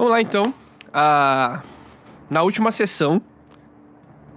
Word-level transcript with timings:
Vamos 0.00 0.12
lá 0.12 0.22
então. 0.22 0.54
Ah, 0.94 1.60
na 2.30 2.42
última 2.42 2.70
sessão, 2.70 3.20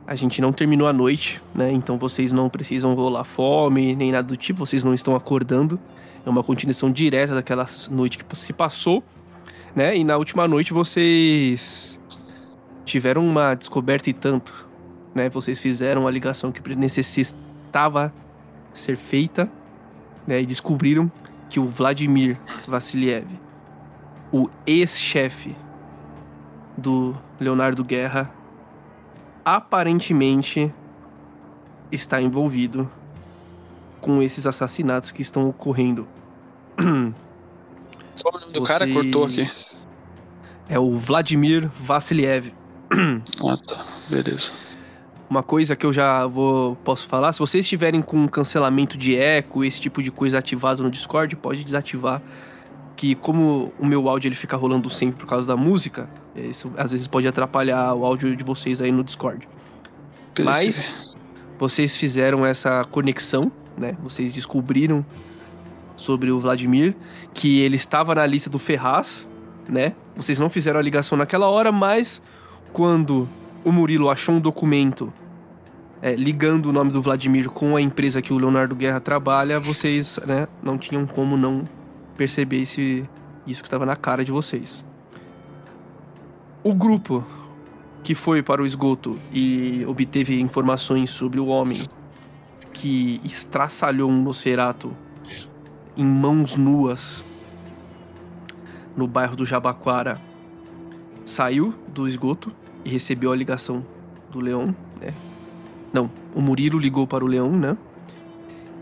a 0.05 0.13
gente 0.13 0.41
não 0.41 0.51
terminou 0.51 0.89
a 0.89 0.91
noite, 0.91 1.41
né? 1.55 1.71
Então 1.71 1.97
vocês 1.97 2.33
não 2.33 2.49
precisam 2.49 2.93
rolar 2.93 3.23
fome, 3.23 3.95
nem 3.95 4.11
nada 4.11 4.27
do 4.27 4.35
tipo, 4.35 4.59
vocês 4.59 4.83
não 4.83 4.93
estão 4.93 5.15
acordando. 5.15 5.79
É 6.25 6.29
uma 6.29 6.43
continuação 6.43 6.91
direta 6.91 7.33
daquela 7.33 7.65
noite 7.89 8.17
que 8.17 8.35
se 8.35 8.51
passou, 8.51 9.01
né? 9.73 9.95
E 9.95 10.03
na 10.03 10.17
última 10.17 10.45
noite 10.49 10.73
vocês 10.73 11.97
tiveram 12.83 13.25
uma 13.25 13.55
descoberta 13.55 14.09
e 14.09 14.13
tanto, 14.13 14.67
né? 15.15 15.29
Vocês 15.29 15.61
fizeram 15.61 16.05
a 16.05 16.11
ligação 16.11 16.51
que 16.51 16.75
necessitava 16.75 18.13
ser 18.73 18.97
feita, 18.97 19.49
né? 20.27 20.41
E 20.41 20.45
descobriram 20.45 21.09
que 21.49 21.57
o 21.57 21.65
Vladimir 21.65 22.37
Vassiliev, 22.67 23.27
o 24.33 24.49
ex-chefe 24.65 25.55
do 26.75 27.15
Leonardo 27.39 27.83
Guerra, 27.83 28.33
aparentemente 29.45 30.73
está 31.91 32.19
envolvido 32.19 32.89
com 34.01 34.23
esses 34.23 34.47
assassinatos 34.47 35.11
que 35.11 35.21
estão 35.21 35.47
ocorrendo. 35.47 36.07
Qual 36.75 38.35
o 38.35 38.39
nome 38.39 38.53
do 38.53 38.61
Vocês... 38.61 38.79
cara? 38.79 38.91
Cortou 38.91 39.25
aqui. 39.25 39.47
É 40.67 40.79
o 40.79 40.97
Vladimir 40.97 41.69
Vassiliev. 41.69 42.51
ah, 42.91 43.57
tá. 43.57 43.85
Beleza. 44.09 44.51
Uma 45.29 45.43
coisa 45.43 45.75
que 45.75 45.85
eu 45.85 45.93
já 45.93 46.25
vou 46.25 46.75
posso 46.77 47.05
falar, 47.05 47.33
se 47.33 47.39
vocês 47.39 47.65
estiverem 47.65 48.01
com 48.01 48.27
cancelamento 48.27 48.97
de 48.97 49.15
eco, 49.15 49.63
esse 49.63 49.79
tipo 49.79 50.01
de 50.01 50.09
coisa 50.09 50.39
ativado 50.39 50.81
no 50.81 50.89
Discord, 50.89 51.35
pode 51.35 51.63
desativar. 51.63 52.21
Que 52.95 53.15
como 53.15 53.73
o 53.79 53.85
meu 53.85 54.07
áudio 54.07 54.27
ele 54.27 54.35
fica 54.35 54.55
rolando 54.55 54.89
sempre 54.89 55.17
por 55.19 55.27
causa 55.27 55.47
da 55.47 55.57
música, 55.57 56.09
isso 56.35 56.71
às 56.77 56.91
vezes 56.91 57.07
pode 57.07 57.27
atrapalhar 57.27 57.93
o 57.93 58.05
áudio 58.05 58.35
de 58.35 58.43
vocês 58.43 58.81
aí 58.81 58.91
no 58.91 59.03
Discord. 59.03 59.47
Mas 60.43 61.15
vocês 61.57 61.95
fizeram 61.95 62.45
essa 62.45 62.83
conexão, 62.85 63.51
né? 63.77 63.95
Vocês 64.01 64.33
descobriram 64.33 65.05
sobre 65.95 66.31
o 66.31 66.39
Vladimir 66.39 66.95
que 67.33 67.59
ele 67.59 67.75
estava 67.75 68.15
na 68.15 68.25
lista 68.25 68.49
do 68.49 68.59
Ferraz, 68.59 69.27
né? 69.67 69.93
Vocês 70.15 70.39
não 70.39 70.49
fizeram 70.49 70.79
a 70.79 70.83
ligação 70.83 71.17
naquela 71.17 71.47
hora, 71.49 71.71
mas 71.71 72.21
quando 72.71 73.27
o 73.63 73.71
Murilo 73.71 74.09
achou 74.09 74.35
um 74.35 74.39
documento 74.39 75.13
é, 76.01 76.15
ligando 76.15 76.67
o 76.67 76.73
nome 76.73 76.91
do 76.91 77.01
Vladimir 77.01 77.49
com 77.49 77.75
a 77.75 77.81
empresa 77.81 78.21
que 78.21 78.33
o 78.33 78.37
Leonardo 78.37 78.75
Guerra 78.75 78.99
trabalha, 78.99 79.59
vocês 79.59 80.19
né, 80.27 80.47
não 80.61 80.77
tinham 80.77 81.05
como 81.05 81.37
não 81.37 81.63
perceber 82.15 82.61
esse, 82.61 83.07
isso 83.45 83.61
que 83.61 83.67
estava 83.67 83.85
na 83.85 83.95
cara 83.95 84.23
de 84.23 84.31
vocês. 84.31 84.83
O 86.63 86.73
grupo 86.73 87.25
que 88.03 88.13
foi 88.13 88.43
para 88.43 88.61
o 88.61 88.65
esgoto 88.65 89.17
e 89.31 89.85
obteve 89.87 90.39
informações 90.39 91.09
sobre 91.09 91.39
o 91.39 91.47
homem 91.47 91.83
que 92.73 93.21
estraçalhou 93.23 94.09
um 94.09 94.21
Nosferato 94.21 94.93
em 95.95 96.05
mãos 96.05 96.55
nuas 96.55 97.23
no 98.95 99.07
bairro 99.07 99.35
do 99.35 99.45
Jabaquara 99.45 100.19
saiu 101.25 101.73
do 101.87 102.07
esgoto 102.07 102.51
e 102.83 102.89
recebeu 102.89 103.31
a 103.31 103.35
ligação 103.35 103.85
do 104.29 104.39
Leão, 104.39 104.75
né? 104.99 105.13
Não, 105.91 106.09
o 106.33 106.41
Murilo 106.41 106.79
ligou 106.79 107.07
para 107.07 107.23
o 107.23 107.27
Leão, 107.27 107.51
né? 107.51 107.77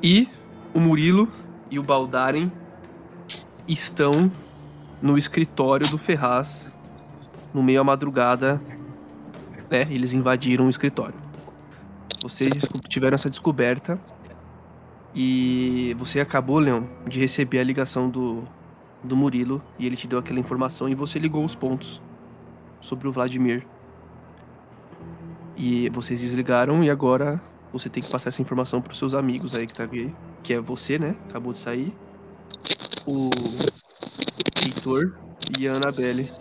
E 0.02 0.28
o 0.74 0.80
Murilo 0.80 1.28
e 1.70 1.78
o 1.78 1.84
Baldaren 1.84 2.50
estão 3.72 4.32
no 5.02 5.18
escritório 5.18 5.88
do 5.88 5.98
Ferraz 5.98 6.76
no 7.54 7.62
meio 7.62 7.80
da 7.80 7.84
madrugada, 7.84 8.62
né? 9.70 9.88
Eles 9.90 10.14
invadiram 10.14 10.68
o 10.68 10.70
escritório. 10.70 11.16
Vocês 12.22 12.66
tiveram 12.88 13.16
essa 13.16 13.30
descoberta 13.30 14.00
e 15.14 15.96
você 15.98 16.20
acabou, 16.20 16.60
Leon, 16.60 16.84
de 17.08 17.20
receber 17.20 17.60
a 17.60 17.64
ligação 17.64 18.10
do, 18.10 18.44
do 19.04 19.16
Murilo 19.16 19.62
e 19.80 19.86
ele 19.86 19.96
te 19.96 20.08
deu 20.08 20.20
aquela 20.20 20.40
informação 20.40 20.88
e 20.88 20.96
você 20.96 21.20
ligou 21.20 21.44
os 21.44 21.56
pontos 21.56 22.02
sobre 22.80 23.08
o 23.08 23.12
Vladimir. 23.12 23.66
E 25.58 25.90
vocês 25.90 26.22
desligaram 26.22 26.84
e 26.84 26.90
agora 26.90 27.42
você 27.74 27.90
tem 27.90 28.02
que 28.02 28.10
passar 28.10 28.30
essa 28.30 28.42
informação 28.42 28.82
para 28.82 28.92
os 28.92 28.98
seus 28.98 29.14
amigos 29.14 29.56
aí 29.56 29.66
que 29.66 29.74
tá 29.74 29.84
aqui, 29.84 30.14
que 30.44 30.54
é 30.54 30.60
você, 30.60 30.98
né? 30.98 31.16
Acabou 31.30 31.52
de 31.54 31.60
sair. 31.60 31.94
O 33.06 33.30
Heitor 34.64 35.18
e 35.58 35.68
a 35.68 35.74
Annabelle 35.74 36.32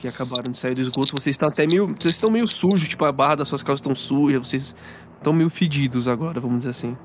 que 0.00 0.08
acabaram 0.08 0.50
de 0.50 0.58
sair 0.58 0.74
do 0.74 0.80
esgoto, 0.80 1.12
vocês 1.12 1.34
estão 1.34 1.48
até 1.48 1.66
meio. 1.66 1.88
Vocês 1.88 2.14
estão 2.14 2.30
meio 2.30 2.46
sujos, 2.46 2.88
tipo, 2.88 3.04
a 3.04 3.12
barra 3.12 3.36
das 3.36 3.48
suas 3.48 3.62
calças 3.62 3.80
estão 3.80 3.94
sujas, 3.94 4.48
vocês 4.48 4.74
estão 5.16 5.32
meio 5.32 5.50
fedidos 5.50 6.08
agora, 6.08 6.40
vamos 6.40 6.58
dizer 6.58 6.70
assim. 6.70 6.96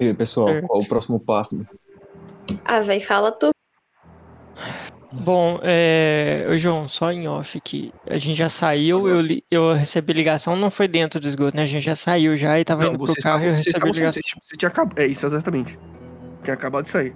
E 0.00 0.06
aí, 0.08 0.14
pessoal, 0.14 0.48
é. 0.48 0.62
qual 0.62 0.80
o 0.80 0.88
próximo 0.88 1.20
passo? 1.20 1.64
Ah, 2.64 2.80
vai, 2.80 2.98
fala 2.98 3.30
tu. 3.30 3.51
Bom, 5.12 5.60
é... 5.62 6.46
João, 6.56 6.88
só 6.88 7.12
em 7.12 7.28
off 7.28 7.58
aqui. 7.58 7.92
A 8.08 8.16
gente 8.16 8.36
já 8.36 8.48
saiu, 8.48 9.06
eu, 9.06 9.20
li... 9.20 9.44
eu 9.50 9.74
recebi 9.74 10.12
ligação, 10.12 10.56
não 10.56 10.70
foi 10.70 10.88
dentro 10.88 11.20
do 11.20 11.28
esgoto, 11.28 11.56
né? 11.56 11.64
A 11.64 11.66
gente 11.66 11.84
já 11.84 11.94
saiu 11.94 12.36
já 12.36 12.58
e 12.58 12.64
tava 12.64 12.84
não, 12.84 12.94
indo 12.94 13.04
pro 13.04 13.14
carro 13.16 13.44
e 13.44 13.46
eu 13.48 13.50
recebi 13.52 13.90
ligação. 13.90 14.22
Você, 14.22 14.40
você 14.42 14.56
tinha 14.56 14.68
acabado. 14.68 14.98
É 14.98 15.06
isso, 15.06 15.26
exatamente. 15.26 15.78
Tinha 16.42 16.54
acabado 16.54 16.84
de 16.84 16.90
sair. 16.90 17.14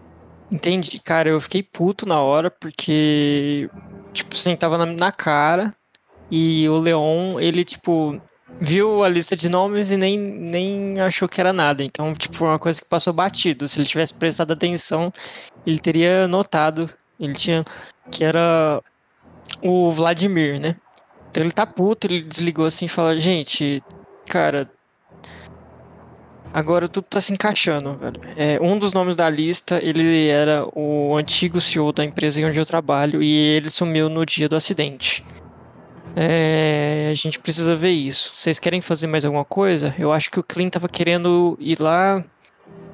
Entendi, 0.51 1.01
cara, 1.01 1.31
eu 1.31 1.41
fiquei 1.41 1.63
puto 1.63 2.07
na 2.07 2.21
hora 2.21 2.51
porque, 2.51 3.69
tipo 4.13 4.35
assim, 4.35 4.55
tava 4.55 4.79
na, 4.79 4.87
na 4.87 5.11
cara 5.11 5.75
e 6.31 6.69
o 6.69 6.77
Leon, 6.77 7.41
ele, 7.41 7.65
tipo, 7.65 8.21
viu 8.61 9.03
a 9.03 9.09
lista 9.09 9.37
de 9.37 9.49
nomes 9.49 9.91
e 9.91 9.97
nem, 9.97 10.19
nem 10.19 11.01
achou 11.01 11.29
que 11.29 11.41
era 11.41 11.53
nada. 11.53 11.83
Então, 11.83 12.13
tipo, 12.13 12.37
foi 12.37 12.49
uma 12.49 12.59
coisa 12.59 12.81
que 12.81 12.89
passou 12.89 13.13
batido. 13.13 13.67
Se 13.67 13.79
ele 13.79 13.87
tivesse 13.87 14.15
prestado 14.15 14.53
atenção, 14.53 15.13
ele 15.67 15.79
teria 15.79 16.29
notado. 16.29 16.89
Ele 17.19 17.35
tinha 17.35 17.65
que 18.11 18.25
era 18.25 18.83
o 19.63 19.91
Vladimir, 19.91 20.61
né? 20.61 20.77
Então 21.31 21.43
ele 21.43 21.53
tá 21.53 21.67
puto, 21.67 22.07
ele 22.07 22.23
desligou 22.23 22.67
assim 22.67 22.87
e 22.87 22.89
falou, 22.89 23.19
gente, 23.19 23.83
cara, 24.29 24.71
Agora 26.57 26.89
tudo 26.89 27.05
tá 27.05 27.21
se 27.21 27.35
encaixando, 27.35 27.93
velho. 27.99 28.19
É, 28.35 28.59
um 28.63 28.79
dos 28.79 28.95
nomes 28.95 29.15
da 29.15 29.29
lista, 29.29 29.79
ele 29.83 30.29
era 30.29 30.67
o 30.75 31.15
antigo 31.15 31.61
CEO 31.61 31.93
da 31.93 32.03
empresa 32.03 32.41
onde 32.47 32.59
eu 32.59 32.65
trabalho 32.65 33.23
e 33.23 33.31
ele 33.31 33.69
sumiu 33.69 34.09
no 34.09 34.25
dia 34.25 34.49
do 34.49 34.57
acidente. 34.57 35.23
É, 36.17 37.11
a 37.11 37.15
gente 37.15 37.39
precisa 37.39 37.77
ver 37.77 37.91
isso. 37.91 38.33
Vocês 38.35 38.59
querem 38.59 38.81
fazer 38.81 39.07
mais 39.07 39.23
alguma 39.23 39.45
coisa? 39.45 39.95
Eu 39.99 40.11
acho 40.11 40.31
que 40.31 40.41
o 40.41 40.43
Clint 40.43 40.73
tava 40.73 40.89
querendo 40.89 41.59
ir 41.61 41.79
lá 41.79 42.25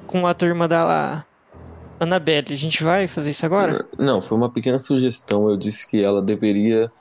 com 0.07 0.27
a 0.27 0.33
turma 0.33 0.67
da 0.67 1.23
Annabelle. 2.03 2.53
A 2.53 2.57
gente 2.57 2.83
vai 2.83 3.07
fazer 3.07 3.31
isso 3.31 3.45
agora? 3.45 3.85
Não, 3.97 4.21
foi 4.21 4.37
uma 4.37 4.49
pequena 4.49 4.79
sugestão. 4.79 5.49
Eu 5.49 5.57
disse 5.57 5.89
que 5.89 6.03
ela 6.03 6.21
deveria 6.21 6.91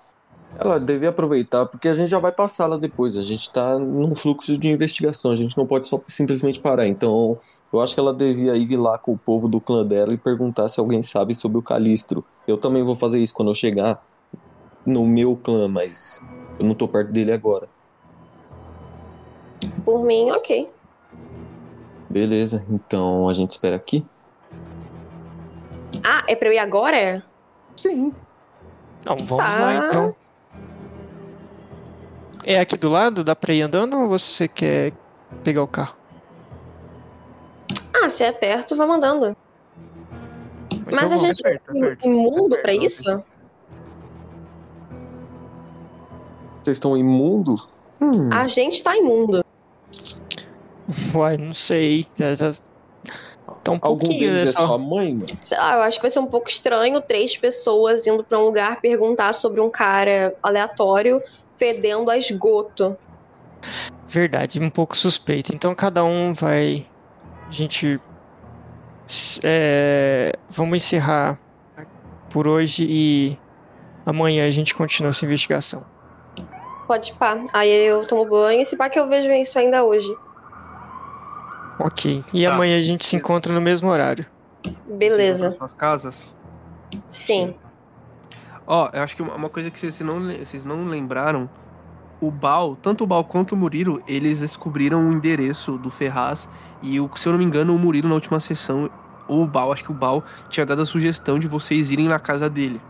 ela 0.58 0.78
devia 0.78 1.08
aproveitar, 1.08 1.66
porque 1.66 1.88
a 1.88 1.94
gente 1.94 2.10
já 2.10 2.18
vai 2.18 2.30
passá-la 2.30 2.76
depois. 2.76 3.16
A 3.16 3.22
gente 3.22 3.40
está 3.40 3.78
num 3.78 4.14
fluxo 4.14 4.58
de 4.58 4.68
investigação, 4.68 5.32
a 5.32 5.36
gente 5.36 5.56
não 5.56 5.66
pode 5.66 5.88
só 5.88 6.00
simplesmente 6.06 6.60
parar. 6.60 6.86
Então, 6.86 7.38
eu 7.72 7.80
acho 7.80 7.94
que 7.94 8.00
ela 8.00 8.12
devia 8.12 8.54
ir 8.54 8.76
lá 8.76 8.98
com 8.98 9.12
o 9.12 9.18
povo 9.18 9.48
do 9.48 9.60
clã 9.60 9.84
dela 9.84 10.12
e 10.12 10.18
perguntar 10.18 10.68
se 10.68 10.78
alguém 10.78 11.02
sabe 11.02 11.34
sobre 11.34 11.58
o 11.58 11.62
Calistro. 11.62 12.24
Eu 12.46 12.58
também 12.58 12.82
vou 12.82 12.94
fazer 12.94 13.22
isso 13.22 13.34
quando 13.34 13.50
eu 13.50 13.54
chegar 13.54 14.04
no 14.84 15.06
meu 15.06 15.36
clã, 15.36 15.68
mas 15.68 16.18
eu 16.60 16.66
não 16.66 16.74
tô 16.74 16.86
perto 16.86 17.10
dele 17.10 17.32
agora. 17.32 17.68
Por 19.84 20.04
mim, 20.04 20.30
ok. 20.30 20.68
Beleza, 22.10 22.64
então 22.68 23.28
a 23.28 23.32
gente 23.32 23.52
espera 23.52 23.76
aqui. 23.76 24.04
Ah, 26.04 26.24
é 26.26 26.34
pra 26.34 26.48
eu 26.48 26.52
ir 26.52 26.58
agora? 26.58 27.22
Sim. 27.76 28.12
Então 29.00 29.16
vamos 29.16 29.44
tá. 29.44 29.60
lá 29.60 29.86
então. 29.86 30.16
É 32.44 32.58
aqui 32.58 32.76
do 32.76 32.88
lado? 32.88 33.22
Dá 33.22 33.36
pra 33.36 33.52
ir 33.52 33.62
andando 33.62 33.96
ou 33.98 34.08
você 34.08 34.48
quer 34.48 34.92
pegar 35.44 35.62
o 35.62 35.68
carro? 35.68 35.96
Ah, 37.94 38.08
se 38.08 38.24
é 38.24 38.32
perto, 38.32 38.76
vamos 38.76 38.96
andando. 38.96 39.36
Então 40.72 40.96
Mas 40.96 41.12
a 41.12 41.16
gente 41.16 41.46
é 41.46 41.60
imundo 42.04 42.56
pra 42.60 42.74
isso? 42.74 43.22
Vocês 46.62 46.76
estão 46.76 46.96
imundos? 46.96 47.68
Hum. 48.00 48.28
A 48.32 48.46
gente 48.46 48.82
tá 48.82 48.96
imundo. 48.96 49.44
Uai, 51.14 51.36
não 51.36 51.54
sei. 51.54 52.06
Tá 53.62 53.72
um 53.72 53.78
Algum 53.80 54.08
deles 54.08 54.48
é 54.48 54.52
sua 54.52 54.76
mãe, 54.76 55.14
mano? 55.14 55.26
Sei 55.42 55.56
lá, 55.56 55.76
eu 55.76 55.82
acho 55.82 55.98
que 55.98 56.02
vai 56.02 56.10
ser 56.10 56.18
um 56.18 56.26
pouco 56.26 56.48
estranho 56.48 57.00
três 57.00 57.36
pessoas 57.36 58.06
indo 58.06 58.24
pra 58.24 58.38
um 58.38 58.44
lugar 58.44 58.80
perguntar 58.80 59.32
sobre 59.32 59.60
um 59.60 59.70
cara 59.70 60.34
aleatório 60.42 61.22
fedendo 61.54 62.10
a 62.10 62.16
esgoto. 62.16 62.96
Verdade, 64.08 64.60
um 64.60 64.70
pouco 64.70 64.96
suspeito. 64.96 65.54
Então 65.54 65.74
cada 65.74 66.04
um 66.04 66.34
vai. 66.34 66.86
A 67.48 67.52
gente 67.52 68.00
é, 69.44 70.32
vamos 70.50 70.76
encerrar 70.76 71.38
por 72.30 72.48
hoje 72.48 72.86
e 72.88 73.38
amanhã 74.04 74.46
a 74.46 74.50
gente 74.50 74.74
continua 74.74 75.10
essa 75.10 75.24
investigação. 75.24 75.84
Pode 76.86 77.12
pá. 77.12 77.42
Aí 77.52 77.70
eu 77.70 78.06
tomo 78.06 78.24
banho 78.24 78.60
e 78.60 78.66
se 78.66 78.76
pá 78.76 78.90
que 78.90 78.98
eu 78.98 79.08
vejo 79.08 79.30
isso 79.32 79.58
ainda 79.58 79.84
hoje. 79.84 80.12
Ok. 81.84 82.24
E 82.32 82.44
Tá. 82.44 82.54
amanhã 82.54 82.78
a 82.78 82.82
gente 82.82 83.04
se 83.04 83.16
encontra 83.16 83.52
no 83.52 83.60
mesmo 83.60 83.88
horário. 83.88 84.24
Beleza. 84.88 85.54
Suas 85.58 85.72
casas. 85.72 86.32
Sim. 87.08 87.54
Ó, 88.66 88.88
eu 88.92 89.02
acho 89.02 89.16
que 89.16 89.22
uma 89.22 89.48
coisa 89.48 89.70
que 89.70 89.78
vocês 89.78 90.00
não, 90.00 90.20
vocês 90.38 90.64
não 90.64 90.84
lembraram, 90.86 91.50
o 92.20 92.30
Bal, 92.30 92.76
tanto 92.76 93.02
o 93.02 93.06
Bal 93.06 93.24
quanto 93.24 93.52
o 93.52 93.56
Murilo, 93.56 94.00
eles 94.06 94.38
descobriram 94.40 95.08
o 95.08 95.12
endereço 95.12 95.76
do 95.76 95.90
Ferraz 95.90 96.48
e, 96.80 97.00
o- 97.00 97.10
se 97.16 97.26
eu 97.26 97.32
não 97.32 97.38
me 97.40 97.44
engano, 97.44 97.74
o 97.74 97.78
Murilo 97.78 98.08
na 98.08 98.14
última 98.14 98.38
sessão, 98.38 98.88
ou 99.26 99.42
o 99.42 99.46
Bal, 99.46 99.72
acho 99.72 99.82
que 99.82 99.90
o 99.90 99.94
Bal 99.94 100.22
tinha 100.48 100.64
dado 100.64 100.82
a 100.82 100.86
sugestão 100.86 101.36
de 101.40 101.48
vocês 101.48 101.90
irem 101.90 102.06
na 102.08 102.20
casa 102.20 102.48
dele. 102.48 102.80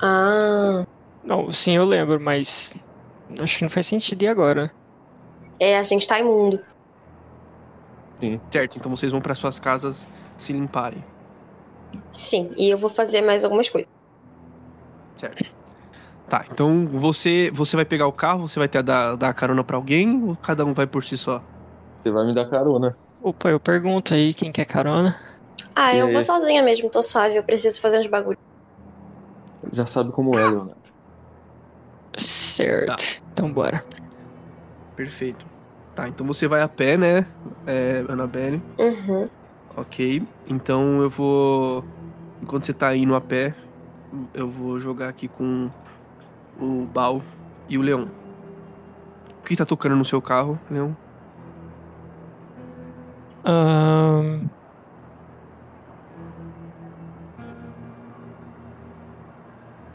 Ah. 0.00 0.84
Não, 1.24 1.50
sim, 1.50 1.72
eu 1.76 1.84
lembro, 1.84 2.20
mas 2.20 2.76
acho 3.40 3.58
que 3.58 3.62
não 3.64 3.70
faz 3.70 3.86
sentido 3.86 4.22
ir 4.22 4.28
agora. 4.28 4.72
É, 5.58 5.78
a 5.78 5.82
gente 5.82 6.06
tá 6.06 6.18
imundo. 6.18 6.60
Certo, 8.50 8.78
então 8.78 8.90
vocês 8.94 9.12
vão 9.12 9.20
para 9.20 9.34
suas 9.34 9.58
casas 9.58 10.06
se 10.36 10.52
limparem. 10.52 11.04
Sim. 12.10 12.50
E 12.56 12.68
eu 12.68 12.78
vou 12.78 12.90
fazer 12.90 13.22
mais 13.22 13.44
algumas 13.44 13.68
coisas. 13.68 13.88
Certo. 15.16 15.44
Tá, 16.28 16.44
então 16.50 16.86
você 16.88 17.50
você 17.54 17.76
vai 17.76 17.84
pegar 17.84 18.06
o 18.08 18.12
carro, 18.12 18.48
você 18.48 18.58
vai 18.58 18.68
ter 18.68 18.78
a 18.78 18.82
dar, 18.82 19.16
dar 19.16 19.34
carona 19.34 19.62
pra 19.64 19.76
alguém 19.76 20.22
ou 20.22 20.36
cada 20.36 20.64
um 20.64 20.74
vai 20.74 20.86
por 20.86 21.04
si 21.04 21.16
só? 21.16 21.42
Você 21.96 22.10
vai 22.10 22.26
me 22.26 22.34
dar 22.34 22.48
carona. 22.48 22.96
Opa, 23.22 23.50
eu 23.50 23.60
pergunto 23.60 24.14
aí 24.14 24.34
quem 24.34 24.52
quer 24.52 24.64
carona. 24.66 25.18
Ah, 25.74 25.94
eu 25.94 26.08
E 26.08 26.10
vou 26.10 26.20
aí? 26.20 26.22
sozinha 26.22 26.62
mesmo, 26.62 26.90
tô 26.90 27.02
suave, 27.02 27.36
eu 27.36 27.44
preciso 27.44 27.80
fazer 27.80 27.98
uns 28.00 28.06
bagulho. 28.08 28.38
Já 29.72 29.86
sabe 29.86 30.12
como 30.12 30.38
é, 30.38 30.46
Leonardo. 30.48 30.95
Certo. 32.16 33.22
Então 33.32 33.52
bora. 33.52 33.84
Perfeito. 34.94 35.46
Tá, 35.94 36.08
então 36.08 36.26
você 36.26 36.46
vai 36.46 36.62
a 36.62 36.68
pé, 36.68 36.96
né, 36.96 37.26
é, 37.66 38.04
Annabelle? 38.08 38.62
Uhum. 38.78 39.28
Ok. 39.76 40.22
Então 40.48 41.00
eu 41.02 41.10
vou. 41.10 41.84
Enquanto 42.42 42.64
você 42.64 42.72
tá 42.72 42.94
indo 42.94 43.14
a 43.14 43.20
pé, 43.20 43.54
eu 44.34 44.48
vou 44.48 44.78
jogar 44.78 45.08
aqui 45.08 45.28
com 45.28 45.70
o 46.60 46.86
Bal 46.92 47.22
e 47.68 47.78
o 47.78 47.82
Leão. 47.82 48.10
O 49.40 49.46
que 49.46 49.56
tá 49.56 49.64
tocando 49.64 49.96
no 49.96 50.04
seu 50.04 50.20
carro, 50.20 50.58
Leão? 50.70 50.96
Ahn, 53.44 54.48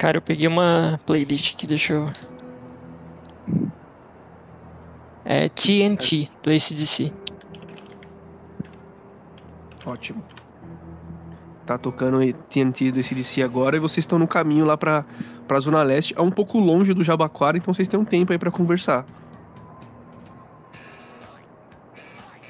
Cara, 0.01 0.18
eu 0.18 0.21
peguei 0.24 0.48
uma 0.48 1.00
playlist 1.06 1.53
aqui, 1.53 1.68
deixa 1.68 1.94
eu. 1.94 2.12
É 5.24 5.48
TNT, 5.48 6.27
do 6.42 6.50
ACDC. 6.50 7.13
Ótimo. 9.86 10.24
Tá 11.68 11.77
tocando 11.77 12.18
TNT 12.50 12.92
do 12.92 13.03
CDC 13.03 13.44
agora 13.44 13.77
e 13.77 13.80
vocês 13.80 14.00
estão 14.00 14.18
no 14.18 14.27
caminho 14.27 14.65
lá 14.65 14.75
pra, 14.75 15.06
pra 15.48 15.59
Zona 15.59 15.83
Leste. 15.83 16.15
É 16.18 16.21
um 16.21 16.31
pouco 16.31 16.59
longe 16.59 16.95
do 16.95 17.04
Jabaquara, 17.04 17.59
então 17.59 17.71
vocês 17.71 17.88
têm 17.88 18.00
um 18.00 18.04
tempo 18.04 18.31
aí 18.31 18.39
pra 18.39 18.50
conversar. 18.50 19.06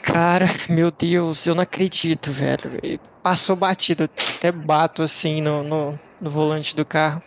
Cara, 0.01 0.45
meu 0.69 0.89
Deus, 0.89 1.45
eu 1.47 1.53
não 1.53 1.63
acredito, 1.63 2.31
velho. 2.31 2.97
Passou 3.21 3.57
batido, 3.57 4.03
eu 4.03 4.09
até 4.37 4.53
bato 4.53 5.03
assim 5.03 5.41
no, 5.41 5.61
no, 5.63 5.99
no 6.21 6.29
volante 6.29 6.75
do 6.75 6.85
carro. 6.85 7.21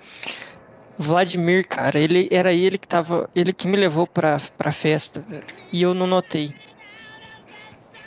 Vladimir, 0.96 1.66
cara, 1.66 1.98
ele 1.98 2.28
era 2.30 2.52
ele 2.52 2.78
que 2.78 2.86
tava. 2.86 3.28
Ele 3.34 3.52
que 3.52 3.66
me 3.66 3.76
levou 3.76 4.06
pra, 4.06 4.40
pra 4.56 4.70
festa, 4.70 5.20
velho. 5.20 5.44
E 5.72 5.82
eu 5.82 5.92
não 5.92 6.06
notei. 6.06 6.54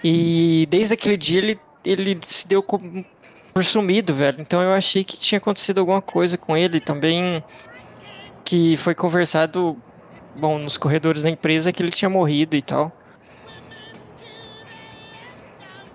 E 0.01 0.65
desde 0.69 0.93
aquele 0.93 1.17
dia 1.17 1.39
ele, 1.39 1.59
ele 1.83 2.17
se 2.25 2.47
deu 2.47 2.63
como 2.63 3.05
por 3.53 3.65
sumido, 3.65 4.13
velho. 4.13 4.39
Então 4.39 4.61
eu 4.61 4.71
achei 4.71 5.03
que 5.03 5.17
tinha 5.17 5.37
acontecido 5.37 5.79
alguma 5.79 6.01
coisa 6.01 6.37
com 6.37 6.55
ele 6.55 6.79
também. 6.79 7.43
Que 8.45 8.77
foi 8.77 8.95
conversado, 8.95 9.75
bom, 10.33 10.57
nos 10.57 10.77
corredores 10.77 11.21
da 11.21 11.29
empresa 11.29 11.73
que 11.73 11.83
ele 11.83 11.91
tinha 11.91 12.09
morrido 12.09 12.55
e 12.55 12.61
tal. 12.61 12.93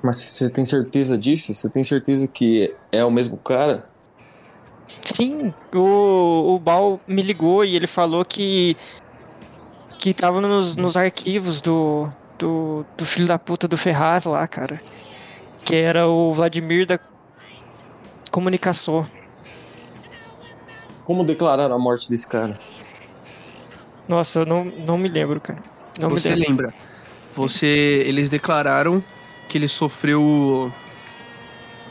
Mas 0.02 0.16
você 0.16 0.50
tem 0.50 0.64
certeza 0.64 1.16
disso? 1.16 1.54
Você 1.54 1.70
tem 1.70 1.82
certeza 1.82 2.28
que 2.28 2.74
é 2.90 3.02
o 3.02 3.10
mesmo 3.10 3.38
cara? 3.38 3.88
Sim, 5.04 5.52
o, 5.74 6.54
o 6.54 6.58
Bal 6.58 7.00
me 7.06 7.22
ligou 7.22 7.64
e 7.64 7.74
ele 7.74 7.86
falou 7.86 8.24
que 8.24 8.76
que 9.98 10.12
tava 10.12 10.40
nos, 10.40 10.74
nos 10.74 10.96
arquivos 10.96 11.60
do, 11.60 12.08
do, 12.36 12.84
do 12.96 13.04
filho 13.04 13.26
da 13.26 13.38
puta 13.38 13.68
do 13.68 13.76
Ferraz 13.76 14.24
lá, 14.24 14.46
cara. 14.48 14.82
Que 15.64 15.76
era 15.76 16.08
o 16.08 16.32
Vladimir 16.32 16.86
da 16.86 16.98
Comunicação. 18.28 19.06
Como 21.04 21.22
declararam 21.22 21.76
a 21.76 21.78
morte 21.78 22.10
desse 22.10 22.28
cara? 22.28 22.58
Nossa, 24.08 24.40
eu 24.40 24.46
não, 24.46 24.64
não 24.64 24.98
me 24.98 25.08
lembro, 25.08 25.40
cara. 25.40 25.62
Não 26.00 26.08
você 26.08 26.30
me 26.30 26.36
lembro. 26.36 26.66
lembra? 26.66 26.74
Você. 27.32 28.02
Eles 28.04 28.28
declararam 28.28 29.02
que 29.48 29.56
ele 29.56 29.68
sofreu. 29.68 30.72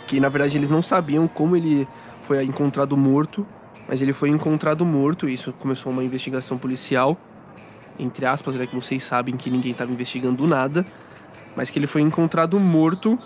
Que 0.05 0.19
na 0.19 0.27
verdade 0.27 0.57
eles 0.57 0.69
não 0.69 0.81
sabiam 0.81 1.29
como 1.29 1.55
ele 1.55 1.87
foi 2.31 2.43
encontrado 2.45 2.95
morto. 2.95 3.45
Mas 3.87 4.01
ele 4.01 4.13
foi 4.13 4.29
encontrado 4.29 4.85
morto. 4.85 5.27
e 5.27 5.33
Isso 5.33 5.51
começou 5.53 5.91
uma 5.91 6.03
investigação 6.03 6.57
policial. 6.57 7.17
Entre 7.99 8.25
aspas, 8.25 8.55
né? 8.55 8.65
Que 8.65 8.75
vocês 8.75 9.03
sabem 9.03 9.35
que 9.35 9.49
ninguém 9.49 9.73
estava 9.73 9.91
investigando 9.91 10.47
nada. 10.47 10.85
Mas 11.55 11.69
que 11.69 11.77
ele 11.77 11.87
foi 11.87 12.01
encontrado 12.01 12.57
morto. 12.57 13.19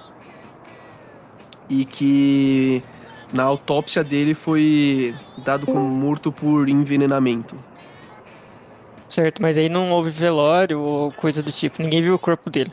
E 1.69 1.85
que 1.85 2.83
na 3.31 3.43
autópsia 3.43 4.03
dele 4.03 4.33
foi 4.33 5.13
dado 5.43 5.67
como 5.67 5.85
morto 5.85 6.31
por 6.31 6.67
envenenamento. 6.67 7.55
Certo, 9.07 9.41
mas 9.41 9.55
aí 9.57 9.69
não 9.69 9.91
houve 9.91 10.09
velório 10.09 10.79
ou 10.79 11.11
coisa 11.11 11.43
do 11.43 11.51
tipo. 11.51 11.81
Ninguém 11.81 12.01
viu 12.01 12.15
o 12.15 12.19
corpo 12.19 12.49
dele. 12.49 12.71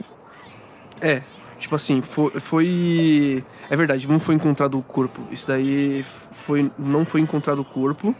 É, 1.00 1.22
tipo 1.62 1.74
assim, 1.74 2.02
foi, 2.02 2.30
foi. 2.40 3.44
É 3.70 3.76
verdade, 3.76 4.06
não 4.06 4.20
foi 4.20 4.34
encontrado 4.34 4.78
o 4.78 4.82
corpo. 4.82 5.22
Isso 5.30 5.46
daí 5.46 6.02
foi. 6.02 6.70
Não 6.78 7.04
foi 7.04 7.20
encontrado 7.20 7.60
o 7.60 7.64
corpo, 7.64 8.14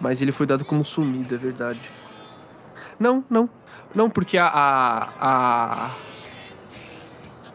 mas 0.00 0.20
ele 0.20 0.32
foi 0.32 0.46
dado 0.46 0.64
como 0.64 0.84
sumido, 0.84 1.34
é 1.34 1.38
verdade. 1.38 1.80
Não, 2.98 3.24
não. 3.30 3.48
Não, 3.94 4.10
porque 4.10 4.38
a. 4.38 4.46
A, 4.46 5.08
a, 5.20 5.90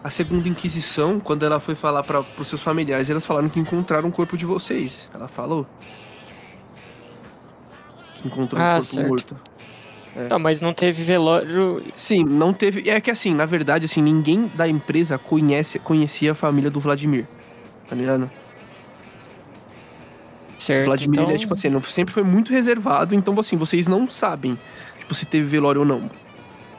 a 0.04 0.10
segunda 0.10 0.48
Inquisição, 0.48 1.20
quando 1.20 1.44
ela 1.44 1.60
foi 1.60 1.76
falar 1.76 2.04
para 2.04 2.24
os 2.40 2.48
seus 2.48 2.62
familiares, 2.62 3.10
elas 3.10 3.26
falaram 3.26 3.50
que 3.50 3.60
encontraram 3.60 4.08
o 4.08 4.12
corpo 4.12 4.38
de 4.38 4.46
vocês. 4.46 5.10
Ela 5.14 5.28
falou. 5.28 5.68
Que 8.16 8.28
encontrou 8.28 8.62
Ah, 8.62 8.76
o 8.76 8.76
corpo 8.78 8.84
certo. 8.86 9.08
morto. 9.08 9.38
Tá, 10.30 10.40
mas 10.40 10.62
não 10.62 10.74
teve 10.74 11.04
velório. 11.04 11.84
Sim, 11.94 12.24
não 12.24 12.52
teve. 12.52 12.90
É 12.90 13.00
que 13.00 13.12
assim, 13.12 13.34
na 13.34 13.46
verdade, 13.46 13.86
assim, 13.86 14.02
ninguém 14.02 14.52
da 14.56 14.68
empresa 14.68 15.18
conhece, 15.18 15.78
conhecia 15.78 16.32
a 16.32 16.36
família 16.36 16.72
do 16.72 16.80
Vladimir. 16.80 17.28
Tá 17.88 17.96
ligado? 17.96 18.30
Certo. 20.58 20.86
Vladimir, 20.86 21.12
então... 21.12 21.26
ele 21.26 21.36
é, 21.36 21.38
tipo 21.38 21.54
assim, 21.54 21.80
sempre 21.82 22.14
foi 22.14 22.24
muito 22.24 22.52
reservado, 22.52 23.14
então 23.14 23.40
assim, 23.40 23.56
vocês 23.56 23.88
não 23.88 24.10
sabem, 24.10 24.58
tipo, 25.00 25.14
se 25.14 25.26
teve 25.26 25.46
velório 25.46 25.82
ou 25.82 25.88
não. 25.88 26.10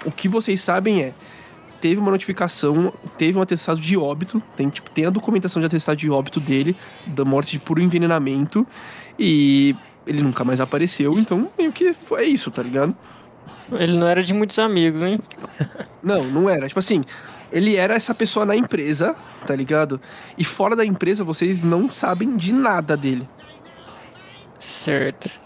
O 0.04 0.10
que 0.10 0.28
vocês 0.28 0.60
sabem 0.60 1.02
é, 1.02 1.14
teve 1.80 2.00
uma 2.00 2.10
notificação, 2.10 2.92
teve 3.16 3.38
um 3.38 3.42
atestado 3.42 3.80
de 3.80 3.96
óbito, 3.96 4.42
tem, 4.56 4.68
tipo, 4.68 4.90
tem 4.90 5.06
a 5.06 5.10
documentação 5.10 5.60
de 5.60 5.66
atestado 5.66 5.96
de 5.96 6.10
óbito 6.10 6.40
dele, 6.40 6.76
da 7.06 7.24
morte 7.24 7.52
de 7.52 7.60
puro 7.60 7.80
envenenamento, 7.80 8.66
e 9.18 9.76
ele 10.06 10.22
nunca 10.22 10.44
mais 10.44 10.60
apareceu, 10.60 11.18
então 11.18 11.48
meio 11.56 11.72
que 11.72 11.92
foi 11.92 12.26
isso, 12.26 12.50
tá 12.50 12.62
ligado? 12.62 12.96
Ele 13.72 13.98
não 13.98 14.06
era 14.06 14.22
de 14.22 14.32
muitos 14.32 14.58
amigos, 14.58 15.02
hein? 15.02 15.18
Não, 16.02 16.24
não 16.24 16.48
era. 16.48 16.68
Tipo 16.68 16.78
assim, 16.78 17.04
ele 17.52 17.76
era 17.76 17.94
essa 17.94 18.14
pessoa 18.14 18.46
na 18.46 18.56
empresa, 18.56 19.14
tá 19.46 19.54
ligado? 19.54 20.00
E 20.36 20.44
fora 20.44 20.76
da 20.76 20.84
empresa, 20.84 21.24
vocês 21.24 21.62
não 21.62 21.90
sabem 21.90 22.36
de 22.36 22.52
nada 22.52 22.96
dele. 22.96 23.28
Certo. 24.58 25.40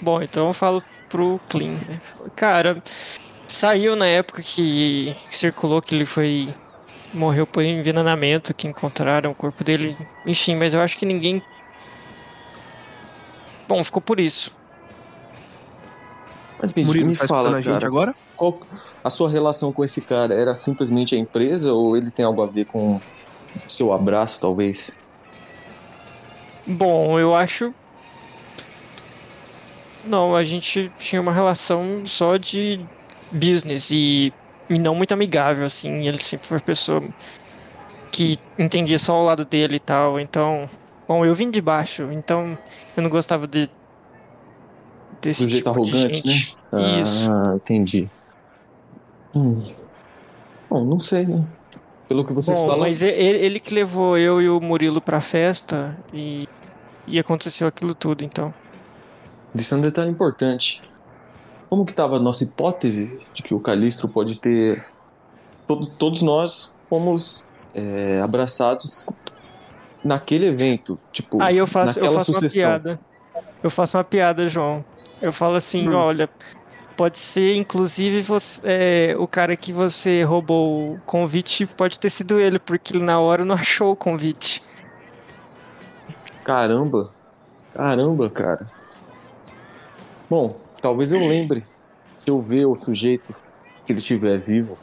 Bom, 0.00 0.22
então 0.22 0.48
eu 0.48 0.54
falo 0.54 0.82
pro 1.08 1.40
Clean. 1.48 1.72
né? 1.72 2.00
Cara, 2.36 2.82
saiu 3.46 3.96
na 3.96 4.06
época 4.06 4.42
que 4.42 5.16
circulou 5.30 5.82
que 5.82 5.94
ele 5.94 6.06
foi. 6.06 6.54
Morreu 7.12 7.44
por 7.44 7.64
envenenamento, 7.64 8.54
que 8.54 8.68
encontraram 8.68 9.30
o 9.30 9.34
corpo 9.34 9.64
dele. 9.64 9.96
Enfim, 10.24 10.54
mas 10.54 10.74
eu 10.74 10.80
acho 10.80 10.96
que 10.96 11.04
ninguém. 11.04 11.42
Bom, 13.66 13.82
ficou 13.82 14.00
por 14.00 14.20
isso. 14.20 14.56
Mas 16.60 16.74
me, 16.74 16.84
Murilo, 16.84 17.08
me 17.08 17.16
tá 17.16 17.26
fala, 17.26 17.50
escutando 17.50 17.56
a 17.56 17.60
gente 17.60 17.72
cara, 17.74 17.86
agora? 17.86 18.14
qual 18.36 18.60
a 19.02 19.10
sua 19.10 19.30
relação 19.30 19.72
com 19.72 19.84
esse 19.84 20.02
cara? 20.02 20.34
Era 20.34 20.54
simplesmente 20.56 21.14
a 21.14 21.18
empresa 21.18 21.72
ou 21.72 21.96
ele 21.96 22.10
tem 22.10 22.24
algo 22.24 22.42
a 22.42 22.46
ver 22.46 22.66
com 22.66 23.00
seu 23.68 23.92
abraço, 23.92 24.40
talvez? 24.40 24.96
Bom, 26.66 27.18
eu 27.18 27.34
acho. 27.34 27.74
Não, 30.04 30.34
a 30.34 30.42
gente 30.42 30.90
tinha 30.98 31.20
uma 31.20 31.32
relação 31.32 32.02
só 32.06 32.36
de 32.36 32.80
business 33.30 33.90
e, 33.90 34.32
e 34.68 34.78
não 34.78 34.94
muito 34.94 35.12
amigável, 35.12 35.66
assim. 35.66 36.06
Ele 36.06 36.18
sempre 36.18 36.48
foi 36.48 36.56
uma 36.56 36.62
pessoa 36.62 37.02
que 38.10 38.38
entendia 38.58 38.98
só 38.98 39.20
o 39.20 39.24
lado 39.24 39.44
dele 39.44 39.76
e 39.76 39.80
tal. 39.80 40.18
Então, 40.18 40.68
bom, 41.06 41.24
eu 41.24 41.34
vim 41.34 41.50
de 41.50 41.60
baixo, 41.60 42.10
então 42.12 42.56
eu 42.96 43.02
não 43.02 43.10
gostava 43.10 43.46
de. 43.46 43.68
Desse 45.20 45.46
Do 45.46 45.52
tipo 45.52 45.68
arrogante, 45.68 46.26
né? 46.26 46.32
gente. 46.32 47.00
Isso. 47.02 47.30
Ah, 47.30 47.52
entendi. 47.56 48.08
Hum. 49.34 49.62
Bom, 50.68 50.84
não 50.84 50.98
sei, 51.00 51.26
né? 51.26 51.44
Pelo 52.08 52.24
que 52.24 52.32
vocês 52.32 52.58
Bom, 52.58 52.66
falam. 52.66 52.80
mas 52.80 53.02
ele, 53.02 53.16
ele 53.38 53.60
que 53.60 53.72
levou 53.72 54.18
eu 54.18 54.40
e 54.42 54.48
o 54.48 54.60
Murilo 54.60 55.00
pra 55.00 55.20
festa 55.20 55.96
e, 56.12 56.48
e 57.06 57.18
aconteceu 57.18 57.68
aquilo 57.68 57.94
tudo, 57.94 58.24
então. 58.24 58.52
Isso 59.54 59.74
é 59.74 59.78
um 59.78 59.80
detalhe 59.80 60.10
importante. 60.10 60.82
Como 61.68 61.84
que 61.84 61.92
estava 61.92 62.16
a 62.16 62.20
nossa 62.20 62.42
hipótese 62.42 63.18
de 63.32 63.42
que 63.42 63.54
o 63.54 63.60
Calistro 63.60 64.08
pode 64.08 64.40
ter... 64.40 64.84
Todos, 65.66 65.88
todos 65.88 66.22
nós 66.22 66.80
fomos 66.88 67.46
é, 67.72 68.20
abraçados 68.20 69.06
naquele 70.02 70.46
evento, 70.46 70.98
tipo, 71.12 71.40
Aí 71.40 71.58
eu 71.58 71.66
faço, 71.66 72.00
eu 72.00 72.12
faço 72.12 72.32
uma 72.32 72.40
sucessão. 72.40 72.62
piada. 72.62 73.00
Eu 73.62 73.70
faço 73.70 73.96
uma 73.96 74.02
piada, 74.02 74.48
João. 74.48 74.84
Eu 75.20 75.32
falo 75.32 75.56
assim, 75.56 75.88
Hum. 75.88 75.94
olha, 75.94 76.28
pode 76.96 77.18
ser, 77.18 77.56
inclusive, 77.56 78.22
você, 78.22 78.60
é, 78.64 79.16
o 79.18 79.26
cara 79.26 79.56
que 79.56 79.72
você 79.72 80.22
roubou 80.22 80.94
o 80.94 81.00
convite 81.06 81.66
pode 81.66 81.98
ter 81.98 82.10
sido 82.10 82.38
ele, 82.38 82.58
porque 82.58 82.96
ele 82.96 83.04
na 83.04 83.20
hora 83.20 83.44
não 83.44 83.54
achou 83.56 83.92
o 83.92 83.96
convite. 83.96 84.62
Caramba, 86.44 87.12
caramba, 87.74 88.30
cara. 88.30 88.70
Bom, 90.28 90.60
talvez 90.80 91.12
eu 91.12 91.26
lembre 91.26 91.64
se 92.18 92.30
eu 92.30 92.40
ver 92.40 92.66
o 92.66 92.74
sujeito 92.74 93.34
que 93.84 93.92
ele 93.92 93.98
estiver 93.98 94.38
vivo. 94.38 94.78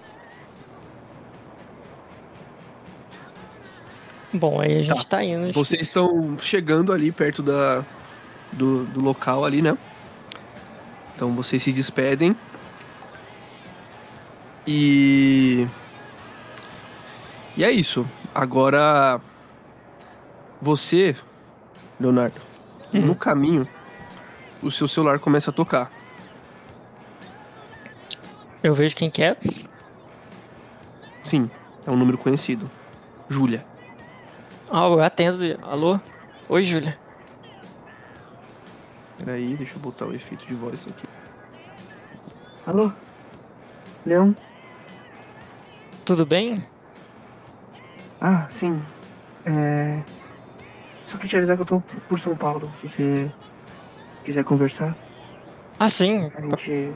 Bom, 4.34 4.60
aí 4.60 4.77
a 4.77 4.82
gente 4.82 5.08
tá, 5.08 5.24
indo. 5.24 5.53
Vocês 5.53 5.82
estão 5.82 6.38
chegando 6.39 6.91
ali 6.91 7.12
perto 7.12 7.41
da, 7.41 7.84
do, 8.51 8.86
do 8.86 9.00
local 9.00 9.46
ali, 9.46 9.62
né? 9.62 9.77
Então 11.18 11.34
vocês 11.36 11.64
se 11.64 11.74
despedem. 11.74 12.38
E. 14.68 15.68
E 17.58 17.64
é 17.64 17.72
isso. 17.72 18.08
Agora. 18.36 19.20
Você, 20.62 21.16
Leonardo, 22.00 22.40
Hum. 22.94 23.02
no 23.02 23.16
caminho, 23.16 23.68
o 24.62 24.70
seu 24.72 24.88
celular 24.88 25.18
começa 25.20 25.50
a 25.52 25.54
tocar. 25.54 25.92
Eu 28.64 28.74
vejo 28.76 28.96
quem 28.96 29.10
que 29.10 29.22
é. 29.24 29.36
Sim, 31.24 31.50
é 31.86 31.92
um 31.92 31.96
número 31.98 32.18
conhecido. 32.18 32.70
Júlia. 33.30 33.64
Ah, 34.70 34.86
eu 34.86 35.00
atendo. 35.02 35.44
Alô? 35.64 36.00
Oi, 36.50 36.64
Júlia. 36.64 36.98
Peraí, 39.18 39.56
deixa 39.56 39.76
eu 39.76 39.80
botar 39.80 40.06
o 40.06 40.14
efeito 40.14 40.46
de 40.46 40.54
voz 40.54 40.86
aqui. 40.88 41.08
Alô? 42.66 42.92
Leão? 44.06 44.36
Tudo 46.06 46.26
bem? 46.26 46.64
Ah, 48.22 48.48
sim. 48.50 48.82
É. 49.46 50.02
Só 51.06 51.18
queria 51.18 51.30
te 51.30 51.38
avisar 51.38 51.56
que 51.56 51.62
eu 51.62 51.66
tô 51.66 51.80
por 51.82 52.20
São 52.20 52.36
Paulo. 52.36 52.72
Se 52.76 52.88
você 52.88 53.32
quiser 54.24 54.44
conversar, 54.44 54.96
Ah, 55.80 55.90
sim. 55.90 56.32
a 56.36 56.42
gente. 56.42 56.94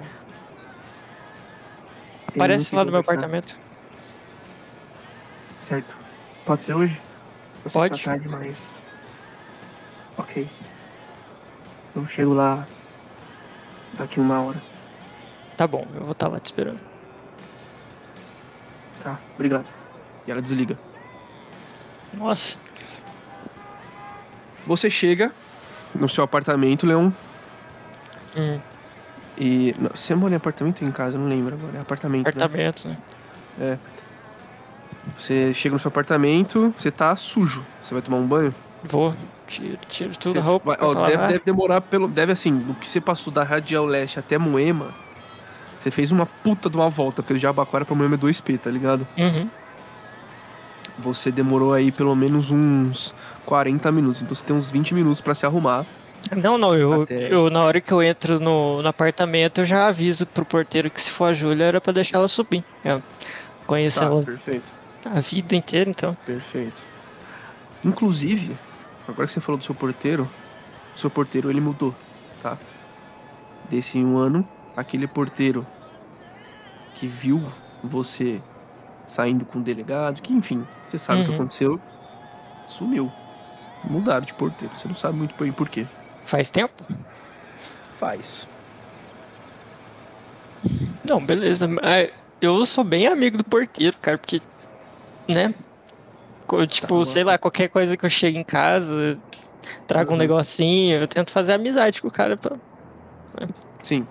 Aparece 2.28 2.76
lá 2.76 2.86
no 2.86 2.92
meu 2.92 3.02
apartamento. 3.02 3.58
Certo. 5.60 5.98
Pode 6.46 6.64
ser 6.64 6.74
hoje? 6.74 7.02
Eu 7.66 7.72
Pode. 7.72 7.98
Tá 8.04 8.12
tarde, 8.12 8.28
mas. 8.28 8.84
Ok. 10.18 10.50
Eu 11.96 12.06
chego 12.06 12.34
lá 12.34 12.66
daqui 13.94 14.20
uma 14.20 14.42
hora. 14.42 14.62
Tá 15.58 15.68
bom, 15.68 15.86
eu 15.94 16.02
vou 16.02 16.12
estar 16.12 16.28
lá 16.28 16.40
te 16.40 16.46
esperando. 16.46 16.80
Tá, 19.04 19.20
obrigado. 19.36 19.66
E 20.28 20.32
ela 20.32 20.42
desliga. 20.42 20.78
Nossa. 22.14 22.58
Você 24.66 24.90
chega 24.90 25.32
no 25.94 26.08
seu 26.08 26.24
apartamento, 26.24 26.86
Leon. 26.86 27.12
Hum, 28.36 28.60
E. 29.38 29.76
não, 29.78 29.90
Você 29.90 30.14
mora 30.16 30.34
em 30.34 30.38
apartamento 30.38 30.82
ou 30.82 30.88
em 30.88 30.92
casa? 30.92 31.18
Eu 31.18 31.22
não 31.22 31.28
lembro 31.28 31.56
agora. 31.56 31.78
É 31.78 31.82
apartamento. 31.82 32.26
né? 32.26 32.30
apartamento, 32.32 32.88
né? 32.88 33.80
Você 35.18 35.54
chega 35.54 35.74
no 35.74 35.80
seu 35.80 35.90
apartamento, 35.90 36.74
você 36.78 36.92
tá 36.92 37.16
sujo. 37.16 37.66
Você 37.82 37.94
vai 37.94 38.02
tomar 38.04 38.18
um 38.18 38.28
banho? 38.28 38.54
Vou, 38.84 39.16
tiro, 39.52 39.78
tiro 39.88 40.18
tudo 40.18 40.40
a 40.40 40.42
roupa. 40.44 40.76
vai- 40.76 40.78
ó, 40.82 40.94
deve, 41.08 41.24
"Ah, 41.24 41.28
deve 41.28 41.42
demorar 41.46 41.82
pelo. 41.82 42.08
Deve 42.08 42.32
assim, 42.32 42.58
do 42.58 42.74
que 42.74 42.88
você 42.88 43.02
passou 43.02 43.32
da 43.34 43.44
Radial 43.44 43.86
Leste 43.86 44.18
até 44.20 44.38
Moema, 44.38 44.94
você 45.80 45.92
fez 45.92 46.12
uma 46.12 46.26
puta 46.26 46.70
de 46.70 46.78
uma 46.78 46.90
volta, 46.90 47.22
porque 47.22 47.40
de 47.40 47.46
Abaquara 47.48 47.84
pra 47.86 47.96
Moema 47.96 48.16
é 48.16 48.18
2P, 48.18 48.58
tá 48.58 48.70
ligado? 48.70 49.08
Uhum. 49.18 49.48
Você 51.00 51.32
demorou 51.32 51.74
aí 51.74 51.92
pelo 51.92 52.16
menos 52.16 52.52
uns 52.52 53.14
40 53.46 53.92
minutos. 53.92 54.22
Então 54.22 54.36
você 54.36 54.44
tem 54.44 54.56
uns 54.56 54.72
20 54.72 54.94
minutos 54.94 55.22
pra 55.22 55.34
se 55.34 55.46
arrumar. 55.46 55.86
Não, 56.36 56.56
não, 56.58 56.76
eu, 56.76 57.02
Até- 57.04 57.34
eu 57.34 57.50
na 57.50 57.64
hora 57.64 57.82
que 57.82 57.92
eu 57.92 58.02
entro 58.04 58.40
no, 58.40 58.82
no 58.84 58.88
apartamento 58.88 59.62
eu 59.62 59.66
já 59.66 59.88
aviso 59.88 60.26
pro 60.28 60.46
porteiro 60.46 60.90
que 60.92 61.02
se 61.02 61.10
for 61.10 61.26
a 61.26 61.34
Júlia 61.34 61.64
era 61.66 61.82
pra 61.82 61.92
deixar 61.92 62.20
ela 62.20 62.28
subir. 62.28 62.64
Eu 62.86 63.02
conheço 63.66 64.00
Tá, 64.00 64.06
ela 64.06 64.22
perfeito. 64.24 64.66
a 65.06 65.20
vida 65.20 65.56
inteira, 65.56 65.90
então. 65.90 66.16
Perfeito. 66.26 66.80
Inclusive, 67.84 68.56
agora 69.12 69.28
que 69.28 69.34
você 69.34 69.42
falou 69.42 69.58
do 69.58 69.64
seu 69.64 69.76
porteiro, 69.76 70.30
o 70.96 71.00
seu 71.00 71.10
porteiro 71.10 71.50
ele 71.50 71.62
mudou, 71.62 71.94
tá? 72.42 72.58
Desse 73.70 73.98
um 73.98 74.18
ano, 74.18 74.48
aquele 74.76 75.08
porteiro 75.08 75.66
que 76.96 77.08
viu 77.08 77.42
você 77.84 78.42
saindo 79.06 79.46
com 79.46 79.60
o 79.60 79.62
delegado, 79.62 80.22
que 80.22 80.34
enfim, 80.34 80.66
você 80.86 80.98
sabe 80.98 81.22
o 81.22 81.24
que 81.26 81.30
Uhum. 81.32 81.36
aconteceu, 81.36 81.80
sumiu. 82.68 83.12
Mudaram 83.84 84.26
de 84.26 84.34
porteiro, 84.34 84.74
você 84.76 84.88
não 84.88 84.96
sabe 84.96 85.18
muito 85.18 85.36
bem 85.42 85.52
por 85.52 85.68
quê. 85.68 85.88
Faz 86.26 86.52
tempo? 86.52 86.84
Faz. 88.00 88.48
Não, 91.08 91.24
beleza. 91.24 91.68
Eu 92.40 92.66
sou 92.66 92.84
bem 92.84 93.08
amigo 93.08 93.38
do 93.38 93.44
porteiro, 93.44 93.98
cara, 94.02 94.18
porque, 94.18 94.40
né? 95.28 95.54
Tipo, 96.68 96.88
bom. 96.96 97.06
sei 97.06 97.24
lá, 97.24 97.38
qualquer 97.38 97.68
coisa 97.70 97.96
que 97.96 98.06
eu 98.06 98.10
chego 98.10 98.38
em 98.38 98.44
casa, 98.44 99.18
trago 99.88 100.10
um 100.12 100.14
Uhum. 100.14 100.20
negocinho, 100.20 100.98
eu 101.02 101.08
tento 101.08 101.32
fazer 101.32 101.54
amizade 101.54 102.02
com 102.02 102.08
o 102.08 102.12
cara. 102.12 102.36
Pra... 102.38 102.58
Sim. 103.82 104.06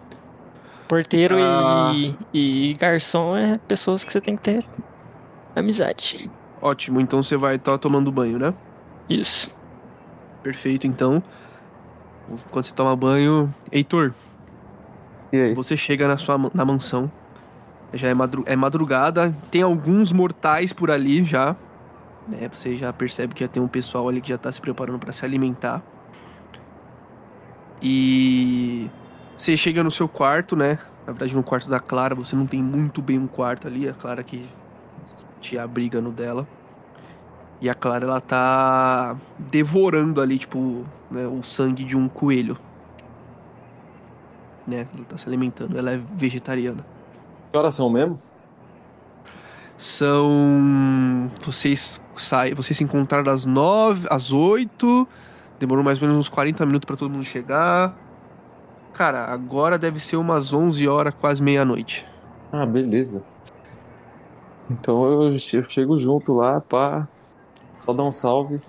Porteiro 0.88 1.36
Ah. 1.38 1.92
e, 1.94 2.16
e 2.32 2.74
garçom 2.74 3.36
é 3.36 3.56
pessoas 3.68 4.02
que 4.02 4.12
você 4.12 4.20
tem 4.20 4.36
que 4.36 4.42
ter 4.42 4.64
amizade. 5.54 6.30
Ótimo, 6.60 7.00
então 7.00 7.22
você 7.22 7.36
vai 7.36 7.54
estar 7.56 7.78
tomando 7.78 8.10
banho, 8.10 8.38
né? 8.38 8.52
Isso. 9.08 9.54
Perfeito, 10.42 10.86
então. 10.86 11.22
Quando 12.50 12.64
você 12.64 12.74
toma 12.74 12.94
banho. 12.96 13.52
Heitor, 13.72 14.12
E 15.32 15.36
aí? 15.40 15.54
Você 15.54 15.76
chega 15.76 16.08
na 16.08 16.16
sua 16.16 16.36
na 16.54 16.64
mansão. 16.64 17.10
Já 17.92 18.08
é, 18.08 18.14
madru 18.14 18.42
é 18.46 18.54
madrugada. 18.56 19.34
Tem 19.50 19.62
alguns 19.62 20.12
mortais 20.12 20.72
por 20.72 20.90
ali 20.90 21.24
já. 21.24 21.54
Né? 22.28 22.48
Você 22.52 22.76
já 22.76 22.92
percebe 22.92 23.34
que 23.34 23.44
já 23.44 23.48
tem 23.48 23.62
um 23.62 23.68
pessoal 23.68 24.08
ali 24.08 24.20
que 24.20 24.28
já 24.28 24.38
tá 24.38 24.50
se 24.50 24.60
preparando 24.60 24.98
para 24.98 25.12
se 25.12 25.24
alimentar. 25.24 25.82
E 27.82 28.90
você 29.36 29.56
chega 29.56 29.82
no 29.82 29.90
seu 29.90 30.08
quarto, 30.08 30.54
né? 30.54 30.78
Na 31.06 31.12
verdade, 31.12 31.34
no 31.34 31.42
quarto 31.42 31.68
da 31.68 31.80
Clara, 31.80 32.14
você 32.14 32.36
não 32.36 32.46
tem 32.46 32.62
muito 32.62 33.00
bem 33.00 33.18
um 33.18 33.26
quarto 33.26 33.66
ali. 33.66 33.88
A 33.88 33.94
Clara 33.94 34.22
que 34.22 34.46
te 35.40 35.58
abriga 35.58 36.00
no 36.00 36.12
dela. 36.12 36.46
E 37.60 37.68
a 37.68 37.74
Clara, 37.74 38.04
ela 38.04 38.20
tá 38.20 39.16
devorando 39.38 40.20
ali, 40.20 40.38
tipo, 40.38 40.84
né, 41.10 41.26
o 41.26 41.42
sangue 41.42 41.84
de 41.84 41.96
um 41.96 42.08
coelho 42.08 42.56
né? 44.70 44.86
Ela 44.94 45.04
tá 45.04 45.18
se 45.18 45.28
alimentando, 45.28 45.76
ela 45.76 45.90
é 45.90 46.00
vegetariana. 46.14 46.86
Que 47.52 47.58
horas 47.58 47.74
são 47.74 47.90
mesmo? 47.90 48.18
São. 49.80 51.26
Vocês 51.40 52.04
saem. 52.14 52.52
Vocês 52.52 52.76
se 52.76 52.84
encontraram 52.84 53.32
às 53.32 53.46
nove, 53.46 54.06
às 54.10 54.30
oito. 54.30 55.08
Demorou 55.58 55.82
mais 55.82 56.00
ou 56.02 56.06
menos 56.06 56.20
uns 56.20 56.28
40 56.28 56.66
minutos 56.66 56.84
pra 56.86 56.96
todo 56.96 57.10
mundo 57.10 57.24
chegar. 57.24 57.96
Cara, 58.92 59.24
agora 59.24 59.78
deve 59.78 59.98
ser 59.98 60.16
umas 60.16 60.52
11 60.52 60.86
horas, 60.86 61.14
quase 61.14 61.42
meia-noite. 61.42 62.06
Ah, 62.52 62.66
beleza. 62.66 63.22
Então 64.70 65.06
eu 65.06 65.38
che- 65.38 65.62
chego 65.62 65.98
junto 65.98 66.34
lá, 66.34 66.60
pá. 66.60 67.08
Só 67.78 67.94
dar 67.94 68.02
um 68.02 68.12
salve. 68.12 68.60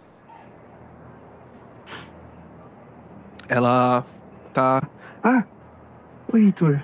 Ela 3.49 4.05
tá. 4.53 4.81
Ah! 5.21 5.43
Oi, 6.33 6.43
Heitor. 6.45 6.81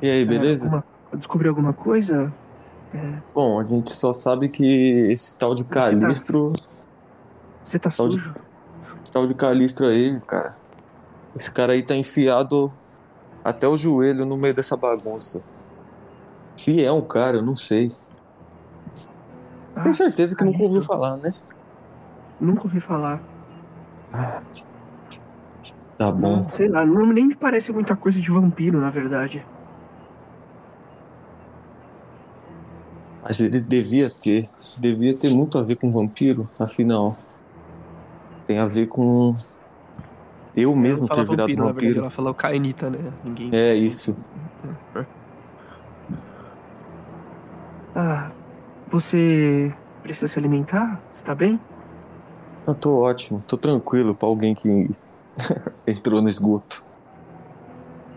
E 0.00 0.08
aí, 0.08 0.22
É, 0.22 0.24
beleza? 0.24 0.64
alguma- 0.66 0.84
Descobriu 1.12 1.50
alguma 1.50 1.74
coisa? 1.74 2.32
Bom, 3.34 3.60
a 3.60 3.64
gente 3.64 3.92
só 3.94 4.12
sabe 4.14 4.48
que 4.48 4.64
esse 5.10 5.36
tal 5.38 5.54
de 5.54 5.64
Calistro. 5.64 6.52
Você 7.64 7.78
tá 7.78 7.90
Tal 7.90 8.08
de- 8.08 8.14
sujo? 8.18 8.34
Esse 9.02 9.12
tal 9.12 9.26
de 9.26 9.34
Calistro 9.34 9.86
aí, 9.86 10.20
cara. 10.26 10.56
Esse 11.36 11.52
cara 11.52 11.72
aí 11.74 11.82
tá 11.82 11.94
enfiado 11.94 12.72
até 13.44 13.68
o 13.68 13.76
joelho 13.76 14.24
no 14.24 14.36
meio 14.36 14.54
dessa 14.54 14.76
bagunça. 14.76 15.42
Se 16.56 16.82
é 16.82 16.90
um 16.90 17.02
cara, 17.06 17.36
eu 17.36 17.42
não 17.42 17.54
sei. 17.54 17.94
Ah, 19.76 19.82
Tenho 19.82 19.94
certeza 19.94 20.36
que 20.36 20.44
nunca 20.44 20.58
ouviu 20.58 20.80
Calistro. 20.80 20.94
falar, 20.94 21.16
né? 21.18 21.32
Nunca 22.40 22.62
ouvi 22.64 22.80
falar. 22.80 23.20
Tá 25.96 26.10
bom. 26.10 26.42
Não, 26.42 26.48
sei 26.48 26.68
lá, 26.68 26.84
não 26.84 27.06
nem 27.06 27.26
me 27.28 27.36
parece 27.36 27.72
muita 27.72 27.94
coisa 27.96 28.20
de 28.20 28.30
vampiro, 28.30 28.80
na 28.80 28.90
verdade. 28.90 29.44
Mas 33.28 33.38
ele 33.40 33.60
devia 33.60 34.10
ter. 34.10 34.50
Devia 34.80 35.16
ter 35.16 35.30
muito 35.30 35.56
a 35.58 35.62
ver 35.62 35.76
com 35.76 35.92
vampiro, 35.92 36.50
afinal. 36.58 37.24
Tem 38.46 38.58
a 38.58 38.66
ver 38.66 38.86
com. 38.88 39.36
Eu 40.54 40.76
mesmo 40.76 41.08
ter 41.08 41.24
virado 41.26 41.54
vampiro, 41.54 41.64
na 41.64 41.72
verdade, 41.72 41.98
vampiro. 41.98 42.00
ela 42.00 42.10
fala 42.10 42.30
o 42.30 42.34
Kainita, 42.34 42.90
né? 42.90 42.98
Ninguém. 43.24 43.52
É 43.52 43.74
isso. 43.76 44.14
Ah, 47.94 48.30
você 48.88 49.72
precisa 50.02 50.28
se 50.28 50.38
alimentar? 50.38 51.00
Você 51.14 51.24
tá 51.24 51.34
bem? 51.34 51.58
Eu 52.66 52.74
tô 52.74 52.98
ótimo, 53.02 53.42
tô 53.42 53.56
tranquilo 53.58 54.16
pra 54.16 54.28
alguém 54.28 54.54
que 54.54 54.68
entrou 55.86 56.22
no 56.22 56.28
esgoto. 56.28 56.86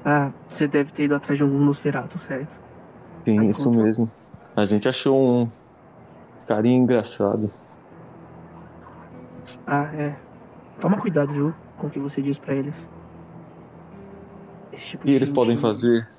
Ah, 0.06 0.32
você 0.48 0.68
deve 0.68 0.92
ter 0.92 1.04
ido 1.04 1.16
atrás 1.16 1.38
de 1.38 1.44
algum 1.44 1.60
Nosferatu, 1.64 2.18
certo? 2.20 2.58
Sim, 3.28 3.40
Ah, 3.40 3.46
isso 3.50 3.72
encontrou? 3.72 3.72
mesmo. 3.72 4.12
A 4.56 4.66
gente 4.66 4.88
achou 4.88 5.44
um 5.44 5.50
carinha 6.46 6.78
engraçado. 6.78 7.50
Ah, 9.66 9.90
é. 9.94 10.16
Toma 10.80 11.00
cuidado, 11.00 11.32
viu? 11.32 11.54
Com 11.78 11.88
o 11.88 11.90
que 11.90 12.00
você 12.00 12.22
diz 12.22 12.38
pra 12.38 12.54
eles. 12.54 12.90
Esse 14.74 14.90
tipo 14.90 15.06
que 15.06 15.12
eles 15.12 15.28
gente, 15.28 15.36
podem 15.36 15.58
fazer? 15.58 16.10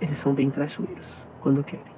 Eles 0.00 0.18
são 0.18 0.34
bem 0.34 0.50
traiçoeiros, 0.50 1.24
quando 1.40 1.62
querem. 1.62 1.94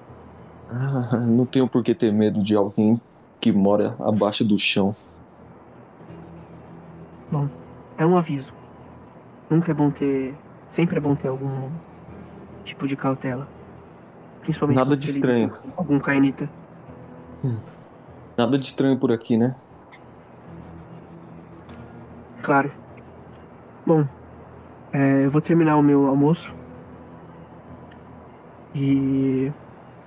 Ah, 0.70 1.16
não 1.16 1.46
tenho 1.46 1.66
por 1.66 1.82
que 1.82 1.94
ter 1.94 2.12
medo 2.12 2.42
de 2.42 2.54
alguém 2.54 3.00
que 3.40 3.50
mora 3.50 3.96
abaixo 4.00 4.44
do 4.44 4.58
chão. 4.58 4.94
Bom, 7.30 7.48
é 7.96 8.04
um 8.04 8.16
aviso. 8.18 8.52
Nunca 9.48 9.70
é 9.70 9.74
bom 9.74 9.90
ter. 9.90 10.36
Sempre 10.70 10.98
é 10.98 11.00
bom 11.00 11.14
ter 11.14 11.28
algum 11.28 11.70
tipo 12.68 12.86
de 12.86 12.96
cautela. 12.96 13.48
Principalmente 14.42 14.76
Nada 14.76 14.96
de 14.96 15.04
estranho. 15.04 15.52
Algum 15.76 15.98
cainita. 15.98 16.48
Nada 18.36 18.58
de 18.58 18.64
estranho 18.64 18.98
por 18.98 19.12
aqui, 19.12 19.36
né? 19.36 19.54
Claro. 22.42 22.70
Bom, 23.86 24.06
é, 24.92 25.24
eu 25.24 25.30
vou 25.30 25.40
terminar 25.40 25.76
o 25.76 25.82
meu 25.82 26.06
almoço. 26.06 26.54
E. 28.74 29.52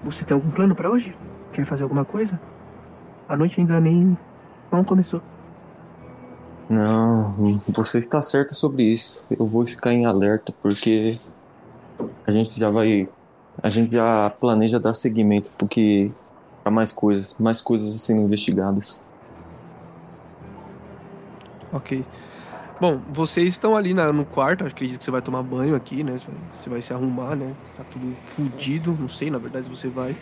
Você 0.04 0.26
tem 0.26 0.34
algum 0.34 0.50
plano 0.50 0.76
pra 0.76 0.90
hoje? 0.90 1.16
Quer 1.52 1.66
fazer 1.66 1.84
alguma 1.84 2.06
coisa? 2.06 2.40
A 3.28 3.36
noite 3.36 3.60
ainda 3.60 3.80
nem. 3.80 4.18
não 4.72 4.84
começou. 4.84 5.22
Não, 6.70 7.62
você 7.68 8.00
está 8.00 8.22
certo 8.22 8.56
sobre 8.56 8.84
isso. 8.84 9.26
Eu 9.30 9.46
vou 9.46 9.66
ficar 9.66 9.92
em 9.92 10.06
alerta 10.06 10.54
porque 10.62 11.20
a 12.26 12.32
gente 12.32 12.60
já 12.60 12.70
vai, 12.70 13.08
a 13.62 13.70
gente 13.70 13.92
já 13.92 14.30
planeja 14.30 14.80
dar 14.80 14.94
seguimento 14.94 15.52
porque 15.58 16.12
para 16.64 16.72
mais 16.72 16.92
coisas, 16.92 17.36
mais 17.40 17.62
coisas 17.62 17.94
a 17.96 17.98
serem 17.98 18.24
investigadas. 18.24 19.04
Ok. 21.74 22.04
Bom, 22.80 23.00
vocês 23.12 23.48
estão 23.48 23.76
ali 23.78 23.94
na- 23.94 24.12
no 24.12 24.26
quarto, 24.26 24.66
acredito 24.66 24.98
que 25.00 25.06
você 25.06 25.12
vai 25.12 25.22
tomar 25.22 25.44
banho 25.44 25.76
aqui, 25.76 26.04
né? 26.04 26.14
Você 26.18 26.26
vai, 26.26 26.36
você 26.50 26.70
vai 26.70 26.82
se 26.82 26.94
arrumar, 26.94 27.36
né? 27.36 27.54
Está 27.66 27.84
tudo 27.84 28.14
fudido, 28.26 28.98
não 29.00 29.08
sei, 29.08 29.30
na 29.30 29.38
verdade, 29.38 29.66
se 29.66 29.70
você 29.70 29.88
vai. 29.88 30.16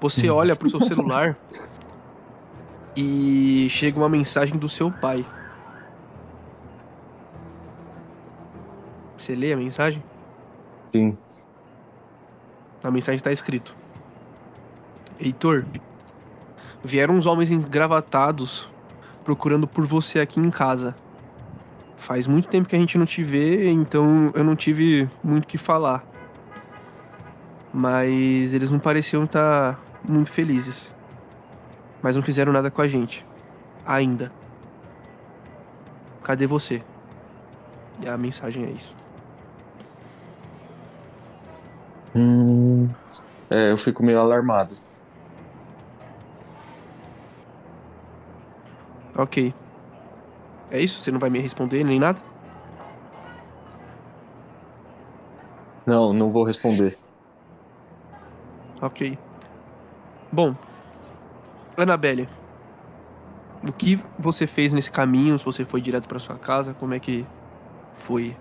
Você 0.00 0.28
olha 0.30 0.54
pro 0.54 0.70
seu 0.70 0.80
celular 0.80 1.36
e 2.96 3.66
chega 3.70 3.98
uma 3.98 4.08
mensagem 4.08 4.56
do 4.56 4.68
seu 4.68 4.90
pai. 4.90 5.24
Você 9.18 9.34
lê 9.34 9.52
a 9.52 9.56
mensagem? 9.56 10.02
Sim. 10.94 11.18
Na 12.80 12.88
mensagem 12.88 13.16
está 13.16 13.32
escrito: 13.32 13.74
Heitor, 15.18 15.64
vieram 16.84 17.16
uns 17.16 17.26
homens 17.26 17.50
engravatados 17.50 18.68
procurando 19.24 19.66
por 19.66 19.84
você 19.84 20.20
aqui 20.20 20.38
em 20.38 20.50
casa. 20.50 20.94
Faz 21.96 22.28
muito 22.28 22.46
tempo 22.46 22.68
que 22.68 22.76
a 22.76 22.78
gente 22.78 22.96
não 22.96 23.06
te 23.06 23.24
vê, 23.24 23.68
então 23.70 24.30
eu 24.36 24.44
não 24.44 24.54
tive 24.54 25.10
muito 25.20 25.44
o 25.44 25.48
que 25.48 25.58
falar. 25.58 26.04
Mas 27.72 28.54
eles 28.54 28.70
não 28.70 28.78
pareciam 28.78 29.24
estar 29.24 29.82
muito 30.08 30.30
felizes. 30.30 30.88
Mas 32.00 32.14
não 32.14 32.22
fizeram 32.22 32.52
nada 32.52 32.70
com 32.70 32.80
a 32.80 32.86
gente. 32.86 33.26
Ainda. 33.84 34.30
Cadê 36.22 36.46
você? 36.46 36.80
E 38.00 38.08
a 38.08 38.16
mensagem 38.16 38.64
é 38.66 38.70
isso. 38.70 38.94
Hum, 42.14 42.96
é, 43.50 43.70
eu 43.72 43.78
fico 43.78 44.02
meio 44.04 44.20
alarmado. 44.20 44.76
Ok. 49.16 49.54
É 50.70 50.80
isso? 50.82 51.00
Você 51.02 51.10
não 51.10 51.18
vai 51.20 51.30
me 51.30 51.38
responder 51.40 51.84
nem 51.84 51.98
nada? 51.98 52.20
Não, 55.86 56.12
não 56.12 56.30
vou 56.30 56.44
responder. 56.44 57.00
Ok. 58.80 59.18
Bom, 60.30 60.56
Annabelle, 61.76 62.28
o 63.62 63.72
que 63.72 63.96
você 64.18 64.46
fez 64.46 64.72
nesse 64.72 64.90
caminho? 64.90 65.38
Se 65.38 65.44
você 65.44 65.64
foi 65.64 65.80
direto 65.80 66.06
pra 66.08 66.18
sua 66.18 66.38
casa, 66.38 66.74
como 66.74 66.94
é 66.94 67.00
que 67.00 67.26
foi? 67.92 68.38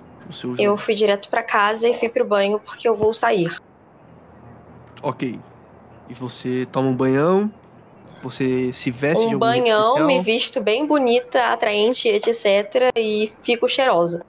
Eu 0.57 0.77
fui 0.77 0.95
direto 0.95 1.29
pra 1.29 1.43
casa 1.43 1.87
e 1.87 1.93
fui 1.93 2.09
pro 2.09 2.25
banho 2.25 2.59
porque 2.59 2.87
eu 2.87 2.95
vou 2.95 3.13
sair. 3.13 3.55
Ok. 5.01 5.39
E 6.09 6.13
você 6.13 6.67
toma 6.71 6.89
um 6.89 6.95
banhão? 6.95 7.51
Você 8.21 8.71
se 8.71 8.89
veste 8.89 9.27
de 9.27 9.35
Um 9.35 9.43
algum 9.43 9.51
jeito 9.51 9.63
banhão, 9.63 10.07
me 10.07 10.21
visto 10.21 10.61
bem 10.61 10.85
bonita, 10.85 11.47
atraente, 11.47 12.07
etc. 12.07 12.91
E 12.95 13.29
fico 13.41 13.67
cheirosa. 13.67 14.25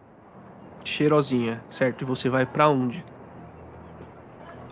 Cheirosinha, 0.84 1.62
certo? 1.70 2.02
E 2.02 2.04
você 2.04 2.28
vai 2.28 2.44
pra 2.44 2.68
onde? 2.68 3.04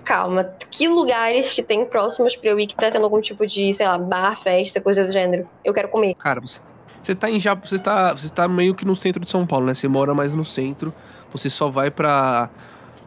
Calma, 0.04 0.52
que 0.68 0.88
lugares 0.88 1.52
que 1.54 1.62
tem 1.62 1.86
próximos 1.86 2.34
pra 2.34 2.50
eu 2.50 2.58
ir 2.58 2.66
que 2.66 2.74
tá 2.74 2.90
tendo 2.90 3.04
algum 3.04 3.20
tipo 3.20 3.46
de, 3.46 3.72
sei 3.72 3.86
lá, 3.86 3.96
bar, 3.96 4.36
festa, 4.42 4.80
coisa 4.80 5.04
do 5.04 5.12
gênero? 5.12 5.48
Eu 5.64 5.72
quero 5.72 5.88
comer. 5.88 6.14
Cara, 6.16 6.40
você, 6.40 6.60
você 7.02 7.14
tá 7.14 7.30
em 7.30 7.40
já, 7.40 7.54
você 7.54 7.78
tá, 7.78 8.12
você 8.12 8.28
tá 8.28 8.46
meio 8.48 8.74
que 8.74 8.84
no 8.84 8.94
centro 8.94 9.22
de 9.24 9.30
São 9.30 9.46
Paulo, 9.46 9.66
né? 9.66 9.74
Você 9.74 9.88
mora 9.88 10.14
mais 10.14 10.32
no 10.32 10.44
centro. 10.44 10.92
Você 11.30 11.48
só 11.50 11.68
vai 11.68 11.90
pra 11.90 12.48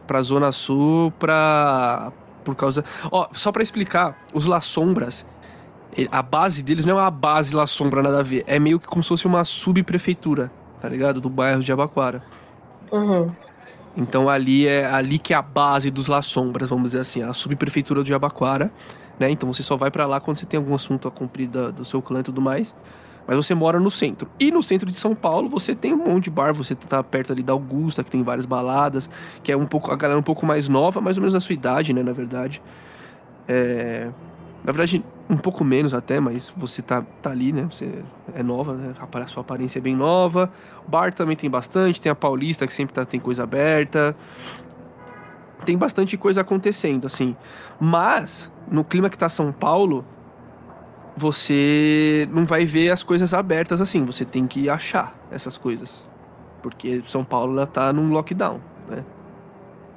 pra 0.06 0.22
zona 0.22 0.52
sul 0.52 1.10
pra 1.18 2.12
por 2.44 2.54
causa, 2.54 2.84
ó, 3.10 3.26
só 3.32 3.50
pra 3.50 3.60
explicar, 3.60 4.16
os 4.32 4.46
La 4.46 4.60
Sombras, 4.60 5.26
a 6.12 6.22
base 6.22 6.62
deles 6.62 6.84
não 6.84 6.96
é 6.96 7.02
uma 7.02 7.10
base 7.10 7.52
La 7.56 7.66
Sombra 7.66 8.04
nada 8.04 8.20
a 8.20 8.22
ver, 8.22 8.44
é 8.46 8.56
meio 8.56 8.78
que 8.78 8.86
como 8.86 9.02
se 9.02 9.08
fosse 9.08 9.26
uma 9.26 9.44
subprefeitura, 9.44 10.52
tá 10.80 10.88
ligado? 10.88 11.20
Do 11.20 11.28
bairro 11.28 11.60
de 11.60 11.72
Abaquara. 11.72 12.22
Uhum. 12.92 13.32
Então 13.96 14.28
ali 14.28 14.68
é 14.68 14.86
ali 14.86 15.18
que 15.18 15.34
é 15.34 15.36
a 15.36 15.42
base 15.42 15.90
dos 15.90 16.06
La 16.06 16.22
Sombras, 16.22 16.70
vamos 16.70 16.92
dizer 16.92 17.00
assim, 17.00 17.22
a 17.22 17.32
subprefeitura 17.32 18.04
de 18.04 18.14
Abaquara, 18.14 18.70
né? 19.18 19.28
Então 19.28 19.52
você 19.52 19.64
só 19.64 19.76
vai 19.76 19.90
pra 19.90 20.06
lá 20.06 20.20
quando 20.20 20.36
você 20.36 20.46
tem 20.46 20.58
algum 20.58 20.74
assunto 20.74 21.08
a 21.08 21.10
cumprir 21.10 21.48
da- 21.48 21.72
do 21.72 21.84
seu 21.84 22.00
clã 22.00 22.20
e 22.20 22.22
tudo 22.22 22.40
mais. 22.40 22.76
Mas 23.26 23.36
você 23.36 23.54
mora 23.54 23.80
no 23.80 23.90
centro. 23.90 24.28
E 24.38 24.50
no 24.50 24.62
centro 24.62 24.90
de 24.90 24.96
São 24.96 25.14
Paulo 25.14 25.48
você 25.48 25.74
tem 25.74 25.92
um 25.92 25.98
monte 25.98 26.24
de 26.24 26.30
bar, 26.30 26.54
você 26.54 26.74
tá 26.74 27.02
perto 27.02 27.32
ali 27.32 27.42
da 27.42 27.52
Augusta, 27.52 28.04
que 28.04 28.10
tem 28.10 28.22
várias 28.22 28.46
baladas, 28.46 29.10
que 29.42 29.50
é 29.50 29.56
um 29.56 29.66
pouco 29.66 29.92
a 29.92 29.96
galera 29.96 30.18
um 30.18 30.22
pouco 30.22 30.46
mais 30.46 30.68
nova, 30.68 31.00
mais 31.00 31.16
ou 31.16 31.22
menos 31.22 31.34
da 31.34 31.40
sua 31.40 31.54
idade, 31.54 31.92
né, 31.92 32.02
na 32.02 32.12
verdade. 32.12 32.62
É... 33.48 34.10
Na 34.64 34.72
verdade, 34.72 35.04
Um 35.28 35.36
pouco 35.36 35.64
menos 35.64 35.92
até, 35.92 36.20
mas 36.20 36.52
você 36.56 36.80
tá, 36.80 37.02
tá 37.20 37.30
ali, 37.30 37.52
né? 37.52 37.66
Você 37.68 38.04
é 38.32 38.44
nova, 38.44 38.74
né? 38.74 38.94
A 39.00 39.26
sua 39.26 39.40
aparência 39.40 39.80
é 39.80 39.82
bem 39.82 39.96
nova. 39.96 40.52
Bar 40.86 41.12
também 41.12 41.34
tem 41.36 41.50
bastante. 41.50 42.00
Tem 42.00 42.10
a 42.10 42.14
Paulista, 42.14 42.64
que 42.64 42.72
sempre 42.72 42.94
tá, 42.94 43.04
tem 43.04 43.18
coisa 43.18 43.42
aberta. 43.42 44.16
Tem 45.64 45.76
bastante 45.76 46.16
coisa 46.16 46.42
acontecendo, 46.42 47.06
assim. 47.06 47.34
Mas, 47.80 48.52
no 48.70 48.84
clima 48.84 49.10
que 49.10 49.18
tá 49.18 49.28
São 49.28 49.50
Paulo, 49.50 50.04
você 51.16 52.28
não 52.30 52.44
vai 52.44 52.64
ver 52.64 52.90
as 52.90 53.02
coisas 53.02 53.32
abertas 53.32 53.80
assim. 53.80 54.04
Você 54.04 54.24
tem 54.24 54.46
que 54.46 54.68
achar 54.68 55.16
essas 55.30 55.56
coisas. 55.56 56.02
Porque 56.62 57.02
São 57.06 57.24
Paulo 57.24 57.52
ela 57.56 57.66
tá 57.66 57.92
num 57.92 58.10
lockdown, 58.10 58.60
né? 58.88 59.04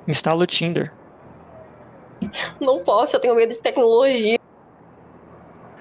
Instala 0.07 0.43
o 0.43 0.47
Tinder. 0.47 0.93
Não 2.59 2.83
posso, 2.83 3.15
eu 3.15 3.19
tenho 3.19 3.35
medo 3.35 3.53
de 3.53 3.61
tecnologia. 3.61 4.39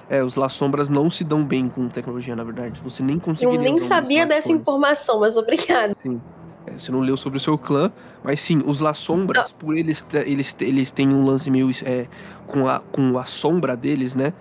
É, 0.09 0.23
os 0.23 0.37
Las 0.37 0.53
Sombras 0.53 0.89
não 0.89 1.11
se 1.11 1.23
dão 1.23 1.45
bem 1.45 1.69
com 1.69 1.89
tecnologia, 1.89 2.35
na 2.35 2.45
verdade. 2.45 2.81
Você 2.81 3.03
nem 3.03 3.19
conseguiria 3.19 3.59
Eu 3.59 3.75
nem 3.75 3.83
um 3.83 3.87
sabia 3.87 4.27
dessa 4.27 4.51
informação, 4.51 5.21
mas 5.21 5.37
obrigada. 5.37 5.93
Sim. 5.95 6.21
É, 6.67 6.79
você 6.79 6.91
não 6.91 7.01
leu 7.01 7.17
sobre 7.17 7.37
o 7.37 7.41
seu 7.41 7.59
clã, 7.59 7.93
mas 8.23 8.41
sim, 8.41 8.63
os 8.67 8.81
Las 8.81 8.99
Sombras, 8.99 9.53
por 9.53 9.77
eles, 9.77 10.05
eles, 10.25 10.57
eles 10.61 10.91
têm 10.91 11.13
um 11.13 11.25
lance 11.25 11.51
meio 11.51 11.71
é, 11.85 12.07
com, 12.47 12.67
a, 12.67 12.81
com 12.81 13.19
a 13.19 13.25
sombra 13.25 13.77
deles, 13.77 14.17
né? 14.17 14.33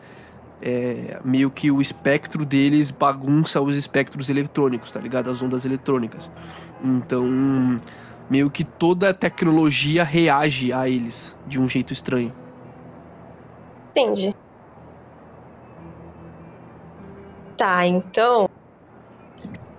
É, 0.61 1.19
meio 1.23 1.51
que 1.51 1.69
o 1.69 1.79
espectro 1.79 2.43
deles 2.43 2.89
bagunça 2.89 3.61
os 3.61 3.75
espectros 3.75 4.29
eletrônicos, 4.29 4.91
tá 4.91 4.99
ligado? 4.99 5.29
As 5.29 5.41
ondas 5.41 5.65
eletrônicas. 5.65 6.31
Então, 6.83 7.79
meio 8.29 8.49
que 8.49 8.63
toda 8.63 9.09
a 9.09 9.13
tecnologia 9.13 10.03
reage 10.03 10.73
a 10.73 10.89
eles 10.89 11.37
de 11.45 11.61
um 11.61 11.67
jeito 11.67 11.93
estranho. 11.93 12.33
Entendi. 13.91 14.35
Tá, 17.57 17.85
então. 17.87 18.49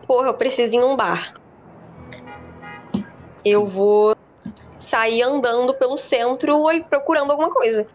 Porra, 0.06 0.28
eu 0.28 0.34
preciso 0.34 0.74
ir 0.74 0.80
num 0.80 0.96
bar. 0.96 1.34
Eu 3.44 3.66
vou 3.66 4.16
sair 4.76 5.22
andando 5.22 5.74
pelo 5.74 5.96
centro 5.96 6.70
e 6.72 6.82
procurando 6.82 7.30
alguma 7.30 7.50
coisa. 7.50 7.86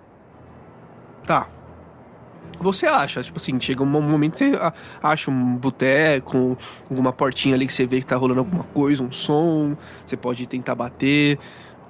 Tá. 1.25 1.47
Você 2.63 2.87
acha, 2.87 3.21
tipo 3.21 3.37
assim, 3.37 3.59
chega 3.59 3.83
um 3.83 3.85
momento 3.85 4.37
que 4.37 4.51
você 4.51 4.73
acha 5.01 5.29
um 5.29 5.55
boteco, 5.55 6.57
alguma 6.89 7.11
portinha 7.13 7.55
ali 7.55 7.67
que 7.67 7.73
você 7.73 7.85
vê 7.85 7.99
que 7.99 8.05
tá 8.05 8.15
rolando 8.15 8.39
alguma 8.39 8.63
coisa, 8.63 9.03
um 9.03 9.11
som, 9.11 9.75
você 10.05 10.17
pode 10.17 10.47
tentar 10.47 10.73
bater. 10.75 11.37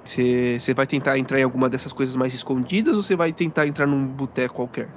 Você, 0.04 0.58
você 0.60 0.74
vai 0.74 0.86
tentar 0.86 1.16
entrar 1.18 1.40
em 1.40 1.42
alguma 1.44 1.68
dessas 1.68 1.92
coisas 1.92 2.14
mais 2.14 2.34
escondidas 2.34 2.96
ou 2.96 3.02
você 3.02 3.16
vai 3.16 3.32
tentar 3.32 3.66
entrar 3.66 3.86
num 3.86 4.06
boteco 4.06 4.56
qualquer? 4.56 4.88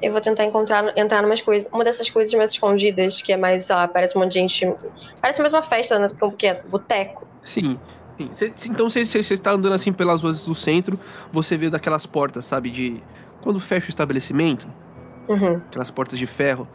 Eu 0.00 0.12
vou 0.12 0.20
tentar 0.20 0.44
encontrar, 0.44 0.96
entrar 0.96 1.22
numas 1.22 1.40
coisas. 1.40 1.68
Uma 1.72 1.82
dessas 1.82 2.08
coisas 2.10 2.32
mais 2.34 2.52
escondidas, 2.52 3.20
que 3.22 3.32
é 3.32 3.36
mais, 3.36 3.64
sei 3.64 3.74
lá, 3.74 3.88
parece 3.88 4.16
um 4.16 4.20
monte 4.20 4.34
de 4.34 4.38
gente. 4.40 4.72
Parece 5.20 5.40
mais 5.40 5.52
uma 5.52 5.62
festa, 5.62 5.98
né? 5.98 6.08
Que 6.38 6.46
é 6.46 6.62
boteco. 6.62 7.26
Sim. 7.42 7.78
sim. 8.16 8.30
Cê- 8.34 8.52
então 8.68 8.88
você 8.88 9.00
está 9.00 9.52
andando 9.52 9.72
assim 9.72 9.92
pelas 9.92 10.22
ruas 10.22 10.44
do 10.44 10.54
centro, 10.54 11.00
você 11.32 11.56
vê 11.56 11.68
daquelas 11.70 12.06
portas, 12.06 12.44
sabe, 12.44 12.70
de. 12.70 13.02
Quando 13.40 13.58
fecha 13.58 13.86
o 13.86 13.90
estabelecimento, 13.90 14.68
Uhum. 15.28 15.56
aquelas 15.56 15.90
portas 15.90 16.18
de 16.18 16.26
ferro. 16.26 16.68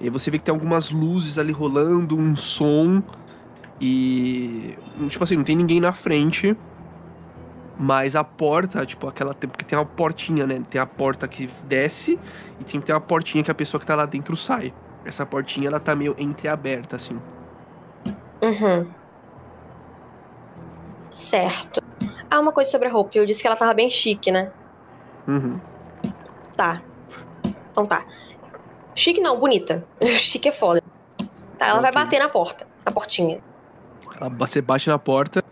E 0.00 0.04
aí 0.04 0.10
você 0.10 0.30
vê 0.30 0.38
que 0.38 0.44
tem 0.44 0.52
algumas 0.52 0.90
luzes 0.90 1.38
ali 1.38 1.52
rolando, 1.52 2.16
um 2.16 2.36
som. 2.36 3.02
E. 3.80 4.76
Tipo 5.08 5.24
assim, 5.24 5.36
não 5.36 5.44
tem 5.44 5.56
ninguém 5.56 5.80
na 5.80 5.92
frente. 5.92 6.56
Mas 7.78 8.16
a 8.16 8.24
porta, 8.24 8.84
tipo, 8.86 9.06
aquela. 9.06 9.34
Porque 9.34 9.64
tem 9.64 9.78
uma 9.78 9.84
portinha, 9.84 10.46
né? 10.46 10.62
Tem 10.68 10.80
a 10.80 10.86
porta 10.86 11.28
que 11.28 11.48
desce 11.64 12.18
e 12.60 12.64
tem, 12.64 12.80
tem 12.80 12.94
uma 12.94 13.00
portinha 13.00 13.44
que 13.44 13.50
a 13.50 13.54
pessoa 13.54 13.78
que 13.80 13.86
tá 13.86 13.94
lá 13.94 14.06
dentro 14.06 14.36
sai. 14.36 14.72
Essa 15.04 15.24
portinha, 15.24 15.68
ela 15.68 15.78
tá 15.78 15.94
meio 15.94 16.14
entreaberta, 16.18 16.96
assim. 16.96 17.18
Uhum. 18.42 18.86
Certo. 21.10 21.82
Ah, 22.30 22.40
uma 22.40 22.52
coisa 22.52 22.70
sobre 22.70 22.88
a 22.88 22.90
roupa. 22.90 23.12
Eu 23.14 23.26
disse 23.26 23.40
que 23.40 23.46
ela 23.46 23.56
tava 23.56 23.72
bem 23.72 23.90
chique, 23.90 24.32
né? 24.32 24.50
Uhum. 25.28 25.60
Tá. 26.56 26.82
Então 27.76 27.84
tá. 27.86 28.06
Chique 28.94 29.20
não, 29.20 29.38
bonita. 29.38 29.84
Chique 30.18 30.48
é 30.48 30.52
foda. 30.52 30.82
Tá, 31.58 31.66
ela 31.68 31.82
vai 31.82 31.90
Ok. 31.90 32.04
bater 32.04 32.18
na 32.20 32.28
porta. 32.30 32.66
Na 32.86 32.90
portinha. 32.90 33.38
Ela- 34.18 34.30
Você 34.30 34.62
bate 34.62 34.88
na 34.88 34.98
porta 34.98 35.44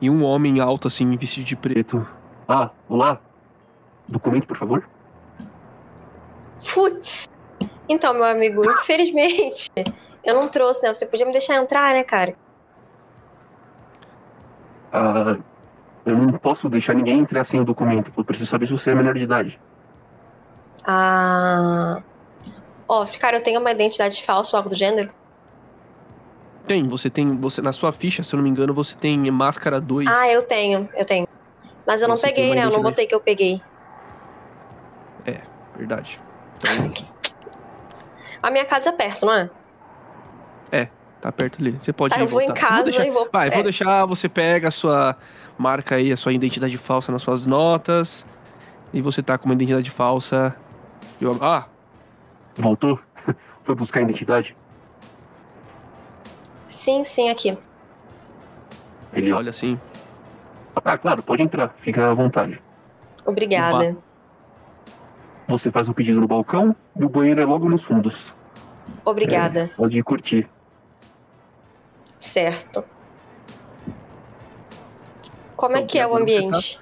e 0.00 0.08
um 0.08 0.22
homem 0.24 0.60
alto, 0.60 0.86
assim, 0.86 1.16
vestido 1.16 1.44
de 1.44 1.56
preto. 1.56 2.06
Ah, 2.46 2.70
olá. 2.88 3.18
Documento, 4.08 4.46
por 4.46 4.56
favor. 4.56 4.88
Putz. 6.72 7.28
Então, 7.88 8.14
meu 8.14 8.22
amigo, 8.24 8.62
infelizmente, 8.70 9.68
eu 10.22 10.34
não 10.34 10.46
trouxe, 10.48 10.80
né? 10.80 10.94
Você 10.94 11.06
podia 11.06 11.26
me 11.26 11.32
deixar 11.32 11.56
entrar, 11.56 11.92
né, 11.92 12.04
cara? 12.04 12.36
Ah, 14.92 15.36
eu 16.06 16.16
não 16.16 16.32
posso 16.34 16.68
deixar 16.68 16.94
ninguém 16.94 17.18
entrar 17.18 17.42
sem 17.42 17.58
o 17.60 17.64
documento. 17.64 18.12
Eu 18.16 18.24
preciso 18.24 18.48
saber 18.48 18.66
se 18.68 18.72
você 18.72 18.92
é 18.92 18.94
menor 18.94 19.14
de 19.14 19.24
idade. 19.24 19.60
Ah. 20.84 22.02
Ó, 22.86 23.06
cara, 23.18 23.38
eu 23.38 23.42
tenho 23.42 23.60
uma 23.60 23.72
identidade 23.72 24.22
falsa 24.22 24.54
ou 24.54 24.58
algo 24.58 24.68
do 24.68 24.76
gênero? 24.76 25.10
Tem, 26.66 26.86
você 26.86 27.10
tem. 27.10 27.36
Você, 27.38 27.62
na 27.62 27.72
sua 27.72 27.92
ficha, 27.92 28.22
se 28.22 28.34
eu 28.34 28.38
não 28.38 28.44
me 28.44 28.50
engano, 28.50 28.72
você 28.74 28.94
tem 28.94 29.18
máscara 29.30 29.80
2. 29.80 30.06
Ah, 30.06 30.28
eu 30.30 30.42
tenho, 30.42 30.88
eu 30.94 31.04
tenho. 31.04 31.26
Mas 31.86 32.00
eu 32.00 32.08
não 32.08 32.16
Você 32.16 32.28
peguei, 32.28 32.54
né? 32.54 32.64
Eu 32.64 32.70
não 32.70 32.80
botei 32.82 33.06
que 33.06 33.14
eu 33.14 33.20
peguei. 33.20 33.60
Verdade. 35.76 36.20
Então, 36.58 36.92
A 38.42 38.50
minha 38.50 38.64
casa 38.66 38.90
é 38.90 38.92
perto, 38.92 39.24
não 39.24 39.32
é? 39.32 39.50
tá 41.20 41.32
perto 41.32 41.58
ali. 41.58 41.72
Você 41.72 41.90
pode 41.90 42.14
Tá, 42.14 42.20
eu 42.20 42.26
vou 42.26 42.42
em 42.42 42.48
voltar. 42.48 42.68
casa 42.68 42.82
deixar, 42.84 43.06
e 43.06 43.10
vou. 43.10 43.26
Vai, 43.32 43.48
é. 43.48 43.50
vou 43.50 43.62
deixar, 43.62 44.04
você 44.04 44.28
pega 44.28 44.68
a 44.68 44.70
sua 44.70 45.16
marca 45.56 45.94
aí, 45.94 46.12
a 46.12 46.16
sua 46.18 46.34
identidade 46.34 46.76
falsa 46.76 47.10
nas 47.10 47.22
suas 47.22 47.46
notas. 47.46 48.26
E 48.92 49.00
você 49.00 49.22
tá 49.22 49.38
com 49.38 49.46
uma 49.46 49.54
identidade 49.54 49.88
falsa. 49.90 50.54
Eu, 51.20 51.36
ah! 51.42 51.68
Voltou? 52.56 52.98
Foi 53.62 53.74
buscar 53.74 54.00
a 54.00 54.02
identidade? 54.02 54.56
Sim, 56.68 57.04
sim, 57.04 57.30
aqui. 57.30 57.56
Ele 59.12 59.32
olha 59.32 59.50
assim. 59.50 59.78
Ah, 60.84 60.98
claro, 60.98 61.22
pode 61.22 61.42
entrar, 61.42 61.72
fica 61.76 62.10
à 62.10 62.12
vontade. 62.12 62.60
Obrigada. 63.24 63.96
Você 65.46 65.70
faz 65.70 65.88
o 65.88 65.94
pedido 65.94 66.20
no 66.20 66.26
balcão 66.26 66.74
e 66.98 67.04
o 67.04 67.08
banheiro 67.08 67.40
é 67.40 67.44
logo 67.44 67.68
nos 67.68 67.84
fundos. 67.84 68.34
Obrigada. 69.04 69.70
Pode 69.76 70.02
curtir. 70.02 70.48
Certo. 72.18 72.84
Como 75.56 75.76
é 75.76 75.80
Bom, 75.80 75.86
que 75.86 75.98
é 75.98 76.06
o 76.06 76.10
você 76.10 76.22
ambiente? 76.22 76.80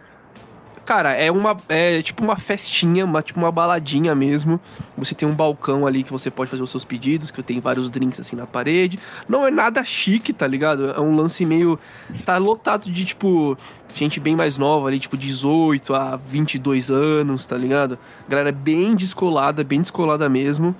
Cara, 0.84 1.12
é 1.12 1.30
uma. 1.30 1.56
É 1.68 2.02
tipo 2.02 2.24
uma 2.24 2.36
festinha, 2.36 3.04
uma, 3.04 3.22
tipo 3.22 3.38
uma 3.38 3.52
baladinha 3.52 4.14
mesmo. 4.14 4.60
Você 4.96 5.14
tem 5.14 5.28
um 5.28 5.34
balcão 5.34 5.86
ali 5.86 6.02
que 6.02 6.10
você 6.10 6.30
pode 6.30 6.50
fazer 6.50 6.62
os 6.62 6.70
seus 6.70 6.84
pedidos, 6.84 7.30
que 7.30 7.42
tem 7.42 7.60
vários 7.60 7.90
drinks 7.90 8.18
assim 8.18 8.34
na 8.34 8.46
parede. 8.46 8.98
Não 9.28 9.46
é 9.46 9.50
nada 9.50 9.84
chique, 9.84 10.32
tá 10.32 10.46
ligado? 10.46 10.90
É 10.90 11.00
um 11.00 11.14
lance 11.14 11.46
meio. 11.46 11.78
Tá 12.24 12.36
lotado 12.38 12.90
de, 12.90 13.04
tipo, 13.04 13.56
gente 13.94 14.18
bem 14.18 14.34
mais 14.34 14.58
nova 14.58 14.88
ali, 14.88 14.98
tipo 14.98 15.16
18 15.16 15.94
a 15.94 16.16
22 16.16 16.90
anos, 16.90 17.46
tá 17.46 17.56
ligado? 17.56 17.98
Galera 18.28 18.50
bem 18.50 18.96
descolada, 18.96 19.62
bem 19.62 19.80
descolada 19.80 20.28
mesmo. 20.28 20.74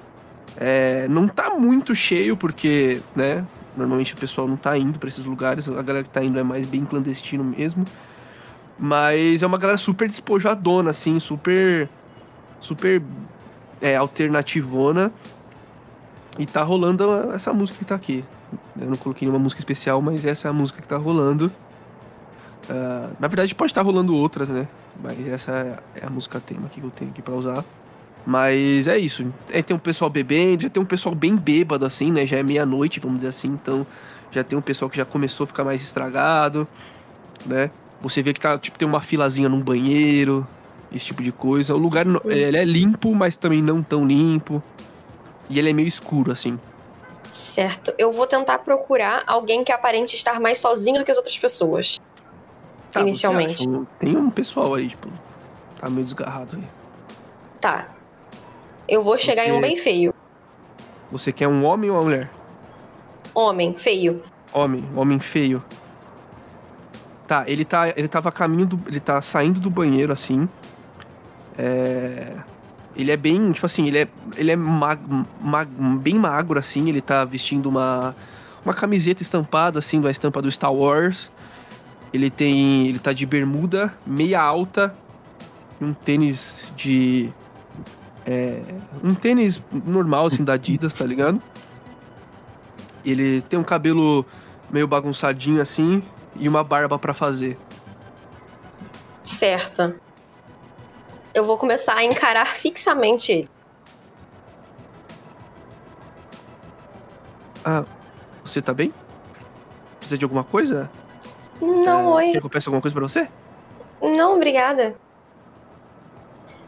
É, 0.57 1.07
não 1.09 1.29
tá 1.29 1.51
muito 1.51 1.95
cheio, 1.95 2.37
porque, 2.37 3.01
né? 3.15 3.45
Normalmente 3.77 4.15
o 4.15 4.17
pessoal 4.17 4.47
não 4.47 4.57
tá 4.57 4.77
indo 4.77 4.99
pra 4.99 5.09
esses 5.09 5.25
lugares. 5.25 5.69
A 5.69 5.83
galera 5.83 6.05
que 6.05 6.11
tá 6.11 6.23
indo 6.23 6.39
é 6.39 6.43
mais 6.43 6.67
bem 6.67 6.85
clandestino 6.85 7.45
mesmo. 7.45 7.85
Mas 8.79 9.43
é 9.43 9.47
uma 9.47 9.59
galera 9.59 9.79
super 9.79 10.09
despojadona, 10.09 10.91
assim, 10.91 11.19
super. 11.19 11.89
Super 12.61 13.03
é, 13.81 13.97
alternativona. 13.97 15.13
E 16.39 16.47
tá 16.47 16.63
rolando 16.63 17.33
essa 17.33 17.53
música 17.53 17.79
que 17.79 17.85
tá 17.85 17.95
aqui. 17.95 18.25
Eu 18.81 18.89
não 18.89 18.97
coloquei 18.97 19.27
nenhuma 19.27 19.43
música 19.43 19.61
especial, 19.61 20.01
mas 20.01 20.25
essa 20.25 20.49
é 20.49 20.51
a 20.51 20.53
música 20.53 20.81
que 20.81 20.89
tá 20.89 20.97
rolando. 20.97 21.53
Ah, 22.71 23.11
na 23.19 23.29
verdade, 23.29 23.55
pode 23.55 23.71
estar 23.71 23.83
rolando 23.83 24.15
outras, 24.15 24.49
né? 24.49 24.67
Mas 25.03 25.27
essa 25.29 25.79
é 25.95 26.07
a 26.07 26.11
música 26.11 26.41
tema 26.41 26.69
que 26.69 26.81
eu 26.81 26.91
tenho 26.91 27.11
aqui 27.11 27.23
pra 27.23 27.35
usar. 27.35 27.65
Mas 28.25 28.87
é 28.87 28.97
isso. 28.99 29.27
Aí 29.53 29.63
tem 29.63 29.77
um 29.77 29.81
pessoal 29.81 30.09
bebendo, 30.09 30.63
já 30.63 30.69
tem 30.69 30.83
um 30.83 30.87
pessoal 30.87 31.15
bem 31.15 31.37
bêbado, 31.37 31.85
assim, 31.85 32.13
né? 32.13 32.25
Já 32.25 32.39
é 32.39 32.43
meia-noite, 32.43 33.01
vamos 33.01 33.19
dizer 33.19 33.29
assim. 33.29 33.49
Então 33.49 33.87
já 34.31 34.45
tem 34.45 34.59
um 34.59 34.63
pessoal 34.63 34.89
que 34.89 34.97
já 34.97 35.05
começou 35.05 35.45
a 35.45 35.47
ficar 35.47 35.65
mais 35.65 35.83
estragado, 35.83 36.67
né? 37.45 37.71
Você 38.03 38.21
vê 38.21 38.33
que 38.33 38.41
tá, 38.41 38.59
tipo, 38.59 38.79
tem 38.79 38.87
uma 38.87 39.01
filazinha 39.01 39.49
num 39.49 39.61
banheiro, 39.61 40.47
esse 40.93 41.07
tipo 41.07 41.23
de 41.23 41.33
coisa. 41.33 41.75
O 41.75 41.79
lugar, 41.79 42.05
ele 42.27 42.57
é 42.57 42.65
limpo, 42.65 43.15
mas 43.15 43.37
também 43.37 43.63
não 43.63 43.83
tão 43.83 44.05
limpo. 44.05 44.63
E 45.49 45.59
ele 45.59 45.71
é 45.71 45.73
meio 45.73 45.89
escuro, 45.89 46.33
assim. 46.33 46.59
Certo. 47.31 47.95
Eu 47.97 48.13
vou 48.13 48.27
tentar 48.27 48.59
procurar 48.59 49.23
alguém 49.27 49.65
que 49.65 49.73
aparente 49.73 50.17
estar 50.17 50.39
mais 50.41 50.59
sozinho 50.59 50.99
do 50.99 51.05
que 51.05 51.11
as 51.11 51.17
outras 51.17 51.39
pessoas. 51.39 52.01
Tá, 52.91 53.01
você 53.01 53.09
Inicialmente. 53.09 53.69
acha? 53.69 53.87
Tem 53.99 54.17
um 54.17 54.29
pessoal 54.29 54.75
aí, 54.75 54.89
tipo, 54.89 55.09
tá 55.81 55.89
meio 55.89 56.05
desgarrado 56.05 56.57
aí. 56.57 56.65
Tá. 57.61 57.89
Eu 58.87 59.03
vou 59.03 59.17
chegar 59.17 59.47
em 59.47 59.53
um 59.53 59.61
bem 59.61 59.77
feio. 59.77 60.13
Você 61.11 61.33
quer 61.33 61.49
um 61.49 61.65
homem 61.65 61.89
ou 61.89 61.97
uma 61.97 62.03
mulher? 62.03 62.31
Homem, 63.35 63.75
feio. 63.75 64.23
Homem, 64.53 64.85
homem 64.95 65.19
feio. 65.19 65.63
Tá, 67.33 67.45
ele 67.47 67.65
tá. 67.65 67.89
Ele 67.97 68.09
tava 68.09 68.31
caminho 68.31 68.67
do. 68.67 68.81
Ele 68.87 69.01
tá 69.01 69.23
saindo 69.23 69.59
do 69.59 69.71
banheiro 69.71 70.13
assim. 70.13 70.47
É. 71.57 72.31
Ele 72.95 73.11
é 73.11 73.17
bem, 73.17 73.53
tipo 73.53 73.65
assim, 73.65 73.87
ele 73.87 74.01
é, 74.01 74.09
ele 74.37 74.51
é 74.51 74.57
bem 75.99 76.19
magro, 76.19 76.59
assim, 76.59 76.91
ele 76.91 77.01
tá 77.01 77.25
vestindo 77.25 77.71
uma, 77.71 78.15
uma 78.63 78.75
camiseta 78.75 79.23
estampada, 79.23 79.79
assim, 79.79 79.99
da 79.99 80.11
estampa 80.11 80.43
do 80.43 80.53
Star 80.53 80.75
Wars. 80.75 81.31
Ele 82.13 82.29
tem. 82.29 82.87
Ele 82.89 82.99
tá 82.99 83.15
de 83.15 83.25
bermuda, 83.25 83.91
meia 84.07 84.43
alta, 84.43 84.95
um 85.81 85.95
tênis 85.95 86.71
de. 86.77 87.31
É, 88.27 88.61
um 89.03 89.15
tênis 89.15 89.63
normal, 89.73 90.27
assim, 90.27 90.45
da 90.45 90.53
Adidas, 90.53 90.93
tá 90.93 91.07
ligado? 91.07 91.41
Ele 93.03 93.41
tem 93.41 93.59
um 93.59 93.65
cabelo 93.65 94.23
meio 94.71 94.87
bagunçadinho 94.87 95.63
assim 95.63 96.03
e 96.37 96.49
uma 96.49 96.63
barba 96.65 96.99
pra 96.99 97.15
fazer. 97.15 97.59
Certo. 99.25 99.95
Eu 101.35 101.45
vou 101.45 101.57
começar 101.57 101.95
a 101.95 102.05
encarar 102.05 102.47
fixamente 102.47 103.33
ele. 103.33 103.51
Ah, 107.65 107.85
você 108.45 108.61
tá 108.61 108.75
bem? 108.75 108.93
Precisa 109.99 110.19
de 110.19 110.25
alguma 110.25 110.43
coisa? 110.45 110.91
Não, 111.61 112.19
É, 112.21 112.27
oi. 112.27 112.33
Quer 112.33 112.41
que 112.41 112.47
eu 112.47 112.51
peça 112.51 112.69
alguma 112.69 112.83
coisa 112.83 112.95
pra 112.95 113.07
você? 113.07 113.29
Não, 114.03 114.35
obrigada. 114.35 114.97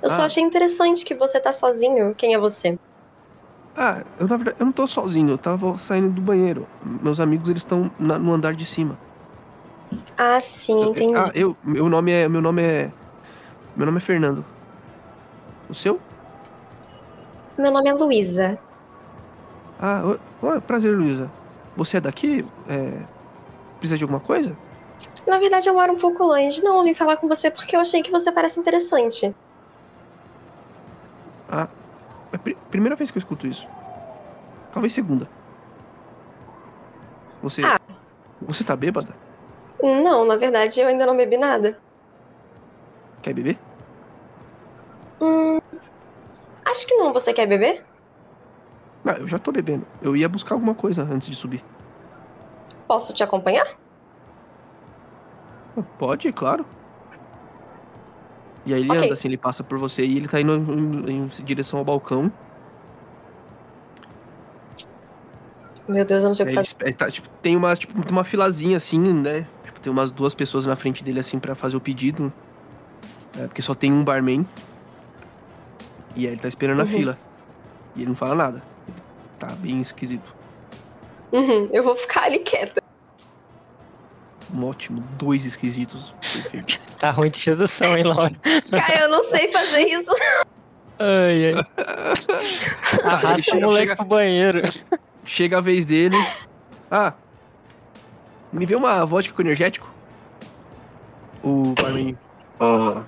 Eu 0.01 0.09
só 0.09 0.23
Ah. 0.23 0.27
achei 0.27 0.43
interessante 0.43 1.05
que 1.05 1.15
você 1.15 1.41
tá 1.41 1.53
sozinho. 1.53 2.15
Quem 2.15 2.35
é 2.35 2.39
você? 2.39 2.79
Ah, 3.77 4.05
eu 4.21 4.29
na 4.29 4.37
verdade 4.37 4.57
eu 4.61 4.67
não 4.67 4.73
tô 4.73 4.87
sozinho, 4.87 5.31
eu 5.31 5.39
tava 5.39 5.77
saindo 5.79 6.09
do 6.11 6.21
banheiro. 6.21 6.65
Meus 6.85 7.19
amigos 7.19 7.51
eles 7.51 7.63
estão 7.63 7.91
no 7.99 8.33
andar 8.33 8.55
de 8.55 8.65
cima. 8.65 8.97
Ah, 10.17 10.41
sim, 10.41 10.91
entendi. 10.91 11.15
Ah, 11.17 11.31
eu, 11.35 11.57
meu 11.63 11.89
nome 11.89 12.13
é, 12.13 12.29
meu 12.29 12.41
nome 12.41 12.63
é, 12.63 12.93
meu 13.77 13.87
nome 13.87 13.99
é 13.99 14.01
Fernando. 14.01 14.45
O 15.69 15.75
seu? 15.75 16.01
Meu 17.59 17.71
nome 17.71 17.89
é 17.89 17.93
Luísa. 17.95 18.59
Ah, 19.81 20.03
ô, 20.43 20.61
prazer, 20.61 20.97
Luísa. 20.97 21.31
Você 21.77 21.97
é 21.97 22.01
daqui? 22.01 22.45
É, 22.69 23.03
precisa 23.79 23.99
de 23.99 24.05
alguma 24.05 24.21
coisa? 24.21 24.57
Na 25.27 25.39
verdade, 25.39 25.69
eu 25.69 25.75
moro 25.75 25.93
um 25.93 25.99
pouco 25.99 26.25
longe. 26.25 26.63
Não, 26.63 26.79
eu 26.79 26.85
vim 26.85 26.95
falar 26.95 27.17
com 27.17 27.27
você 27.29 27.51
porque 27.51 27.75
eu 27.77 27.81
achei 27.81 28.03
que 28.03 28.11
você 28.11 28.31
parece 28.31 28.59
interessante. 28.61 29.35
É 31.51 31.67
a 32.33 32.39
pri- 32.39 32.57
primeira 32.71 32.97
vez 32.97 33.11
que 33.11 33.17
eu 33.19 33.21
escuto 33.21 33.47
isso. 33.47 33.67
Talvez 34.73 34.93
segunda. 34.93 35.29
Você. 37.43 37.65
Ah. 37.65 37.79
Você 38.43 38.65
tá 38.65 38.75
bêbada? 38.75 39.15
Não, 39.85 40.25
na 40.25 40.37
verdade, 40.37 40.81
eu 40.81 40.89
ainda 40.89 41.05
não 41.05 41.17
bebi 41.17 41.37
nada. 41.37 41.79
Quer 43.23 43.35
beber? 43.35 43.59
Hum. 45.21 45.59
Acho 46.65 46.87
que 46.87 46.95
não. 46.97 47.13
Você 47.13 47.33
quer 47.35 47.47
beber? 47.47 47.85
Ah, 49.05 49.17
eu 49.19 49.27
já 49.29 49.39
tô 49.39 49.53
bebendo. 49.53 49.87
Eu 50.01 50.17
ia 50.17 50.29
buscar 50.29 50.55
alguma 50.55 50.75
coisa 50.75 51.03
antes 51.03 51.29
de 51.29 51.35
subir. 51.37 51.63
Posso 52.89 53.13
te 53.13 53.23
acompanhar? 53.23 53.67
Ah, 55.77 55.83
Pode, 55.99 56.33
claro. 56.33 56.65
E 58.65 58.73
aí 58.73 58.81
ele 58.81 58.97
Ok. 58.97 59.05
anda 59.05 59.13
assim, 59.15 59.29
ele 59.29 59.37
passa 59.37 59.63
por 59.63 59.79
você 59.79 60.07
e 60.07 60.17
ele 60.17 60.29
tá 60.29 60.41
indo 60.41 60.55
em, 60.55 61.25
em 61.25 61.27
direção 61.27 61.79
ao 61.79 61.85
balcão. 61.85 62.33
Meu 65.87 66.05
Deus, 66.05 66.23
eu 66.23 66.29
não 66.29 66.35
sei 66.35 66.47
o 66.47 66.49
Aí 66.49 66.55
que 66.55 66.61
ele, 66.61 66.67
fazer. 66.67 66.85
ele 66.85 66.93
tá, 66.95 67.11
tipo, 67.11 67.29
tem 67.43 67.57
uma, 67.57 67.75
tipo, 67.77 67.93
tem 68.03 68.13
uma 68.13 68.25
filazinha 68.25 68.77
assim, 68.77 68.99
né? 68.99 69.47
Tipo, 69.65 69.81
tem 69.81 69.93
umas 69.93 70.11
duas 70.11 70.35
pessoas 70.35 70.65
na 70.67 70.77
frente 70.77 71.05
dele 71.05 71.21
assim 71.21 71.39
pra 71.39 71.55
fazer 71.55 71.77
o 71.77 71.81
pedido. 71.81 72.33
É, 73.39 73.47
porque 73.47 73.61
só 73.63 73.75
tem 73.75 73.93
um 73.93 74.03
barman. 74.05 74.47
E 76.17 76.27
aí 76.27 76.33
ele 76.33 76.41
tá 76.41 76.49
esperando 76.49 76.79
na 76.79 76.85
Uhum. 76.85 76.89
fila. 76.91 77.19
E 77.97 78.01
ele 78.01 78.09
não 78.09 78.17
fala 78.17 78.35
nada. 78.35 78.63
Tá 79.39 79.49
bem 79.59 79.81
esquisito. 79.81 80.35
Uhum, 81.33 81.67
eu 81.73 81.83
vou 81.83 81.97
ficar 81.97 82.23
ali 82.25 82.39
quieta. 82.39 82.81
Um 84.55 84.65
ótimo, 84.67 85.03
dois 85.19 85.45
esquisitos. 85.45 86.15
Perfeito. 86.21 86.81
Tá 86.95 87.11
ruim 87.11 87.29
de 87.29 87.37
sedução, 87.37 87.95
hein, 87.99 88.05
Laura? 88.05 88.31
Cara, 88.71 89.01
eu 89.03 89.11
não 89.11 89.25
sei 89.25 89.53
fazer 89.53 89.81
isso. 89.83 90.11
Ai, 90.99 91.53
ai. 91.53 91.65
ele 92.95 93.03
Arrasta 93.03 93.57
o 93.57 93.61
moleque 93.61 93.83
chega- 93.89 93.97
pro 93.97 94.05
banheiro. 94.07 94.63
Chega 95.25 95.59
a 95.59 95.61
vez 95.61 95.85
dele. 95.87 96.17
Ah, 96.91 97.15
me 98.53 98.67
vê 98.67 98.77
uma 98.77 99.05
vodka 99.05 99.35
com 99.35 99.43
energético? 99.43 99.91
O 101.43 101.75
barman. 101.75 102.17
Ah, 102.61 103.03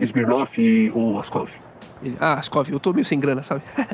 Smirnoff 0.00 0.60
e 0.60 0.90
o 0.90 1.18
Askov. 1.18 1.50
Ele, 2.02 2.16
ah, 2.20 2.38
Skov, 2.40 2.70
eu 2.70 2.80
tô 2.80 2.92
meio 2.92 3.04
sem 3.04 3.18
grana, 3.18 3.42
sabe? 3.42 3.62
Aí 3.76 3.86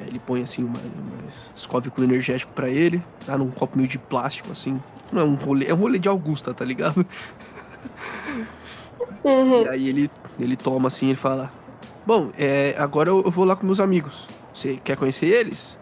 ele 0.08 0.18
põe 0.18 0.42
assim 0.42 0.64
uma, 0.64 0.78
uma 0.78 1.30
Skov 1.54 1.90
com 1.90 2.02
energético 2.02 2.52
pra 2.52 2.68
ele, 2.68 3.02
tá 3.24 3.36
num 3.36 3.50
copo 3.50 3.76
meio 3.76 3.88
de 3.88 3.98
plástico, 3.98 4.52
assim. 4.52 4.80
Não 5.12 5.22
é 5.22 5.24
um 5.24 5.34
rolê, 5.34 5.66
é 5.66 5.74
um 5.74 5.76
rolê 5.76 5.98
de 5.98 6.08
Augusta, 6.08 6.52
tá 6.52 6.64
ligado? 6.64 7.04
Uhum. 9.24 9.62
E 9.62 9.68
aí 9.68 9.88
ele, 9.88 10.10
ele 10.38 10.56
toma 10.56 10.86
assim, 10.86 11.06
ele 11.06 11.16
fala: 11.16 11.50
Bom, 12.06 12.30
é, 12.38 12.76
agora 12.78 13.08
eu, 13.08 13.22
eu 13.24 13.30
vou 13.30 13.44
lá 13.44 13.56
com 13.56 13.66
meus 13.66 13.80
amigos. 13.80 14.28
Você 14.54 14.78
quer 14.84 14.96
conhecer 14.96 15.26
eles? 15.26 15.76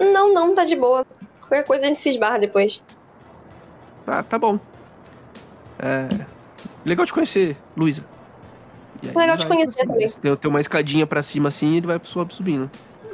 Não, 0.00 0.32
não, 0.32 0.54
tá 0.54 0.64
de 0.64 0.76
boa. 0.76 1.06
Qualquer 1.40 1.64
coisa 1.64 1.84
a 1.84 1.88
gente 1.88 2.00
se 2.00 2.08
esbarra 2.08 2.38
depois. 2.38 2.82
Ah, 4.06 4.22
tá 4.22 4.38
bom. 4.38 4.58
É, 5.78 6.08
legal 6.84 7.04
te 7.06 7.12
conhecer, 7.12 7.56
Luísa. 7.76 8.04
Legal 9.02 9.36
te 9.36 9.46
conhecer 9.46 9.86
pra 9.86 10.08
cima. 10.08 10.20
Tem, 10.22 10.36
tem 10.36 10.50
uma 10.50 10.60
escadinha 10.60 11.06
pra 11.06 11.22
cima 11.22 11.48
assim 11.48 11.74
e 11.74 11.76
ele 11.78 11.86
vai 11.86 12.00
sub- 12.02 12.32
subindo. 12.32 12.70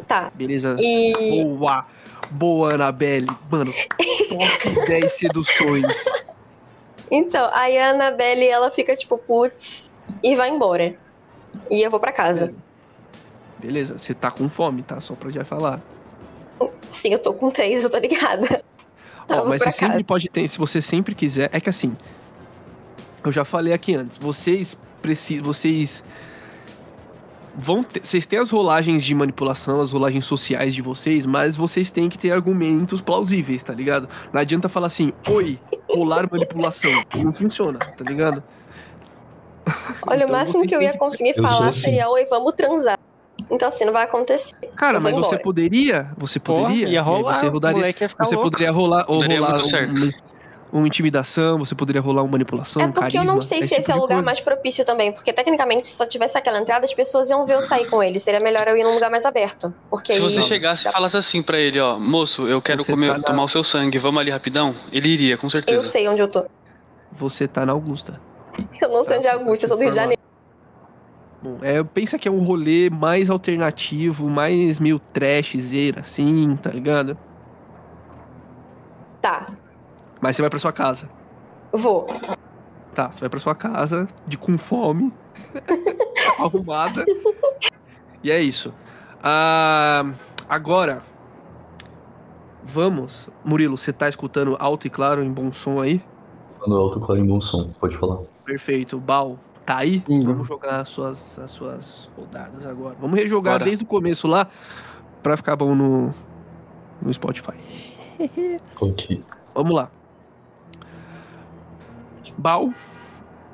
Tá. 0.07 0.31
Beleza? 0.35 0.77
E. 0.79 1.45
Boa! 1.45 1.87
Boa, 2.31 2.75
Anabelle. 2.75 3.27
Mano, 3.51 3.73
top 4.29 4.87
10 4.87 5.13
seduções. 5.13 6.05
Então, 7.11 7.51
aí 7.53 7.77
a 7.77 7.91
Annabelle, 7.91 8.47
ela 8.47 8.71
fica 8.71 8.95
tipo, 8.95 9.19
putz, 9.19 9.91
e 10.23 10.37
vai 10.37 10.49
embora. 10.49 10.95
E 11.69 11.83
eu 11.83 11.91
vou 11.91 11.99
pra 11.99 12.13
casa. 12.13 12.55
Beleza, 13.59 13.99
você 13.99 14.15
tá 14.15 14.31
com 14.31 14.49
fome, 14.49 14.83
tá? 14.83 15.01
Só 15.01 15.15
pra 15.15 15.31
já 15.31 15.45
falar. 15.45 15.81
Sim, 16.91 17.13
eu 17.13 17.19
tô 17.19 17.33
com 17.35 17.51
três, 17.51 17.83
eu 17.85 17.91
tô 17.91 17.99
ligada. 17.99 18.63
Ó, 19.29 19.45
mas 19.45 19.63
você 19.63 19.71
sempre 19.71 19.93
casa. 19.95 20.05
pode 20.05 20.29
ter, 20.29 20.49
se 20.49 20.59
você 20.59 20.83
sempre 20.83 21.15
quiser. 21.15 21.49
É 21.53 21.61
que 21.61 21.69
assim. 21.71 21.97
Eu 23.25 23.31
já 23.33 23.45
falei 23.45 23.73
aqui 23.73 23.95
antes. 23.95 24.19
Vocês 24.19 24.77
precisam. 25.01 25.45
Vocês. 25.45 26.03
Vão 27.57 27.83
ter, 27.83 28.01
vocês 28.05 28.27
têm 28.27 28.39
as 28.39 28.49
rolagens 28.51 29.05
de 29.05 29.15
manipulação, 29.15 29.81
as 29.81 29.91
rolagens 29.93 30.25
sociais 30.25 30.73
de 30.75 30.81
vocês, 30.81 31.27
mas 31.27 31.57
vocês 31.57 31.91
têm 31.91 32.09
que 32.09 32.17
ter 32.17 32.31
argumentos 32.31 33.01
plausíveis, 33.01 33.63
tá 33.63 33.73
ligado? 33.75 34.09
Não 34.33 34.41
adianta 34.41 34.69
falar 34.69 34.87
assim, 34.87 35.13
oi, 35.29 35.59
rolar 35.89 36.29
manipulação. 36.31 36.91
Não 37.17 37.33
funciona, 37.33 37.79
tá 37.79 38.05
ligado? 38.05 38.43
Olha, 40.07 40.25
Então 40.25 40.29
o 40.29 40.33
máximo 40.39 40.65
que 40.67 40.75
eu 40.75 40.81
ia 40.81 40.93
que- 40.93 40.99
conseguir 40.99 41.31
Eu 41.31 41.35
sou 41.35 41.49
falar 41.49 41.69
assim. 41.69 41.81
seria, 41.81 42.09
oi, 42.09 42.25
vamos 42.27 42.55
transar. 42.55 42.99
Então 43.51 43.69
assim, 43.69 43.85
não 43.85 43.93
vai 43.93 44.05
acontecer. 44.05 44.55
Cara, 44.77 44.99
Eu 44.99 45.01
mas 45.01 45.17
você 45.17 45.39
poderia. 45.39 46.11
Você 46.17 46.39
Pô, 46.39 46.55
poderia. 46.55 46.89
ia 46.89 47.03
rolar, 47.03 47.35
Você 47.35 47.49
rodaria, 47.49 47.77
moleque 47.79 48.05
ia 48.05 48.09
ficar 48.09 48.25
Você 48.25 48.35
louco. 48.37 48.51
poderia 48.51 48.71
rolar 48.73 49.05
ou 49.09 49.21
Daria 49.21 49.39
rolar 49.41 49.53
muito 49.55 49.67
um, 49.67 49.69
certo. 49.69 49.93
um- 50.05 50.31
uma 50.73 50.87
intimidação, 50.87 51.59
você 51.59 51.75
poderia 51.75 52.01
rolar 52.01 52.23
uma 52.23 52.31
manipulação, 52.31 52.81
é 52.81 52.87
um 52.87 52.93
porque 52.93 53.19
eu 53.19 53.23
não 53.25 53.39
carisma, 53.39 53.43
sei 53.43 53.63
se 53.63 53.69
tipo 53.71 53.81
esse 53.81 53.91
é 53.91 53.95
o 53.95 53.97
lugar 53.97 54.15
coisa. 54.15 54.23
mais 54.25 54.39
propício 54.41 54.85
também. 54.85 55.11
Porque 55.11 55.33
tecnicamente, 55.33 55.89
se 55.89 55.97
só 55.97 56.07
tivesse 56.07 56.39
aquela 56.39 56.61
entrada, 56.61 56.85
as 56.85 56.95
pessoas 56.95 57.29
iam 57.29 57.45
ver 57.45 57.55
eu 57.57 57.63
sair 57.63 57.91
com 57.91 58.01
ele. 58.01 58.21
Seria 58.21 58.39
melhor 58.39 58.69
eu 58.69 58.77
ir 58.77 58.85
num 58.85 58.95
lugar 58.95 59.11
mais 59.11 59.27
aberto. 59.27 59.75
Porque 59.91 60.13
Se 60.13 60.21
aí. 60.21 60.25
você 60.33 60.43
chegasse 60.43 60.87
e 60.87 60.93
falasse 60.93 61.17
assim 61.17 61.43
pra 61.43 61.59
ele, 61.59 61.81
ó, 61.81 61.99
moço, 61.99 62.47
eu 62.47 62.63
quero 62.63 62.85
Você 62.85 62.93
comer, 62.93 63.09
tá 63.09 63.19
na- 63.19 63.25
tomar 63.25 63.43
o 63.43 63.49
seu 63.49 63.65
sangue, 63.65 63.99
vamos 63.99 64.21
ali 64.21 64.31
rapidão, 64.31 64.73
ele 64.93 65.09
iria, 65.09 65.37
com 65.37 65.47
Eu 65.47 65.51
certeza. 65.51 65.87
sei 65.89 66.09
onde 66.09 66.21
eu 66.23 66.29
tô. 66.29 66.45
Você 67.11 67.49
tá 67.49 67.67
na 67.67 67.73
Augusta. 67.73 68.21
Eu 68.81 68.89
não 68.91 69.03
sei 69.05 69.19
onde 69.19 69.27
é 69.27 69.33
Augusta, 69.33 69.65
eu 69.65 69.69
sou 69.71 69.77
do 69.77 69.83
Rio 69.83 69.91
de 69.91 69.97
Janeiro. 69.97 70.21
Bom, 71.43 71.59
é, 71.63 71.83
pensa 71.83 72.19
que 72.19 72.29
é 72.29 72.31
um 72.31 72.45
rolê 72.45 72.91
mais 72.91 73.31
alternativo, 73.31 74.29
mais 74.29 74.79
meio 74.79 74.99
trashzeira, 74.99 76.01
assim, 76.01 76.55
tá 76.57 76.71
ligado? 76.71 77.17
Tá, 79.23 79.47
Mas 80.21 80.37
você 80.37 80.43
vai 80.43 80.51
pra 80.51 80.59
sua 80.59 80.73
casa. 80.73 81.09
vou. 81.73 82.07
Tá, 82.95 83.11
você 83.11 83.21
vai 83.21 83.29
pra 83.29 83.39
sua 83.41 83.55
casa, 83.55 84.09
de 84.27 84.37
com 84.37 84.59
fome, 84.59 85.11
arrumada. 86.39 87.05
E 88.23 88.31
é 88.31 88.41
isso. 88.43 88.75
Ah, 89.23 90.11
agora, 90.49 91.03
vamos. 92.65 93.29
Murilo, 93.45 93.77
você 93.79 93.93
tá 93.93 94.09
escutando 94.09 94.57
alto 94.59 94.87
e 94.87 94.91
claro, 94.91 95.23
em 95.23 95.33
bom 95.33 95.53
som 95.53 95.81
aí? 95.81 96.03
Falando 96.59 96.81
alto, 96.81 97.01
claro, 97.01 97.21
em 97.21 97.27
bom 97.27 97.41
som. 97.41 97.71
Pode 97.79 97.97
falar. 97.97 98.19
Perfeito. 98.45 98.99
Bal, 98.99 99.39
Tá 99.65 99.79
aí? 99.79 100.03
Uhum. 100.09 100.25
Vamos 100.25 100.49
jogar 100.49 100.81
as 100.81 100.89
suas, 100.89 101.39
as 101.39 101.51
suas 101.51 102.11
rodadas 102.17 102.67
agora. 102.67 102.97
Vamos 103.01 103.19
rejogar 103.19 103.55
Bora. 103.55 103.65
desde 103.65 103.85
o 103.85 103.87
começo 103.87 104.27
lá 104.27 104.49
pra 105.23 105.37
ficar 105.37 105.57
bom 105.57 105.75
no, 105.75 106.15
no 107.01 107.13
Spotify. 107.13 107.55
Ok. 108.81 109.23
Vamos 109.55 109.75
lá. 109.75 109.91
Bal, 112.37 112.73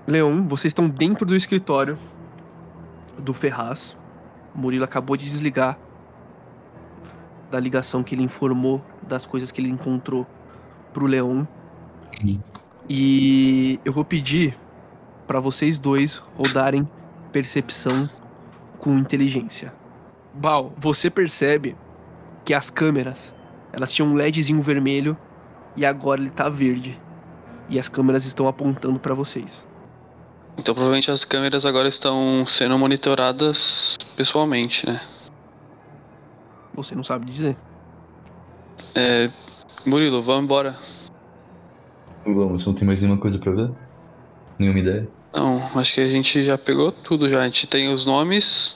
Leon, 0.07 0.47
vocês 0.47 0.71
estão 0.71 0.89
dentro 0.89 1.27
do 1.27 1.35
escritório 1.35 1.99
do 3.19 3.33
Ferraz. 3.33 3.97
O 4.55 4.59
Murilo 4.59 4.85
acabou 4.85 5.17
de 5.17 5.25
desligar 5.25 5.79
da 7.51 7.61
ligação 7.61 8.03
que 8.03 8.15
ele 8.15 8.23
informou 8.23 8.85
das 9.03 9.27
coisas 9.27 9.51
que 9.51 9.61
ele 9.61 9.69
encontrou 9.69 10.27
pro 10.93 11.07
Leon. 11.07 11.45
Uhum. 12.23 12.41
E 12.89 13.81
eu 13.85 13.93
vou 13.93 14.05
pedir 14.05 14.57
pra 15.27 15.41
vocês 15.41 15.79
dois 15.79 16.17
rodarem 16.37 16.89
percepção 17.33 18.09
com 18.79 18.97
inteligência. 18.99 19.73
Bal, 20.33 20.73
você 20.77 21.11
percebe 21.11 21.77
que 22.45 22.55
as 22.55 22.71
câmeras, 22.71 23.35
elas 23.73 23.93
tinham 23.93 24.11
um 24.11 24.15
LEDzinho 24.15 24.61
vermelho 24.61 25.17
e 25.75 25.85
agora 25.85 26.21
ele 26.21 26.31
tá 26.31 26.49
verde. 26.49 27.01
E 27.69 27.79
as 27.79 27.89
câmeras 27.89 28.25
estão 28.25 28.47
apontando 28.47 29.01
pra 29.01 29.15
vocês. 29.15 29.67
Então 30.57 30.75
provavelmente 30.75 31.11
as 31.11 31.25
câmeras 31.25 31.67
agora 31.67 31.89
estão 31.89 32.47
sendo 32.47 32.79
monitoradas 32.79 33.97
pessoalmente, 34.17 34.87
né? 34.87 35.01
Você 36.75 36.95
não 36.95 37.03
sabe 37.03 37.27
dizer. 37.27 37.57
É. 38.95 39.31
Murilo, 39.85 40.23
vamos 40.23 40.45
embora. 40.45 40.77
Vamos, 42.25 42.63
você 42.63 42.69
não 42.69 42.77
tem 42.77 42.87
mais 42.87 43.01
nenhuma 43.03 43.21
coisa 43.21 43.39
pra 43.39 43.53
ver? 43.53 43.71
Nenhuma 44.59 44.79
ideia? 44.79 45.09
Não, 45.37 45.79
acho 45.79 45.93
que 45.93 46.01
a 46.01 46.09
gente 46.09 46.43
já 46.43 46.57
pegou 46.57 46.91
tudo 46.91 47.29
já. 47.29 47.43
A 47.43 47.45
gente 47.45 47.67
tem 47.67 47.93
os 47.93 48.07
nomes. 48.07 48.75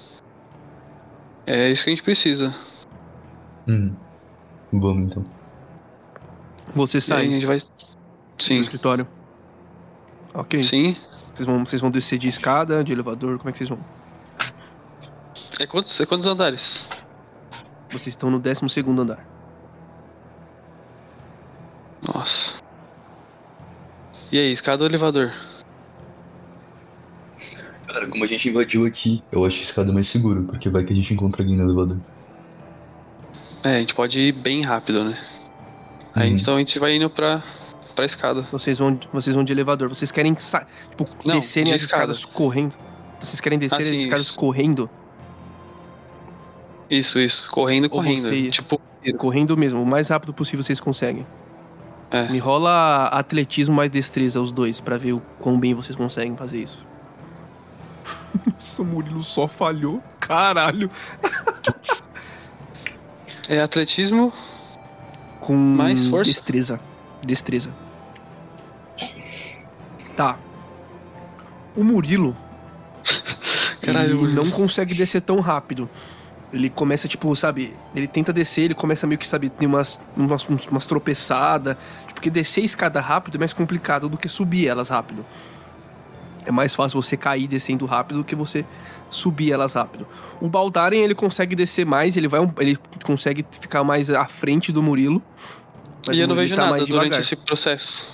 É 1.47 1.71
isso 1.71 1.83
que 1.83 1.89
a 1.89 1.93
gente 1.95 2.03
precisa. 2.03 2.55
Hum. 3.67 3.95
Vamos 4.71 5.11
então. 5.11 5.25
Você 6.75 6.99
aí 6.99 7.01
a 7.01 7.01
sai 7.01 7.31
gente 7.31 7.47
vai. 7.47 7.61
do 7.61 7.65
Sim. 8.39 8.59
escritório. 8.59 9.09
Ok. 10.35 10.63
Sim. 10.63 10.95
Vocês 11.35 11.47
vão, 11.47 11.65
vocês 11.65 11.81
vão 11.81 11.91
descer 11.91 12.19
de 12.19 12.29
escada, 12.29 12.85
de 12.85 12.93
elevador, 12.93 13.39
como 13.39 13.49
é 13.49 13.53
que 13.53 13.59
vocês 13.59 13.71
vão? 13.71 13.79
É 15.59 15.67
quantos, 15.67 15.99
é 15.99 16.05
quantos 16.05 16.27
andares? 16.27 16.85
Vocês 17.91 18.09
estão 18.09 18.31
no 18.31 18.39
12 18.39 18.69
segundo 18.69 19.01
andar. 19.01 19.27
Nossa. 22.07 22.61
E 24.31 24.39
aí, 24.39 24.53
escada 24.53 24.83
ou 24.83 24.89
elevador? 24.89 25.33
Cara, 27.93 28.07
como 28.07 28.23
a 28.23 28.27
gente 28.27 28.49
invadiu 28.49 28.87
aqui, 28.87 29.23
eu 29.33 29.45
acho 29.45 29.57
que 29.57 29.65
escada 29.65 29.91
é 29.91 29.93
mais 29.95 30.07
seguro, 30.09 30.45
porque 30.45 30.69
vai 30.69 30.85
que 30.85 30.93
a 30.93 30.97
gente 30.97 31.13
encontra 31.13 31.43
alguém 31.43 31.57
no 31.57 31.65
elevador. 31.65 31.97
É, 33.65 33.77
a 33.77 33.81
gente 33.81 33.95
pode 33.95 34.21
ir 34.21 34.33
bem 34.33 34.63
rápido, 34.63 35.03
né? 35.05 35.19
Aí 36.15 36.31
Uhum. 36.31 36.37
então 36.37 36.55
a 36.57 36.59
gente 36.59 36.79
vai 36.79 36.95
indo 36.97 37.11
pra, 37.11 37.43
pra 37.95 38.05
escada. 38.05 38.43
Vocês 38.53 38.79
vão, 38.79 38.99
vocês 39.13 39.35
vão 39.35 39.45
de 39.45 39.53
elevador. 39.53 39.89
Vocês 39.89 40.11
querem 40.13 40.33
tipo, 40.35 41.09
Não, 41.25 41.35
descerem 41.35 41.69
de 41.69 41.75
as 41.75 41.83
escada. 41.83 42.13
escadas 42.13 42.25
correndo? 42.25 42.77
Vocês 43.19 43.41
querem 43.41 43.59
descer 43.59 43.79
Ah, 43.79 43.81
as 43.83 43.87
escadas 43.89 44.27
isso. 44.27 44.37
correndo? 44.37 44.89
Isso, 46.89 47.19
isso. 47.19 47.51
Correndo, 47.51 47.85
Ou 47.85 47.91
correndo. 47.91 48.23
você- 48.23 48.51
Tipo, 48.51 48.81
Correndo 49.17 49.57
mesmo, 49.57 49.83
o 49.83 49.87
mais 49.87 50.11
rápido 50.11 50.33
possível 50.35 50.63
vocês 50.63 50.79
conseguem. 50.79 51.27
É. 52.11 52.29
Me 52.29 52.39
rola 52.39 53.07
atletismo 53.07 53.75
mais 53.75 53.91
destreza, 53.91 54.39
os 54.41 54.53
dois, 54.53 54.79
pra 54.79 54.99
ver 54.99 55.15
o 55.15 55.21
quão 55.39 55.59
bem 55.59 55.73
vocês 55.73 55.97
conseguem 55.97 56.37
fazer 56.37 56.63
isso. 56.63 56.85
Nossa, 58.55 58.83
o 58.83 58.85
Murilo 58.85 59.23
só 59.23 59.49
falhou. 59.49 60.03
Caralho. 60.21 60.91
é 63.49 63.59
atletismo. 63.59 64.33
Com 65.41 65.57
Mais 65.57 66.07
força? 66.07 66.31
destreza. 66.31 66.81
Destreza. 67.23 67.71
Tá. 70.17 70.39
O 71.77 71.83
Murilo. 71.83 72.37
Caralho, 73.81 74.25
ele 74.27 74.35
não 74.35 74.51
consegue 74.51 74.95
descer 74.95 75.23
tão 75.23 75.41
rápido. 75.41 75.89
Ele 76.53 76.69
começa, 76.69 77.07
tipo, 77.07 77.35
sabe? 77.37 77.75
Ele 77.95 78.09
tenta 78.09 78.33
descer, 78.33 78.65
ele 78.65 78.75
começa 78.75 79.07
meio 79.07 79.19
que, 79.19 79.27
sabe, 79.27 79.49
tem 79.49 79.69
umas, 79.69 80.01
umas, 80.17 80.47
umas 80.47 80.85
tropeçadas. 80.85 81.77
Tipo, 82.03 82.15
porque 82.15 82.29
descer 82.29 82.61
a 82.61 82.65
escada 82.65 83.01
rápido 83.01 83.37
é 83.37 83.39
mais 83.39 83.53
complicado 83.53 84.09
do 84.09 84.19
que 84.19 84.29
subir 84.29 84.67
elas 84.67 84.91
rápido. 84.91 85.25
É 86.47 86.51
mais 86.51 86.75
fácil 86.75 87.01
você 87.01 87.17
cair 87.17 87.47
descendo 87.47 87.85
rápido 87.87 88.19
do 88.19 88.25
que 88.25 88.35
você 88.35 88.65
subir 89.09 89.53
elas 89.53 89.75
rápido. 89.75 90.07
O 90.41 90.49
Baldaren, 90.49 90.99
ele 90.99 91.15
consegue 91.15 91.55
descer 91.55 91.85
mais, 91.85 92.17
ele 92.17 92.29
vai 92.29 92.41
ele 92.59 92.79
consegue 93.05 93.45
ficar 93.51 93.85
mais 93.85 94.11
à 94.11 94.27
frente 94.27 94.73
do 94.73 94.83
Murilo. 94.83 95.23
mas 96.07 96.17
e 96.17 96.21
eu 96.21 96.29
não 96.29 96.35
vejo 96.35 96.55
tá 96.57 96.63
nada 96.63 96.79
durante 96.79 96.87
devagar. 96.87 97.21
esse 97.21 97.37
processo. 97.37 98.07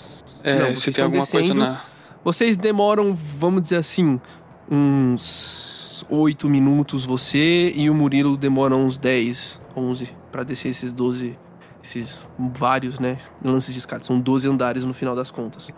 É, 0.42 0.58
Não, 0.58 0.66
vocês 0.66 0.80
se 0.80 0.92
tem 0.92 1.04
alguma 1.04 1.26
coisa 1.26 1.54
descendo. 1.54 1.60
na. 1.72 1.80
Vocês 2.24 2.56
demoram, 2.56 3.14
vamos 3.14 3.62
dizer 3.62 3.76
assim, 3.76 4.20
uns 4.68 6.04
8 6.10 6.48
minutos 6.48 7.04
você 7.04 7.72
e 7.74 7.88
o 7.88 7.94
Murilo 7.94 8.36
demoram 8.36 8.84
uns 8.84 8.98
10, 8.98 9.60
11 9.76 10.14
pra 10.32 10.42
descer 10.42 10.68
esses 10.70 10.92
12, 10.92 11.38
esses 11.82 12.28
vários, 12.36 12.98
né, 12.98 13.18
lances 13.44 13.72
de 13.72 13.78
escada. 13.78 14.04
São 14.04 14.20
12 14.20 14.48
andares 14.48 14.84
no 14.84 14.92
final 14.92 15.14
das 15.14 15.30
contas. 15.30 15.68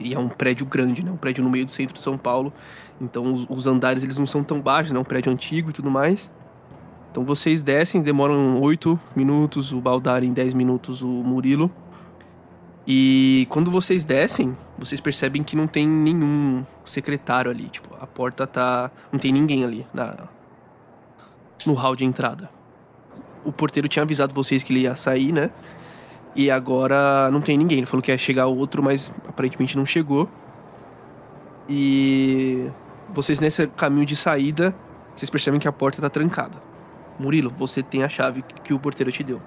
E 0.00 0.14
é 0.14 0.18
um 0.18 0.28
prédio 0.28 0.66
grande, 0.66 1.04
né, 1.04 1.10
um 1.10 1.16
prédio 1.16 1.44
no 1.44 1.50
meio 1.50 1.64
do 1.64 1.70
centro 1.70 1.94
de 1.94 2.00
São 2.00 2.16
Paulo. 2.16 2.52
Então 3.00 3.32
os, 3.32 3.46
os 3.48 3.66
andares 3.66 4.02
eles 4.02 4.18
não 4.18 4.26
são 4.26 4.42
tão 4.42 4.60
baixos, 4.60 4.92
né, 4.92 4.98
um 4.98 5.04
prédio 5.04 5.32
antigo 5.32 5.70
e 5.70 5.72
tudo 5.72 5.90
mais. 5.90 6.30
Então 7.10 7.24
vocês 7.24 7.62
descem, 7.62 8.02
demoram 8.02 8.60
8 8.60 8.98
minutos, 9.14 9.72
o 9.72 9.80
Baldari 9.80 10.26
em 10.26 10.32
10 10.32 10.54
minutos, 10.54 11.02
o 11.02 11.06
Murilo. 11.08 11.70
E 12.86 13.46
quando 13.50 13.70
vocês 13.70 14.04
descem, 14.04 14.56
vocês 14.78 15.00
percebem 15.00 15.42
que 15.42 15.56
não 15.56 15.66
tem 15.66 15.88
nenhum 15.88 16.64
secretário 16.84 17.50
ali. 17.50 17.68
Tipo, 17.68 17.96
a 18.00 18.06
porta 18.06 18.46
tá. 18.46 18.90
Não 19.10 19.18
tem 19.18 19.32
ninguém 19.32 19.64
ali 19.64 19.86
na... 19.92 20.28
no 21.64 21.72
hall 21.72 21.96
de 21.96 22.04
entrada. 22.04 22.48
O 23.44 23.50
porteiro 23.50 23.88
tinha 23.88 24.02
avisado 24.02 24.34
vocês 24.34 24.62
que 24.62 24.72
ele 24.72 24.80
ia 24.80 24.94
sair, 24.94 25.32
né? 25.32 25.50
E 26.36 26.50
agora 26.50 27.30
não 27.32 27.40
tem 27.40 27.56
ninguém. 27.56 27.78
Ele 27.78 27.86
falou 27.86 28.02
que 28.02 28.12
ia 28.12 28.18
chegar 28.18 28.46
outro, 28.46 28.82
mas 28.82 29.10
aparentemente 29.26 29.74
não 29.76 29.86
chegou. 29.86 30.28
E 31.66 32.70
vocês 33.08 33.40
nesse 33.40 33.66
caminho 33.68 34.04
de 34.04 34.14
saída, 34.14 34.74
vocês 35.16 35.30
percebem 35.30 35.58
que 35.58 35.66
a 35.66 35.72
porta 35.72 36.02
tá 36.02 36.10
trancada. 36.10 36.58
Murilo, 37.18 37.50
você 37.50 37.82
tem 37.82 38.04
a 38.04 38.08
chave 38.08 38.42
que 38.62 38.74
o 38.74 38.78
porteiro 38.78 39.10
te 39.10 39.24
deu. 39.24 39.40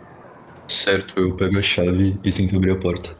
Certo, 0.68 1.20
eu 1.20 1.36
pego 1.36 1.60
a 1.60 1.62
chave 1.62 2.20
e 2.24 2.32
tento 2.32 2.56
abrir 2.56 2.72
a 2.72 2.76
porta. 2.76 3.16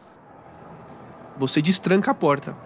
Você 1.38 1.62
destranca 1.62 2.10
a 2.10 2.14
porta, 2.14 2.56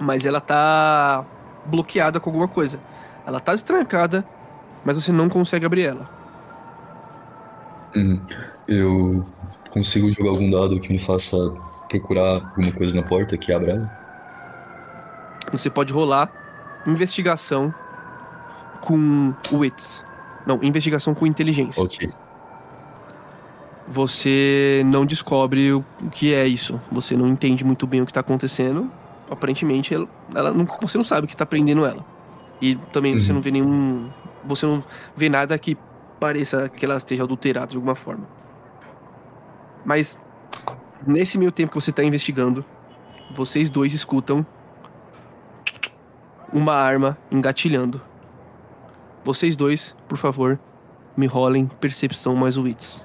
mas 0.00 0.24
ela 0.24 0.40
tá 0.40 1.24
bloqueada 1.66 2.18
com 2.18 2.30
alguma 2.30 2.48
coisa. 2.48 2.80
Ela 3.26 3.38
tá 3.38 3.52
destrancada, 3.52 4.24
mas 4.82 4.96
você 4.96 5.12
não 5.12 5.28
consegue 5.28 5.66
abrir 5.66 5.82
ela. 5.82 6.10
Uhum. 7.94 8.20
Eu 8.66 9.26
consigo 9.72 10.12
jogar 10.12 10.30
algum 10.30 10.50
dado 10.50 10.78
que 10.80 10.92
me 10.92 10.98
faça 10.98 11.36
procurar 11.88 12.44
alguma 12.50 12.72
coisa 12.72 12.94
na 12.94 13.02
porta 13.02 13.36
que 13.36 13.52
abra 13.52 13.72
ela? 13.72 14.02
Você 15.52 15.68
pode 15.70 15.92
rolar 15.92 16.30
investigação 16.86 17.74
com 18.80 19.32
wits. 19.52 20.04
Não, 20.46 20.58
investigação 20.62 21.14
com 21.14 21.26
inteligência. 21.26 21.82
Ok. 21.82 22.10
Você 23.88 24.82
não 24.86 25.04
descobre 25.04 25.72
o 25.72 25.84
que 26.10 26.32
é 26.34 26.46
isso. 26.46 26.80
Você 26.90 27.16
não 27.16 27.28
entende 27.28 27.64
muito 27.64 27.86
bem 27.86 28.00
o 28.00 28.06
que 28.06 28.12
tá 28.12 28.20
acontecendo. 28.20 28.90
Aparentemente, 29.30 29.94
ela, 29.94 30.08
ela 30.34 30.52
não, 30.52 30.66
você 30.80 30.96
não 30.96 31.04
sabe 31.04 31.24
o 31.24 31.28
que 31.28 31.36
tá 31.36 31.44
prendendo 31.44 31.84
ela. 31.84 32.04
E 32.60 32.76
também 32.92 33.18
você 33.20 33.30
Uhum. 33.30 33.36
não 33.36 33.42
vê 33.42 33.50
nenhum. 33.50 34.10
Você 34.44 34.66
não 34.66 34.82
vê 35.16 35.28
nada 35.28 35.58
que 35.58 35.76
pareça 36.20 36.68
que 36.68 36.84
ela 36.84 36.96
esteja 36.96 37.24
adulterada 37.24 37.68
de 37.68 37.76
alguma 37.76 37.94
forma. 37.94 38.24
Mas 39.84 40.18
nesse 41.06 41.38
meio 41.38 41.52
tempo 41.52 41.70
que 41.70 41.80
você 41.80 41.92
tá 41.92 42.02
investigando, 42.02 42.64
vocês 43.34 43.70
dois 43.70 43.92
escutam 43.92 44.46
uma 46.52 46.74
arma 46.74 47.16
engatilhando. 47.30 48.00
Vocês 49.24 49.56
dois, 49.56 49.96
por 50.08 50.18
favor, 50.18 50.58
me 51.16 51.26
rolem 51.26 51.66
percepção 51.66 52.36
mais 52.36 52.56
wits. 52.56 53.04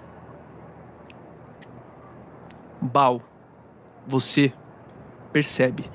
Bal, 2.82 3.22
você 4.06 4.54
percebe 5.32 5.90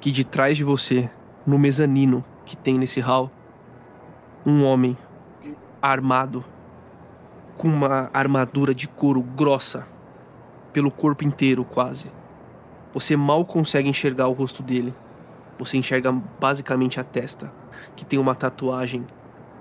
que 0.00 0.10
de 0.10 0.24
trás 0.24 0.56
de 0.56 0.64
você, 0.64 1.10
no 1.46 1.58
mezanino 1.58 2.24
que 2.44 2.56
tem 2.56 2.78
nesse 2.78 3.00
hall, 3.00 3.30
um 4.44 4.64
homem 4.64 4.96
armado 5.80 6.44
com 7.56 7.68
uma 7.68 8.10
armadura 8.12 8.74
de 8.74 8.88
couro 8.88 9.22
grossa 9.22 9.86
pelo 10.72 10.90
corpo 10.90 11.24
inteiro 11.24 11.64
quase. 11.64 12.10
Você 12.92 13.16
mal 13.16 13.44
consegue 13.44 13.88
enxergar 13.88 14.28
o 14.28 14.32
rosto 14.32 14.62
dele 14.62 14.94
Você 15.58 15.76
enxerga 15.76 16.10
basicamente 16.12 16.98
a 16.98 17.04
testa, 17.04 17.52
que 17.94 18.04
tem 18.04 18.18
uma 18.18 18.34
tatuagem 18.34 19.06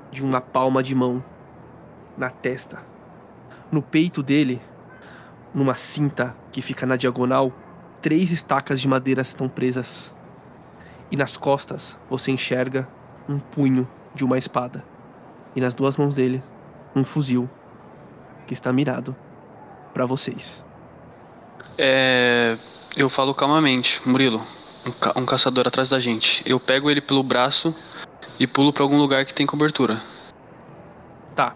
de 0.09 0.23
uma 0.23 0.41
palma 0.41 0.81
de 0.81 0.95
mão 0.95 1.23
na 2.17 2.29
testa. 2.29 2.79
No 3.71 3.81
peito 3.81 4.23
dele, 4.23 4.61
numa 5.53 5.75
cinta 5.75 6.35
que 6.51 6.61
fica 6.61 6.85
na 6.85 6.95
diagonal, 6.95 7.51
três 8.01 8.31
estacas 8.31 8.81
de 8.81 8.87
madeira 8.87 9.21
estão 9.21 9.47
presas. 9.47 10.13
E 11.11 11.15
nas 11.15 11.37
costas 11.37 11.97
você 12.09 12.31
enxerga 12.31 12.87
um 13.29 13.37
punho 13.37 13.87
de 14.15 14.25
uma 14.25 14.37
espada. 14.37 14.83
E 15.55 15.61
nas 15.61 15.73
duas 15.73 15.97
mãos 15.97 16.15
dele, 16.15 16.41
um 16.95 17.03
fuzil 17.03 17.49
que 18.51 18.53
está 18.53 18.73
mirado 18.73 19.15
para 19.93 20.05
vocês. 20.05 20.61
É. 21.77 22.57
Eu 22.97 23.09
falo 23.09 23.33
calmamente, 23.33 24.01
Murilo. 24.05 24.45
Um, 24.85 24.91
ca 24.91 25.13
um 25.15 25.25
caçador 25.25 25.65
atrás 25.65 25.87
da 25.87 26.01
gente. 26.01 26.43
Eu 26.45 26.59
pego 26.59 26.91
ele 26.91 26.99
pelo 26.99 27.23
braço 27.23 27.73
e 28.37 28.45
pulo 28.45 28.73
para 28.73 28.83
algum 28.83 28.97
lugar 28.97 29.23
que 29.23 29.33
tem 29.33 29.45
cobertura. 29.45 30.01
Tá. 31.33 31.55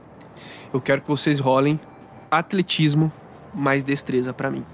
Eu 0.74 0.80
quero 0.80 1.02
que 1.02 1.10
vocês 1.10 1.42
rolem 1.42 1.78
atletismo 2.32 3.12
mais 3.54 3.84
destreza 3.84 4.34
para 4.34 4.50
mim. 4.50 4.66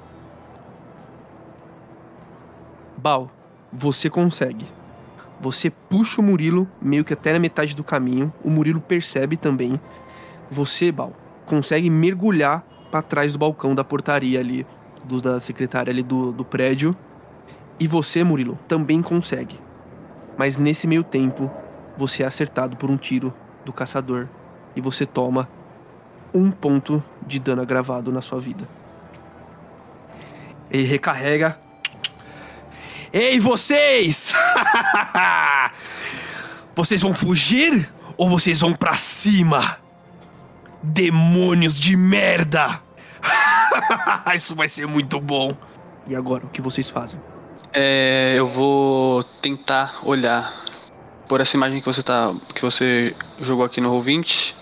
Bal, 2.95 3.32
você 3.74 4.11
consegue. 4.11 4.67
Você 5.39 5.72
puxa 5.72 6.22
o 6.22 6.24
Murilo 6.24 6.69
meio 6.80 7.03
que 7.03 7.13
até 7.13 7.34
na 7.34 7.39
metade 7.39 7.76
do 7.76 7.84
caminho. 7.84 8.32
O 8.43 8.49
Murilo 8.51 8.80
percebe 8.80 9.38
também. 9.38 9.82
Você, 10.51 10.91
Bal, 10.91 11.13
consegue 11.46 11.89
mergulhar 11.89 12.64
para 12.89 13.02
trás 13.02 13.34
do 13.34 13.39
balcão 13.39 13.74
da 13.74 13.84
portaria 13.84 14.39
ali, 14.39 14.66
do, 15.04 15.22
da 15.22 15.39
secretária 15.39 15.92
ali 15.92 16.04
do, 16.04 16.32
do 16.32 16.44
prédio. 16.44 16.96
E 17.80 17.88
você, 17.88 18.24
Murilo, 18.24 18.60
também 18.68 19.02
consegue. 19.02 19.60
Mas 20.38 20.58
nesse 20.58 20.88
meio 20.88 21.04
tempo, 21.04 21.50
você 21.98 22.24
é 22.24 22.26
acertado 22.26 22.78
por 22.78 22.89
um 22.89 22.98
tiro 22.98 23.34
do 23.66 23.74
caçador 23.74 24.28
e 24.76 24.82
você 24.82 25.06
toma 25.06 25.48
um 26.34 26.52
ponto 26.52 27.04
de 27.26 27.39
dano 27.39 27.62
agravado 27.62 28.12
na 28.12 28.22
sua 28.22 28.39
vida. 28.39 28.68
Ele 30.70 30.84
recarrega. 30.84 31.60
Ei, 33.12 33.39
vocês! 33.39 34.34
vocês 36.74 37.02
vão 37.02 37.14
fugir 37.14 37.92
ou 38.16 38.30
vocês 38.30 38.62
vão 38.62 38.74
pra 38.74 38.96
cima? 38.96 39.81
Demônios 40.84 41.80
de 41.80 41.96
merda! 41.96 42.82
Isso 44.36 44.56
vai 44.56 44.68
ser 44.68 44.88
muito 44.88 45.20
bom. 45.20 45.56
E 46.10 46.16
agora, 46.16 46.46
o 46.46 46.50
que 46.50 46.62
vocês 46.62 46.90
fazem? 46.90 47.20
É, 47.74 48.34
eu 48.38 48.48
vou 48.48 49.24
tentar 49.42 50.00
olhar 50.04 50.54
por 51.28 51.40
essa 51.40 51.56
imagem 51.56 51.80
que 51.80 51.86
você 51.86 52.02
tá, 52.04 52.34
que 52.54 52.62
você 52.62 53.16
jogou 53.40 53.64
aqui 53.64 53.80
no 53.80 53.90
Roll20. 53.92 54.54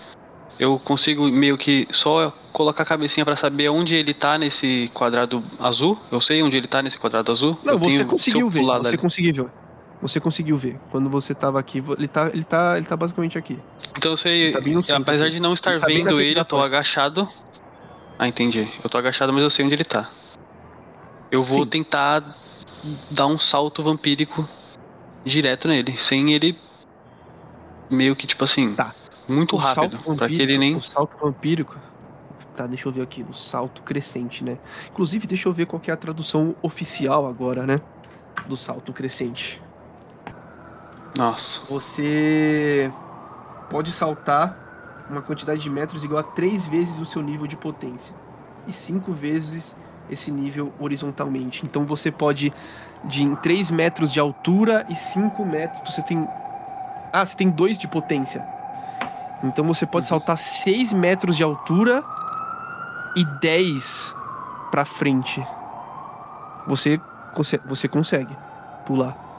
Eu 0.58 0.78
consigo 0.78 1.26
meio 1.28 1.56
que 1.56 1.88
só 1.90 2.30
colocar 2.52 2.82
a 2.82 2.86
cabecinha 2.86 3.24
para 3.24 3.34
saber 3.34 3.70
onde 3.70 3.94
ele 3.94 4.12
tá 4.12 4.36
nesse 4.36 4.90
quadrado 4.92 5.42
azul. 5.58 5.98
Eu 6.12 6.20
sei 6.20 6.42
onde 6.42 6.56
ele 6.56 6.66
tá 6.68 6.82
nesse 6.82 6.98
quadrado 6.98 7.32
azul. 7.32 7.58
Não, 7.64 7.72
eu 7.74 7.78
você 7.78 7.96
tenho- 7.96 8.08
conseguiu 8.08 8.50
se 8.50 8.58
ver. 8.58 8.64
Você 8.66 8.82
dali- 8.82 8.98
conseguiu 8.98 9.34
ver. 9.44 9.50
Você 10.02 10.18
conseguiu 10.18 10.56
ver. 10.56 10.78
Quando 10.90 11.10
você 11.10 11.34
tava 11.34 11.60
aqui, 11.60 11.82
ele 11.98 12.08
tá, 12.08 12.28
ele 12.32 12.44
tá, 12.44 12.76
ele 12.76 12.86
tá 12.86 12.96
basicamente 12.96 13.36
aqui. 13.36 13.58
Então 13.96 14.14
Ele 14.24 14.52
tá 14.52 14.62
centro, 14.62 14.94
apesar 15.02 15.24
assim. 15.26 15.34
de 15.34 15.40
não 15.40 15.52
estar 15.52 15.72
Ele 15.72 15.80
tá 15.80 15.86
vendo 15.86 16.20
ele, 16.20 16.40
eu 16.40 16.44
tô 16.44 16.58
agachado. 16.60 17.28
Ah, 18.18 18.26
entendi. 18.26 18.66
Eu 18.82 18.88
tô 18.88 18.96
agachado, 18.98 19.32
mas 19.32 19.42
eu 19.42 19.50
sei 19.50 19.64
onde 19.64 19.74
ele 19.74 19.84
tá. 19.84 20.10
Eu 21.30 21.42
vou 21.42 21.64
Sim. 21.64 21.70
tentar 21.70 22.24
dar 23.10 23.26
um 23.26 23.38
salto 23.38 23.82
vampírico 23.82 24.48
direto 25.24 25.68
nele, 25.68 25.96
sem 25.98 26.32
ele 26.32 26.58
meio 27.90 28.16
que 28.16 28.26
tipo 28.26 28.44
assim, 28.44 28.74
Tá. 28.74 28.94
muito 29.28 29.56
O 29.56 29.58
rápido, 29.58 29.98
pra 30.16 30.28
que 30.28 30.40
ele 30.40 30.56
nem 30.56 30.76
O 30.76 30.80
salto 30.82 31.16
vampírico. 31.18 31.76
Tá, 32.56 32.66
deixa 32.66 32.88
eu 32.88 32.92
ver 32.92 33.02
aqui. 33.02 33.22
O 33.28 33.32
salto 33.34 33.82
crescente, 33.82 34.42
né? 34.44 34.58
Inclusive, 34.90 35.26
deixa 35.26 35.48
eu 35.48 35.52
ver 35.52 35.66
qual 35.66 35.80
é 35.86 35.90
a 35.92 35.96
tradução 35.96 36.54
oficial 36.62 37.26
agora, 37.26 37.66
né? 37.66 37.80
Do 38.46 38.56
salto 38.56 38.92
crescente. 38.92 39.62
Nossa. 41.20 41.60
Você 41.68 42.90
pode 43.68 43.92
saltar 43.92 44.56
uma 45.10 45.20
quantidade 45.20 45.60
de 45.60 45.68
metros 45.68 46.02
igual 46.02 46.20
a 46.20 46.22
três 46.22 46.64
vezes 46.64 46.98
o 46.98 47.04
seu 47.04 47.20
nível 47.20 47.46
de 47.46 47.58
potência. 47.58 48.14
E 48.66 48.72
cinco 48.72 49.12
vezes 49.12 49.76
esse 50.08 50.30
nível 50.30 50.72
horizontalmente. 50.80 51.62
Então 51.66 51.84
você 51.84 52.10
pode, 52.10 52.54
de 53.04 53.22
em 53.22 53.36
3 53.36 53.70
metros 53.70 54.10
de 54.10 54.18
altura 54.18 54.86
e 54.88 54.96
5 54.96 55.44
metros. 55.44 55.94
Você 55.94 56.02
tem. 56.02 56.26
Ah, 57.12 57.24
você 57.24 57.36
tem 57.36 57.50
2 57.50 57.76
de 57.76 57.86
potência. 57.86 58.42
Então 59.44 59.66
você 59.66 59.84
pode 59.84 60.08
saltar 60.08 60.38
6 60.38 60.94
metros 60.94 61.36
de 61.36 61.42
altura 61.42 62.02
e 63.14 63.26
10 63.40 64.14
pra 64.70 64.86
frente. 64.86 65.46
Você, 66.66 66.98
você 67.66 67.88
consegue 67.88 68.34
pular. 68.86 69.29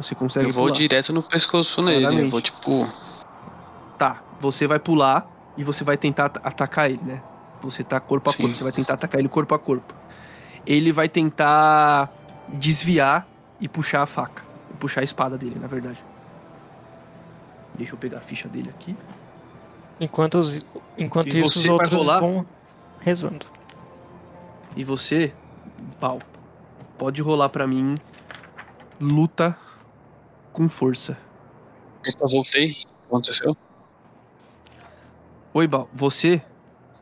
Você 0.00 0.14
consegue 0.14 0.46
Eu 0.48 0.52
vou 0.52 0.64
pular. 0.66 0.76
direto 0.76 1.12
no 1.12 1.22
pescoço 1.22 1.82
nele. 1.82 1.96
Eu 1.98 2.00
Claramente. 2.02 2.30
vou 2.30 2.40
tipo. 2.40 2.88
Tá, 3.96 4.22
você 4.40 4.66
vai 4.66 4.78
pular 4.78 5.26
e 5.56 5.64
você 5.64 5.82
vai 5.82 5.96
tentar 5.96 6.26
at- 6.26 6.40
atacar 6.44 6.88
ele, 6.90 7.00
né? 7.02 7.20
Você 7.60 7.82
tá 7.82 7.98
corpo 7.98 8.30
a 8.30 8.32
Sim. 8.32 8.42
corpo, 8.42 8.56
você 8.56 8.62
vai 8.62 8.72
tentar 8.72 8.94
atacar 8.94 9.18
ele 9.18 9.28
corpo 9.28 9.54
a 9.54 9.58
corpo. 9.58 9.92
Ele 10.64 10.92
vai 10.92 11.08
tentar 11.08 12.08
desviar 12.48 13.26
e 13.60 13.66
puxar 13.68 14.02
a 14.02 14.06
faca. 14.06 14.44
Puxar 14.78 15.00
a 15.00 15.04
espada 15.04 15.36
dele, 15.36 15.58
na 15.60 15.66
verdade. 15.66 15.98
Deixa 17.74 17.94
eu 17.94 17.98
pegar 17.98 18.18
a 18.18 18.20
ficha 18.20 18.48
dele 18.48 18.70
aqui. 18.70 18.96
Enquanto, 20.00 20.36
os, 20.38 20.60
enquanto 20.96 21.34
E 21.34 21.40
isso, 21.40 21.58
os 21.58 21.64
outros 21.66 21.92
rolar? 21.92 22.20
vão 22.20 22.46
rezando. 23.00 23.46
E 24.76 24.84
você, 24.84 25.32
pau, 25.98 26.20
pode 26.96 27.20
rolar 27.20 27.48
pra 27.48 27.66
mim 27.66 27.98
luta 29.00 29.56
com 30.58 30.68
força. 30.68 31.16
Opa, 32.04 32.26
voltei. 32.26 32.70
O 32.70 32.74
que 32.74 32.86
aconteceu? 33.06 33.56
Oi, 35.54 35.68
Bal, 35.68 35.88
você 35.94 36.42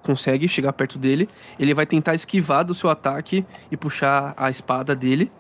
consegue 0.03 0.47
chegar 0.47 0.75
perto 0.75 0.99
dele. 0.99 1.27
Ele 1.59 1.73
vai 1.73 1.87
tentar 1.87 2.15
esquivar 2.15 2.67
do 2.67 2.75
seu 2.75 2.91
ataque 2.91 3.47
e 3.71 3.77
puxar 3.77 4.35
a 4.37 4.51
espada 4.51 4.95
dele. 4.95 5.33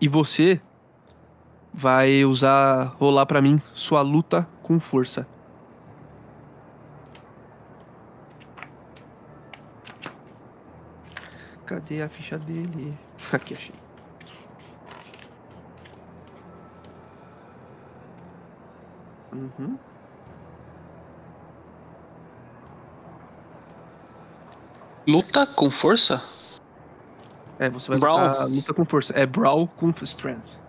E 0.00 0.06
você 0.06 0.60
vai 1.74 2.24
usar 2.24 2.94
rolar 3.00 3.26
pra 3.26 3.42
mim 3.42 3.60
sua 3.74 4.00
luta 4.00 4.46
com 4.62 4.78
força. 4.78 5.26
Cadê 11.66 12.00
a 12.00 12.08
ficha 12.08 12.38
dele? 12.38 12.96
Aqui 13.32 13.54
achei. 13.54 13.79
Uhum. 19.32 19.78
Luta 25.06 25.46
com 25.46 25.70
força? 25.70 26.22
É, 27.58 27.68
você 27.68 27.90
vai 27.90 27.98
Brawl? 27.98 28.18
lutar 28.18 28.48
luta 28.48 28.74
com 28.74 28.84
força. 28.84 29.12
É 29.14 29.26
Brawl 29.26 29.68
com 29.68 29.90
Strength. 29.90 30.60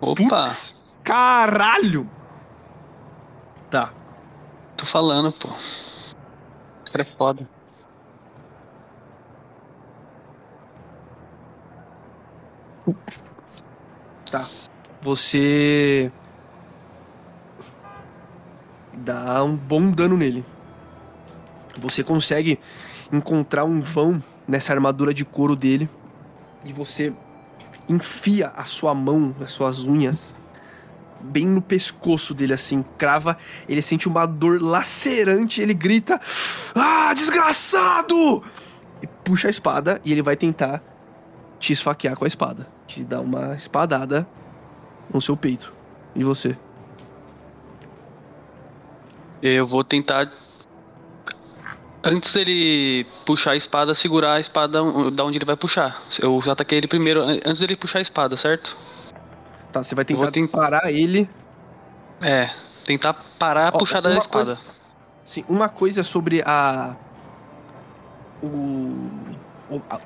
Opa, 0.00 0.44
Putz, 0.44 0.76
caralho! 1.04 2.08
Tá. 3.70 3.92
tô 4.76 4.86
falando, 4.86 5.30
pô. 5.30 5.48
Esse 5.48 6.90
cara 6.90 7.02
é 7.02 7.04
foda. 7.04 7.59
Você 15.02 16.12
dá 18.92 19.42
um 19.42 19.56
bom 19.56 19.90
dano 19.90 20.16
nele. 20.16 20.44
Você 21.78 22.04
consegue 22.04 22.58
encontrar 23.10 23.64
um 23.64 23.80
vão 23.80 24.22
nessa 24.46 24.72
armadura 24.72 25.14
de 25.14 25.24
couro 25.24 25.56
dele 25.56 25.88
e 26.64 26.72
você 26.72 27.12
enfia 27.88 28.48
a 28.48 28.64
sua 28.64 28.94
mão, 28.94 29.34
as 29.40 29.52
suas 29.52 29.86
unhas 29.86 30.34
bem 31.20 31.46
no 31.46 31.60
pescoço 31.60 32.34
dele 32.34 32.54
assim, 32.54 32.82
crava, 32.96 33.36
ele 33.68 33.82
sente 33.82 34.08
uma 34.08 34.26
dor 34.26 34.60
lacerante, 34.60 35.60
ele 35.60 35.74
grita: 35.74 36.20
"Ah, 36.74 37.12
desgraçado!" 37.14 38.42
E 39.02 39.06
puxa 39.06 39.48
a 39.48 39.50
espada 39.50 40.00
e 40.04 40.12
ele 40.12 40.22
vai 40.22 40.36
tentar 40.36 40.82
te 41.60 41.72
esfaquear 41.72 42.16
com 42.16 42.24
a 42.24 42.28
espada, 42.28 42.66
te 42.88 43.04
dar 43.04 43.20
uma 43.20 43.54
espadada 43.54 44.26
no 45.14 45.20
seu 45.20 45.36
peito. 45.36 45.72
E 46.16 46.24
você? 46.24 46.56
Eu 49.42 49.66
vou 49.66 49.84
tentar 49.84 50.30
Antes 52.02 52.32
dele 52.32 53.06
puxar 53.26 53.50
a 53.50 53.56
espada, 53.56 53.94
segurar 53.94 54.32
a 54.34 54.40
espada 54.40 54.80
da 55.10 55.22
onde 55.22 55.36
ele 55.36 55.44
vai 55.44 55.54
puxar. 55.56 56.00
Eu 56.18 56.40
ataquei 56.50 56.78
ele 56.78 56.88
primeiro, 56.88 57.20
an- 57.22 57.40
antes 57.44 57.58
dele 57.60 57.76
puxar 57.76 57.98
a 57.98 58.02
espada, 58.02 58.38
certo? 58.38 58.74
Tá, 59.70 59.82
você 59.82 59.94
vai 59.94 60.06
tentar 60.06 60.30
tentar- 60.30 60.56
parar 60.58 60.90
ele. 60.90 61.28
É, 62.22 62.48
tentar 62.86 63.12
parar 63.38 63.66
a 63.66 63.76
Ó, 63.76 63.78
puxada 63.78 64.08
da 64.08 64.16
espada. 64.16 64.58
Sim, 65.22 65.44
uma 65.46 65.68
coisa 65.68 66.02
sobre 66.02 66.42
a. 66.46 66.96
O. 68.42 68.46
O, 69.68 69.82
a- 69.90 70.00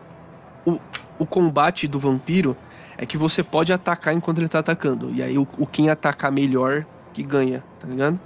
o, 0.66 0.78
o 1.18 1.26
combate 1.26 1.86
do 1.88 1.98
vampiro 1.98 2.56
é 2.96 3.04
que 3.06 3.16
você 3.16 3.42
pode 3.42 3.72
atacar 3.72 4.14
enquanto 4.14 4.38
ele 4.38 4.48
tá 4.48 4.58
atacando. 4.60 5.10
E 5.12 5.22
aí 5.22 5.36
o, 5.38 5.46
o 5.58 5.66
quem 5.66 5.90
atacar 5.90 6.30
melhor 6.30 6.84
que 7.12 7.22
ganha, 7.22 7.62
tá 7.80 7.86
ligado? 7.88 8.18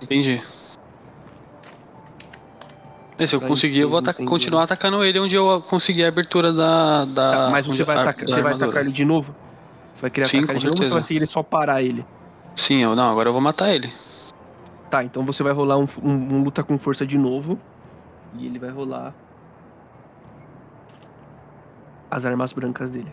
Entendi. 0.00 0.40
E 3.18 3.26
se 3.26 3.34
eu 3.34 3.40
conseguir, 3.40 3.80
eu 3.80 3.90
vou 3.90 3.98
ataca- 3.98 4.24
continuar 4.24 4.62
atacando 4.62 5.02
ele 5.02 5.18
onde 5.18 5.34
eu 5.34 5.60
conseguir 5.62 6.04
a 6.04 6.08
abertura 6.08 6.52
da. 6.52 7.04
da 7.04 7.30
Tá, 7.32 7.50
mas 7.50 7.66
você 7.66 7.82
vai, 7.82 7.96
a- 7.96 8.02
atacar, 8.02 8.26
da 8.26 8.32
você 8.34 8.40
vai 8.42 8.52
atacar 8.52 8.82
ele 8.82 8.92
de 8.92 9.04
novo? 9.04 9.34
Você 9.92 10.02
vai 10.02 10.10
querer 10.10 10.26
Sim, 10.28 10.38
atacar 10.38 10.54
ele 10.54 10.60
de 10.60 10.66
novo 10.68 10.78
ou 10.82 10.86
você 10.88 10.94
vai 10.94 11.02
querer 11.02 11.26
só 11.26 11.42
parar 11.42 11.82
ele? 11.82 12.06
Sim, 12.54 12.82
eu 12.82 12.94
não, 12.94 13.10
agora 13.10 13.28
eu 13.28 13.32
vou 13.32 13.42
matar 13.42 13.74
ele. 13.74 13.92
Tá, 14.88 15.02
então 15.02 15.24
você 15.24 15.42
vai 15.42 15.52
rolar 15.52 15.78
um, 15.78 15.86
um- 16.02 16.34
um 16.36 16.44
luta 16.44 16.62
com 16.62 16.78
força 16.78 17.04
de 17.04 17.18
novo. 17.18 17.58
E 18.34 18.46
ele 18.46 18.58
vai 18.58 18.70
rolar. 18.70 19.14
As 22.10 22.24
armas 22.24 22.52
brancas 22.52 22.90
dele. 22.90 23.12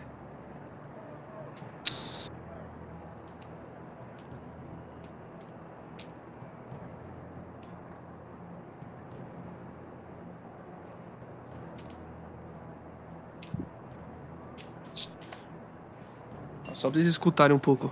Só 16.74 16.90
pra 16.92 17.00
vocês 17.00 17.08
escutarem 17.08 17.56
um 17.56 17.60
pouco. 17.60 17.92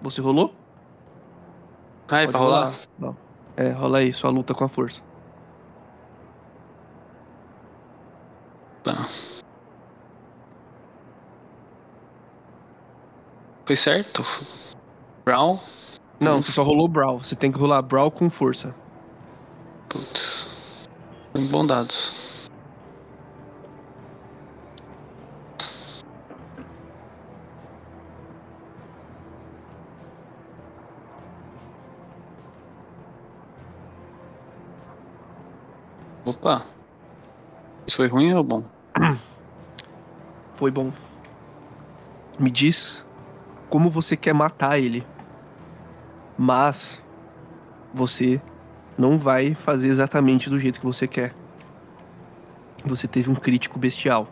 Você 0.00 0.20
rolou? 0.20 0.54
Ah, 2.08 2.22
é 2.22 2.26
Pode 2.26 2.32
pra 2.32 2.40
rolar? 2.40 2.74
Não. 2.98 3.16
É, 3.56 3.70
rola 3.70 3.98
aí, 3.98 4.12
sua 4.12 4.30
luta 4.30 4.54
com 4.54 4.64
a 4.64 4.68
força. 4.68 5.02
Tá. 8.82 9.08
Foi 13.66 13.76
certo? 13.76 14.24
Brown? 15.24 15.58
Não, 16.18 16.42
você 16.42 16.50
só 16.50 16.62
rolou 16.62 16.88
Brawl. 16.88 17.18
Você 17.18 17.36
tem 17.36 17.52
que 17.52 17.58
rolar 17.58 17.80
Brawl 17.82 18.10
com 18.10 18.28
força. 18.28 18.74
Putz. 19.88 20.54
Bom 21.50 21.66
dados. 21.66 22.12
Opa. 36.30 36.64
Isso 37.84 37.96
foi 37.96 38.06
ruim 38.06 38.32
ou 38.34 38.44
bom? 38.44 38.62
Foi 40.54 40.70
bom. 40.70 40.92
Me 42.38 42.50
diz 42.52 43.04
como 43.68 43.90
você 43.90 44.16
quer 44.16 44.32
matar 44.32 44.78
ele. 44.78 45.04
Mas 46.38 47.02
você 47.92 48.40
não 48.96 49.18
vai 49.18 49.54
fazer 49.54 49.88
exatamente 49.88 50.48
do 50.48 50.56
jeito 50.56 50.78
que 50.78 50.86
você 50.86 51.08
quer. 51.08 51.34
Você 52.84 53.08
teve 53.08 53.28
um 53.28 53.34
crítico 53.34 53.76
bestial. 53.76 54.28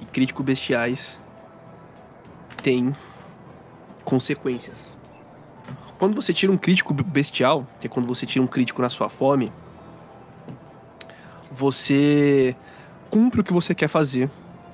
E 0.00 0.04
crítico 0.04 0.42
bestiais 0.42 1.22
têm 2.60 2.92
consequências. 4.04 4.98
Quando 5.96 6.16
você 6.16 6.32
tira 6.34 6.50
um 6.50 6.58
crítico 6.58 6.92
bestial, 6.92 7.68
que 7.78 7.86
é 7.86 7.90
quando 7.90 8.06
você 8.06 8.26
tira 8.26 8.42
um 8.44 8.48
crítico 8.48 8.82
na 8.82 8.90
sua 8.90 9.08
fome, 9.08 9.52
você 11.58 12.56
cumpre 13.10 13.40
o 13.40 13.44
que 13.44 13.52
você 13.52 13.74
quer 13.74 13.88
fazer, 13.88 14.30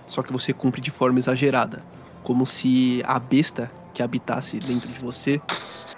só 0.06 0.22
que 0.22 0.32
você 0.32 0.52
cumpre 0.52 0.82
de 0.82 0.90
forma 0.90 1.18
exagerada. 1.18 1.82
Como 2.22 2.44
se 2.46 3.02
a 3.06 3.18
besta 3.18 3.68
que 3.94 4.02
habitasse 4.02 4.58
dentro 4.58 4.88
de 4.88 5.00
você 5.00 5.40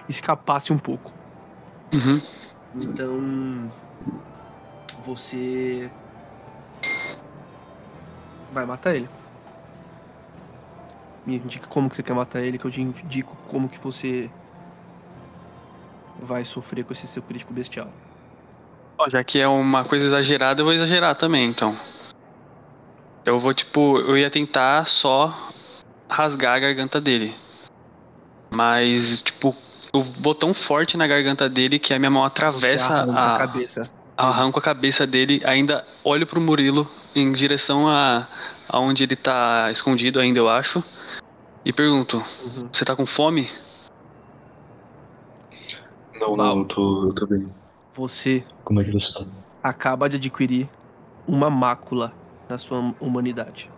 escapasse 0.09 0.73
um 0.73 0.79
pouco. 0.79 1.13
Uhum. 1.93 2.21
Então. 2.77 3.73
Você. 5.05 5.91
Vai 8.53 8.65
matar 8.65 8.95
ele. 8.95 9.09
Me 11.25 11.37
indica 11.37 11.67
como 11.67 11.89
que 11.91 11.97
você 11.97 12.03
quer 12.03 12.15
matar 12.15 12.41
ele, 12.41 12.59
que 12.59 12.65
eu 12.65 12.71
te 12.71 12.81
indico 12.81 13.37
como 13.49 13.69
que 13.69 13.79
você 13.79 14.31
vai 16.21 16.45
sofrer 16.45 16.85
com 16.85 16.93
esse 16.93 17.09
seu 17.09 17.23
crítico 17.23 17.53
bestial. 17.53 17.89
Ó, 18.99 19.09
já 19.11 19.23
que 19.23 19.39
é 19.39 19.47
uma 19.47 19.85
coisa 19.85 20.07
exagerada, 20.07 20.61
eu 20.61 20.65
vou 20.65 20.75
exagerar 20.75 21.15
também, 21.17 21.45
então. 21.47 21.77
Eu 23.27 23.39
vou, 23.39 23.53
tipo, 23.53 23.99
eu 23.99 24.17
ia 24.17 24.31
tentar 24.31 24.87
só 24.87 25.51
rasgar 26.11 26.57
a 26.57 26.61
garganta 26.61 27.01
dele. 27.01 27.35
Mas, 28.55 29.21
tipo, 29.23 29.55
eu 29.93 30.03
vou 30.03 30.35
tão 30.35 30.55
forte 30.55 30.97
na 30.97 31.07
garganta 31.07 31.49
dele 31.49 31.79
que 31.79 31.93
a 31.93 31.99
minha 31.99 32.11
mão 32.11 32.25
atravessa 32.25 32.95
arranca 32.95 33.21
a, 33.21 33.35
a 33.35 33.39
cabeça. 33.39 33.93
arranco 34.17 34.59
a 34.59 34.63
cabeça 34.63 35.07
dele, 35.07 35.43
ainda 35.45 35.87
olho 36.05 36.27
pro 36.27 36.41
Murilo 36.41 36.89
em 37.15 37.33
direção 37.33 37.89
a 37.89 38.27
aonde 38.69 39.03
ele 39.03 39.17
tá 39.17 39.71
escondido 39.71 40.21
ainda, 40.21 40.39
eu 40.39 40.49
acho. 40.49 40.83
E 41.65 41.73
pergunto: 41.73 42.19
Uhum. 42.43 42.69
Você 42.73 42.85
tá 42.85 42.95
com 42.95 43.05
fome? 43.07 43.51
Não, 46.21 46.37
não, 46.37 46.61
eu 46.61 46.65
tô, 46.65 47.09
eu 47.09 47.15
tô 47.15 47.27
bem. 47.27 47.66
Você 47.97 48.45
Como 48.63 48.79
é 48.79 48.85
que 48.85 48.93
você 48.93 49.25
tá? 49.25 49.31
acaba 49.63 50.07
de 50.07 50.19
adquirir 50.19 50.69
uma 51.27 51.49
mácula 51.49 52.13
na 52.47 52.59
sua 52.59 52.95
humanidade. 53.01 53.71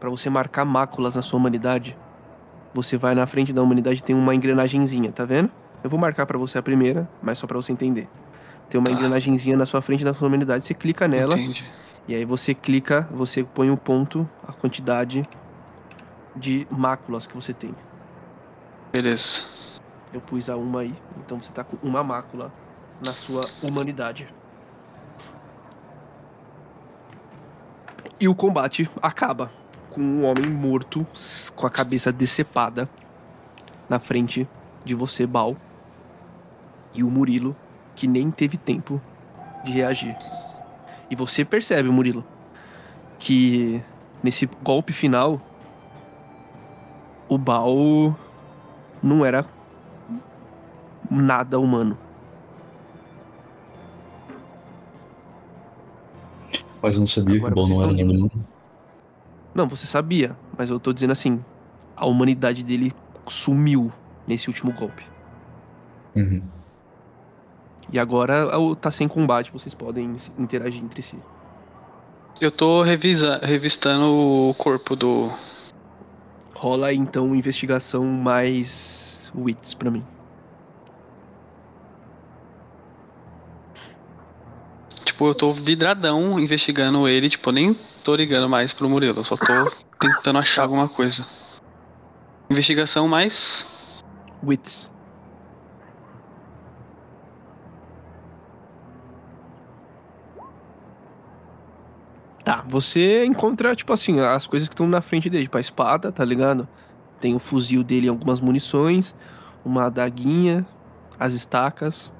Para 0.00 0.08
você 0.08 0.30
marcar 0.30 0.64
máculas 0.64 1.14
na 1.14 1.20
sua 1.20 1.38
humanidade, 1.38 1.94
você 2.72 2.96
vai 2.96 3.14
na 3.14 3.26
frente 3.26 3.52
da 3.52 3.62
humanidade 3.62 4.00
e 4.00 4.02
tem 4.02 4.16
uma 4.16 4.34
engrenagenzinha, 4.34 5.12
tá 5.12 5.26
vendo? 5.26 5.50
Eu 5.84 5.90
vou 5.90 6.00
marcar 6.00 6.24
para 6.24 6.38
você 6.38 6.56
a 6.56 6.62
primeira, 6.62 7.06
mas 7.20 7.36
só 7.36 7.46
para 7.46 7.58
você 7.58 7.70
entender. 7.70 8.08
Tem 8.70 8.78
uma 8.80 8.90
engrenagenzinha 8.90 9.58
na 9.58 9.66
sua 9.66 9.82
frente 9.82 10.02
da 10.02 10.14
sua 10.14 10.28
humanidade, 10.28 10.64
você 10.64 10.72
clica 10.72 11.06
nela 11.06 11.34
Entendi. 11.38 11.64
e 12.08 12.14
aí 12.14 12.24
você 12.24 12.54
clica, 12.54 13.06
você 13.10 13.44
põe 13.44 13.70
um 13.70 13.76
ponto, 13.76 14.26
a 14.48 14.54
quantidade 14.54 15.28
de 16.34 16.66
máculas 16.70 17.26
que 17.26 17.34
você 17.34 17.52
tem. 17.52 17.74
Beleza. 18.90 19.42
Eu 20.14 20.20
pus 20.22 20.48
a 20.48 20.56
uma 20.56 20.80
aí, 20.80 20.94
então 21.18 21.38
você 21.38 21.52
tá 21.52 21.62
com 21.62 21.76
uma 21.86 22.02
mácula 22.02 22.50
na 23.04 23.12
sua 23.12 23.42
humanidade. 23.62 24.28
E 28.18 28.28
o 28.28 28.34
combate 28.34 28.90
acaba 29.02 29.50
com 29.90 30.00
um 30.00 30.24
homem 30.24 30.50
morto, 30.50 31.06
com 31.54 31.66
a 31.66 31.70
cabeça 31.70 32.10
decepada, 32.10 32.88
na 33.88 33.98
frente 33.98 34.48
de 34.84 34.94
você, 34.94 35.26
Bal. 35.26 35.56
E 36.94 37.02
o 37.02 37.10
Murilo, 37.10 37.54
que 37.94 38.06
nem 38.06 38.30
teve 38.30 38.56
tempo 38.56 39.00
de 39.64 39.72
reagir. 39.72 40.16
E 41.10 41.16
você 41.16 41.44
percebe, 41.44 41.88
Murilo, 41.90 42.24
que 43.18 43.82
nesse 44.22 44.48
golpe 44.62 44.92
final, 44.92 45.40
o 47.28 47.36
Bal 47.36 48.16
não 49.02 49.24
era 49.24 49.44
nada 51.10 51.58
humano. 51.58 52.05
Mas 56.86 56.94
eu 56.94 57.00
não 57.00 57.06
sabia 57.06 57.36
Agora 57.36 57.52
que 57.54 57.58
o 57.58 57.62
Bal 57.62 57.66
vocês 57.66 57.78
não 57.78 57.84
era 57.84 57.92
estão 57.94 58.06
nada 58.06 58.18
humano. 58.26 58.46
Não, 59.54 59.68
você 59.68 59.86
sabia, 59.86 60.36
mas 60.56 60.70
eu 60.70 60.78
tô 60.78 60.92
dizendo 60.92 61.10
assim, 61.12 61.42
a 61.96 62.06
humanidade 62.06 62.62
dele 62.62 62.92
sumiu 63.26 63.90
nesse 64.26 64.48
último 64.48 64.72
golpe. 64.72 65.02
Uhum. 66.14 66.42
E 67.92 67.98
agora 67.98 68.58
o- 68.58 68.76
tá 68.76 68.90
sem 68.90 69.08
combate, 69.08 69.50
vocês 69.52 69.74
podem 69.74 70.16
interagir 70.38 70.82
entre 70.82 71.02
si. 71.02 71.16
Eu 72.40 72.50
tô 72.50 72.82
revisa, 72.82 73.38
revistando 73.42 74.04
o 74.06 74.54
corpo 74.58 74.94
do. 74.94 75.30
Rola 76.54 76.92
então 76.92 77.34
investigação 77.34 78.04
mais 78.04 79.30
wits 79.34 79.74
pra 79.74 79.90
mim. 79.90 80.04
Tipo, 85.16 85.26
eu 85.28 85.34
tô 85.34 85.50
vidradão 85.50 86.38
investigando 86.38 87.08
ele, 87.08 87.30
tipo, 87.30 87.48
eu 87.48 87.54
nem 87.54 87.76
tô 88.04 88.14
ligando 88.14 88.50
mais 88.50 88.74
pro 88.74 88.86
Murilo, 88.86 89.20
eu 89.20 89.24
só 89.24 89.34
tô 89.34 89.72
tentando 89.98 90.38
achar 90.38 90.64
alguma 90.64 90.88
coisa. 90.88 91.26
Investigação 92.50 93.08
mais. 93.08 93.66
Wits. 94.44 94.90
Tá, 102.44 102.62
você 102.68 103.24
encontra, 103.24 103.74
tipo 103.74 103.92
assim, 103.94 104.20
as 104.20 104.46
coisas 104.46 104.68
que 104.68 104.74
estão 104.74 104.86
na 104.86 105.00
frente 105.00 105.30
dele, 105.30 105.44
tipo 105.44 105.56
a 105.56 105.60
espada, 105.60 106.12
tá 106.12 106.24
ligado? 106.24 106.68
Tem 107.18 107.34
o 107.34 107.38
fuzil 107.38 107.82
dele 107.82 108.06
e 108.06 108.08
algumas 108.10 108.38
munições, 108.38 109.14
uma 109.64 109.86
adaguinha, 109.86 110.64
as 111.18 111.32
estacas, 111.32 112.12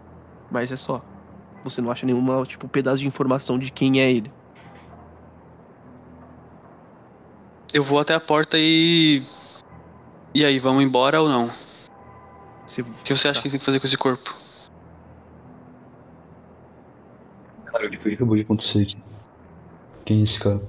mas 0.50 0.72
é 0.72 0.76
só. 0.76 1.04
Você 1.68 1.82
não 1.82 1.90
acha 1.90 2.06
nenhuma, 2.06 2.44
tipo, 2.46 2.68
pedaço 2.68 2.98
de 2.98 3.06
informação 3.08 3.58
de 3.58 3.72
quem 3.72 4.00
é 4.00 4.08
ele. 4.10 4.30
Eu 7.74 7.82
vou 7.82 7.98
até 7.98 8.14
a 8.14 8.20
porta 8.20 8.56
e. 8.56 9.22
E 10.32 10.44
aí, 10.44 10.58
vamos 10.60 10.84
embora 10.84 11.20
ou 11.20 11.28
não? 11.28 11.50
Você, 12.64 12.82
O 12.82 12.84
que 12.84 13.16
você 13.16 13.28
acha 13.28 13.40
tá. 13.40 13.42
que 13.42 13.50
tem 13.50 13.58
que 13.58 13.66
fazer 13.66 13.80
com 13.80 13.86
esse 13.86 13.96
corpo? 13.96 14.34
Cara, 17.64 17.86
o 17.86 17.90
que 17.90 17.96
foi 17.96 18.12
que 18.12 18.14
acabou 18.16 18.36
de 18.36 18.42
acontecer 18.42 18.82
aqui? 18.82 18.98
Quem 20.04 20.20
é 20.20 20.22
esse 20.22 20.38
cara? 20.38 20.60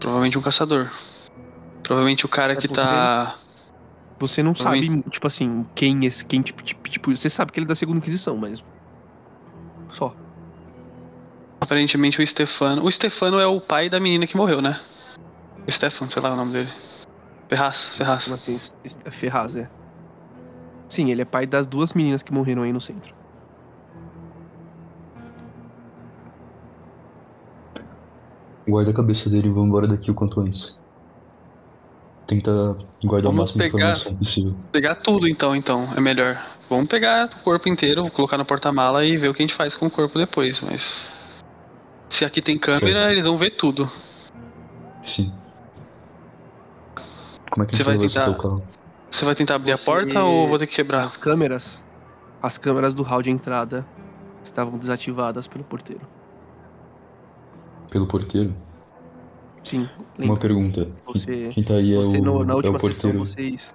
Provavelmente 0.00 0.36
um 0.36 0.42
caçador. 0.42 0.90
Provavelmente 1.82 2.26
o 2.26 2.28
cara 2.28 2.54
É 2.54 2.56
que 2.56 2.66
tá. 2.68 3.36
Você 4.18 4.42
não 4.42 4.54
sabe, 4.54 4.78
Provavelmente- 4.80 5.10
tipo 5.10 5.26
assim, 5.26 5.64
quem 5.74 6.04
esse, 6.04 6.24
quem, 6.24 6.42
tipo, 6.42 6.62
tipo, 6.62 6.88
tipo, 6.88 7.16
você 7.16 7.30
sabe 7.30 7.52
que 7.52 7.58
ele 7.60 7.66
é 7.66 7.68
da 7.68 7.74
segunda 7.74 7.98
Inquisição, 7.98 8.36
mas. 8.36 8.64
Só. 9.90 10.14
Aparentemente 11.60 12.20
o 12.20 12.26
Stefano. 12.26 12.84
O 12.84 12.90
Stefano 12.90 13.38
é 13.38 13.46
o 13.46 13.60
pai 13.60 13.88
da 13.88 14.00
menina 14.00 14.26
que 14.26 14.36
morreu, 14.36 14.60
né? 14.60 14.80
O 15.66 15.70
Stefano, 15.72 16.10
sei 16.10 16.22
lá 16.22 16.32
o 16.32 16.36
nome 16.36 16.52
dele. 16.52 16.68
Ferraz, 17.48 17.88
Ferraz. 17.90 18.24
Como 18.24 18.34
assim? 18.36 18.58
é 19.04 19.10
Ferraz, 19.10 19.54
é. 19.56 19.68
Sim, 20.88 21.10
ele 21.10 21.22
é 21.22 21.24
pai 21.24 21.46
das 21.46 21.66
duas 21.66 21.92
meninas 21.94 22.22
que 22.22 22.32
morreram 22.32 22.62
aí 22.62 22.72
no 22.72 22.80
centro. 22.80 23.14
Guarda 28.66 28.90
a 28.90 28.94
cabeça 28.94 29.30
dele 29.30 29.48
e 29.48 29.50
vamos 29.50 29.68
embora 29.68 29.86
daqui 29.88 30.10
o 30.10 30.14
quanto 30.14 30.40
antes. 30.40 30.78
Tenta 32.28 32.76
guardar 33.04 33.30
o 33.32 33.34
Vamos 33.34 33.52
máximo 33.52 33.58
de 33.64 33.70
pegar- 33.70 33.76
informação 33.92 34.16
possível. 34.16 34.54
Pegar 34.70 34.94
tudo 34.96 35.26
então, 35.26 35.56
então, 35.56 35.88
é 35.96 36.00
melhor. 36.00 36.38
Vamos 36.68 36.86
pegar 36.86 37.24
o 37.26 37.42
corpo 37.42 37.68
inteiro, 37.70 38.08
colocar 38.10 38.36
no 38.36 38.44
porta-mala 38.44 39.04
e 39.04 39.16
ver 39.16 39.28
o 39.30 39.34
que 39.34 39.42
a 39.42 39.46
gente 39.46 39.54
faz 39.54 39.74
com 39.74 39.86
o 39.86 39.90
corpo 39.90 40.18
depois, 40.18 40.60
mas. 40.60 41.08
Se 42.10 42.26
aqui 42.26 42.42
tem 42.42 42.58
câmera, 42.58 43.00
Certo. 43.00 43.12
eles 43.12 43.24
vão 43.26 43.36
ver 43.38 43.52
tudo. 43.52 43.90
Sim. 45.02 45.32
Como 47.50 47.64
é 47.64 47.66
que 47.66 47.74
Você 47.76 47.82
vai 47.82 47.96
tentar-? 47.96 48.36
Você 49.10 49.24
vai 49.24 49.34
tentar 49.34 49.54
abrir 49.54 49.74
Você- 49.74 49.90
a 49.90 49.94
porta 49.94 50.22
ou 50.22 50.46
vou 50.48 50.58
ter 50.58 50.66
que 50.66 50.76
quebrar? 50.76 51.04
As 51.04 51.16
câmeras. 51.16 51.82
As 52.42 52.58
câmeras 52.58 52.92
do 52.92 53.02
hall 53.02 53.22
de 53.22 53.30
entrada 53.30 53.86
estavam 54.44 54.78
desativadas 54.78 55.48
pelo 55.48 55.64
porteiro. 55.64 56.02
Pelo 57.88 58.06
porteiro? 58.06 58.54
Sim, 59.62 59.88
Uma 60.18 60.36
pergunta. 60.36 60.88
Você, 61.06 61.48
Quem 61.52 61.62
tá 61.64 61.74
aí 61.74 61.92
é 61.94 61.96
você 61.98 62.18
o, 62.18 62.22
no- 62.24 62.44
na 62.44 62.52
é 62.52 62.56
última 62.56 62.78
sessão, 62.78 63.10
porteiro. 63.12 63.18
vocês. 63.18 63.74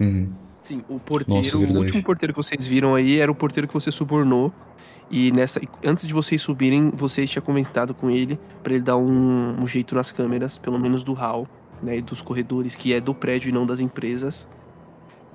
Uhum. 0.00 0.30
Sim, 0.60 0.82
o 0.88 0.98
porteiro, 0.98 1.60
Nossa, 1.60 1.74
o 1.74 1.78
último 1.78 2.02
porteiro 2.02 2.32
que 2.32 2.36
vocês 2.42 2.66
viram 2.66 2.94
aí 2.94 3.20
era 3.20 3.30
o 3.30 3.34
porteiro 3.34 3.68
que 3.68 3.74
você 3.74 3.90
subornou. 3.92 4.52
E 5.08 5.30
nessa, 5.30 5.60
antes 5.84 6.06
de 6.06 6.12
vocês 6.12 6.42
subirem, 6.42 6.90
vocês 6.90 7.30
tinham 7.30 7.44
comentado 7.44 7.94
com 7.94 8.10
ele 8.10 8.38
pra 8.62 8.72
ele 8.74 8.82
dar 8.82 8.96
um, 8.96 9.60
um 9.62 9.66
jeito 9.66 9.94
nas 9.94 10.10
câmeras, 10.10 10.58
pelo 10.58 10.78
menos 10.80 11.04
do 11.04 11.12
hall, 11.12 11.46
né, 11.80 11.98
e 11.98 12.02
dos 12.02 12.20
corredores, 12.20 12.74
que 12.74 12.92
é 12.92 13.00
do 13.00 13.14
prédio 13.14 13.48
e 13.48 13.52
não 13.52 13.64
das 13.64 13.78
empresas. 13.78 14.48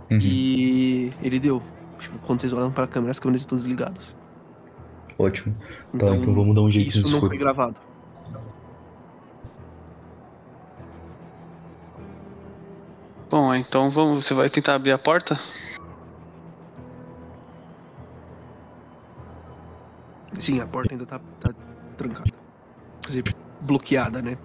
Uhum. 0.09 0.19
E 0.21 1.13
ele 1.23 1.39
deu. 1.39 1.61
Tipo, 1.97 2.19
quando 2.19 2.41
vocês 2.41 2.51
olham 2.51 2.69
pra 2.71 2.85
câmera, 2.85 3.11
as 3.11 3.19
câmeras 3.19 3.41
estão 3.41 3.57
desligadas. 3.57 4.13
Ótimo. 5.17 5.55
Tá, 5.97 6.15
então 6.17 6.33
vamos 6.33 6.53
dar 6.55 6.61
um 6.61 6.71
jeito 6.71 6.89
Isso 6.89 7.09
não 7.09 7.21
foi 7.21 7.37
gravado. 7.37 7.75
Bom, 13.31 13.55
então 13.55 13.89
vamos. 13.89 14.25
Você 14.25 14.33
vai 14.33 14.49
tentar 14.49 14.75
abrir 14.75 14.91
a 14.91 14.97
porta? 14.97 15.39
Sim, 20.37 20.59
a 20.59 20.67
porta 20.67 20.93
ainda 20.93 21.05
tá, 21.05 21.19
tá 21.39 21.53
trancada. 21.97 22.29
Quer 23.01 23.07
dizer, 23.07 23.35
bloqueada, 23.61 24.21
né? 24.21 24.37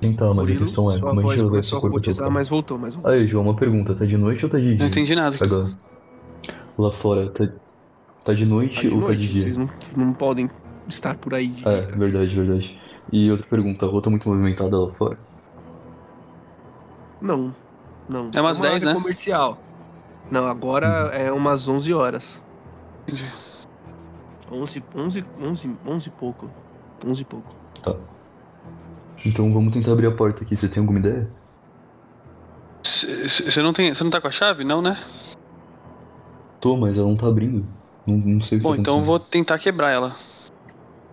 Tentar, 0.00 0.26
mas 0.28 0.38
a 0.38 0.40
Murilo, 0.42 0.58
questão 0.60 0.88
é, 0.90 0.92
sua 0.92 1.08
como 1.08 1.20
a 1.20 1.22
voz 1.24 1.40
gente 1.40 1.44
vai 1.48 1.50
levar 1.50 1.58
esse 1.58 1.70
começou 1.70 1.78
a 1.78 1.80
corpo 1.80 1.86
até 1.86 1.88
o 1.88 1.90
robotizar, 1.90 2.24
carro? 2.26 2.34
mas 2.34 2.48
voltou, 2.48 2.78
mas 2.78 2.94
voltou. 2.94 3.12
Aí, 3.12 3.26
João, 3.26 3.44
uma 3.44 3.56
pergunta. 3.56 3.94
Tá 3.96 4.04
de 4.04 4.16
noite 4.16 4.44
ou 4.44 4.50
tá 4.50 4.58
de 4.58 4.68
dia? 4.68 4.78
Não 4.78 4.86
entendi 4.86 5.14
nada. 5.16 5.36
Agora. 5.40 5.70
Lá 6.78 6.92
fora, 6.92 7.28
tá, 7.30 7.48
tá 8.24 8.32
de 8.32 8.46
noite 8.46 8.76
Tá 8.82 8.88
de 8.88 8.94
ou 8.94 9.00
tá 9.02 9.08
de 9.08 9.12
noite, 9.16 9.28
dia? 9.28 9.42
vocês 9.42 9.56
não, 9.56 9.68
não 9.96 10.12
podem 10.12 10.48
estar 10.86 11.16
por 11.16 11.34
aí 11.34 11.48
de 11.48 11.66
É, 11.68 11.82
dia. 11.86 11.96
verdade, 11.96 12.36
verdade. 12.36 12.78
E 13.12 13.30
outra 13.30 13.46
pergunta, 13.46 13.86
a 13.86 13.88
rua 13.88 14.02
tá 14.02 14.10
muito 14.10 14.28
movimentada 14.28 14.78
lá 14.78 14.92
fora? 14.92 15.18
Não, 17.20 17.54
não. 18.08 18.30
É 18.34 18.40
umas 18.40 18.58
uma 18.58 18.68
10, 18.68 18.74
área 18.74 18.86
né? 18.86 18.94
comercial. 18.94 19.58
Não, 20.30 20.46
agora 20.46 21.10
é 21.12 21.32
umas 21.32 21.68
11 21.68 21.94
horas. 21.94 22.42
Entendi. 23.02 23.24
11, 24.50 24.84
11, 24.94 25.24
11, 25.40 25.76
11 25.86 26.08
e 26.08 26.12
pouco. 26.12 26.50
11 27.06 27.22
e 27.22 27.24
pouco. 27.24 27.56
Então 29.24 29.52
vamos 29.52 29.72
tentar 29.72 29.92
abrir 29.92 30.06
a 30.06 30.12
porta 30.12 30.42
aqui. 30.42 30.56
Você 30.56 30.68
tem 30.68 30.80
alguma 30.80 30.98
ideia? 30.98 31.28
Você 32.82 33.62
não 33.62 33.72
tem. 33.72 33.94
Você 33.94 34.04
não 34.04 34.10
tá 34.10 34.20
com 34.20 34.28
a 34.28 34.30
chave? 34.30 34.64
Não, 34.64 34.80
né? 34.80 34.98
Tô, 36.60 36.76
mas 36.76 36.96
ela 36.96 37.08
não 37.08 37.16
tá 37.16 37.26
abrindo. 37.26 37.66
Não, 38.06 38.16
não 38.16 38.42
sei 38.42 38.58
o 38.58 38.60
que 38.60 38.66
Bom, 38.66 38.74
tá 38.74 38.80
então 38.80 39.02
vou 39.02 39.18
tentar 39.18 39.58
quebrar 39.58 39.90
ela. 39.90 40.16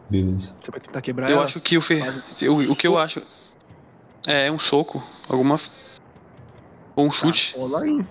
Beleza. 0.09 0.49
Você 0.59 0.71
vai 0.71 0.79
tentar 0.79 1.01
quebrar 1.01 1.29
Eu 1.29 1.37
ela? 1.37 1.45
acho 1.45 1.59
que 1.59 1.77
o 1.77 1.81
Fer... 1.81 2.23
Eu- 2.41 2.57
o 2.71 2.75
que 2.75 2.87
eu 2.87 2.97
acho 2.97 3.21
é 4.27 4.51
um 4.51 4.59
soco, 4.59 5.03
alguma 5.27 5.59
ou 6.95 7.07
um 7.07 7.11
chute. 7.11 7.53
Tá, 7.53 7.59
rola 7.59 7.81
aí. 7.83 8.05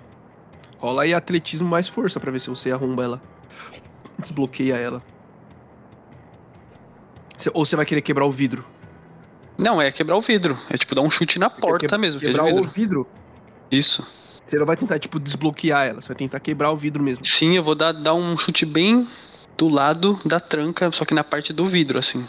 Rola 0.78 1.02
aí 1.04 1.14
atletismo 1.14 1.68
mais 1.68 1.88
força 1.88 2.18
pra 2.20 2.30
ver 2.30 2.40
se 2.40 2.50
você 2.50 2.70
arromba 2.70 3.02
ela. 3.04 3.22
Desbloqueia 4.18 4.74
ela. 4.76 5.02
Cê- 7.38 7.50
Ou 7.54 7.64
você 7.64 7.76
vai 7.76 7.84
querer 7.86 8.02
quebrar 8.02 8.24
o 8.26 8.30
vidro? 8.30 8.64
Não, 9.56 9.80
é 9.80 9.90
quebrar 9.92 10.16
o 10.16 10.20
vidro. 10.20 10.58
É 10.70 10.76
tipo 10.76 10.94
dar 10.94 11.02
um 11.02 11.10
chute 11.10 11.38
na 11.38 11.48
Você 11.48 11.60
porta 11.60 11.86
que- 11.88 11.96
mesmo, 11.98 12.18
é 12.18 12.24
Quebrar 12.26 12.44
o 12.44 12.46
vidro. 12.56 12.70
vidro? 12.70 13.08
Isso. 13.70 14.06
Você 14.44 14.58
não 14.58 14.66
vai 14.66 14.76
tentar, 14.76 14.98
tipo, 14.98 15.18
desbloquear 15.18 15.86
ela. 15.86 16.00
Você 16.02 16.08
vai 16.08 16.16
tentar 16.16 16.38
quebrar 16.40 16.70
o 16.70 16.76
vidro 16.76 17.02
mesmo. 17.02 17.24
Sim, 17.24 17.56
eu 17.56 17.62
vou 17.62 17.74
dar, 17.74 17.92
dar 17.92 18.14
um 18.14 18.36
chute 18.36 18.66
bem 18.66 19.08
do 19.56 19.68
lado 19.68 20.18
da 20.24 20.40
tranca, 20.40 20.90
só 20.92 21.04
que 21.04 21.14
na 21.14 21.22
parte 21.24 21.52
do 21.52 21.66
vidro, 21.66 21.98
assim. 21.98 22.26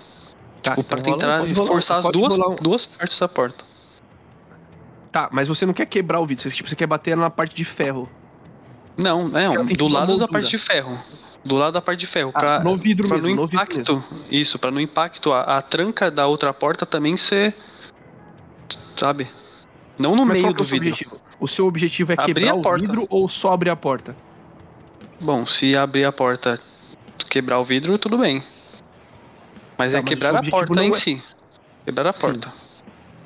Tá, 0.62 0.72
Tipo, 0.72 0.84
pra 0.84 1.02
rola- 1.02 1.18
tentar 1.18 1.40
pode 1.40 1.54
rolar- 1.54 1.68
forçar 1.68 1.98
as 2.06 2.12
duas, 2.12 2.36
rolar 2.38 2.56
duas 2.62 2.86
partes 2.86 3.20
da 3.20 3.28
porta. 3.28 3.64
Tá, 5.12 5.30
mas 5.32 5.48
você 5.48 5.66
não 5.66 5.74
quer 5.74 5.86
quebrar 5.86 6.20
o 6.20 6.26
vidro. 6.26 6.44
Você, 6.44 6.50
tipo, 6.56 6.68
você 6.70 6.76
quer 6.76 6.88
bater 6.88 7.16
na 7.16 7.30
parte 7.30 7.56
de 7.56 7.64
ferro. 7.64 8.10
Não, 8.98 9.28
não, 9.28 9.52
tem, 9.52 9.64
do 9.64 9.68
tipo, 9.68 9.88
lado 9.88 10.18
da 10.18 10.28
parte 10.28 10.50
de 10.50 10.58
ferro. 10.58 10.98
Do 11.44 11.56
lado 11.56 11.74
da 11.74 11.82
parte 11.82 12.00
de 12.00 12.08
ferro. 12.08 12.32
Ah, 12.34 12.40
pra, 12.40 12.60
no 12.62 12.76
vidro 12.76 13.08
pra 13.08 13.18
mesmo, 13.18 13.30
no 13.36 13.42
no 13.44 13.48
impacto. 13.48 14.04
Isso, 14.32 14.58
pra 14.58 14.72
no 14.72 14.80
impacto, 14.82 15.32
a, 15.32 15.58
a 15.58 15.62
tranca 15.62 16.10
da 16.10 16.26
outra 16.26 16.52
porta 16.54 16.86
também 16.86 17.16
ser. 17.18 17.54
Sabe? 18.98 19.28
Não 19.98 20.16
no 20.16 20.26
Mas 20.26 20.40
meio 20.40 20.48
que 20.48 20.54
é 20.54 20.58
do 20.58 20.62
o 20.62 20.66
vidro. 20.66 20.88
objetivo? 20.90 21.22
O 21.40 21.48
seu 21.48 21.68
objetivo 21.68 22.12
é 22.14 22.16
Abrir 22.18 22.34
quebrar 22.34 22.56
o 22.56 22.78
vidro 22.80 23.06
ou 23.10 23.28
só 23.28 23.54
abrir 23.54 23.70
a 23.70 23.76
porta? 23.76 24.16
Bom, 25.22 25.46
se 25.46 25.78
abrir 25.78 26.06
a 26.06 26.12
porta, 26.12 26.60
quebrar 27.30 27.60
o 27.60 27.64
vidro, 27.64 27.98
tudo 27.98 28.18
bem. 28.18 28.44
Mas 29.78 29.92
Tá, 29.92 30.00
é 30.00 30.02
mas 30.02 30.10
quebrar 30.10 30.36
a 30.36 30.44
porta 30.44 30.84
em 30.84 30.90
é- 30.90 30.94
si. 30.94 31.24
Quebrar 31.84 32.08
a 32.08 32.14
Sim. 32.14 32.22
porta. 32.22 32.54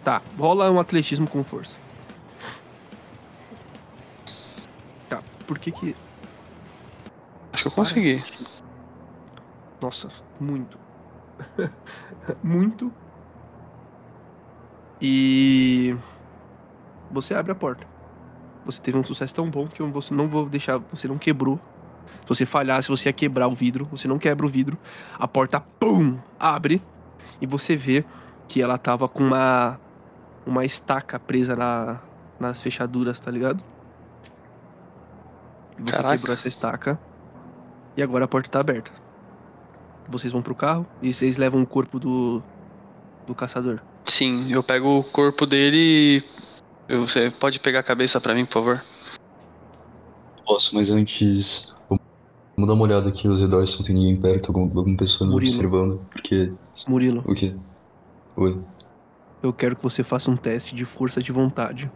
Tá, 0.04 0.22
rola 0.38 0.70
um 0.72 0.80
atletismo 0.80 1.28
com 1.28 1.44
força. 1.44 1.80
Tá, 5.08 5.22
por 5.46 5.60
que 5.60 5.72
que... 5.72 5.96
Acho 7.54 7.64
que 7.64 7.68
eu 7.68 7.72
consegui. 7.72 8.24
Nossa, 9.82 10.10
muito. 10.40 10.78
muito. 12.44 12.92
E... 15.02 15.96
Você 17.12 17.34
abre 17.34 17.52
a 17.52 17.56
porta. 17.56 17.88
Você 18.66 18.82
teve 18.82 18.98
um 18.98 19.04
sucesso 19.04 19.34
tão 19.34 19.50
bom 19.50 19.68
que 19.68 19.82
eu 19.82 19.90
você 19.92 20.14
não 20.14 20.28
vou 20.28 20.48
deixar... 20.48 20.78
Você 20.78 21.08
não 21.08 21.18
quebrou. 21.18 21.60
Se 22.22 22.28
você 22.28 22.46
falhasse, 22.46 22.90
você 22.90 23.10
ia 23.10 23.14
quebrar 23.14 23.48
o 23.48 23.56
vidro. 23.56 23.88
Você 23.92 24.08
não 24.08 24.20
quebra 24.20 24.46
o 24.46 24.50
vidro. 24.50 24.78
A 25.18 25.28
porta, 25.28 25.60
pum, 25.60 26.18
abre. 26.40 26.82
E 27.42 27.48
você 27.48 27.76
vê 27.76 28.06
que 28.48 28.62
ela 28.62 28.78
tava 28.78 29.08
com 29.08 29.24
uma... 29.24 29.80
Uma 30.46 30.66
estaca 30.66 31.20
presa 31.20 31.56
na, 31.56 32.00
nas 32.40 32.62
fechaduras, 32.62 33.20
tá 33.20 33.30
ligado? 33.30 33.62
E 35.78 35.84
você 35.84 35.92
Caraca. 35.92 36.18
quebrou 36.18 36.34
essa 36.34 36.48
estaca. 36.48 37.00
E 37.96 38.02
agora 38.02 38.26
a 38.26 38.28
porta 38.28 38.50
tá 38.50 38.60
aberta. 38.60 38.92
Vocês 40.08 40.34
vão 40.34 40.42
pro 40.42 40.56
carro 40.56 40.88
e 41.02 41.14
vocês 41.14 41.38
levam 41.38 41.62
o 41.62 41.68
corpo 41.68 42.00
do. 42.00 42.42
do 43.28 43.36
caçador. 43.36 43.80
Sim, 44.06 44.52
eu 44.52 44.64
pego 44.64 45.00
o 45.00 45.04
corpo 45.04 45.46
dele 45.46 46.24
e. 46.88 46.96
Você 46.96 47.30
pode 47.30 47.60
pegar 47.60 47.82
a 47.82 47.84
cabeça 47.84 48.20
pra 48.20 48.34
mim, 48.34 48.46
por 48.46 48.54
favor? 48.54 48.84
Posso, 50.46 50.74
mas 50.74 50.90
antes. 50.90 51.74
Vamos 52.60 52.68
dar 52.68 52.74
uma 52.74 52.84
olhada 52.84 53.08
aqui 53.08 53.26
aos 53.26 53.40
redores 53.40 53.70
se 53.70 53.80
não 53.80 53.86
tem 53.86 53.96
ninguém 53.96 54.18
perto, 54.20 54.50
algum- 54.50 54.64
alguma 54.78 54.98
pessoa 54.98 55.30
Murilo. 55.30 55.54
observando. 55.54 56.02
Porque. 56.12 56.52
Murilo, 56.90 57.24
O 57.26 57.34
quê? 57.34 57.56
Oi. 58.36 58.60
eu 59.42 59.54
quero 59.54 59.78
que 59.78 59.82
você 59.84 60.04
faça 60.04 60.30
um 60.30 60.36
teste 60.36 60.76
de 60.76 60.84
força 60.84 61.22
de 61.22 61.32
vontade. 61.32 61.90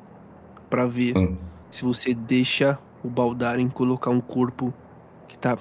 Pra 0.70 0.86
ver 0.86 1.18
Hum. 1.18 1.36
se 1.70 1.84
você 1.84 2.14
deixa 2.14 2.80
o 3.04 3.10
Baldaren 3.10 3.68
colocar 3.68 4.10
um 4.10 4.22
corpo 4.22 4.74
que 5.28 5.38
tá 5.38 5.58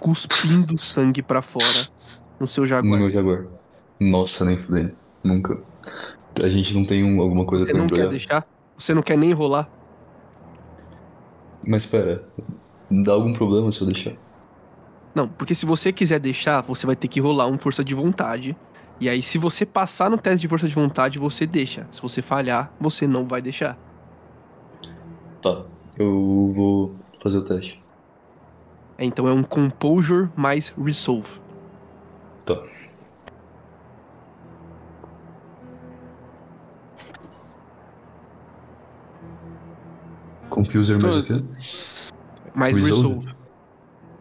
cuspindo 0.00 0.78
sangue 0.78 1.20
pra 1.20 1.42
fora 1.42 1.88
no 2.38 2.46
seu 2.46 2.62
No 2.62 2.66
jaguar. 2.68 3.00
meu 3.00 3.10
Jaguar. 3.10 3.46
Nossa, 3.98 4.44
nem 4.44 4.58
fudendo. 4.58 4.92
Nunca. 5.24 5.58
A 6.40 6.48
gente 6.48 6.72
não 6.72 6.84
tem 6.84 7.02
um- 7.02 7.20
alguma 7.20 7.44
coisa 7.44 7.64
Você 7.66 7.72
pra 7.72 7.80
não 7.80 7.88
quer 7.88 8.06
deixar? 8.08 8.46
Você 8.78 8.94
não 8.94 9.02
quer 9.02 9.18
nem 9.18 9.32
rolar? 9.32 9.68
Mas 11.66 11.84
pera. 11.84 12.24
Dá 12.90 13.12
algum 13.12 13.32
problema 13.32 13.72
se 13.72 13.80
eu 13.80 13.88
deixar? 13.88 14.14
Não, 15.14 15.26
porque 15.26 15.54
se 15.54 15.64
você 15.64 15.92
quiser 15.92 16.18
deixar, 16.18 16.60
você 16.60 16.86
vai 16.86 16.94
ter 16.94 17.08
que 17.08 17.20
rolar 17.20 17.46
um 17.46 17.58
força 17.58 17.82
de 17.82 17.94
vontade. 17.94 18.56
E 19.00 19.08
aí, 19.08 19.22
se 19.22 19.38
você 19.38 19.66
passar 19.66 20.10
no 20.10 20.16
teste 20.18 20.40
de 20.40 20.48
força 20.48 20.68
de 20.68 20.74
vontade, 20.74 21.18
você 21.18 21.46
deixa. 21.46 21.86
Se 21.90 22.00
você 22.00 22.22
falhar, 22.22 22.72
você 22.80 23.06
não 23.06 23.26
vai 23.26 23.42
deixar. 23.42 23.78
Tá. 25.42 25.64
Eu 25.98 26.52
vou 26.54 26.96
fazer 27.22 27.38
o 27.38 27.42
teste. 27.42 27.82
É, 28.98 29.04
Então 29.04 29.26
é 29.26 29.32
um 29.32 29.42
Composure 29.42 30.28
mais 30.36 30.68
Resolve. 30.78 31.40
Tá. 32.44 32.62
Compuser 40.48 41.00
mais 41.02 41.16
o 41.16 41.22
quê? 41.22 41.42
Mais 42.56 42.74
Resolve? 42.74 43.08
Resolve. 43.08 43.34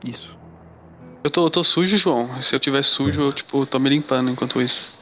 Isso. 0.06 0.38
Eu 1.24 1.32
tô, 1.32 1.46
eu 1.46 1.50
tô 1.50 1.64
sujo, 1.64 1.98
João. 1.98 2.30
Se 2.44 2.54
eu 2.54 2.60
tiver 2.60 2.84
sujo, 2.84 3.22
eu, 3.22 3.34
tipo, 3.34 3.66
tô 3.66 3.80
me 3.80 3.90
limpando 3.90 4.30
enquanto 4.30 4.62
isso. 4.62 4.94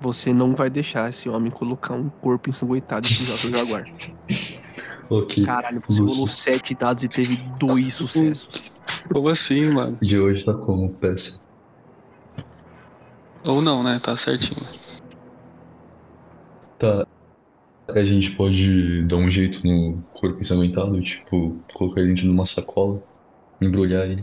Você 0.00 0.32
não 0.32 0.54
vai 0.54 0.70
deixar 0.70 1.10
esse 1.10 1.28
homem 1.28 1.50
colocar 1.50 1.94
um 1.94 2.08
corpo 2.08 2.48
ensanguentado 2.48 3.06
e 3.06 3.12
sujar 3.12 3.36
seu 3.36 3.50
jaguar. 3.50 3.84
Ok. 5.10 5.42
Caralho, 5.42 5.80
você 5.80 6.02
rolou 6.02 6.28
sete 6.28 6.74
dados 6.74 7.02
e 7.02 7.08
teve 7.08 7.38
dois 7.58 7.94
sucessos. 7.94 8.62
Como 9.10 9.30
assim, 9.30 9.64
mano? 9.70 9.96
De 10.02 10.20
hoje 10.20 10.44
tá 10.44 10.52
como? 10.52 10.90
Peça. 10.90 11.40
Ou 13.46 13.62
não, 13.62 13.82
né? 13.82 13.98
Tá 13.98 14.18
certinho. 14.18 14.60
Tá. 16.78 17.06
A 17.88 18.04
gente 18.04 18.30
pode 18.32 19.02
dar 19.04 19.16
um 19.16 19.30
jeito 19.30 19.66
no 19.66 20.02
corpo 20.12 20.40
ensanguentado, 20.40 21.00
tipo, 21.02 21.58
colocar 21.72 22.00
ele 22.00 22.10
dentro 22.10 22.24
de 22.24 22.28
uma 22.28 22.44
sacola, 22.44 23.02
embrulhar 23.60 24.04
ele. 24.04 24.22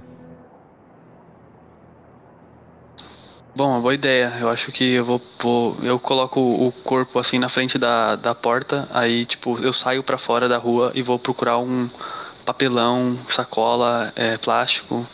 Bom, 3.55 3.69
uma 3.71 3.79
boa 3.79 3.93
ideia. 3.95 4.33
Eu 4.39 4.49
acho 4.49 4.71
que 4.71 4.83
eu 4.83 5.03
vou, 5.03 5.21
vou- 5.41 5.77
eu 5.81 5.97
coloco 5.97 6.39
o 6.39 6.71
corpo 6.83 7.17
assim 7.17 7.39
na 7.39 7.49
frente 7.49 7.77
da, 7.79 8.15
da 8.15 8.35
porta, 8.35 8.87
aí 8.91 9.25
tipo, 9.25 9.57
eu 9.59 9.73
saio 9.73 10.03
pra 10.03 10.17
fora 10.17 10.47
da 10.47 10.57
rua 10.57 10.91
e 10.93 11.01
vou 11.01 11.17
procurar 11.17 11.57
um 11.57 11.89
papelão, 12.45 13.17
sacola, 13.27 14.13
é, 14.15 14.37
plástico, 14.37 15.07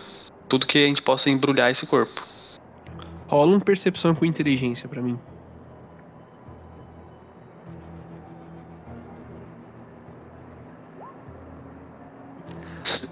tudo 0.50 0.66
que 0.68 0.78
a 0.80 0.88
gente 0.88 1.02
possa 1.02 1.30
embrulhar 1.30 1.72
esse 1.72 1.86
corpo. 1.86 2.28
Rola 3.28 3.56
um 3.56 3.60
percepção 3.62 4.14
com 4.14 4.26
inteligência 4.26 4.90
pra 4.90 5.02
mim. 5.02 5.18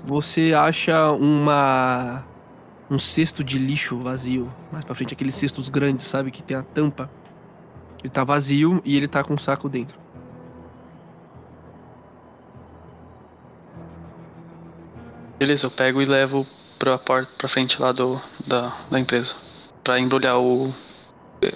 Você 0.04 0.54
acha 0.54 1.12
uma 1.12 2.24
um 2.90 2.98
cesto 2.98 3.44
de 3.44 3.60
lixo 3.60 4.00
vazio, 4.00 4.52
mais 4.72 4.84
pra 4.84 4.96
frente 4.96 5.14
aqueles 5.14 5.36
cestos 5.36 5.70
grandes, 5.70 6.08
sabe, 6.08 6.32
que 6.32 6.42
tem 6.42 6.58
a 6.58 6.64
tampa. 6.64 7.10
Ele 8.04 8.10
tá 8.10 8.24
vazio 8.24 8.82
e 8.84 8.98
ele 8.98 9.08
tá 9.08 9.24
com 9.24 9.34
um 9.34 9.38
saco 9.38 9.70
dentro. 9.70 10.00
Beleza, 15.38 15.68
eu 15.68 15.72
pego 15.72 16.02
e 16.02 16.06
levo 16.06 16.48
pra 16.78 16.98
porta 16.98 17.32
pra 17.38 17.48
frente 17.48 17.80
lá 17.82 17.92
do, 17.92 18.20
da, 18.46 18.76
da 18.90 19.00
empresa. 19.00 19.34
Pra 19.84 20.00
embrulhar 20.00 20.40
o, 20.40 20.74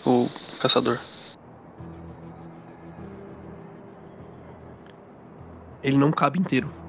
o 0.06 0.30
caçador. 0.62 1.00
Ele 5.82 5.98
não 5.98 6.12
cabe 6.12 6.40
inteiro. 6.40 6.83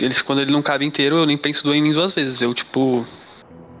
Eles, 0.00 0.22
quando 0.22 0.40
ele 0.40 0.52
não 0.52 0.62
cabe 0.62 0.84
inteiro, 0.84 1.16
eu 1.16 1.26
nem 1.26 1.36
penso 1.36 1.72
em 1.72 1.82
mim 1.82 1.92
duas 1.92 2.12
vezes. 2.12 2.40
Eu, 2.40 2.54
tipo. 2.54 3.06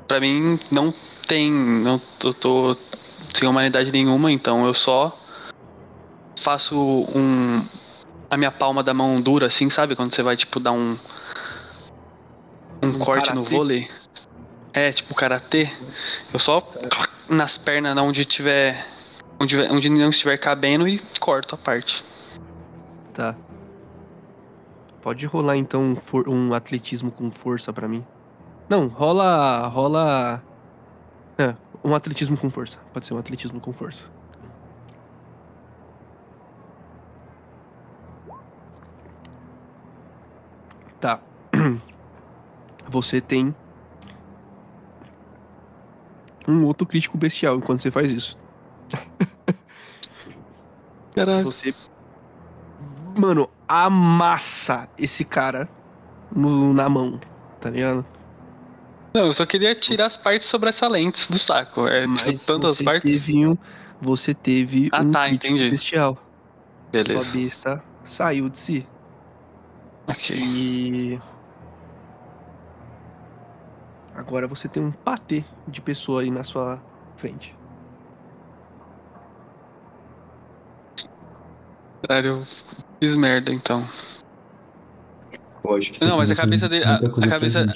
Pra 0.06 0.20
mim, 0.20 0.58
não 0.70 0.92
tem. 1.26 1.50
Não, 1.50 2.00
eu 2.22 2.34
tô 2.34 2.76
sem 3.34 3.48
humanidade 3.48 3.90
nenhuma, 3.90 4.30
então 4.30 4.66
eu 4.66 4.74
só 4.74 5.16
faço 6.36 6.76
um. 7.14 7.64
A 8.30 8.36
minha 8.36 8.50
palma 8.50 8.82
da 8.82 8.92
mão 8.92 9.20
dura, 9.20 9.46
assim, 9.46 9.70
sabe? 9.70 9.94
Quando 9.94 10.14
você 10.14 10.22
vai, 10.22 10.36
tipo, 10.36 10.58
dar 10.60 10.72
um. 10.72 10.96
Um, 12.82 12.88
Um 12.88 12.98
corte 12.98 13.32
no 13.34 13.44
vôlei. 13.44 13.88
É, 14.72 14.92
tipo, 14.92 15.14
karatê. 15.14 15.70
Eu 16.32 16.40
só 16.40 16.66
nas 17.28 17.56
pernas, 17.56 17.96
onde 17.96 18.24
tiver. 18.24 18.86
Onde, 19.40 19.60
onde 19.62 19.88
não 19.88 20.10
estiver 20.10 20.36
cabendo 20.36 20.86
e 20.86 21.00
corto 21.18 21.54
a 21.54 21.58
parte. 21.58 22.04
Tá. 23.12 23.34
Pode 25.04 25.26
rolar 25.26 25.58
então 25.58 25.82
um, 25.82 25.96
for- 25.96 26.26
um 26.30 26.54
atletismo 26.54 27.12
com 27.12 27.30
força 27.30 27.70
pra 27.74 27.86
mim. 27.86 28.02
Não, 28.70 28.86
rola. 28.88 29.66
rola. 29.68 30.42
É, 31.36 31.54
um 31.84 31.94
atletismo 31.94 32.38
com 32.38 32.48
força. 32.48 32.78
Pode 32.90 33.04
ser 33.04 33.12
um 33.12 33.18
atletismo 33.18 33.60
com 33.60 33.70
força. 33.70 34.04
Tá. 40.98 41.20
Você 42.88 43.20
tem 43.20 43.54
um 46.48 46.64
outro 46.64 46.86
crítico 46.86 47.18
bestial 47.18 47.56
enquanto 47.56 47.80
você 47.80 47.90
faz 47.90 48.10
isso. 48.10 48.38
Caralho. 51.14 51.44
Você. 51.44 51.74
Mano, 53.16 53.48
amassa 53.68 54.88
esse 54.98 55.24
cara 55.24 55.68
no- 56.34 56.72
na 56.74 56.88
mão, 56.88 57.20
tá 57.60 57.70
ligado? 57.70 58.04
Não, 59.14 59.26
eu 59.26 59.32
só 59.32 59.46
queria 59.46 59.74
tirar 59.74 60.06
as 60.06 60.16
partes 60.16 60.48
sobressalentes 60.48 61.28
do 61.28 61.38
saco. 61.38 61.86
É 61.86 62.06
Mas 62.06 62.44
tantas 62.44 62.76
você 62.76 62.84
partes. 62.84 63.12
teve 63.12 63.46
um. 63.46 63.56
Você 64.00 64.34
teve 64.34 64.88
Ah, 64.92 65.02
um 65.02 65.12
tá, 65.12 65.28
entendi. 65.30 65.70
bestial. 65.70 66.18
Beleza. 66.90 67.22
Sua 67.22 67.32
besta 67.32 67.84
saiu 68.02 68.48
de 68.48 68.58
si. 68.58 68.88
Ok. 70.08 70.36
E. 70.36 71.20
Agora 74.16 74.46
você 74.48 74.68
tem 74.68 74.82
um 74.82 74.90
patê 74.90 75.44
de 75.66 75.80
pessoa 75.80 76.22
aí 76.22 76.30
na 76.30 76.42
sua 76.42 76.82
frente. 77.16 77.56
Caralho, 82.06 82.26
eu 82.28 82.46
fiz 83.02 83.14
merda 83.14 83.52
então. 83.52 83.86
Acho 85.76 85.92
que 85.92 86.04
Não, 86.04 86.18
mas 86.18 86.30
a 86.30 86.36
cabeça 86.36 86.68
dele- 86.68 86.84
a- 86.84 86.96
a 86.96 87.28
cabeça-. 87.28 87.66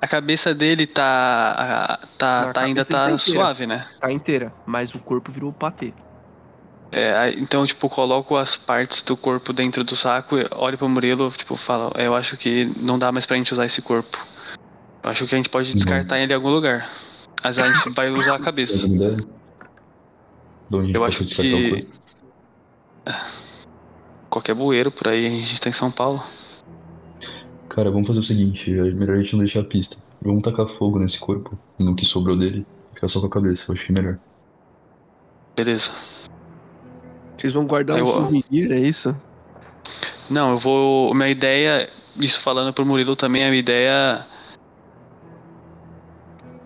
A 0.00 0.06
cabeça 0.06 0.54
dele 0.54 0.86
tá. 0.86 1.54
a- 1.58 2.06
tá, 2.16 2.42
Não, 2.42 2.50
a 2.50 2.52
tá 2.52 2.60
ainda 2.62 2.84
tá 2.84 3.08
tá 3.10 3.18
suave, 3.18 3.66
né? 3.66 3.86
Tá 4.00 4.10
inteira, 4.12 4.52
mas 4.64 4.94
o 4.94 4.98
corpo 4.98 5.30
virou 5.30 5.52
patê. 5.52 5.92
É, 6.90 7.34
então, 7.36 7.66
tipo, 7.66 7.88
coloco 7.90 8.36
as 8.36 8.56
partes 8.56 9.02
do 9.02 9.14
corpo 9.16 9.52
dentro 9.52 9.84
do 9.84 9.94
saco, 9.94 10.38
e 10.38 10.46
olho 10.52 10.78
pro 10.78 10.88
Murilo, 10.88 11.30
tipo, 11.32 11.54
falo, 11.56 11.92
eu 11.96 12.14
acho 12.14 12.36
que 12.38 12.64
não 12.80 12.98
dá 12.98 13.12
mais 13.12 13.26
pra 13.26 13.36
gente 13.36 13.52
usar 13.52 13.66
esse 13.66 13.82
corpo. 13.82 14.16
Eu 15.02 15.10
acho 15.10 15.26
que 15.26 15.34
a 15.34 15.38
gente 15.38 15.50
pode 15.50 15.74
descartar 15.74 16.18
ele 16.18 16.32
em 16.32 16.36
algum 16.36 16.48
lugar. 16.50 16.88
Mas 17.44 17.58
a 17.58 17.70
gente 17.70 17.90
vai 17.90 18.10
usar 18.10 18.36
a 18.36 18.40
cabeça. 18.40 18.86
Eu 20.94 21.04
acho 21.04 21.24
que. 21.24 21.88
Qualquer 24.38 24.54
bueiro 24.54 24.92
por 24.92 25.08
aí, 25.08 25.26
a 25.26 25.30
gente 25.30 25.60
tá 25.60 25.68
em 25.68 25.72
São 25.72 25.90
Paulo. 25.90 26.22
Cara, 27.68 27.90
vamos 27.90 28.06
fazer 28.06 28.20
o 28.20 28.22
seguinte, 28.22 28.70
é 28.72 28.84
melhor 28.92 29.16
a 29.16 29.20
gente 29.20 29.32
não 29.32 29.40
deixar 29.40 29.60
a 29.62 29.64
pista. 29.64 29.96
Vamos 30.22 30.42
tacar 30.42 30.68
fogo 30.78 31.00
nesse 31.00 31.18
corpo, 31.18 31.58
no 31.76 31.96
que 31.96 32.04
sobrou 32.04 32.36
dele, 32.38 32.64
Ficar 32.94 33.08
só 33.08 33.18
com 33.20 33.26
a 33.26 33.30
cabeça, 33.30 33.64
eu 33.68 33.74
acho 33.74 33.84
que 33.86 33.90
é 33.90 33.94
melhor. 33.96 34.18
Beleza. 35.56 35.90
Vocês 37.36 37.52
vão 37.52 37.66
guardar 37.66 37.96
Aí 37.96 38.02
um 38.02 38.06
eu- 38.06 38.12
souvenir, 38.12 38.70
é 38.70 38.78
isso? 38.78 39.14
Não, 40.30 40.52
eu 40.52 40.58
vou. 40.58 41.12
Minha 41.14 41.30
ideia, 41.30 41.90
isso 42.16 42.40
falando 42.40 42.72
pro 42.72 42.86
Murilo 42.86 43.16
também, 43.16 43.42
a 43.42 43.48
minha 43.48 43.58
ideia 43.58 44.24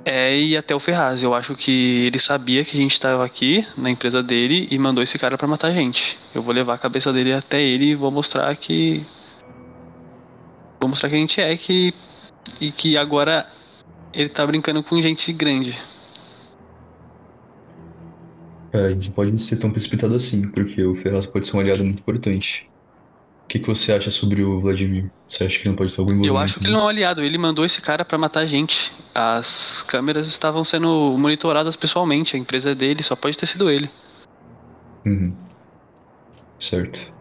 é 0.04 0.36
ir 0.36 0.56
até 0.56 0.74
o 0.74 0.80
Ferraz. 0.80 1.22
Eu 1.22 1.34
acho 1.34 1.54
que 1.54 2.06
ele 2.06 2.18
sabia 2.18 2.64
que 2.64 2.76
a 2.76 2.80
gente 2.80 3.00
tava 3.00 3.24
aqui 3.24 3.66
na 3.76 3.90
empresa 3.90 4.22
dele 4.22 4.68
e 4.70 4.78
mandou 4.78 5.02
esse 5.02 5.18
cara 5.18 5.38
pra 5.38 5.48
matar 5.48 5.68
a 5.68 5.72
gente. 5.72 6.18
Eu 6.34 6.42
vou 6.42 6.54
levar 6.54 6.74
a 6.74 6.78
cabeça 6.78 7.12
dele 7.12 7.32
até 7.32 7.62
ele 7.62 7.90
e 7.90 7.94
vou 7.94 8.10
mostrar 8.10 8.54
que. 8.56 9.04
Vou 10.80 10.88
mostrar 10.88 11.08
que 11.08 11.14
a 11.14 11.18
gente 11.18 11.40
é 11.40 11.56
que. 11.56 11.94
E 12.60 12.70
que 12.70 12.96
agora 12.96 13.46
ele 14.12 14.28
tá 14.28 14.46
brincando 14.46 14.82
com 14.82 15.00
gente 15.00 15.32
grande. 15.32 15.78
É, 18.72 18.86
a 18.86 18.90
gente 18.90 19.10
pode 19.10 19.36
ser 19.38 19.56
tão 19.56 19.70
precipitado 19.70 20.14
assim, 20.14 20.48
porque 20.48 20.82
o 20.82 20.94
Ferraz 20.96 21.26
pode 21.26 21.46
ser 21.46 21.56
um 21.56 21.60
aliado 21.60 21.84
muito 21.84 22.00
importante. 22.00 22.71
O 23.44 23.48
que, 23.52 23.58
que 23.58 23.66
você 23.66 23.92
acha 23.92 24.10
sobre 24.10 24.42
o 24.42 24.60
Vladimir? 24.60 25.10
Você 25.28 25.44
acha 25.44 25.58
que 25.58 25.68
não 25.68 25.76
pode 25.76 25.94
ter 25.94 26.00
algum 26.00 26.12
Eu 26.12 26.16
envolvimento 26.16 26.44
acho 26.44 26.60
que 26.60 26.66
ele 26.66 26.72
não 26.72 26.80
é 26.80 26.84
um 26.84 26.88
aliado, 26.88 27.22
ele 27.22 27.36
mandou 27.36 27.64
esse 27.64 27.82
cara 27.82 28.04
pra 28.04 28.16
matar 28.16 28.40
a 28.40 28.46
gente. 28.46 28.90
As 29.14 29.82
câmeras 29.82 30.26
estavam 30.26 30.64
sendo 30.64 31.16
monitoradas 31.18 31.76
pessoalmente, 31.76 32.34
a 32.34 32.38
empresa 32.38 32.70
é 32.70 32.74
dele, 32.74 33.02
só 33.02 33.14
pode 33.14 33.36
ter 33.36 33.46
sido 33.46 33.70
ele. 33.70 33.90
Uhum. 35.04 35.34
Certo. 36.58 37.12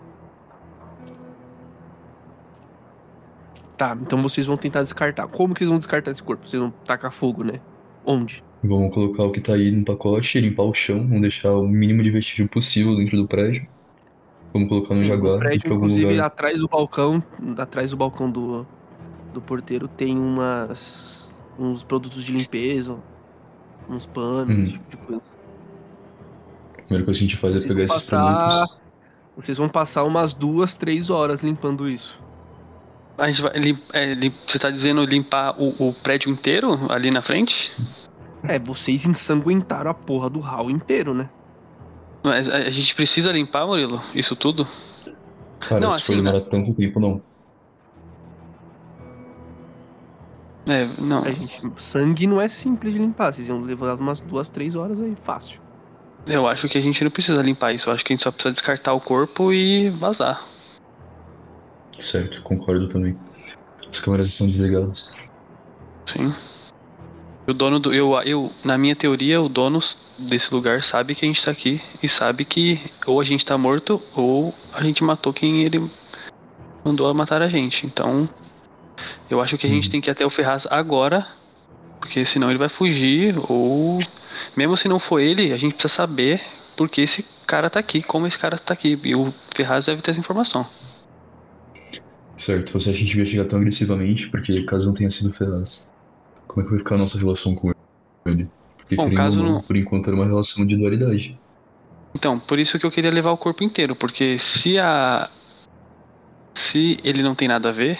Tá, 3.78 3.98
então 4.00 4.22
vocês 4.22 4.46
vão 4.46 4.56
tentar 4.56 4.84
descartar. 4.84 5.28
Como 5.28 5.54
que 5.54 5.60
vocês 5.60 5.70
vão 5.70 5.80
descartar 5.80 6.12
esse 6.12 6.22
corpo? 6.22 6.48
Vocês 6.48 6.62
vão 6.62 6.70
tacar 6.86 7.12
fogo, 7.12 7.44
né? 7.44 7.60
Onde? 8.06 8.44
Vamos 8.64 8.94
colocar 8.94 9.24
o 9.24 9.32
que 9.32 9.42
tá 9.42 9.54
aí 9.54 9.72
no 9.72 9.84
pacote, 9.84 10.40
limpar 10.40 10.64
o 10.64 10.74
chão, 10.74 11.04
não 11.04 11.20
deixar 11.20 11.52
o 11.54 11.68
mínimo 11.68 12.04
de 12.04 12.12
vestígio 12.12 12.48
possível 12.48 12.96
dentro 12.96 13.18
do 13.18 13.28
prédio. 13.28 13.68
Vamos 14.54 14.68
colocar 14.70 14.90
no 14.94 15.00
Sim, 15.00 15.08
Jaguar 15.08 15.36
o 15.36 15.40
prédio, 15.40 15.74
inclusive, 15.74 16.12
lugar. 16.12 16.26
atrás 16.26 16.60
do 16.60 16.68
balcão, 16.68 17.24
atrás 17.58 17.92
do 17.92 17.98
balcão 17.98 18.30
do, 18.30 18.66
do 19.34 19.42
porteiro, 19.42 19.88
tem 19.88 20.18
umas 20.18 21.32
uns 21.58 21.84
produtos 21.84 22.24
de 22.24 22.34
limpeza, 22.34 22.98
uns 23.90 24.06
panos, 24.08 24.50
esse 24.64 24.74
tipo 24.74 24.90
de 24.90 24.98
coisa. 24.98 25.22
A 26.78 26.82
primeira 26.84 27.06
coisa 27.06 27.20
que 27.20 27.26
a 27.26 27.28
gente 27.30 27.38
faz 27.38 27.56
é 27.56 27.60
Vocês 27.60 27.72
pegar 27.74 27.88
vão 27.88 27.96
esses 27.96 28.10
passar- 28.10 28.58
produtos. 28.68 28.82
Vocês 29.38 29.58
vão 29.58 29.70
passar 29.70 30.04
umas 30.04 30.34
duas, 30.34 30.74
três 30.76 31.10
horas 31.10 31.42
limpando 31.44 31.88
isso. 31.90 32.20
A 33.18 33.28
gente 33.28 33.42
vai. 33.42 33.54
lim- 33.58 33.78
é, 33.94 34.14
lim- 34.14 34.34
você 34.46 34.60
tá 34.60 34.70
dizendo 34.70 35.04
limpar 35.06 35.56
o, 35.62 35.90
o 35.90 35.94
prédio 35.94 36.30
inteiro 36.32 36.78
ali 36.90 37.10
na 37.12 37.22
frente? 37.22 37.72
É, 38.44 38.58
vocês 38.60 39.06
ensanguentaram 39.06 39.92
a 39.92 39.94
porra 39.94 40.30
do 40.30 40.40
hall 40.40 40.70
inteiro, 40.70 41.14
né? 41.14 41.30
Mas 42.24 42.48
a, 42.48 42.58
a 42.58 42.70
gente 42.70 42.94
precisa 42.96 43.32
limpar, 43.32 43.66
Murilo? 43.66 44.02
Isso 44.14 44.36
tudo? 44.36 44.68
Cara, 45.60 45.82
Não, 45.82 45.92
for 45.92 45.98
assim, 45.98 46.16
demorar 46.16 46.42
tanto 46.42 46.76
tempo, 46.76 47.00
não. 47.00 47.22
É, 50.68 50.88
não. 51.00 51.26
É, 51.26 51.34
gente, 51.34 51.62
sangue 51.78 52.28
não 52.28 52.40
é 52.40 52.48
simples 52.48 52.94
de 52.94 53.00
limpar. 53.00 53.34
Vocês 53.34 53.48
iam 53.48 53.62
levar 53.62 53.96
umas 53.96 54.22
duas, 54.22 54.50
três 54.50 54.76
horas 54.76 55.02
aí, 55.02 55.16
fácil. 55.24 55.60
Eu 56.28 56.48
acho 56.48 56.70
que 56.70 56.78
a 56.78 56.82
gente 56.82 57.04
não 57.04 57.10
precisa 57.10 57.42
limpar 57.42 57.74
isso. 57.74 57.90
Eu 57.90 57.94
acho 57.94 58.06
que 58.06 58.14
a 58.14 58.16
gente 58.16 58.24
só 58.24 58.32
precisa 58.32 58.54
descartar 58.54 58.94
o 58.94 59.02
corpo 59.02 59.52
e 59.52 59.90
vazar. 59.90 60.46
Certo, 62.00 62.42
concordo 62.44 62.88
também. 62.88 63.18
As 63.90 64.00
câmeras 64.00 64.30
estão 64.30 64.48
desligadas. 64.48 65.12
Sim. 66.06 66.34
O 67.52 67.54
dono 67.54 67.82
do. 67.82 67.94
Eu, 67.94 68.14
eu, 68.24 68.50
na 68.64 68.78
minha 68.78 68.96
teoria, 68.96 69.42
o 69.42 69.50
dono 69.50 69.80
desse 70.18 70.54
lugar 70.54 70.82
sabe 70.82 71.14
que 71.14 71.26
a 71.26 71.28
gente 71.28 71.44
tá 71.44 71.52
aqui 71.52 71.82
e 72.02 72.08
sabe 72.08 72.46
que 72.46 72.80
ou 73.06 73.20
a 73.20 73.26
gente 73.26 73.46
tá 73.46 73.58
morto 73.58 74.02
ou 74.16 74.56
a 74.72 74.82
gente 74.82 75.04
matou 75.04 75.34
quem 75.34 75.64
ele 75.64 75.86
mandou 76.88 77.14
matar 77.14 77.42
a 77.42 77.50
gente. 77.50 77.86
Então, 77.86 78.30
eu 79.30 79.42
acho 79.42 79.58
que 79.58 79.68
a 79.68 79.70
gente 79.70 79.86
Uhum. 79.86 79.92
tem 79.92 80.00
que 80.00 80.10
ir 80.10 80.14
até 80.14 80.26
o 80.26 80.30
Ferraz 80.30 80.66
agora, 80.72 81.28
porque 82.00 82.24
senão 82.24 82.50
ele 82.50 82.58
vai 82.58 82.70
fugir 82.70 83.36
ou 83.50 84.00
mesmo 84.56 84.78
se 84.78 84.88
não 84.88 84.98
for 84.98 85.20
ele, 85.20 85.52
a 85.52 85.58
gente 85.58 85.74
precisa 85.74 85.94
saber 85.94 86.42
por 86.78 86.88
que 86.88 87.02
esse 87.02 87.26
cara 87.46 87.70
tá 87.70 87.82
aqui, 87.82 88.02
como 88.02 88.28
esse 88.28 88.40
cara 88.40 88.58
tá 88.58 88.74
aqui. 88.74 88.98
E 89.04 89.14
o 89.14 89.34
Ferraz 89.54 89.88
deve 89.88 90.02
ter 90.02 90.12
essa 90.12 90.20
informação. 90.22 90.66
Certo, 92.38 92.74
você 92.74 92.90
acha 92.90 92.98
que 93.00 93.04
a 93.04 93.08
gente 93.08 93.16
devia 93.16 93.26
chegar 93.26 93.46
tão 93.48 93.60
agressivamente, 93.60 94.30
porque 94.30 94.64
caso 94.66 94.86
não 94.88 94.94
tenha 94.94 95.10
sido 95.10 95.32
Ferraz, 95.34 95.88
como 96.52 96.62
é 96.62 96.64
que 96.66 96.70
vai 96.72 96.80
ficar 96.80 96.96
a 96.96 96.98
nossa 96.98 97.18
relação 97.18 97.56
com 97.56 97.72
ele? 98.28 98.50
Porque, 98.78 98.96
Bom, 98.98 99.16
caso 99.16 99.42
não, 99.42 99.54
não- 99.54 99.62
por 99.62 99.78
enquanto 99.78 100.08
era 100.08 100.16
uma 100.16 100.26
relação 100.26 100.66
de 100.66 100.76
dualidade. 100.76 101.40
Então, 102.14 102.38
por 102.38 102.60
isso 102.60 102.78
que 102.78 102.86
eu 102.86 102.92
queria 102.92 103.10
levar 103.10 103.32
o 103.32 103.38
corpo 103.38 103.64
inteiro, 103.64 103.96
porque 103.96 104.38
se 104.38 104.78
a. 104.78 105.30
Se 106.58 107.00
ele 107.04 107.24
não 107.24 107.34
tem 107.34 107.48
nada 107.48 107.70
a 107.70 107.72
ver, 107.72 107.98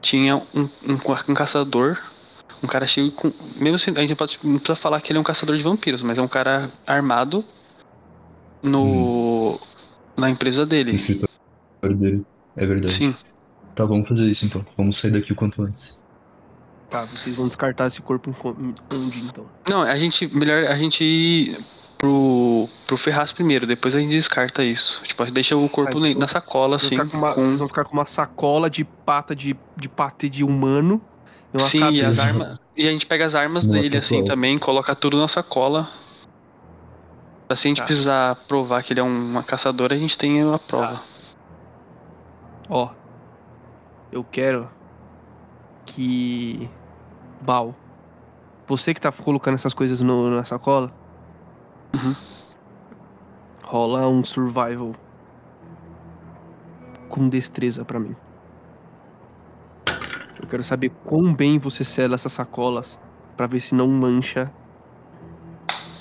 tinha 0.00 0.36
um, 0.36 0.62
um, 0.82 0.94
um 1.28 1.34
caçador, 1.34 1.98
um 2.62 2.66
cara 2.66 2.86
cheio 2.86 3.12
com. 3.12 3.30
Mesmo 3.56 3.78
se 3.78 3.90
a 3.90 4.00
gente 4.00 4.14
pode, 4.14 4.38
não 4.42 4.56
precisa 4.58 4.76
falar 4.76 5.00
que 5.02 5.12
ele 5.12 5.18
é 5.18 5.20
um 5.20 5.24
caçador 5.24 5.54
de 5.56 5.62
vampiros, 5.62 6.00
mas 6.00 6.16
é 6.16 6.22
um 6.22 6.28
cara 6.28 6.70
armado 6.86 7.44
no. 8.62 9.60
na 10.18 10.30
empresa 10.30 10.60
No 10.62 10.66
dele. 10.66 10.92
escritório 10.92 11.28
dele. 11.96 12.26
É 12.56 12.66
verdade. 12.66 12.92
Sim. 12.92 13.14
Tá, 13.74 13.84
vamos 13.84 14.08
fazer 14.08 14.30
isso 14.30 14.46
então. 14.46 14.64
Vamos 14.76 14.96
sair 14.96 15.10
daqui 15.10 15.32
o 15.32 15.36
quanto 15.36 15.62
antes. 15.62 15.98
Tá, 16.90 17.04
vocês 17.06 17.34
vão 17.34 17.46
descartar 17.46 17.86
esse 17.86 18.00
corpo 18.02 18.34
onde, 18.92 19.18
então? 19.20 19.46
Não, 19.68 19.82
a 19.82 19.96
gente. 19.98 20.26
Melhor 20.34 20.64
a 20.66 20.76
gente 20.76 21.02
ir 21.02 21.58
pro. 21.98 22.68
pro 22.86 22.96
Ferraz 22.96 23.32
primeiro, 23.32 23.66
depois 23.66 23.94
a 23.96 24.00
gente 24.00 24.10
descarta 24.10 24.62
isso. 24.62 25.02
Tipo, 25.04 25.24
deixa 25.30 25.56
o 25.56 25.68
corpo 25.68 25.98
Ah, 25.98 26.14
na 26.18 26.28
sacola, 26.28 26.76
assim. 26.76 26.98
uma- 27.00 27.34
com- 27.34 27.42
Vocês 27.42 27.58
vão 27.58 27.68
ficar 27.68 27.84
com 27.84 27.92
uma 27.94 28.04
sacola 28.04 28.68
de 28.70 28.84
pata 28.84 29.34
de, 29.34 29.56
de 29.76 29.88
patê 29.88 30.28
de 30.28 30.44
humano 30.44 31.00
uma 31.52 31.68
Sim, 31.68 31.78
e 31.90 32.04
as 32.04 32.18
cabeça. 32.18 32.22
armas. 32.44 32.58
E 32.76 32.88
a 32.88 32.90
gente 32.90 33.06
pega 33.06 33.24
as 33.24 33.34
armas 33.34 33.64
Numa 33.64 33.80
dele 33.80 33.96
assim 33.96 34.24
também, 34.24 34.58
coloca 34.58 34.94
tudo 34.94 35.16
na 35.16 35.26
sacola. 35.28 35.88
Pra 37.48 37.56
se 37.56 37.66
a 37.66 37.70
gente 37.70 37.78
Tá. 37.78 37.84
precisar 37.84 38.34
provar 38.48 38.82
que 38.82 38.92
ele 38.92 39.00
é 39.00 39.02
um- 39.02 39.30
uma 39.32 39.42
caçadora, 39.42 39.94
a 39.94 39.98
gente 39.98 40.16
tem 40.18 40.42
a 40.42 40.58
prova. 40.58 41.00
Ó, 42.68 42.90
eu 44.10 44.24
quero 44.24 44.68
que. 45.86 46.68
Bal, 47.40 47.74
você 48.66 48.94
que 48.94 49.00
tá 49.00 49.12
colocando 49.12 49.54
essas 49.54 49.74
coisas 49.74 50.00
no, 50.00 50.30
na 50.30 50.44
sacola, 50.44 50.92
Uhum. 51.94 52.14
rola 53.62 54.08
um 54.08 54.24
survival 54.24 54.94
com 57.08 57.28
destreza 57.28 57.84
pra 57.84 58.00
mim. 58.00 58.16
Eu 60.40 60.48
quero 60.48 60.64
saber 60.64 60.90
quão 61.04 61.32
bem 61.32 61.58
você 61.58 61.84
sela 61.84 62.14
essas 62.14 62.32
sacolas 62.32 62.98
pra 63.36 63.46
ver 63.46 63.60
se 63.60 63.74
não 63.74 63.86
mancha 63.88 64.52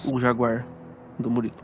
o 0.06 0.20
jaguar 0.20 0.66
do 1.20 1.30
Murilo. 1.30 1.56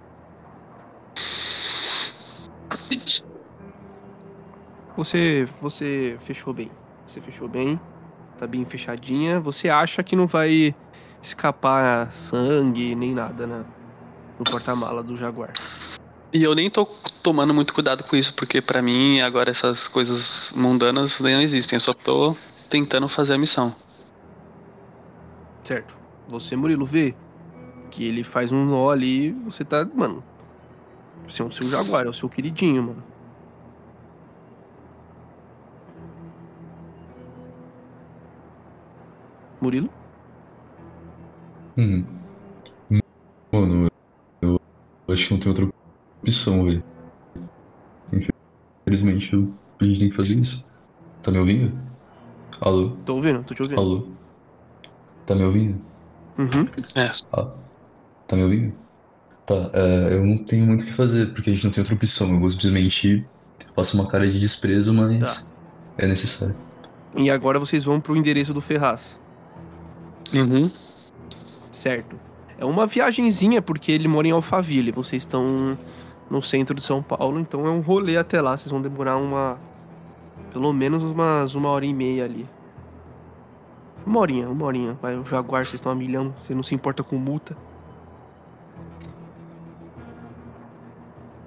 Você, 4.95 5.45
você 5.61 6.17
fechou 6.19 6.53
bem. 6.53 6.71
Você 7.05 7.21
fechou 7.21 7.47
bem. 7.47 7.79
Tá 8.39 8.47
bem 8.47 8.63
fechadinha. 8.63 9.37
Você 9.37 9.67
acha 9.67 10.01
que 10.01 10.15
não 10.15 10.25
vai 10.25 10.73
escapar 11.21 12.09
sangue 12.13 12.95
nem 12.95 13.13
nada 13.13 13.45
né, 13.45 13.65
no 14.39 14.45
porta-mala 14.45 15.03
do 15.03 15.17
Jaguar. 15.17 15.51
E 16.31 16.41
eu 16.41 16.55
nem 16.55 16.69
tô 16.69 16.85
tomando 17.21 17.53
muito 17.53 17.73
cuidado 17.73 18.01
com 18.05 18.15
isso, 18.15 18.33
porque 18.33 18.61
pra 18.61 18.81
mim 18.81 19.19
agora 19.19 19.51
essas 19.51 19.89
coisas 19.89 20.53
mundanas 20.55 21.19
nem 21.19 21.35
não 21.35 21.41
existem. 21.41 21.75
Eu 21.75 21.81
só 21.81 21.93
tô 21.93 22.33
tentando 22.69 23.09
fazer 23.09 23.33
a 23.33 23.37
missão. 23.37 23.75
Certo. 25.65 25.93
Você, 26.29 26.55
Murilo, 26.55 26.85
vê 26.85 27.13
que 27.91 28.05
ele 28.05 28.23
faz 28.23 28.53
um 28.53 28.63
nó 28.63 28.89
ali. 28.89 29.31
Você 29.43 29.65
tá, 29.65 29.85
mano. 29.93 30.23
Você 31.27 31.41
é 31.41 31.45
o 31.45 31.51
seu 31.51 31.67
Jaguar, 31.67 32.05
é 32.05 32.09
o 32.09 32.13
seu 32.13 32.29
queridinho, 32.29 32.83
mano. 32.83 33.03
Murilo? 39.61 39.89
Uhum. 41.77 42.19
Mano, 43.53 43.87
eu, 44.41 44.57
eu 45.07 45.13
acho 45.13 45.27
que 45.27 45.33
não 45.33 45.39
tem 45.39 45.49
outra 45.49 45.67
opção, 46.23 46.65
velho. 46.65 46.83
Infelizmente, 48.87 49.33
eu- 49.33 49.57
a 49.81 49.85
gente 49.85 49.99
tem 49.99 50.09
que 50.09 50.15
fazer 50.15 50.35
isso. 50.39 50.63
Tá 51.23 51.31
me 51.31 51.39
ouvindo? 51.39 51.77
Alô? 52.61 52.97
Tô 53.05 53.15
ouvindo, 53.15 53.43
tô 53.43 53.53
te 53.53 53.61
ouvindo. 53.63 53.79
Alô? 53.79 54.17
Tá 55.25 55.35
me 55.35 55.43
ouvindo? 55.43 55.85
Uhum. 56.37 56.65
É, 56.95 57.11
Ah, 57.33 57.55
tá 58.27 58.35
me 58.35 58.43
ouvindo? 58.43 58.77
Tá, 59.45 59.55
é, 59.73 60.13
eu 60.15 60.25
não 60.25 60.45
tenho 60.45 60.65
muito 60.65 60.83
o 60.83 60.87
que 60.87 60.95
fazer, 60.95 61.33
porque 61.33 61.49
a 61.49 61.53
gente 61.53 61.65
não 61.65 61.71
tem 61.71 61.81
outra 61.81 61.95
opção. 61.95 62.31
Eu 62.33 62.39
vou 62.39 62.51
simplesmente 62.51 63.29
faço 63.75 63.97
uma 63.97 64.09
cara 64.09 64.29
de 64.31 64.39
desprezo, 64.39 64.93
mas 64.93 65.19
Tá. 65.19 65.43
é 65.97 66.07
necessário. 66.07 66.55
E 67.17 67.29
agora 67.29 67.59
vocês 67.59 67.83
vão 67.83 67.99
pro 67.99 68.15
endereço 68.15 68.53
do 68.53 68.61
Ferraz. 68.61 69.17
Uhum. 70.33 70.71
Certo. 71.71 72.19
É 72.57 72.65
uma 72.65 72.85
viagenzinha, 72.85 73.61
porque 73.61 73.91
ele 73.91 74.07
mora 74.07 74.27
em 74.27 74.31
Alphaville. 74.31 74.91
Vocês 74.91 75.21
estão 75.21 75.77
no 76.29 76.41
centro 76.41 76.75
de 76.75 76.81
São 76.81 77.01
Paulo, 77.01 77.39
então 77.39 77.65
é 77.65 77.69
um 77.69 77.79
rolê 77.79 78.17
até 78.17 78.41
lá. 78.41 78.57
Vocês 78.57 78.71
vão 78.71 78.81
demorar 78.81 79.17
uma. 79.17 79.57
Pelo 80.51 80.73
menos 80.73 81.03
umas 81.03 81.55
uma 81.55 81.69
hora 81.69 81.85
e 81.85 81.93
meia 81.93 82.25
ali. 82.25 82.47
Uma 84.05 84.19
horinha, 84.19 84.49
uma 84.49 84.65
horinha. 84.65 84.97
Vai, 85.01 85.17
o 85.17 85.23
Jaguar, 85.23 85.63
vocês 85.63 85.75
estão 85.75 85.91
a 85.91 85.95
milhão, 85.95 86.33
você 86.41 86.53
não 86.53 86.63
se 86.63 86.73
importa 86.73 87.03
com 87.03 87.15
multa. 87.15 87.55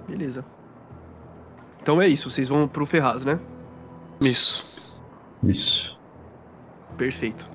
Beleza. 0.07 0.45
Então 1.81 2.01
é 2.01 2.07
isso, 2.07 2.29
vocês 2.29 2.47
vão 2.47 2.67
pro 2.67 2.85
Ferraz, 2.85 3.25
né? 3.25 3.39
Isso. 4.21 4.65
Isso. 5.43 5.97
Perfeito. 6.97 7.49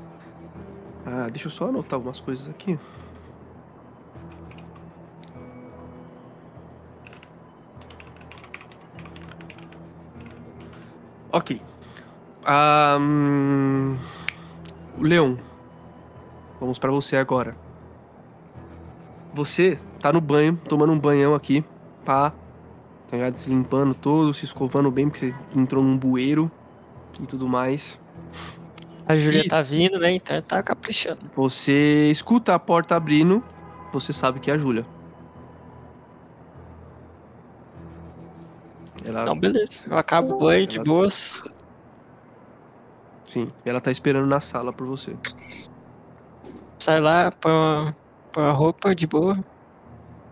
Ah, 1.10 1.26
deixa 1.30 1.46
eu 1.46 1.50
só 1.50 1.68
anotar 1.68 1.94
algumas 1.94 2.20
coisas 2.20 2.46
aqui. 2.50 2.78
Ok. 11.32 11.62
Hum, 13.00 13.96
Leon, 15.00 15.36
vamos 16.60 16.78
pra 16.78 16.90
você 16.90 17.16
agora. 17.16 17.56
Você 19.32 19.78
tá 20.00 20.12
no 20.12 20.20
banho, 20.20 20.60
tomando 20.68 20.92
um 20.92 20.98
banhão 20.98 21.34
aqui, 21.34 21.64
pá. 22.04 22.34
Tá 23.10 23.16
ligado? 23.16 23.34
Se 23.36 23.48
limpando 23.48 23.94
todo, 23.94 24.34
se 24.34 24.44
escovando 24.44 24.90
bem, 24.90 25.08
porque 25.08 25.30
você 25.30 25.58
entrou 25.58 25.82
num 25.82 25.96
bueiro 25.96 26.50
e 27.18 27.24
tudo 27.24 27.48
mais. 27.48 27.98
A 29.08 29.16
Júlia 29.16 29.48
tá 29.48 29.62
vindo, 29.62 29.98
né? 29.98 30.12
Então 30.12 30.40
tá 30.42 30.62
caprichando. 30.62 31.20
Você 31.34 32.10
escuta 32.10 32.54
a 32.54 32.58
porta 32.58 32.94
abrindo, 32.94 33.42
você 33.90 34.12
sabe 34.12 34.38
que 34.38 34.50
é 34.50 34.54
a 34.54 34.58
Júlia. 34.58 34.84
Ela, 39.04 39.24
Não, 39.24 39.38
beleza. 39.38 39.84
Eu 39.88 39.96
acabo 39.96 40.34
o 40.34 40.38
banho 40.40 40.66
de 40.66 40.78
boas. 40.78 41.42
sim, 43.24 43.50
ela 43.64 43.80
tá 43.80 43.90
esperando 43.90 44.26
na 44.26 44.40
sala 44.40 44.72
por 44.72 44.86
você. 44.86 45.16
Sai 46.78 47.00
lá, 47.00 47.30
põe 47.32 47.52
uma, 47.52 47.96
põe 48.32 48.44
uma 48.44 48.52
roupa 48.52 48.94
de 48.94 49.06
boa. 49.06 49.42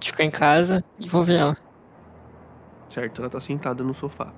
Fica 0.03 0.23
em 0.23 0.31
casa 0.31 0.85
e 0.99 1.09
vou 1.09 1.25
ver 1.25 1.41
ela. 1.41 1.55
Certo? 2.89 3.21
Ela 3.23 3.31
tá 3.31 3.41
sentada 3.41 3.83
no 3.83 3.95
sofá. 3.95 4.33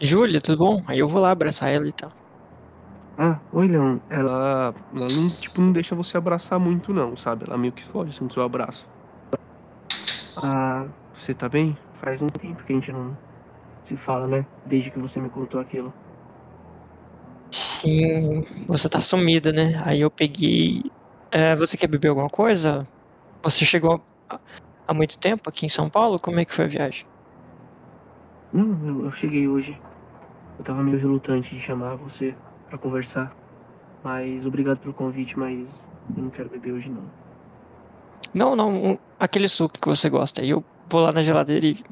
Júlia, 0.00 0.40
tudo 0.40 0.58
bom? 0.58 0.82
Aí 0.86 0.98
eu 1.00 1.08
vou 1.08 1.20
lá 1.20 1.30
abraçar 1.32 1.70
ela 1.72 1.88
e 1.88 1.92
tal. 1.92 2.12
Ah, 3.18 3.40
oi, 3.52 3.66
Leon. 3.68 3.98
Ela. 4.10 4.74
Ela, 4.94 5.08
não, 5.08 5.30
tipo, 5.30 5.60
não 5.60 5.72
deixa 5.72 5.94
você 5.94 6.16
abraçar 6.16 6.58
muito, 6.58 6.92
não, 6.92 7.16
sabe? 7.16 7.44
Ela 7.46 7.56
meio 7.56 7.72
que 7.72 7.82
foge 7.82 8.10
assim 8.10 8.26
do 8.26 8.32
seu 8.34 8.42
abraço. 8.42 8.86
Ah, 10.36 10.86
Você 11.14 11.32
tá 11.34 11.48
bem? 11.48 11.76
faz 11.94 12.20
um 12.20 12.26
tempo 12.28 12.62
que 12.62 12.72
a 12.72 12.76
gente 12.76 12.92
não 12.92 13.16
se 13.84 13.96
fala, 13.96 14.26
né? 14.26 14.46
Desde 14.66 14.90
que 14.90 14.98
você 14.98 15.20
me 15.20 15.30
contou 15.30 15.60
aquilo. 15.60 15.92
Sim, 17.52 18.42
você 18.66 18.88
tá 18.88 19.00
sumida, 19.00 19.52
né? 19.52 19.80
Aí 19.84 20.00
eu 20.00 20.10
peguei. 20.10 20.82
É, 21.30 21.54
você 21.56 21.76
quer 21.76 21.86
beber 21.88 22.08
alguma 22.08 22.28
coisa? 22.28 22.86
Você 23.44 23.64
chegou 23.64 24.04
há- 24.30 24.40
há 24.88 24.94
muito 24.94 25.18
tempo 25.18 25.48
aqui 25.48 25.66
em 25.66 25.68
São 25.68 25.88
Paulo? 25.90 26.20
Como 26.20 26.40
é 26.40 26.44
que 26.44 26.54
foi 26.54 26.64
a 26.66 26.68
viagem? 26.68 27.06
Não, 28.52 28.86
eu, 28.86 29.04
eu 29.04 29.10
cheguei 29.12 29.46
hoje. 29.48 29.80
Eu 30.58 30.64
tava 30.64 30.82
meio 30.82 30.98
relutante 30.98 31.54
de 31.54 31.60
chamar 31.60 31.96
você 31.96 32.34
pra 32.68 32.78
conversar. 32.78 33.32
Mas 34.02 34.46
obrigado 34.46 34.78
pelo 34.78 34.94
convite, 34.94 35.38
mas 35.38 35.88
eu 36.16 36.22
não 36.22 36.30
quero 36.30 36.48
beber 36.48 36.72
hoje 36.72 36.88
não. 36.90 37.02
Não, 38.32 38.54
não, 38.56 38.92
um- 38.92 38.98
aquele 39.18 39.48
suco 39.48 39.78
que 39.78 39.88
você 39.88 40.08
gosta. 40.08 40.42
Aí 40.42 40.50
eu 40.50 40.64
vou 40.90 41.00
lá 41.00 41.12
na 41.12 41.22
geladeira 41.22 41.66
e. 41.66 41.82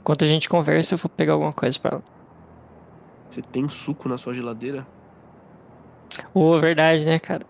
Enquanto 0.00 0.24
a 0.24 0.26
gente 0.26 0.48
conversa, 0.48 0.94
eu 0.94 0.98
vou 0.98 1.10
pegar 1.10 1.34
alguma 1.34 1.52
coisa 1.52 1.78
pra 1.78 1.90
ela. 1.92 2.02
Você 3.28 3.42
tem 3.42 3.68
suco 3.68 4.08
na 4.08 4.16
sua 4.16 4.32
geladeira? 4.34 4.86
Ô, 6.34 6.58
verdade, 6.58 7.04
né, 7.04 7.18
cara? 7.18 7.46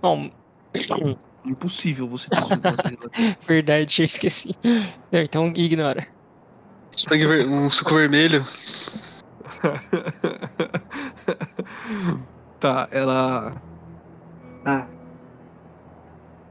Bom, 0.00 0.30
Impossível 1.44 2.06
você 2.08 2.28
ter 2.28 2.36
suco 2.42 2.56
na 2.56 2.60
sua 2.74 2.76
geladeira. 2.90 3.36
verdade, 3.46 4.02
eu 4.02 4.04
esqueci. 4.04 4.54
Não, 5.10 5.20
Então 5.20 5.52
ignora. 5.56 6.06
Sangue 6.90 7.26
ver- 7.26 7.46
Um 7.48 7.70
suco 7.70 7.94
vermelho. 7.94 8.44
tá, 12.60 12.88
ela. 12.90 13.54
Ah. 14.64 14.86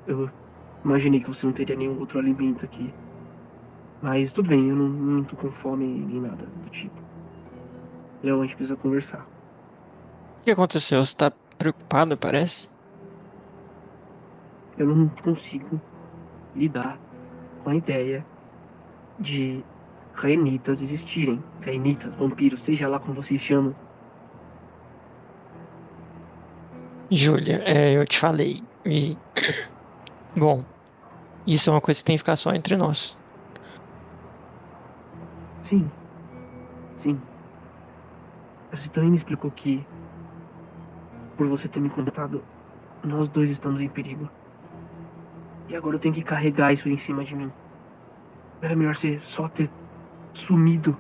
Eu 0.08 0.30
imaginei 0.84 1.20
que 1.20 1.28
você 1.28 1.46
não 1.46 1.54
teria 1.54 1.76
nenhum 1.76 2.00
outro 2.00 2.20
alimento 2.20 2.64
aqui. 2.64 2.94
Mas 4.02 4.32
tudo 4.32 4.50
bem, 4.50 4.70
eu 4.70 4.76
não, 4.76 4.88
não 4.88 5.24
tô 5.24 5.36
com 5.36 5.52
fome 5.52 5.86
nem 5.86 6.22
nada 6.22 6.46
do 6.46 6.70
tipo. 6.70 7.02
Leon, 8.22 8.40
a 8.40 8.46
gente 8.46 8.56
precisa 8.56 8.76
conversar. 8.76 9.28
O 10.40 10.44
que 10.44 10.52
aconteceu? 10.52 11.04
Você 11.04 11.18
tá 11.18 11.32
preocupado, 11.58 12.16
parece? 12.16 12.70
Eu 14.78 14.88
não 14.88 15.08
consigo 15.08 15.82
lidar 16.56 17.00
com 17.64 17.72
a 17.72 17.76
ideia 17.76 18.26
de 19.20 19.64
caenitas 20.16 20.82
existirem. 20.82 21.44
Caenitas, 21.64 22.14
vampiros, 22.16 22.62
seja 22.62 22.88
lá 22.88 23.00
como 23.00 23.14
vocês 23.14 23.42
chamam. 23.42 23.76
Júlia, 27.12 27.62
é, 27.66 27.94
eu 27.94 28.06
te 28.06 28.20
falei. 28.20 28.64
E. 28.86 29.18
Bom, 30.36 30.66
isso 31.46 31.70
é 31.70 31.74
uma 31.74 31.82
coisa 31.82 32.00
que 32.00 32.06
tem 32.06 32.16
que 32.16 32.20
ficar 32.20 32.36
só 32.36 32.54
entre 32.54 32.76
nós. 32.76 33.18
Sim. 35.62 35.90
Sim. 36.96 37.22
Você 38.72 38.90
também 38.90 39.10
me 39.10 39.18
explicou 39.18 39.52
que, 39.52 39.86
por 41.38 41.48
você 41.48 41.68
ter 41.68 41.80
me 41.80 41.90
contado, 41.90 42.44
nós 43.04 43.28
dois 43.28 43.50
estamos 43.50 43.80
em 43.82 43.88
perigo. 43.88 44.30
E 45.68 45.76
agora 45.76 45.96
eu 45.96 46.00
tenho 46.00 46.14
que 46.14 46.22
carregar 46.22 46.74
isso 46.74 46.90
em 46.90 46.98
cima 46.98 47.24
de 47.24 47.36
mim. 47.36 47.52
Era 48.62 48.76
melhor 48.76 48.96
você 48.96 49.20
só 49.20 49.48
ter 49.48 49.70
sumido. 50.38 50.98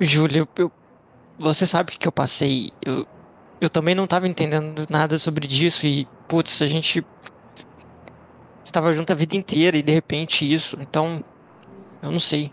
Júlia, 0.00 0.46
eu, 0.56 0.72
você 1.38 1.66
sabe 1.66 1.92
o 1.92 1.98
que 1.98 2.06
eu 2.06 2.12
passei. 2.12 2.72
Eu, 2.82 3.06
eu 3.60 3.70
também 3.70 3.94
não 3.94 4.06
tava 4.06 4.28
entendendo 4.28 4.86
nada 4.88 5.16
sobre 5.18 5.46
disso 5.46 5.86
e, 5.86 6.06
putz, 6.28 6.60
a 6.62 6.66
gente 6.66 7.04
estava 8.64 8.92
junto 8.92 9.12
a 9.12 9.16
vida 9.16 9.36
inteira 9.36 9.76
e 9.76 9.82
de 9.82 9.92
repente 9.92 10.52
isso. 10.52 10.76
Então, 10.80 11.24
eu 12.02 12.10
não 12.10 12.18
sei. 12.18 12.52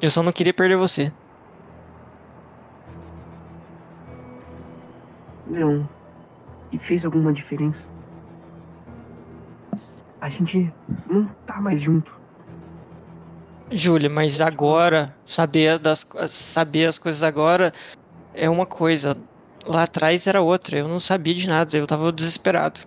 Eu 0.00 0.08
só 0.08 0.22
não 0.22 0.32
queria 0.32 0.54
perder 0.54 0.76
você. 0.76 1.12
Leon. 5.46 5.84
E 6.72 6.78
fez 6.78 7.04
alguma 7.04 7.32
diferença? 7.32 7.86
A 10.20 10.28
gente 10.28 10.72
não 11.08 11.26
tá 11.46 11.60
mais 11.60 11.80
junto. 11.80 12.18
Júlia, 13.70 14.10
mas 14.10 14.40
agora, 14.40 15.14
saber, 15.24 15.78
das, 15.78 16.06
saber 16.28 16.86
as 16.86 16.98
coisas 16.98 17.22
agora 17.22 17.72
é 18.34 18.50
uma 18.50 18.66
coisa. 18.66 19.16
Lá 19.64 19.84
atrás 19.84 20.26
era 20.26 20.40
outra. 20.40 20.78
Eu 20.78 20.88
não 20.88 20.98
sabia 20.98 21.34
de 21.34 21.48
nada, 21.48 21.76
eu 21.76 21.86
tava 21.86 22.12
desesperado. 22.12 22.80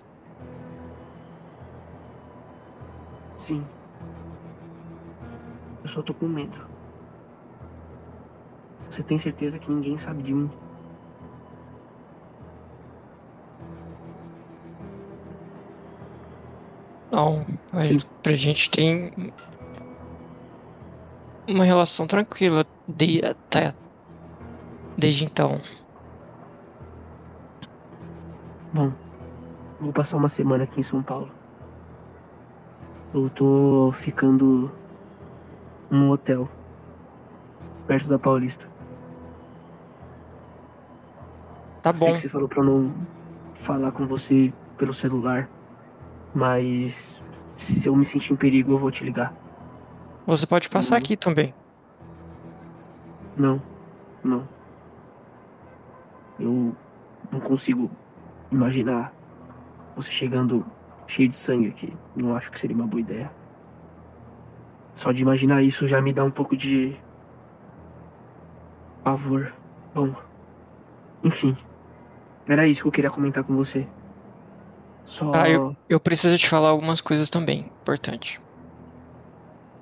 Sim. 3.38 3.66
Eu 5.82 5.90
só 5.90 6.02
tô 6.02 6.14
com 6.14 6.28
medo. 6.28 6.58
Você 8.90 9.02
tem 9.02 9.18
certeza 9.18 9.58
que 9.58 9.72
ninguém 9.72 9.98
sabe 9.98 10.22
de 10.22 10.34
mim? 10.34 10.52
Não, 17.14 17.46
a 17.72 17.84
Sim. 17.84 18.00
gente, 18.26 18.72
tem 18.72 19.32
uma 21.48 21.64
relação 21.64 22.08
tranquila 22.08 22.66
de, 22.88 23.22
até, 23.24 23.76
desde 24.98 25.24
então. 25.24 25.62
Bom, 28.74 28.92
vou 29.80 29.94
passar 29.94 30.18
uma 30.18 30.28
semana 30.28 30.64
aqui 30.64 30.80
em 30.80 30.84
São 30.84 31.04
Paulo. 31.04 31.30
Eu 33.14 33.30
tô 33.30 33.92
ficando 33.94 34.72
num 35.92 36.10
hotel 36.10 36.50
perto 37.86 38.10
da 38.10 38.18
Paulista. 38.18 38.68
Tá 41.84 41.94
Sei 41.94 42.08
bom. 42.08 42.14
que 42.14 42.22
você 42.22 42.30
falou 42.30 42.50
pra 42.50 42.62
eu 42.62 42.64
não 42.64 42.96
falar 43.54 43.92
com 43.92 44.08
você 44.08 44.52
pelo 44.78 44.96
celular, 44.96 45.48
mas 46.34 47.24
se 47.58 47.88
eu 47.88 47.96
me 47.96 48.06
sentir 48.06 48.34
em 48.34 48.36
perigo 48.36 48.74
eu 48.74 48.78
vou 48.78 48.92
te 48.92 49.04
ligar. 49.04 49.34
Você 50.26 50.48
pode 50.48 50.70
passar 50.70 50.98
aqui 50.98 51.18
também. 51.18 51.54
Não, 53.38 53.62
não. 54.24 54.48
Eu 56.40 56.76
não 57.32 57.40
consigo 57.40 57.90
imaginar 58.52 59.14
você 59.96 60.12
chegando 60.12 60.66
cheio 61.08 61.28
de 61.28 61.36
sangue 61.36 61.68
aqui. 61.68 61.96
Não 62.16 62.36
acho 62.36 62.52
que 62.52 62.60
seria 62.60 62.76
uma 62.76 62.88
boa 62.88 63.02
ideia. 63.02 63.32
Só 64.94 65.12
de 65.12 65.22
imaginar 65.22 65.62
isso 65.62 65.88
já 65.88 66.02
me 66.02 66.14
dá 66.14 66.24
um 66.24 66.32
pouco 66.32 66.56
de 66.56 66.96
pavor. 69.04 69.54
Bom, 69.94 70.16
enfim. 71.24 71.58
Era 72.48 72.68
isso 72.68 72.84
que 72.84 72.88
eu 72.88 72.92
queria 72.92 73.10
comentar 73.10 73.44
com 73.44 73.56
você. 73.56 73.88
Só. 75.06 75.26
Ah, 75.32 75.50
Eu 75.90 76.00
preciso 76.00 76.38
te 76.38 76.48
falar 76.50 76.70
algumas 76.70 77.02
coisas 77.02 77.30
também, 77.30 77.68
importante. 77.82 78.40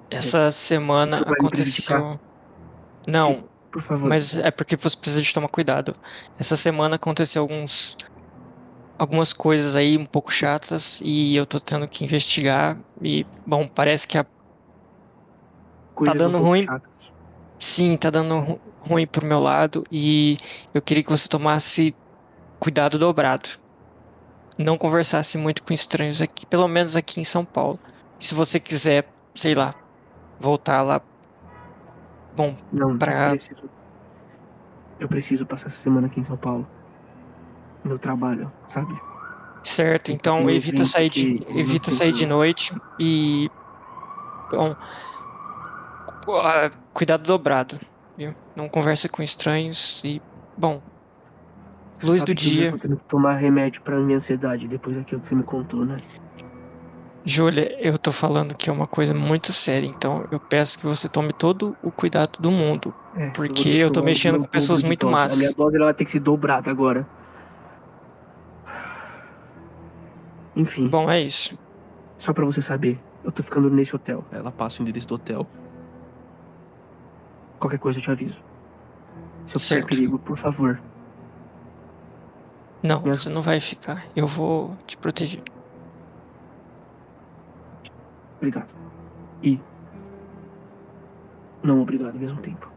Essa 0.10 0.52
semana 0.52 1.22
me 1.28 1.50
prejudicar? 1.50 2.02
aconteceu. 2.02 2.20
Não, 3.08 3.34
Sim, 3.34 3.50
por 3.72 3.82
favor. 3.82 4.10
mas 4.10 4.36
é 4.36 4.52
porque 4.52 4.76
você 4.78 4.98
precisa 4.98 5.22
de 5.24 5.34
tomar 5.34 5.50
cuidado. 5.50 5.94
Essa 6.38 6.58
semana 6.58 6.98
aconteceu 6.98 7.44
alguns 7.44 7.98
algumas 8.98 9.34
coisas 9.34 9.76
aí 9.76 9.98
um 9.98 10.06
pouco 10.06 10.32
chatas 10.32 11.00
e 11.02 11.36
eu 11.36 11.46
tô 11.46 11.60
tendo 11.60 11.88
que 11.90 12.04
investigar 12.06 12.82
e 13.02 13.26
bom, 13.46 13.68
parece 13.68 14.08
que 14.08 14.18
a 14.18 14.26
Coisas 15.94 16.18
dando 16.18 16.38
um 16.38 16.48
ruim. 16.48 16.64
chatas. 16.66 17.14
sim, 17.60 17.98
tá 17.98 18.12
dando 18.12 18.40
ru- 18.40 18.62
ruim 18.80 19.08
pro 19.08 19.26
meu 19.28 19.40
lado 19.40 19.84
e 19.92 20.38
eu 20.74 20.82
queria 20.84 21.04
que 21.04 21.12
você 21.12 21.30
tomasse 21.30 22.00
cuidado 22.60 23.00
dobrado. 23.00 23.50
Não 24.64 24.78
conversasse 24.78 25.38
muito 25.38 25.64
com 25.64 25.74
estranhos 25.74 26.22
aqui, 26.22 26.46
pelo 26.46 26.68
menos 26.68 26.96
aqui 26.96 27.20
em 27.20 27.24
São 27.24 27.44
Paulo. 27.46 27.80
E 28.20 28.26
se 28.26 28.36
você 28.36 28.60
quiser, 28.60 29.08
sei 29.36 29.56
lá, 29.56 29.74
voltar 30.40 30.82
lá. 30.82 31.02
Bom, 32.36 32.56
Não, 32.72 32.98
pra- 32.98 33.26
eu 33.28 33.30
preciso. 33.32 33.70
Eu 35.00 35.08
preciso 35.08 35.46
passar 35.46 35.68
essa 35.68 35.78
semana 35.80 36.08
aqui 36.08 36.20
em 36.20 36.24
São 36.24 36.38
Paulo. 36.38 36.68
Meu 37.84 37.98
trabalho, 37.98 38.52
sabe? 38.68 38.94
certo, 39.64 40.12
então 40.12 40.50
evita 40.50 40.84
sair 40.86 41.10
de 41.10 41.36
que 41.36 41.60
evita 41.60 41.92
sair 41.92 42.12
de 42.12 42.26
noite 42.26 42.74
e 43.00 43.48
bom, 44.52 44.76
ah, 46.44 46.72
cuidado 46.94 47.24
dobrado, 47.24 47.80
viu? 48.18 48.34
Não 48.56 48.68
converse 48.68 49.08
com 49.08 49.22
estranhos 49.22 50.04
e 50.04 50.20
bom, 50.58 50.82
Luz 52.04 52.20
sabe 52.20 52.26
do 52.26 52.32
eu 52.32 52.36
dia. 52.36 52.72
tô 52.72 52.78
tendo 52.78 52.98
que 52.98 53.04
tomar 53.04 53.34
remédio 53.36 53.82
pra 53.82 53.98
minha 54.00 54.18
ansiedade 54.18 54.68
depois 54.68 54.96
daquilo 54.96 55.22
que 55.22 55.28
você 55.28 55.36
me 55.36 55.44
contou, 55.44 55.86
né? 55.86 56.00
Júlia, 57.24 57.78
eu 57.80 58.00
tô 58.00 58.12
falando 58.12 58.56
que 58.56 58.68
é 58.70 58.74
uma 58.74 58.88
coisa 58.88 59.14
muito 59.14 59.54
séria, 59.54 59.86
então 59.86 60.26
eu 60.32 60.40
peço 60.40 60.80
que 60.80 60.86
você 60.88 61.08
tome 61.08 61.32
todo 61.32 61.78
o 61.84 61.92
cuidado 61.92 62.40
do 62.40 62.50
mundo. 62.52 62.94
É, 63.16 63.28
eu 63.28 63.32
Porque 63.34 63.64
que 63.64 63.78
eu 63.78 63.92
tô 63.92 64.02
mexendo 64.02 64.40
com 64.40 64.46
pessoas 64.46 64.82
muito 64.84 65.02
dose. 65.06 65.14
más. 65.14 65.34
A 65.34 65.38
minha 65.38 65.54
dose 65.54 65.76
ela 65.76 65.86
vai 65.86 65.94
ter 65.94 66.04
que 66.06 66.10
ser 66.12 66.20
dobrada 66.20 66.72
agora. 66.72 67.08
Enfim, 70.56 70.88
Bom, 70.88 71.10
é 71.10 71.22
isso. 71.22 71.58
só 72.18 72.34
pra 72.34 72.44
você 72.44 72.62
saber, 72.62 73.00
eu 73.24 73.32
tô 73.32 73.42
ficando 73.44 73.70
nesse 73.70 73.96
hotel. 73.96 74.26
Ela 74.32 74.52
passa 74.52 74.80
o 74.80 74.82
endereço 74.82 75.08
do 75.08 75.16
hotel. 75.16 75.48
Qualquer 77.60 77.78
coisa 77.78 78.00
eu 78.00 78.04
te 78.04 78.12
aviso. 78.12 78.44
Se 79.46 79.76
eu 79.76 79.86
perigo, 79.86 80.18
por 80.20 80.36
favor. 80.38 80.82
Não, 82.84 83.00
você 83.00 83.30
não 83.30 83.42
vai 83.42 83.60
ficar. 83.60 84.06
Eu 84.16 84.26
vou 84.26 84.76
te 84.88 84.98
proteger. 84.98 85.44
Obrigado. 88.38 88.74
E. 89.44 89.60
Não 91.62 91.80
obrigado 91.80 92.16
ao 92.16 92.20
mesmo 92.20 92.40
tempo. 92.40 92.72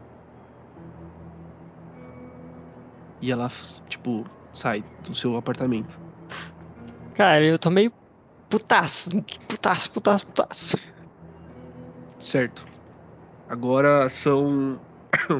E 3.19 3.31
ela, 3.31 3.49
tipo, 3.89 4.25
sai 4.53 4.83
do 5.03 5.15
seu 5.15 5.35
apartamento. 5.35 5.99
Cara, 7.15 7.43
eu 7.43 7.57
tô 7.57 7.71
meio 7.71 7.91
putaço, 8.47 9.09
putaço, 9.47 9.91
putaço, 9.91 10.27
putaço. 10.27 10.77
Certo. 12.19 12.65
Agora 13.49 14.07
são 14.09 14.79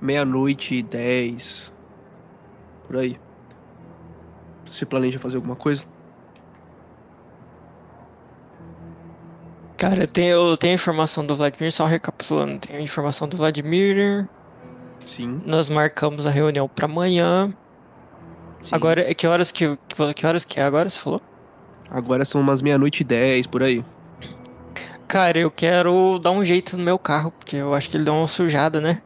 meia-noite 0.00 0.74
e 0.74 0.82
dez. 0.82 1.72
Por 2.86 2.96
aí. 2.96 3.18
Você 4.70 4.86
planeja 4.86 5.18
fazer 5.18 5.36
alguma 5.36 5.56
coisa? 5.56 5.84
Cara, 9.76 10.02
eu 10.02 10.08
tenho, 10.08 10.50
eu 10.50 10.56
tenho 10.56 10.72
a 10.72 10.74
informação 10.74 11.24
do 11.24 11.36
Vladimir, 11.36 11.72
só 11.72 11.86
recapitulando. 11.86 12.58
Tenho 12.58 12.80
a 12.80 12.82
informação 12.82 13.28
do 13.28 13.36
Vladimir. 13.36 14.28
Sim. 15.06 15.40
Nós 15.46 15.70
marcamos 15.70 16.26
a 16.26 16.30
reunião 16.30 16.68
pra 16.68 16.86
amanhã. 16.86 17.54
sim. 18.60 18.74
Agora, 18.74 19.08
é 19.08 19.14
que 19.14 19.26
horas 19.26 19.52
que, 19.52 19.76
que, 19.88 20.14
que 20.14 20.26
horas 20.26 20.44
que 20.44 20.58
é 20.58 20.64
agora, 20.64 20.90
você 20.90 20.98
falou? 20.98 21.22
Agora 21.90 22.24
são 22.24 22.40
umas 22.40 22.60
meia-noite 22.60 23.02
e 23.02 23.04
dez, 23.04 23.46
por 23.46 23.62
aí. 23.62 23.84
Cara, 25.06 25.38
eu 25.38 25.50
quero 25.50 26.18
dar 26.18 26.32
um 26.32 26.44
jeito 26.44 26.76
no 26.76 26.84
meu 26.84 26.98
carro, 26.98 27.30
porque 27.30 27.56
eu 27.56 27.72
acho 27.72 27.88
que 27.88 27.96
ele 27.96 28.04
deu 28.04 28.14
uma 28.14 28.26
sujada, 28.28 28.80
né? 28.80 29.00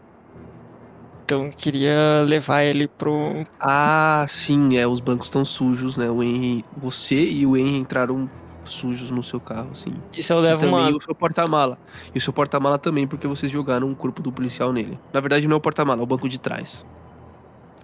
Então 1.24 1.50
queria 1.50 2.24
levar 2.26 2.62
ele 2.62 2.86
pro. 2.88 3.44
Ah, 3.60 4.24
sim, 4.28 4.76
é, 4.76 4.86
os 4.86 5.00
bancos 5.00 5.28
estão 5.28 5.44
sujos, 5.44 5.96
né? 5.96 6.10
O 6.10 6.22
Henry, 6.22 6.64
você 6.76 7.24
e 7.24 7.46
o 7.46 7.56
Henry 7.56 7.76
entraram 7.76 8.28
sujos 8.64 9.10
no 9.10 9.22
seu 9.22 9.40
carro, 9.40 9.74
sim. 9.74 9.94
E 10.12 10.22
se 10.22 10.32
eu 10.32 10.38
E 10.38 10.42
levo 10.42 10.60
também 10.66 10.88
uma. 10.88 10.96
o 10.96 11.00
seu 11.00 11.14
porta-mala. 11.14 11.78
E 12.14 12.18
o 12.18 12.20
seu 12.20 12.32
porta-mala 12.32 12.78
também, 12.78 13.06
porque 13.06 13.26
vocês 13.26 13.50
jogaram 13.50 13.88
um 13.88 13.94
corpo 13.94 14.22
do 14.22 14.30
policial 14.32 14.72
nele. 14.72 14.98
Na 15.12 15.20
verdade, 15.20 15.46
não 15.48 15.54
é 15.54 15.56
o 15.56 15.60
porta-mala, 15.60 16.00
é 16.00 16.04
o 16.04 16.06
banco 16.06 16.28
de 16.28 16.38
trás. 16.38 16.84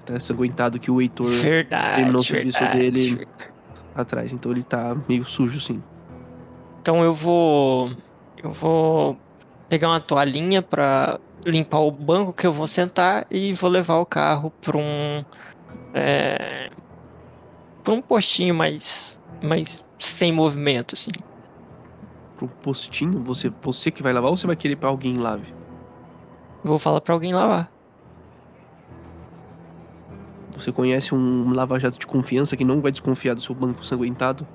Tá 0.04 0.14
ensanguentado 0.14 0.78
que 0.78 0.90
o 0.90 1.00
Heitor 1.00 1.26
Verdade. 1.26 1.96
terminou 1.96 2.20
o 2.20 2.24
serviço 2.24 2.58
verdade, 2.58 2.90
dele. 2.90 3.14
verdade. 3.16 3.52
atrás. 3.94 4.32
Então 4.32 4.52
ele 4.52 4.62
tá 4.62 4.96
meio 5.08 5.24
sujo, 5.24 5.60
sim. 5.60 5.82
Então 6.80 7.02
eu 7.04 7.12
vou. 7.12 7.90
Eu 8.42 8.52
vou 8.52 9.18
pegar 9.68 9.88
uma 9.88 10.00
toalhinha 10.00 10.62
pra 10.62 11.18
limpar 11.44 11.80
o 11.80 11.90
banco 11.90 12.32
que 12.32 12.46
eu 12.46 12.52
vou 12.52 12.66
sentar 12.66 13.26
e 13.30 13.52
vou 13.52 13.70
levar 13.70 13.96
o 13.98 14.06
carro 14.06 14.50
pra 14.60 14.76
um. 14.76 15.24
É, 15.94 16.70
pra 17.82 17.94
um 17.94 18.02
postinho 18.02 18.54
mais. 18.54 19.20
mais 19.42 19.84
sem 19.98 20.32
movimento, 20.32 20.94
assim. 20.94 21.10
Pro 22.36 22.48
postinho, 22.48 23.22
você, 23.22 23.52
você 23.60 23.90
que 23.90 24.02
vai 24.02 24.12
lavar 24.12 24.30
ou 24.30 24.36
você 24.36 24.46
vai 24.46 24.56
querer 24.56 24.76
pra 24.76 24.88
alguém 24.88 25.18
lave? 25.18 25.52
Vou 26.62 26.78
falar 26.78 27.00
pra 27.00 27.14
alguém 27.14 27.34
lavar. 27.34 27.70
Você 30.52 30.72
conhece 30.72 31.14
um 31.14 31.52
lava-jato 31.52 31.98
de 31.98 32.06
confiança 32.06 32.56
que 32.56 32.64
não 32.64 32.80
vai 32.80 32.90
desconfiar 32.90 33.34
do 33.34 33.40
seu 33.40 33.54
banco 33.54 33.84
sanguentado? 33.84 34.46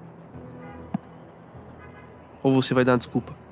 Ou 2.41 2.51
você 2.51 2.73
vai 2.73 2.83
dar 2.83 2.93
uma 2.93 2.97
desculpa? 2.97 3.42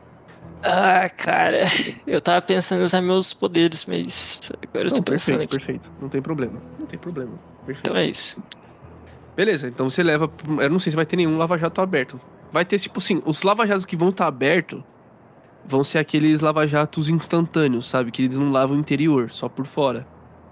Ah, 0.63 1.09
cara. 1.09 1.63
Eu 2.05 2.21
tava 2.21 2.41
pensando 2.41 2.81
em 2.81 2.83
usar 2.83 3.01
meus 3.01 3.33
poderes, 3.33 3.85
mas. 3.85 4.41
Agora 4.61 4.85
eu 4.85 4.89
tô 4.89 4.95
Não, 4.97 5.03
pensando 5.03 5.37
perfeito, 5.39 5.43
aqui. 5.43 5.65
perfeito. 5.65 5.91
Não 6.01 6.09
tem 6.09 6.21
problema. 6.21 6.61
Não 6.79 6.85
tem 6.85 6.99
problema. 6.99 7.31
Perfeito. 7.65 7.89
Então 7.89 7.97
é 7.97 8.05
isso. 8.05 8.41
Beleza, 9.35 9.67
então 9.67 9.89
você 9.89 10.03
leva. 10.03 10.29
Eu 10.59 10.69
não 10.69 10.79
sei 10.79 10.91
se 10.91 10.95
vai 10.95 11.05
ter 11.05 11.15
nenhum 11.15 11.37
lava-jato 11.37 11.81
aberto. 11.81 12.19
Vai 12.51 12.65
ter, 12.65 12.77
tipo 12.77 12.99
assim, 12.99 13.21
os 13.25 13.43
lava-jatos 13.43 13.85
que 13.85 13.95
vão 13.95 14.09
estar 14.09 14.27
abertos 14.27 14.83
vão 15.65 15.83
ser 15.83 15.99
aqueles 15.99 16.41
lava-jatos 16.41 17.09
instantâneos, 17.09 17.87
sabe? 17.87 18.11
Que 18.11 18.23
eles 18.23 18.37
não 18.37 18.51
lavam 18.51 18.75
o 18.75 18.79
interior, 18.79 19.31
só 19.31 19.47
por 19.47 19.65
fora. 19.65 20.05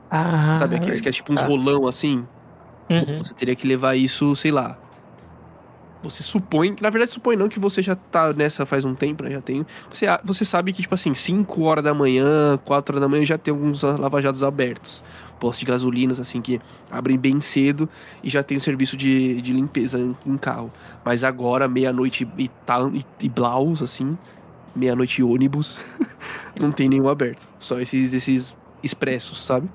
Ah, 0.10 0.56
sabe? 0.57 0.76
Aqueles 0.76 1.02
que 1.02 1.10
é 1.10 1.11
tipo 1.11 1.34
uns 1.34 1.41
tá. 1.41 1.48
rolão 1.48 1.88
assim. 1.88 2.26
Uhum. 2.90 3.19
Você 3.19 3.34
teria 3.34 3.56
que 3.56 3.68
levar 3.68 3.95
isso, 3.95 4.36
sei 4.36 4.52
lá. 4.52 4.77
Você 6.02 6.24
supõe, 6.24 6.76
na 6.82 6.90
verdade 6.90 7.12
supõe 7.12 7.36
não 7.36 7.50
que 7.50 7.60
você 7.60 7.82
já 7.82 7.96
tá 7.96 8.32
nessa 8.32 8.66
faz 8.66 8.86
um 8.86 8.96
tempo, 8.96 9.24
né? 9.24 9.32
Já 9.32 9.42
tem. 9.42 9.66
Você, 9.90 10.06
você 10.24 10.46
sabe 10.46 10.72
que, 10.72 10.82
tipo 10.82 10.94
assim, 10.94 11.14
5 11.14 11.62
horas 11.64 11.84
da 11.84 11.94
manhã, 11.94 12.58
4 12.64 12.94
horas 12.94 13.02
da 13.02 13.08
manhã 13.08 13.26
já 13.26 13.38
tem 13.38 13.54
alguns 13.54 13.84
lava-jatos 13.84 14.44
abertos. 14.44 15.04
Postos 15.40 15.60
de 15.60 15.66
gasolinas, 15.66 16.20
assim, 16.20 16.42
que 16.42 16.60
abrem 16.92 17.18
bem 17.18 17.40
cedo 17.40 17.88
e 18.22 18.30
já 18.30 18.44
tem 18.44 18.58
o 18.58 18.62
serviço 18.62 18.98
de, 18.98 19.42
de 19.42 19.54
limpeza 19.54 19.98
em, 19.98 20.16
em 20.26 20.38
carro. 20.38 20.72
Mas 21.04 21.24
agora, 21.24 21.68
meia-noite 21.68 22.28
e 22.38 22.50
tal, 22.66 22.90
e, 22.94 23.06
e 23.22 23.30
blaus, 23.30 23.82
assim, 23.82 24.18
meia-noite 24.76 25.24
ônibus, 25.24 25.80
não 26.60 26.72
tem 26.72 26.90
nenhum 26.90 27.08
aberto. 27.08 27.48
Só 27.58 27.80
esses, 27.80 28.14
esses 28.14 28.58
expressos, 28.84 29.42
sabe? 29.42 29.70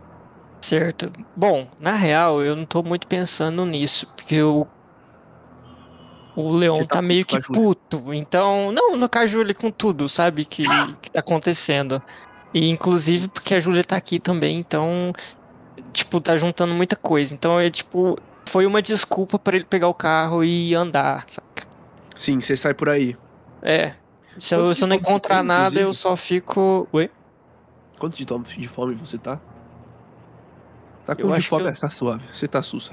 Certo. 0.61 1.13
Bom, 1.37 1.69
na 1.79 1.93
real, 1.93 2.43
eu 2.43 2.57
não 2.57 2.65
tô 2.65 2.83
muito 2.83 3.07
pensando 3.07 3.67
nisso, 3.67 4.07
porque 4.17 4.43
o. 4.43 4.67
O 6.37 6.55
Leon 6.55 6.77
tá 6.79 6.97
tá, 6.97 7.03
meio 7.03 7.25
que 7.25 7.41
puto. 7.41 8.13
Então, 8.13 8.73
não, 8.73 8.97
no 8.97 9.09
caso, 9.09 9.41
ele 9.41 9.55
com 9.55 9.71
tudo, 9.71 10.09
sabe? 10.09 10.45
Que, 10.45 10.65
que 11.01 11.11
tá 11.11 11.21
acontecendo. 11.21 12.03
E 12.53 12.69
inclusive 12.69 13.29
porque 13.29 13.55
a 13.55 13.61
Júlia 13.61 13.85
tá 13.85 13.97
aqui 13.97 14.19
também, 14.19 14.59
então. 14.59 15.13
Tipo, 15.93 16.21
tá 16.21 16.37
juntando 16.37 16.75
muita 16.75 16.97
coisa. 16.97 17.35
Então 17.35 17.59
é 17.59 17.71
tipo. 17.71 18.19
Foi 18.47 18.67
uma 18.67 18.83
desculpa 18.83 19.39
pra 19.39 19.57
ele 19.57 19.65
pegar 19.65 19.89
o 19.89 19.95
carro 19.95 20.45
e 20.45 20.75
andar, 20.75 21.25
saca? 21.29 21.67
Sim, 22.17 22.41
você 22.41 22.57
sai 22.57 22.75
por 22.75 22.89
aí. 22.89 23.17
É. 23.63 23.95
Se 24.39 24.55
eu, 24.55 24.75
se 24.75 24.83
eu 24.85 24.89
não 24.89 24.97
encontrar 24.97 25.39
tem, 25.39 25.47
nada, 25.47 25.81
eu 25.81 25.93
só 25.93 26.17
fico. 26.17 26.87
Oi? 26.93 27.11
Quanto 27.99 28.17
de, 28.17 28.25
de 28.25 28.69
fome 28.69 28.95
você 28.95 29.17
tá? 29.17 29.41
Tá 31.07 31.15
com 31.15 31.23
Eu 31.23 31.33
de 31.33 31.47
fome, 31.49 31.67
eu- 31.67 31.75
tá 31.75 31.89
suave. 31.89 32.25
Você 32.33 32.49
tá 32.49 32.61
sussa. 32.63 32.93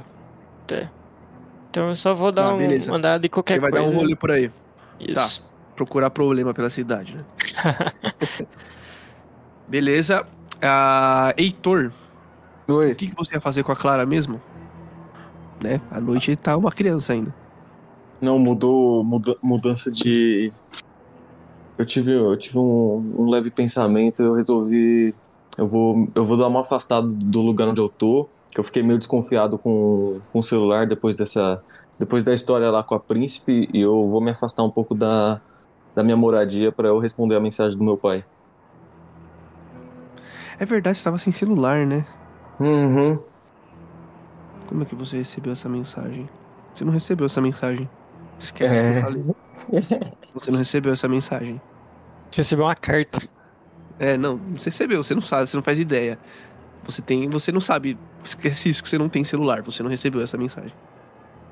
Então 1.72 1.88
eu 1.88 1.96
só 1.96 2.14
vou 2.14 2.32
dar 2.34 2.50
Tá, 2.50 2.54
um, 2.56 2.94
andada 2.94 3.20
de 3.20 3.30
qualquer 3.30 3.54
Você 3.56 3.60
vai 3.62 3.72
coisa. 3.72 3.86
dar 3.86 3.92
um 3.92 3.96
rolê 3.96 4.14
por 4.16 4.30
aí. 4.30 4.52
Isso. 5.00 5.50
Procurar 5.76 6.10
problema 6.10 6.54
pela 6.54 6.70
cidade, 6.70 7.16
né? 7.16 7.24
Beleza. 9.68 10.26
Ah, 10.62 11.34
Heitor, 11.38 11.92
Oi. 12.68 12.92
o 12.92 12.96
que, 12.96 13.08
que 13.08 13.16
você 13.16 13.36
ia 13.36 13.42
fazer 13.42 13.64
com 13.64 13.72
a 13.72 13.76
Clara 13.76 14.06
mesmo? 14.06 14.40
Né? 15.64 15.80
À 15.90 16.00
noite 16.00 16.36
tá 16.36 16.56
uma 16.58 16.72
criança 16.72 17.14
ainda. 17.14 17.34
Não, 18.20 18.38
mudou 18.38 19.04
muda- 19.04 19.38
mudança 19.42 19.90
de. 19.90 20.52
Eu 21.78 21.86
tive, 21.86 22.12
eu 22.12 22.38
tive 22.38 22.60
um, 22.60 23.16
um 23.18 23.30
leve 23.30 23.50
pensamento, 23.50 24.22
eu 24.22 24.34
resolvi. 24.36 25.16
Eu 25.58 25.68
vou, 25.68 26.08
eu 26.14 26.26
vou 26.26 26.38
dar 26.38 26.48
uma 26.48 26.62
afastada 26.62 27.08
do 27.08 27.42
lugar 27.42 27.68
onde 27.70 27.82
eu 27.82 27.90
tô, 27.90 28.30
que 28.52 28.60
eu 28.60 28.64
fiquei 28.64 28.84
meio 28.84 28.98
desconfiado 28.98 29.58
com, 29.58 30.20
com 30.32 30.40
o 30.40 30.44
celular 30.44 30.86
depois 30.88 31.16
dessa. 31.16 31.62
Depois 31.98 32.24
da 32.24 32.34
história 32.34 32.72
lá 32.72 32.82
com 32.84 32.96
a 32.96 33.00
príncipe, 33.00 33.70
e 33.72 33.80
eu 33.82 34.10
vou 34.10 34.20
me 34.20 34.32
afastar 34.32 34.64
um 34.64 34.72
pouco 34.72 34.96
da, 34.96 35.40
da 35.94 36.04
minha 36.04 36.18
moradia 36.18 36.72
para 36.72 36.88
eu 36.88 36.98
responder 36.98 37.36
a 37.36 37.40
mensagem 37.40 37.78
do 37.78 37.84
meu 37.84 37.96
pai. 37.96 38.26
É 40.60 40.66
verdade, 40.66 40.98
você 40.98 41.04
tava 41.04 41.18
sem 41.18 41.32
celular, 41.32 41.86
né? 41.86 42.06
Uhum. 42.60 43.20
Como 44.68 44.84
é 44.84 44.86
que 44.86 44.96
você 44.96 45.18
recebeu 45.18 45.54
essa 45.54 45.68
mensagem? 45.70 46.30
Você 46.74 46.86
não 46.86 46.92
recebeu 46.94 47.26
essa 47.26 47.42
mensagem. 47.42 47.90
Esquece 48.40 48.74
o 48.74 48.82
que 48.82 48.88
É. 48.88 48.98
eu 48.98 49.02
falei. 49.02 49.26
Você 50.34 50.52
não 50.52 50.58
recebeu 50.60 50.94
essa 50.94 51.08
mensagem. 51.08 51.62
Recebeu 52.34 52.66
uma 52.66 52.76
carta. 52.76 53.20
É, 54.00 54.18
não, 54.18 54.38
você 54.58 54.70
recebeu, 54.70 55.04
você 55.04 55.14
não 55.14 55.22
sabe, 55.22 55.48
você 55.50 55.56
não 55.58 55.64
faz 55.64 55.78
ideia. 55.78 56.18
Você 56.84 57.02
tem, 57.02 57.30
você 57.30 57.52
não 57.52 57.62
sabe. 57.62 57.98
Esquece 58.24 58.70
isso 58.70 58.82
que 58.84 58.90
você 58.90 58.98
não 58.98 59.10
tem 59.10 59.24
celular, 59.24 59.62
você 59.62 59.84
não 59.84 59.90
recebeu 59.90 60.22
essa 60.22 60.38
mensagem. 60.38 60.74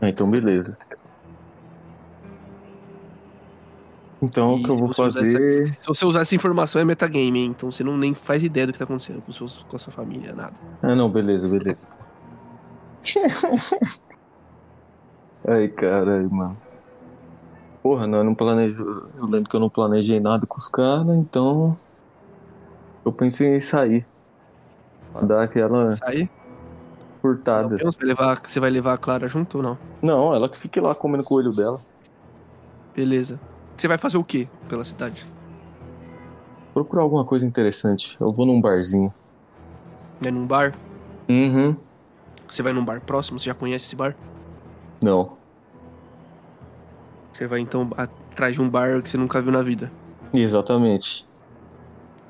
Ah, 0.02 0.10
então 0.10 0.30
beleza. 0.30 0.78
Então 4.22 4.56
o 4.56 4.60
E 4.60 4.64
que 4.64 4.70
eu 4.70 4.78
vou 4.78 4.94
fazer. 4.94 5.78
Se 5.80 5.88
você 5.88 6.06
usar 6.06 6.22
essa 6.22 6.36
informação 6.36 6.82
é 6.82 6.86
metagame, 6.86 7.40
hein? 7.40 7.54
Então 7.56 7.72
você 7.72 7.84
não 7.84 7.96
nem 7.98 8.14
faz 8.14 8.44
ideia 8.44 8.68
do 8.68 8.74
que 8.74 8.80
tá 8.80 8.84
acontecendo 8.84 9.22
com, 9.22 9.32
seus, 9.32 9.64
com 9.64 9.76
a 9.76 9.80
sua 9.80 9.94
família, 9.94 10.34
nada. 10.34 10.54
Ah, 10.82 10.96
não, 10.96 11.10
beleza, 11.10 11.48
beleza. 11.48 11.88
Ai, 15.48 15.70
caralho, 15.70 16.30
mano. 16.30 16.58
Porra, 17.82 18.06
não, 18.06 18.18
eu 18.20 18.24
não 18.26 18.36
planejo. 18.36 19.10
Eu 19.18 19.26
lembro 19.26 19.50
que 19.50 19.56
eu 19.56 19.60
não 19.60 19.70
planejei 19.70 20.20
nada 20.20 20.46
com 20.46 20.58
os 20.58 20.68
caras, 20.68 21.16
então. 21.16 21.78
Eu 23.06 23.14
pensei 23.14 23.56
em 23.56 23.60
sair. 23.62 24.06
Pra 25.14 25.22
dar 25.22 25.44
aquela 25.44 25.91
Sair? 25.94 26.30
furtada. 27.22 27.77
Não, 27.84 27.91
você 27.91 27.98
vai 27.98 28.07
levar, 28.07 28.41
você 28.45 28.60
vai 28.60 28.69
levar 28.69 28.94
a 28.94 28.98
Clara 28.98 29.27
junto 29.27 29.57
ou 29.57 29.64
não? 29.64 29.77
Não, 30.02 30.34
ela 30.34 30.48
que 30.48 30.57
fique 30.57 30.80
lá 30.80 30.95
comendo 30.95 31.23
com 31.23 31.34
o 31.34 31.38
olho 31.38 31.52
dela. 31.52 31.80
Beleza. 32.95 33.40
Você 33.76 33.88
vai 33.88 33.98
fazer 33.98 34.18
o 34.18 34.23
quê 34.23 34.48
pela 34.68 34.84
cidade? 34.84 35.26
Procurar 36.73 37.03
alguma 37.03 37.26
coisa 37.26 37.45
interessante. 37.45 38.18
Eu 38.19 38.31
vou 38.31 38.45
num 38.45 38.61
barzinho. 38.61 39.14
É 40.26 40.31
num 40.31 40.45
bar? 40.45 40.73
Uhum. 41.30 41.76
Você 42.48 42.61
vai 42.61 42.73
num 42.73 42.84
bar 42.84 43.02
próximo? 43.02 43.40
Você 43.40 43.45
já 43.45 43.53
conhece 43.53 43.86
esse 43.86 43.95
bar? 43.95 44.15
Não. 45.02 45.38
Você 47.34 47.48
vai 47.48 47.60
então 47.60 47.90
atrás 47.95 48.56
de 48.56 48.61
um 48.61 48.69
bar 48.69 49.02
que 49.02 49.10
você 49.10 49.18
nunca 49.18 49.41
viu 49.41 49.52
na 49.52 49.61
vida. 49.61 49.91
Exatamente. 50.34 51.27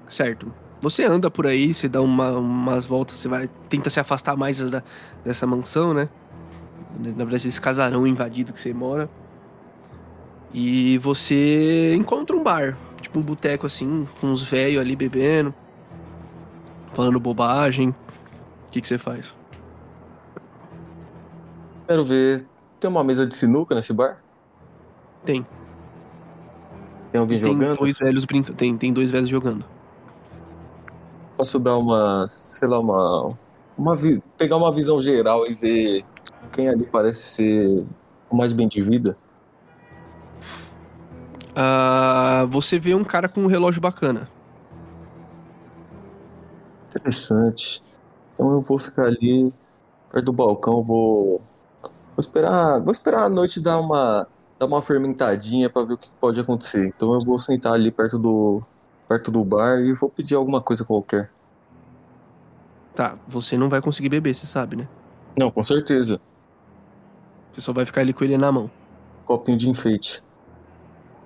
Certo. 0.07 0.51
Você 0.81 1.03
anda 1.03 1.29
por 1.29 1.45
aí, 1.45 1.73
você 1.73 1.89
dá 1.89 2.01
uma- 2.01 2.31
umas 2.31 2.85
voltas, 2.85 3.17
você 3.17 3.27
vai 3.27 3.49
tenta 3.67 3.89
se 3.89 3.99
afastar 3.99 4.37
mais 4.37 4.59
da, 4.69 4.81
dessa 5.25 5.45
mansão, 5.45 5.93
né? 5.93 6.07
Na 6.97 7.23
verdade, 7.25 7.47
esse 7.47 7.59
casarão 7.61 8.07
invadido 8.07 8.53
que 8.53 8.59
você 8.61 8.73
mora. 8.73 9.09
E 10.53 10.97
você 10.97 11.93
encontra 11.95 12.35
um 12.35 12.41
bar, 12.41 12.77
tipo 13.01 13.19
um 13.19 13.21
boteco 13.21 13.65
assim, 13.67 14.07
com 14.19 14.27
uns 14.27 14.41
velhos 14.41 14.81
ali 14.81 14.95
bebendo, 14.95 15.53
falando 16.93 17.19
bobagem. 17.19 17.89
O 18.67 18.71
que, 18.71 18.81
que 18.81 18.87
você 18.87 18.97
faz? 18.97 19.33
Quero 21.87 22.05
ver. 22.05 22.47
Tem 22.79 22.89
uma 22.89 23.03
mesa 23.03 23.27
de 23.27 23.35
sinuca 23.35 23.75
nesse 23.75 23.93
bar? 23.93 24.23
Tem. 25.25 25.45
Tem 27.11 27.19
alguém 27.19 27.39
tem 27.39 27.53
jogando? 27.53 27.77
dois 27.77 27.97
velhos 27.97 28.25
brincando. 28.25 28.55
Tem, 28.57 28.77
tem 28.77 28.93
dois 28.93 29.11
velhos 29.11 29.29
jogando. 29.29 29.65
Posso 31.39 31.57
dar 31.57 31.77
uma, 31.77 32.27
sei 32.27 32.67
lá, 32.67 32.77
uma, 32.77 33.33
uma 33.77 33.93
pegar 34.37 34.57
uma 34.57 34.73
visão 34.73 35.01
geral 35.01 35.47
e 35.47 35.53
ver 35.53 36.05
quem 36.51 36.67
ali 36.67 36.85
parece 36.85 37.21
ser 37.21 37.85
o 38.29 38.35
mais 38.35 38.51
bem 38.51 38.67
de 38.67 38.81
vida? 38.81 39.17
Ah, 41.55 42.45
você 42.49 42.77
vê 42.77 42.93
um 42.93 43.05
cara 43.05 43.29
com 43.29 43.39
um 43.39 43.47
relógio 43.47 43.79
bacana. 43.81 44.29
Interessante. 46.89 47.81
Então 48.33 48.51
eu 48.51 48.59
vou 48.59 48.77
ficar 48.77 49.05
ali 49.05 49.53
perto 50.11 50.25
do 50.25 50.33
balcão, 50.33 50.83
vou 50.83 51.41
vou 51.81 52.19
esperar, 52.19 52.81
vou 52.81 52.91
esperar 52.91 53.23
a 53.23 53.29
noite 53.29 53.61
dar 53.61 53.79
uma 53.79 54.27
dar 54.59 54.65
uma 54.65 54.81
fermentadinha 54.81 55.69
pra 55.69 55.83
ver 55.83 55.93
o 55.93 55.97
que 55.97 56.09
pode 56.19 56.37
acontecer. 56.37 56.87
Então 56.87 57.13
eu 57.13 57.19
vou 57.25 57.39
sentar 57.39 57.71
ali 57.71 57.91
perto 57.91 58.19
do 58.19 58.61
perto 59.09 59.31
do 59.31 59.43
bar 59.43 59.79
e 59.79 59.91
vou 59.93 60.07
pedir 60.07 60.35
alguma 60.35 60.61
coisa 60.61 60.85
qualquer. 60.85 61.31
Tá, 62.93 63.17
você 63.27 63.57
não 63.57 63.67
vai 63.67 63.81
conseguir 63.81 64.07
beber, 64.09 64.35
você 64.35 64.45
sabe, 64.45 64.75
né? 64.75 64.87
Não, 65.35 65.49
com 65.49 65.63
certeza. 65.63 66.21
Você 67.51 67.59
só 67.61 67.73
vai 67.73 67.85
ficar 67.85 68.01
ali 68.01 68.13
com 68.13 68.23
ele 68.23 68.37
na 68.37 68.51
mão. 68.51 68.69
Copinho 69.25 69.57
de 69.57 69.67
enfeite. 69.67 70.21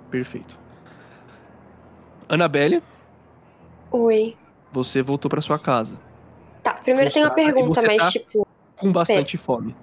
Perfeito. 0.10 0.58
Annabelle, 2.30 2.82
Oi. 3.92 4.38
você 4.72 5.02
voltou 5.02 5.30
pra 5.30 5.42
sua 5.42 5.60
casa. 5.60 6.00
Tá, 6.64 6.76
primeiro 6.76 7.12
tem 7.12 7.24
uma 7.24 7.32
e 7.34 7.36
pergunta, 7.36 7.82
você 7.82 7.88
mas 7.88 7.98
tá- 7.98 8.10
tipo, 8.12 8.48
Com 8.78 8.92
bastante 8.94 9.38
fome. 9.38 9.76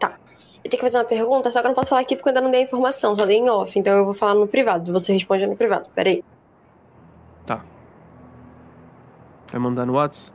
eu 0.00 0.70
tenho 0.70 0.70
que 0.70 0.78
fazer 0.78 0.98
uma 0.98 1.04
pergunta, 1.04 1.50
só 1.50 1.60
que 1.60 1.66
eu 1.66 1.70
não 1.70 1.74
posso 1.74 1.88
falar 1.90 2.02
aqui 2.02 2.14
porque 2.14 2.28
eu 2.28 2.30
ainda 2.30 2.40
não 2.42 2.50
dei 2.50 2.60
a 2.60 2.64
informação, 2.64 3.16
só 3.16 3.24
dei 3.26 3.38
em 3.38 3.48
off, 3.48 3.76
então 3.78 3.96
eu 3.96 4.04
vou 4.04 4.12
falar 4.14 4.34
no 4.34 4.46
privado, 4.46 4.92
você 4.92 5.12
responde 5.12 5.46
no 5.46 5.56
privado, 5.56 5.88
peraí. 5.94 6.22
Vai 9.50 9.60
mandar 9.60 9.86
no 9.86 9.94
Whats? 9.94 10.32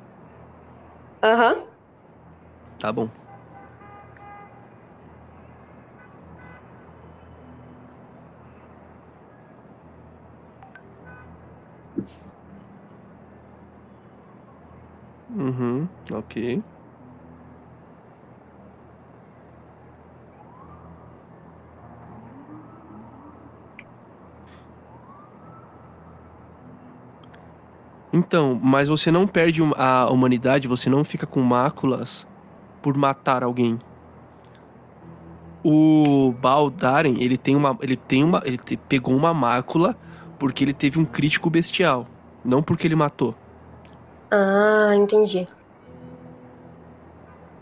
Aham. 1.21 1.63
Tá 2.79 2.91
bom. 2.91 3.09
Uhum, 15.35 15.87
ok. 16.11 16.61
Então, 28.33 28.59
mas 28.59 28.87
você 28.87 29.11
não 29.11 29.27
perde 29.27 29.61
a 29.77 30.09
humanidade, 30.09 30.67
você 30.67 30.89
não 30.89 31.03
fica 31.03 31.27
com 31.27 31.39
máculas 31.39 32.27
por 32.81 32.97
matar 32.97 33.43
alguém. 33.43 33.77
O 35.63 36.33
Baldaren, 36.41 37.17
ele 37.19 37.37
tem 37.37 37.55
uma, 37.55 37.77
ele 37.79 37.95
tem 37.95 38.23
uma, 38.23 38.41
ele 38.43 38.57
te- 38.57 38.75
pegou 38.75 39.15
uma 39.15 39.35
mácula 39.35 39.95
porque 40.39 40.63
ele 40.63 40.73
teve 40.73 40.99
um 40.99 41.05
crítico 41.05 41.47
bestial, 41.47 42.07
não 42.43 42.63
porque 42.63 42.87
ele 42.87 42.95
matou. 42.95 43.35
Ah, 44.31 44.95
entendi. 44.95 45.47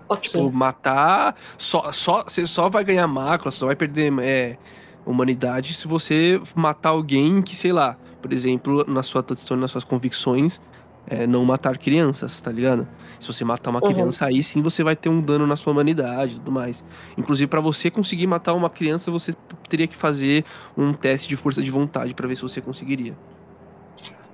Ok. 0.07 0.21
Tipo, 0.21 0.49
matar, 0.53 1.35
só, 1.57 1.91
só, 1.91 2.23
você 2.23 2.45
só 2.45 2.69
vai 2.69 2.85
ganhar 2.85 3.07
mácula, 3.07 3.51
só 3.51 3.65
vai 3.65 3.75
perder 3.75 4.13
é, 4.21 4.57
humanidade 5.05 5.73
se 5.73 5.85
você 5.85 6.41
matar 6.55 6.91
alguém 6.91 7.41
que, 7.41 7.57
sei 7.57 7.73
lá, 7.73 7.97
por 8.21 8.31
exemplo, 8.31 8.85
na 8.87 9.03
sua 9.03 9.23
tradição, 9.23 9.57
nas 9.57 9.71
suas 9.71 9.83
convicções, 9.83 10.61
é, 11.07 11.25
não 11.25 11.43
matar 11.43 11.77
crianças, 11.77 12.39
tá 12.39 12.51
ligado? 12.51 12.87
Se 13.19 13.27
você 13.27 13.43
matar 13.43 13.71
uma 13.71 13.79
Uhum. 13.83 13.87
criança, 13.91 14.25
aí 14.27 14.41
sim 14.43 14.61
você 14.61 14.83
vai 14.83 14.95
ter 14.95 15.09
um 15.09 15.19
dano 15.19 15.47
na 15.47 15.55
sua 15.55 15.73
humanidade 15.73 16.33
e 16.33 16.35
tudo 16.35 16.51
mais. 16.51 16.83
Inclusive, 17.17 17.47
pra 17.47 17.59
você 17.59 17.89
conseguir 17.89 18.27
matar 18.27 18.53
uma 18.53 18.69
criança, 18.69 19.09
você 19.11 19.33
teria 19.67 19.87
que 19.87 19.95
fazer 19.95 20.45
um 20.77 20.93
teste 20.93 21.27
de 21.27 21.35
força 21.35 21.61
de 21.61 21.71
vontade 21.71 22.13
pra 22.13 22.27
ver 22.27 22.35
se 22.35 22.41
você 22.43 22.61
conseguiria. 22.61 23.17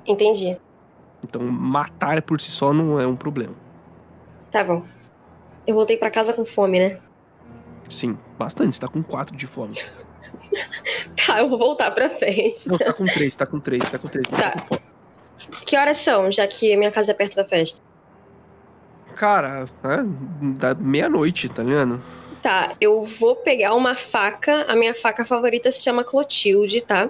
Entendi. 0.06 0.58
Então, 1.24 1.42
matar 1.44 2.22
por 2.22 2.40
si 2.40 2.52
só 2.52 2.74
não 2.74 3.00
é 3.00 3.08
um 3.08 3.16
problema. 3.16 3.54
Tá 4.52 4.64
bom. 4.64 4.84
Eu 5.66 5.76
voltei 5.76 5.98
pra 5.98 6.12
casa 6.12 6.32
com 6.34 6.46
fome, 6.46 6.80
né? 6.80 7.00
Sim, 7.90 8.18
bastante. 8.38 8.76
Você 8.76 8.82
tá 8.82 8.88
com 8.88 9.02
quatro 9.04 9.36
de 9.36 9.48
fome. 9.48 9.76
Tá, 11.26 11.40
eu 11.42 11.50
vou 11.50 11.58
voltar 11.60 11.92
pra 11.92 12.10
frente. 12.10 12.68
Não, 12.70 12.78
tá 12.78 12.94
com 12.94 13.06
três, 13.06 13.36
tá 13.36 13.46
com 13.46 13.60
três, 13.60 13.90
tá 13.90 13.98
com 14.00 14.08
três. 14.08 14.28
Tá 14.28 14.38
Tá. 14.52 14.62
com. 14.62 14.78
Que 15.66 15.76
horas 15.78 15.98
são, 15.98 16.32
já 16.32 16.48
que 16.48 16.76
minha 16.78 16.90
casa 16.92 17.12
é 17.12 17.14
perto 17.14 17.36
da 17.36 17.44
festa? 17.46 17.82
Cara, 19.16 19.68
é, 19.84 20.74
meia-noite, 20.80 21.50
tá 21.50 21.64
ligado? 21.64 22.02
Tá, 22.42 22.76
eu 22.80 23.04
vou 23.04 23.36
pegar 23.36 23.74
uma 23.74 23.96
faca. 23.96 24.64
A 24.68 24.76
minha 24.76 24.94
faca 24.94 25.26
favorita 25.26 25.72
se 25.72 25.84
chama 25.84 26.04
Clotilde, 26.04 26.84
tá? 26.84 27.10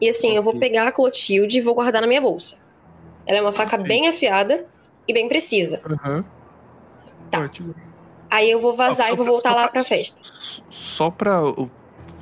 E 0.00 0.08
assim, 0.08 0.34
eu 0.36 0.42
vou 0.42 0.58
pegar 0.58 0.88
a 0.88 0.92
Clotilde 0.92 1.58
e 1.58 1.60
vou 1.60 1.74
guardar 1.74 2.00
na 2.02 2.08
minha 2.08 2.20
bolsa. 2.20 2.58
Ela 3.26 3.38
é 3.38 3.40
uma 3.40 3.52
faca 3.52 3.76
bem 3.78 4.08
afiada 4.08 4.66
e 5.06 5.12
bem 5.12 5.28
precisa. 5.28 5.80
Aham. 5.88 6.24
Tá. 7.30 7.40
Ótimo. 7.42 7.74
Aí 8.28 8.50
eu 8.50 8.58
vou 8.60 8.74
vazar 8.74 9.06
Só 9.08 9.12
e 9.12 9.16
vou 9.16 9.24
pra- 9.24 9.32
voltar 9.32 9.50
lá 9.54 9.62
pra- 9.62 9.72
pra 9.72 9.84
festa. 9.84 10.20
Só 10.68 11.10
pra. 11.10 11.40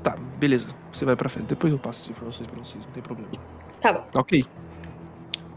Tá, 0.03 0.17
beleza. 0.39 0.69
Você 0.93 1.05
vai 1.05 1.17
pra 1.17 1.29
festa. 1.29 1.49
Depois 1.49 1.73
eu 1.73 1.79
passo 1.79 2.03
as 2.05 2.11
informações 2.11 2.47
pra 2.47 2.59
vocês, 2.59 2.85
não 2.87 2.93
tem 2.93 3.03
problema. 3.03 3.31
Tá 3.81 3.93
bom. 3.93 4.07
Ok. 4.17 4.45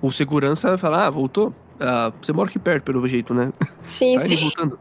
O 0.01 0.09
segurança 0.11 0.69
vai 0.69 0.77
falar: 0.77 1.05
Ah, 1.07 1.09
voltou? 1.09 1.53
Ah, 1.79 2.11
você 2.21 2.33
mora 2.33 2.49
aqui 2.49 2.59
perto, 2.59 2.83
pelo 2.83 3.07
jeito, 3.07 3.33
né? 3.33 3.51
Sim, 3.85 4.17
Tá 4.17 4.25
sim. 4.25 4.37
voltando. 4.37 4.77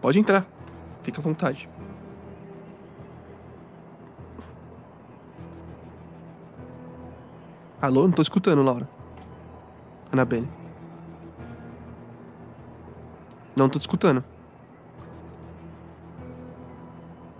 Pode 0.00 0.18
entrar. 0.18 0.46
Fica 1.02 1.20
à 1.20 1.22
vontade. 1.22 1.68
Alô? 7.80 8.02
Não 8.02 8.12
tô 8.12 8.22
escutando, 8.22 8.62
Laura. 8.62 8.88
Anabelle. 10.12 10.48
Não 13.56 13.68
tô 13.68 13.78
te 13.78 13.82
escutando. 13.82 14.22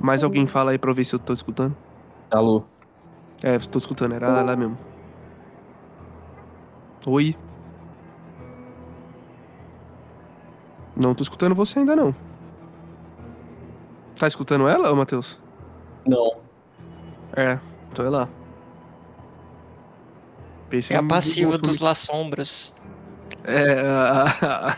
Mais 0.00 0.22
alguém 0.24 0.46
fala 0.46 0.70
aí 0.70 0.78
pra 0.78 0.90
eu 0.90 0.94
ver 0.94 1.04
se 1.04 1.14
eu 1.14 1.18
tô 1.18 1.32
escutando? 1.32 1.76
Alô? 2.30 2.64
É, 3.42 3.58
tô 3.58 3.78
escutando, 3.78 4.14
era 4.14 4.42
lá 4.42 4.56
mesmo. 4.56 4.78
Oi? 7.06 7.36
Não 10.96 11.14
tô 11.14 11.22
escutando 11.22 11.54
você 11.54 11.78
ainda 11.78 11.96
não. 11.96 12.14
Tá 14.18 14.26
escutando 14.26 14.68
ela, 14.68 14.92
ô 14.92 14.96
Matheus? 14.96 15.38
Não. 16.06 16.40
É, 17.36 17.58
então 17.90 18.04
é 18.04 18.08
lá. 18.10 18.28
Pense 20.68 20.92
É 20.92 20.96
a 20.96 21.02
passiva 21.02 21.56
dos 21.58 21.80
La 21.80 21.94
Sombras. 21.94 22.74
É, 23.44 23.80
a, 23.80 24.24
a- 24.24 24.76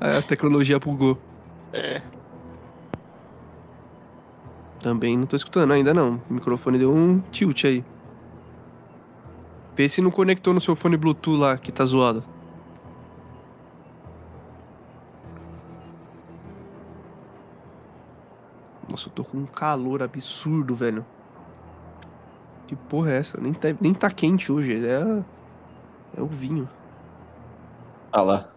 a- 0.00 0.18
a 0.18 0.22
tecnologia 0.22 0.78
bugou. 0.80 1.16
É. 1.72 2.02
Também 4.80 5.16
não 5.16 5.26
tô 5.26 5.36
escutando 5.36 5.72
ainda 5.72 5.92
não. 5.92 6.20
O 6.28 6.34
microfone 6.34 6.78
deu 6.78 6.92
um 6.94 7.20
tilt 7.30 7.64
aí. 7.64 7.84
Vê 9.74 9.88
se 9.88 10.00
não 10.00 10.10
conectou 10.10 10.54
no 10.54 10.60
seu 10.60 10.74
fone 10.74 10.96
Bluetooth 10.96 11.38
lá, 11.38 11.58
que 11.58 11.70
tá 11.70 11.84
zoado. 11.84 12.24
Nossa, 18.88 19.08
eu 19.08 19.12
tô 19.12 19.24
com 19.24 19.38
um 19.38 19.46
calor 19.46 20.02
absurdo, 20.02 20.74
velho. 20.74 21.04
Que 22.66 22.74
porra 22.74 23.12
é 23.12 23.18
essa? 23.18 23.38
Nem 23.40 23.52
tá, 23.52 23.68
nem 23.80 23.92
tá 23.92 24.10
quente 24.10 24.50
hoje. 24.50 24.84
É, 24.86 25.22
é 26.16 26.22
o 26.22 26.26
vinho. 26.26 26.68
Ah 28.12 28.22
lá. 28.22 28.55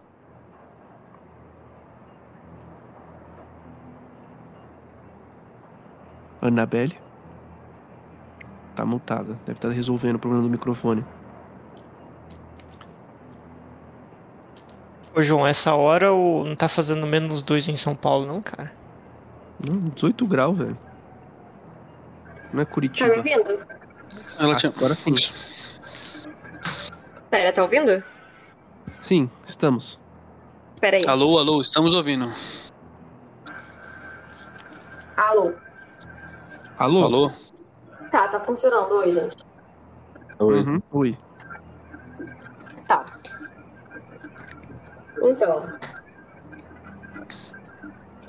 Annabelle? 6.40 6.96
Tá 8.74 8.84
mutada. 8.84 9.34
Deve 9.44 9.58
estar 9.58 9.68
resolvendo 9.68 10.16
o 10.16 10.18
problema 10.18 10.42
do 10.42 10.50
microfone. 10.50 11.04
Ô, 15.14 15.22
João, 15.22 15.46
essa 15.46 15.74
hora 15.74 16.12
o... 16.12 16.44
não 16.44 16.54
tá 16.54 16.68
fazendo 16.68 17.06
menos 17.06 17.42
dois 17.42 17.66
em 17.68 17.76
São 17.76 17.94
Paulo, 17.94 18.26
não, 18.26 18.40
cara? 18.40 18.72
Não, 19.68 19.78
18 19.90 20.26
graus, 20.26 20.58
velho. 20.58 20.78
Não 22.52 22.62
é 22.62 22.64
Tá 22.64 22.70
Curitiba. 22.72 23.10
me 23.10 23.16
ouvindo? 23.16 23.66
Ela 24.38 24.56
tinha. 24.56 24.72
agora 24.74 24.94
sim. 24.94 25.14
Pera, 27.28 27.52
tá 27.52 27.62
ouvindo? 27.62 28.02
Sim, 29.00 29.30
estamos. 29.46 29.98
Pera 30.80 30.96
aí. 30.96 31.06
Alô, 31.06 31.38
alô, 31.38 31.60
estamos 31.60 31.94
ouvindo. 31.94 32.32
Alô. 35.16 35.52
Alô? 36.80 37.04
Alô? 37.04 37.30
Tá, 38.10 38.26
tá 38.26 38.40
funcionando 38.40 38.90
oi, 38.94 39.10
gente. 39.10 39.36
Oi. 40.38 40.62
Uhum. 40.62 40.82
Oi. 40.92 41.18
Tá. 42.88 43.04
Então. 45.22 45.62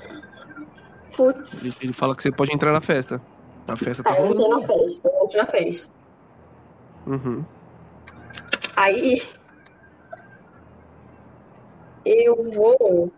Ele, 0.02 1.16
Putz. 1.16 1.82
ele 1.82 1.92
fala 1.94 2.14
que 2.14 2.22
você 2.22 2.30
pode 2.30 2.52
entrar 2.54 2.72
na 2.72 2.80
festa. 2.82 3.22
A 3.66 3.74
festa 3.74 4.02
tá 4.02 4.10
Tá, 4.10 4.18
eu 4.20 4.26
entrei 4.26 4.44
rolando. 4.44 4.60
na 4.60 4.66
festa, 4.66 5.08
eu 5.08 5.24
entrei 5.24 5.42
na 5.42 5.48
festa. 5.48 5.94
Uhum. 7.06 7.44
Aí. 8.76 9.22
Eu 12.04 12.52
vou. 12.52 13.10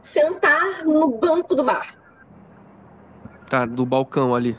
Sentar 0.00 0.84
no 0.84 1.08
banco 1.12 1.54
do 1.54 1.62
bar. 1.62 1.94
Tá, 3.48 3.64
do 3.64 3.86
balcão 3.86 4.34
ali. 4.34 4.58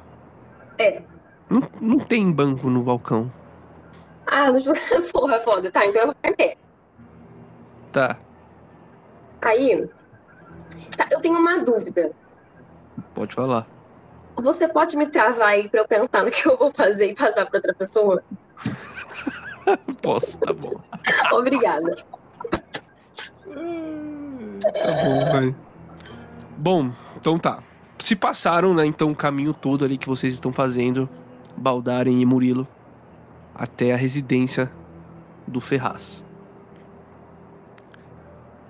É. 0.77 1.01
Não, 1.49 1.64
não 1.81 1.99
tem 1.99 2.31
banco 2.31 2.69
no 2.69 2.84
balcão. 2.84 3.31
Ah, 4.26 4.51
não... 4.51 4.61
porra, 5.11 5.39
foda. 5.39 5.72
Tá, 5.72 5.85
então 5.85 6.01
eu 6.01 6.07
vou 6.07 6.15
ficar 6.15 6.30
em 6.30 6.35
pé. 6.35 6.57
Tá, 7.91 8.18
Aí. 9.41 9.89
Tá, 10.95 11.07
eu 11.11 11.22
tenho 11.22 11.38
uma 11.38 11.59
dúvida. 11.59 12.11
pode 13.14 13.34
falar. 13.35 13.68
Você 14.35 14.68
pode 14.68 14.95
me 14.97 15.07
travar 15.07 15.49
aí 15.49 15.69
pra 15.69 15.81
eu 15.81 15.88
pensar 15.88 16.23
no 16.23 16.31
que 16.31 16.47
eu 16.47 16.57
vou 16.57 16.72
fazer 16.72 17.11
e 17.11 17.15
passar 17.15 17.45
pra 17.45 17.57
outra 17.57 17.73
pessoa? 17.73 18.23
Posso, 20.01 20.39
tá 20.39 20.53
bom. 20.53 20.73
Obrigada. 21.34 21.95
Tá 24.61 24.72
bom, 25.03 25.31
vai. 25.31 25.55
Bom, 26.57 26.91
então 27.15 27.39
tá. 27.39 27.64
Se 27.99 28.15
passaram, 28.15 28.74
né, 28.74 28.86
então, 28.86 29.11
o 29.11 29.15
caminho 29.15 29.53
todo 29.53 29.84
ali 29.84 29.98
que 29.98 30.07
vocês 30.07 30.34
estão 30.34 30.53
fazendo, 30.53 31.10
Baldaren 31.56 32.19
e 32.19 32.26
Murilo, 32.26 32.68
até 33.56 33.94
a 33.94 33.98
residência 33.98 34.72
do 35.48 35.60
Ferraz. 35.60 36.24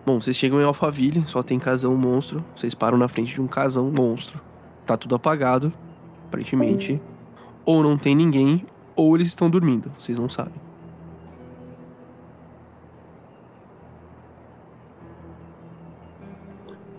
Bom, 0.05 0.21
vocês 0.21 0.37
chegam 0.37 0.61
em 0.61 0.63
Alphaville, 0.63 1.21
só 1.23 1.43
tem 1.43 1.59
casão 1.59 1.93
monstro. 1.97 2.41
Vocês 2.55 2.73
param 2.73 2.97
na 2.97 3.09
frente 3.09 3.33
de 3.33 3.41
um 3.41 3.47
casão 3.47 3.91
monstro. 3.91 4.39
Tá 4.85 4.95
tudo 4.95 5.15
apagado, 5.15 5.73
aparentemente. 6.27 7.01
Ou 7.65 7.83
não 7.83 7.97
tem 7.97 8.15
ninguém, 8.15 8.65
ou 8.95 9.13
eles 9.17 9.27
estão 9.27 9.49
dormindo. 9.49 9.91
Vocês 9.99 10.17
não 10.17 10.29
sabem. 10.29 10.53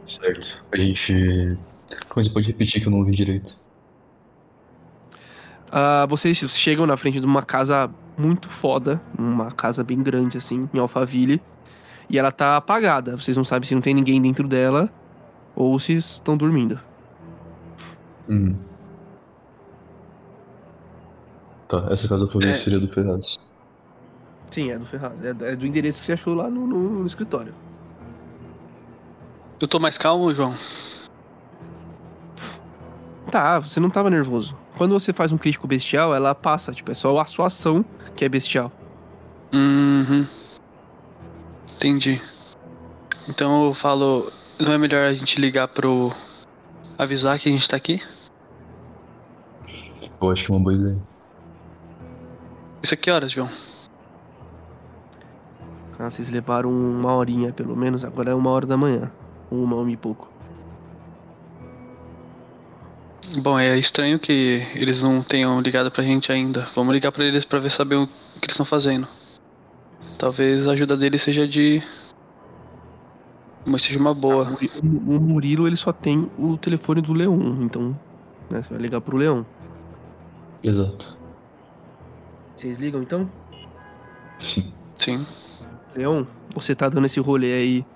Certo. 0.06 0.62
A 0.70 0.78
gente. 0.78 1.58
Como 2.08 2.22
você 2.22 2.30
pode 2.30 2.46
repetir 2.46 2.80
que 2.82 2.86
eu 2.88 2.90
não 2.90 2.98
ouvi 2.98 3.12
direito? 3.12 3.56
Ah, 5.70 6.06
vocês 6.08 6.36
chegam 6.56 6.86
na 6.86 6.96
frente 6.96 7.20
de 7.20 7.26
uma 7.26 7.42
casa 7.42 7.90
muito 8.16 8.48
foda, 8.48 9.00
uma 9.18 9.50
casa 9.50 9.84
bem 9.84 10.02
grande 10.02 10.38
assim, 10.38 10.68
em 10.72 10.78
Alphaville, 10.78 11.40
e 12.08 12.18
ela 12.18 12.32
tá 12.32 12.56
apagada. 12.56 13.16
Vocês 13.16 13.36
não 13.36 13.44
sabem 13.44 13.66
se 13.68 13.74
não 13.74 13.82
tem 13.82 13.94
ninguém 13.94 14.20
dentro 14.20 14.48
dela 14.48 14.90
ou 15.54 15.78
se 15.78 15.92
estão 15.94 16.36
dormindo. 16.36 16.80
Hum. 18.28 18.56
Tá, 21.68 21.86
essa 21.90 22.08
casa 22.08 22.26
talvez 22.26 22.56
É. 22.58 22.60
seria 22.60 22.80
do 22.80 22.88
Ferraz. 22.88 23.38
Sim, 24.50 24.70
é 24.70 24.78
do 24.78 24.86
Ferraz. 24.86 25.12
É, 25.22 25.52
é 25.52 25.56
do 25.56 25.66
endereço 25.66 26.00
que 26.00 26.06
você 26.06 26.14
achou 26.14 26.34
lá 26.34 26.48
no, 26.48 26.66
no- 26.66 27.00
no 27.00 27.06
escritório. 27.06 27.54
Eu 29.60 29.68
tô 29.68 29.78
mais 29.78 29.98
calmo, 29.98 30.32
João? 30.32 30.54
Tá, 33.30 33.58
você 33.58 33.78
não 33.78 33.90
tava 33.90 34.08
nervoso. 34.08 34.56
Quando 34.76 34.98
você 34.98 35.12
faz 35.12 35.32
um 35.32 35.38
crítico 35.38 35.66
bestial, 35.66 36.14
ela 36.14 36.34
passa, 36.34 36.72
tipo, 36.72 36.90
é 36.90 36.94
só 36.94 37.18
a 37.18 37.26
sua 37.26 37.46
ação 37.46 37.84
que 38.16 38.24
é 38.24 38.28
bestial. 38.28 38.72
Uhum. 39.52 40.26
Entendi. 41.76 42.20
Então 43.28 43.66
eu 43.66 43.74
falo. 43.74 44.32
Não 44.58 44.72
é 44.72 44.78
melhor 44.78 45.06
a 45.06 45.14
gente 45.14 45.40
ligar 45.40 45.68
pro. 45.68 46.10
avisar 46.98 47.38
que 47.38 47.48
a 47.48 47.52
gente 47.52 47.68
tá 47.68 47.76
aqui? 47.76 48.02
Eu 50.20 50.30
acho 50.30 50.46
que 50.46 50.52
é 50.52 50.54
uma 50.54 50.62
boa 50.64 50.74
ideia. 50.74 50.98
Isso 52.82 52.94
aqui 52.94 53.10
é 53.10 53.12
horas, 53.12 53.30
João? 53.30 53.48
Ah, 55.98 56.08
vocês 56.08 56.30
levaram 56.30 56.70
uma 56.70 57.12
horinha, 57.12 57.52
pelo 57.52 57.76
menos, 57.76 58.04
agora 58.04 58.30
é 58.30 58.34
uma 58.34 58.50
hora 58.50 58.66
da 58.66 58.76
manhã. 58.76 59.10
Uma, 59.50 59.76
uma 59.76 59.90
e 59.90 59.96
pouco. 59.96 60.30
Bom, 63.36 63.58
é 63.58 63.78
estranho 63.78 64.18
que 64.18 64.66
eles 64.74 65.02
não 65.02 65.22
tenham 65.22 65.60
ligado 65.60 65.90
pra 65.90 66.02
gente 66.02 66.32
ainda. 66.32 66.66
Vamos 66.74 66.94
ligar 66.94 67.12
pra 67.12 67.24
eles 67.24 67.44
pra 67.44 67.58
ver 67.58 67.70
saber 67.70 67.96
o 67.96 68.06
que 68.06 68.46
eles 68.46 68.54
estão 68.54 68.64
fazendo. 68.64 69.06
Talvez 70.16 70.66
a 70.66 70.72
ajuda 70.72 70.96
dele 70.96 71.18
seja 71.18 71.46
de. 71.46 71.82
Mas 73.66 73.82
seja 73.82 73.98
uma 73.98 74.14
boa. 74.14 74.56
O, 74.82 74.86
o 74.86 75.20
Murilo 75.20 75.66
ele 75.66 75.76
só 75.76 75.92
tem 75.92 76.30
o 76.38 76.56
telefone 76.56 77.02
do 77.02 77.12
Leon, 77.12 77.62
então 77.62 77.98
né, 78.48 78.62
você 78.62 78.70
vai 78.70 78.82
ligar 78.82 79.00
pro 79.00 79.16
Leão. 79.16 79.44
Exato. 80.62 81.16
Vocês 82.56 82.78
ligam 82.78 83.02
então? 83.02 83.30
Sim. 84.38 84.72
Sim. 84.96 85.26
Leon, 85.94 86.24
você 86.54 86.74
tá 86.74 86.88
dando 86.88 87.06
esse 87.06 87.20
rolê 87.20 87.52
aí 87.52 87.86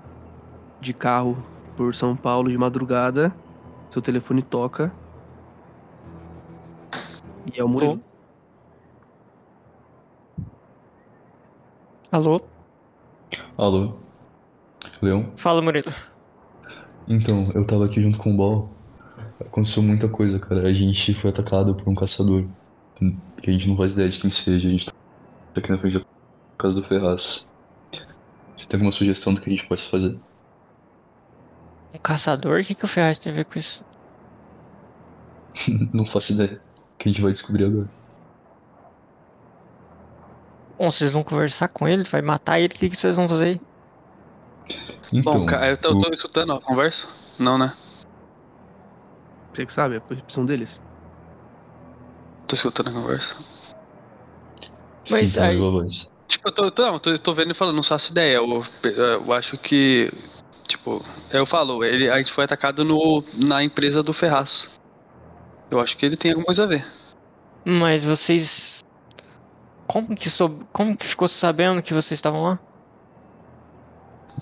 de 0.80 0.92
carro 0.92 1.42
por 1.76 1.94
São 1.94 2.14
Paulo 2.14 2.50
de 2.50 2.58
madrugada. 2.58 3.34
Seu 3.90 4.02
telefone 4.02 4.42
toca. 4.42 4.92
E 7.50 7.58
é 7.58 7.64
o 7.64 7.68
Murilo. 7.68 8.00
Alô? 12.10 12.40
Alô? 13.56 13.94
Leão? 15.00 15.32
Fala, 15.36 15.60
Murilo. 15.60 15.92
Então, 17.08 17.50
eu 17.54 17.66
tava 17.66 17.86
aqui 17.86 18.00
junto 18.00 18.18
com 18.18 18.32
o 18.32 18.36
Ball. 18.36 18.70
Aconteceu 19.40 19.82
muita 19.82 20.08
coisa, 20.08 20.38
cara. 20.38 20.68
A 20.68 20.72
gente 20.72 21.14
foi 21.14 21.30
atacado 21.30 21.74
por 21.74 21.88
um 21.88 21.94
caçador. 21.94 22.44
Que 23.40 23.50
a 23.50 23.52
gente 23.52 23.68
não 23.68 23.76
faz 23.76 23.92
ideia 23.94 24.08
de 24.08 24.20
quem 24.20 24.30
seja. 24.30 24.68
A 24.68 24.70
gente 24.70 24.86
tá 24.86 24.92
aqui 25.56 25.70
na 25.70 25.78
frente 25.78 25.98
da 25.98 26.04
casa 26.56 26.80
do 26.80 26.86
Ferraz. 26.86 27.48
Você 28.56 28.66
tem 28.66 28.78
alguma 28.78 28.92
sugestão 28.92 29.34
do 29.34 29.40
que 29.40 29.48
a 29.48 29.52
gente 29.52 29.66
pode 29.66 29.82
fazer? 29.82 30.16
Um 31.92 31.98
caçador? 31.98 32.60
O 32.60 32.64
que, 32.64 32.74
que 32.74 32.84
o 32.84 32.88
Ferraz 32.88 33.18
tem 33.18 33.32
a 33.32 33.36
ver 33.36 33.46
com 33.46 33.58
isso? 33.58 33.84
não 35.92 36.06
faço 36.06 36.32
ideia. 36.32 36.60
Que 37.02 37.08
a 37.08 37.12
gente 37.12 37.20
vai 37.20 37.32
descobrir 37.32 37.64
agora. 37.64 37.88
Bom, 40.78 40.90
vocês 40.90 41.12
vão 41.12 41.24
conversar 41.24 41.68
com 41.68 41.88
ele, 41.88 42.04
vai 42.04 42.22
matar 42.22 42.60
ele, 42.60 42.74
o 42.74 42.78
que, 42.78 42.88
que 42.90 42.96
vocês 42.96 43.16
vão 43.16 43.28
fazer? 43.28 43.60
Então, 45.12 45.40
Bom, 45.40 45.46
ca- 45.46 45.66
eu 45.68 45.76
tô, 45.76 45.94
o- 45.94 45.98
tô 45.98 46.12
escutando 46.12 46.52
a 46.52 46.60
conversa? 46.60 47.06
Não, 47.38 47.58
né? 47.58 47.72
Você 49.52 49.66
que 49.66 49.72
sabe, 49.72 49.94
é 49.94 49.98
a 49.98 50.00
percepção 50.00 50.44
deles. 50.46 50.80
Tô 52.46 52.54
escutando 52.56 52.90
a 52.90 52.92
conversa. 52.92 53.34
Mas 55.10 55.30
Sim, 55.30 55.36
tá 55.38 55.46
aí-. 55.48 55.58
Tipo, 56.28 56.48
eu 56.48 56.52
tô, 56.52 56.70
tô, 56.70 56.82
não, 56.82 56.94
eu 56.94 57.00
tô, 57.00 57.18
tô 57.18 57.34
vendo 57.34 57.50
e 57.50 57.54
falando, 57.54 57.76
não 57.76 57.82
faço 57.82 58.12
ideia. 58.12 58.36
Eu, 58.36 58.64
eu 58.84 59.32
acho 59.32 59.58
que. 59.58 60.10
Tipo, 60.66 61.04
eu 61.30 61.44
falo, 61.44 61.84
ele, 61.84 62.08
a 62.10 62.18
gente 62.18 62.32
foi 62.32 62.44
atacado 62.44 62.84
no, 62.84 63.22
na 63.34 63.62
empresa 63.62 64.02
do 64.02 64.12
Ferraz. 64.12 64.68
Eu 65.72 65.80
acho 65.80 65.96
que 65.96 66.04
ele 66.04 66.18
tem 66.18 66.32
alguma 66.32 66.44
coisa 66.44 66.64
a 66.64 66.66
ver. 66.66 66.86
Mas 67.64 68.04
vocês. 68.04 68.84
Como 69.86 70.14
que, 70.14 70.28
soube... 70.28 70.66
Como 70.70 70.94
que 70.94 71.06
ficou 71.06 71.26
sabendo 71.26 71.82
que 71.82 71.94
vocês 71.94 72.18
estavam 72.18 72.42
lá? 72.42 72.58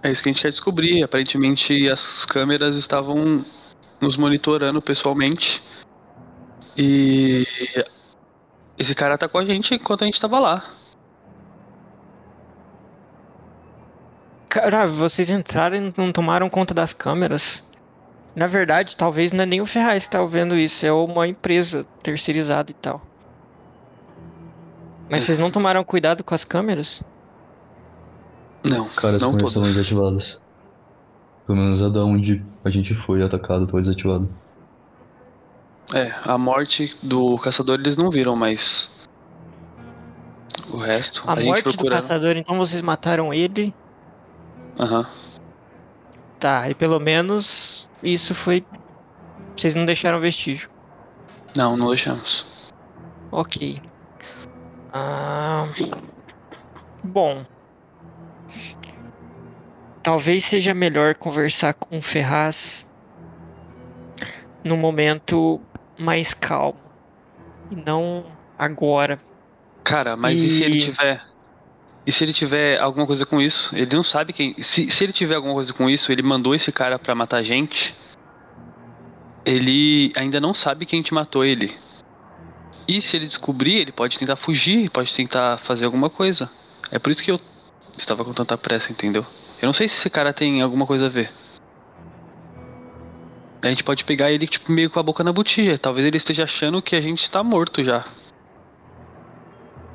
É 0.03 0.11
isso 0.11 0.23
que 0.23 0.29
a 0.29 0.33
gente 0.33 0.43
quer 0.43 0.51
descobrir. 0.51 1.05
Aparentemente 1.05 1.89
as 1.89 2.25
câmeras 2.25 2.75
estavam 2.75 3.45
nos 4.01 4.17
monitorando 4.17 4.83
pessoalmente. 4.83 5.63
E 6.77 7.47
esse 8.77 8.93
cara 8.93 9.15
atacou 9.15 9.41
a 9.41 9.45
gente 9.45 9.75
enquanto 9.75 10.03
a 10.03 10.07
gente 10.07 10.21
tava 10.21 10.41
lá. 10.41 10.65
Cara, 14.49 14.89
vocês 14.89 15.31
entraram 15.31 15.77
e 15.77 15.95
não 15.97 16.11
tomaram 16.11 16.51
conta 16.51 16.75
das 16.75 16.93
câmeras. 16.93 17.70
Na 18.35 18.47
verdade, 18.47 18.97
talvez 18.97 19.33
não 19.33 19.43
é 19.43 19.47
nem 19.47 19.61
o 19.61 19.67
Ferraz 19.67 20.05
que 20.05 20.11
tá 20.11 20.25
vendo 20.25 20.57
isso, 20.57 20.87
é 20.87 20.93
uma 20.93 21.27
empresa 21.27 21.85
terceirizada 22.03 22.71
e 22.71 22.75
tal. 22.75 23.03
Mas 25.11 25.25
vocês 25.25 25.39
não 25.39 25.51
tomaram 25.51 25.83
cuidado 25.83 26.23
com 26.23 26.35
as 26.35 26.45
câmeras? 26.45 27.03
Não, 28.63 28.89
Cara, 28.91 29.17
as 29.17 29.23
não 29.23 29.33
câmeras 29.33 29.53
todas. 29.53 29.75
desativadas. 29.75 30.43
Pelo 31.47 31.59
menos 31.59 31.83
a 31.83 31.89
da 31.89 32.05
onde 32.05 32.45
a 32.65 32.71
gente 32.71 32.95
foi 32.95 33.23
atacado 33.23 33.67
foi 33.67 33.81
desativada. 33.81 34.29
É, 35.93 36.15
a 36.25 36.39
morte 36.39 36.97
do 37.03 37.37
caçador 37.39 37.81
eles 37.81 37.97
não 37.97 38.09
viram, 38.09 38.37
mas 38.37 38.89
o 40.73 40.77
resto 40.77 41.25
A, 41.27 41.33
a, 41.33 41.37
gente 41.37 41.47
morte 41.47 41.77
do 41.77 41.87
caçador, 41.87 42.37
então 42.37 42.57
vocês 42.57 42.81
mataram 42.81 43.35
ele. 43.35 43.75
Aham. 44.79 45.07
Tá, 46.41 46.71
e 46.71 46.75
pelo 46.75 46.99
menos 46.99 47.89
isso 48.03 48.35
foi. 48.35 48.65
Vocês 49.55 49.75
não 49.75 49.85
deixaram 49.85 50.19
vestígio. 50.21 50.71
Não, 51.55 51.77
não 51.77 51.89
deixamos. 51.89 52.47
Ok. 53.31 53.81
Ah, 54.93 55.67
bom. 57.05 57.45
Talvez 60.03 60.47
seja 60.47 60.73
melhor 60.73 61.15
conversar 61.17 61.75
com 61.75 61.99
o 61.99 62.03
Ferraz 62.03 62.89
no 64.65 64.77
momento 64.79 65.61
mais 65.99 66.33
calmo. 66.33 66.81
E 67.71 67.77
não 67.77 68.25
agora. 68.59 69.21
Cara, 69.85 70.17
mas 70.17 70.41
e... 70.41 70.49
se 70.49 70.65
ele 70.65 70.79
E- 70.79 70.81
tiver. 70.81 71.23
E 72.07 72.13
se 72.13 72.25
ele 72.25 72.33
tiver 72.33 72.79
alguma 72.79 73.07
coisa 73.07 73.27
com 73.27 73.41
isso? 73.41 73.75
Ele 73.75 73.95
não 73.95 74.03
sabe 74.03 74.33
quem. 74.33 74.55
Se, 74.63 74.91
se 74.91 75.05
ele 75.05 75.13
tiver 75.13 75.35
alguma 75.35 75.55
coisa 75.55 75.73
com 75.73 75.89
isso, 75.89 76.11
ele 76.11 76.23
mandou 76.23 76.55
esse 76.55 76.73
cara 76.73 76.99
pra 76.99 77.15
matar 77.15 77.39
a 77.39 77.43
gente. 77.43 77.95
Ele 79.45 80.13
ainda 80.17 80.41
não 80.41 80.55
sabe 80.55 80.87
quem 80.87 81.03
te 81.03 81.13
matou 81.13 81.45
ele. 81.45 81.75
E 82.89 83.01
se 83.01 83.17
ele 83.17 83.27
descobrir, 83.27 83.77
ele 83.77 83.93
pode 83.93 84.19
tentar 84.19 84.37
fugir, 84.37 84.91
pode 84.91 85.15
tentar 85.15 85.59
fazer 85.59 85.85
alguma 85.85 86.11
coisa. 86.11 86.51
É 86.91 86.99
por 86.99 87.11
isso 87.11 87.23
que 87.23 87.31
eu 87.31 87.41
estava 87.97 88.25
com 88.25 88.33
tanta 88.33 88.57
pressa, 88.57 88.91
entendeu? 88.91 89.25
Eu 89.61 89.67
não 89.67 89.73
sei 89.73 89.87
se 89.87 89.99
esse 89.99 90.11
cara 90.11 90.33
tem 90.33 90.63
alguma 90.63 90.87
coisa 90.87 91.07
a 91.07 91.09
ver. 91.09 91.31
A 93.63 93.69
gente 93.69 93.85
pode 93.85 94.05
pegar 94.05 94.33
ele 94.33 94.47
tipo 94.47 94.73
meio 94.73 94.89
com 94.89 94.99
a 94.99 95.03
boca 95.03 95.23
na 95.23 95.33
botija. 95.33 95.79
Talvez 95.79 96.07
ele 96.07 96.17
esteja 96.17 96.45
achando 96.45 96.81
que 96.81 96.97
a 96.97 97.01
gente 97.01 97.23
está 97.23 97.45
morto 97.45 97.85
já. 97.85 98.05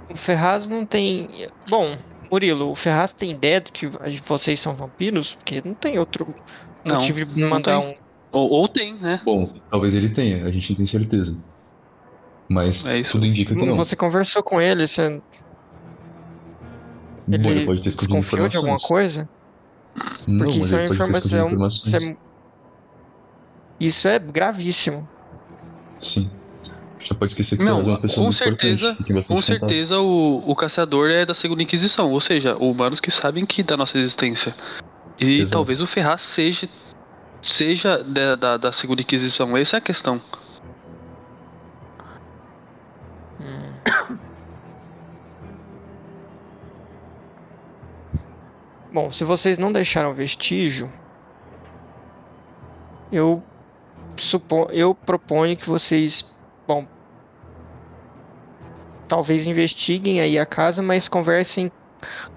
O 0.09 0.17
Ferraz 0.17 0.67
não 0.69 0.85
tem. 0.85 1.47
Bom, 1.67 1.97
Murilo, 2.31 2.69
o 2.69 2.75
Ferraz 2.75 3.13
tem 3.13 3.31
ideia 3.31 3.61
de 3.61 3.71
que 3.71 3.87
vocês 4.27 4.59
são 4.59 4.75
vampiros? 4.75 5.35
Porque 5.35 5.61
não 5.63 5.75
tem 5.75 5.97
outro 5.97 6.33
Não, 6.85 6.95
motivo 6.95 7.25
de 7.25 7.43
mandar 7.43 7.79
um. 7.79 7.93
Ou, 8.31 8.49
ou 8.51 8.67
tem, 8.67 8.93
né? 8.99 9.21
Bom, 9.23 9.53
talvez 9.69 9.93
ele 9.93 10.13
tenha, 10.13 10.45
a 10.45 10.51
gente 10.51 10.69
não 10.69 10.77
tem 10.77 10.85
certeza. 10.85 11.37
Mas 12.49 12.85
É 12.85 12.99
isso. 12.99 13.13
tudo 13.13 13.25
indica 13.25 13.55
que 13.55 13.65
não. 13.65 13.75
Você 13.75 13.95
conversou 13.95 14.43
com 14.43 14.61
ele, 14.61 14.87
você 14.87 15.21
Bom, 17.27 17.49
ele 17.49 17.65
pode 17.65 17.81
ter 17.81 17.89
escondido 17.89 18.21
desconfiou 18.21 18.47
de 18.47 18.57
alguma 18.57 18.77
coisa? 18.77 19.27
Não, 20.27 20.45
Porque 20.45 20.59
isso 20.59 20.75
é 20.75 20.83
ele 20.83 20.87
uma 20.89 20.95
informação. 20.95 21.49
É, 21.49 22.15
isso 23.79 24.07
é 24.07 24.19
gravíssimo. 24.19 25.09
Sim. 25.99 26.44
Já 27.05 27.13
pode 27.13 27.33
esquecer 27.33 27.57
que 27.57 27.63
Não, 27.63 27.79
é 27.79 27.83
uma 27.83 27.99
pessoa 27.99 28.17
com 28.17 28.23
muito 28.23 28.37
certeza, 28.37 28.97
Com 29.27 29.41
certeza 29.41 29.99
o, 29.99 30.43
o 30.49 30.55
caçador 30.55 31.11
é 31.11 31.23
da 31.23 31.35
segunda 31.35 31.61
Inquisição, 31.61 32.11
ou 32.11 32.19
seja, 32.19 32.57
humanos 32.57 32.99
que 32.99 33.11
sabem 33.11 33.45
que 33.45 33.61
da 33.61 33.77
nossa 33.77 33.99
existência. 33.99 34.55
E 35.19 35.41
Exato. 35.41 35.51
talvez 35.51 35.79
o 35.81 35.85
Ferraz 35.85 36.23
seja 36.23 36.67
seja 37.41 38.03
da, 38.03 38.35
da, 38.35 38.57
da 38.57 38.71
segunda 38.71 39.03
Inquisição, 39.03 39.55
essa 39.55 39.77
é 39.77 39.79
a 39.79 39.81
questão. 39.81 40.19
Hum. 43.39 44.15
Bom, 48.91 49.11
se 49.11 49.23
vocês 49.23 49.59
não 49.59 49.71
deixaram 49.71 50.11
vestígio, 50.13 50.91
eu 53.11 53.43
supo, 54.15 54.67
eu 54.71 54.95
proponho 54.95 55.57
que 55.57 55.67
vocês, 55.67 56.33
bom, 56.65 56.87
talvez 59.07 59.47
investiguem 59.47 60.19
aí 60.19 60.37
a 60.37 60.45
casa, 60.45 60.81
mas 60.81 61.07
conversem 61.07 61.71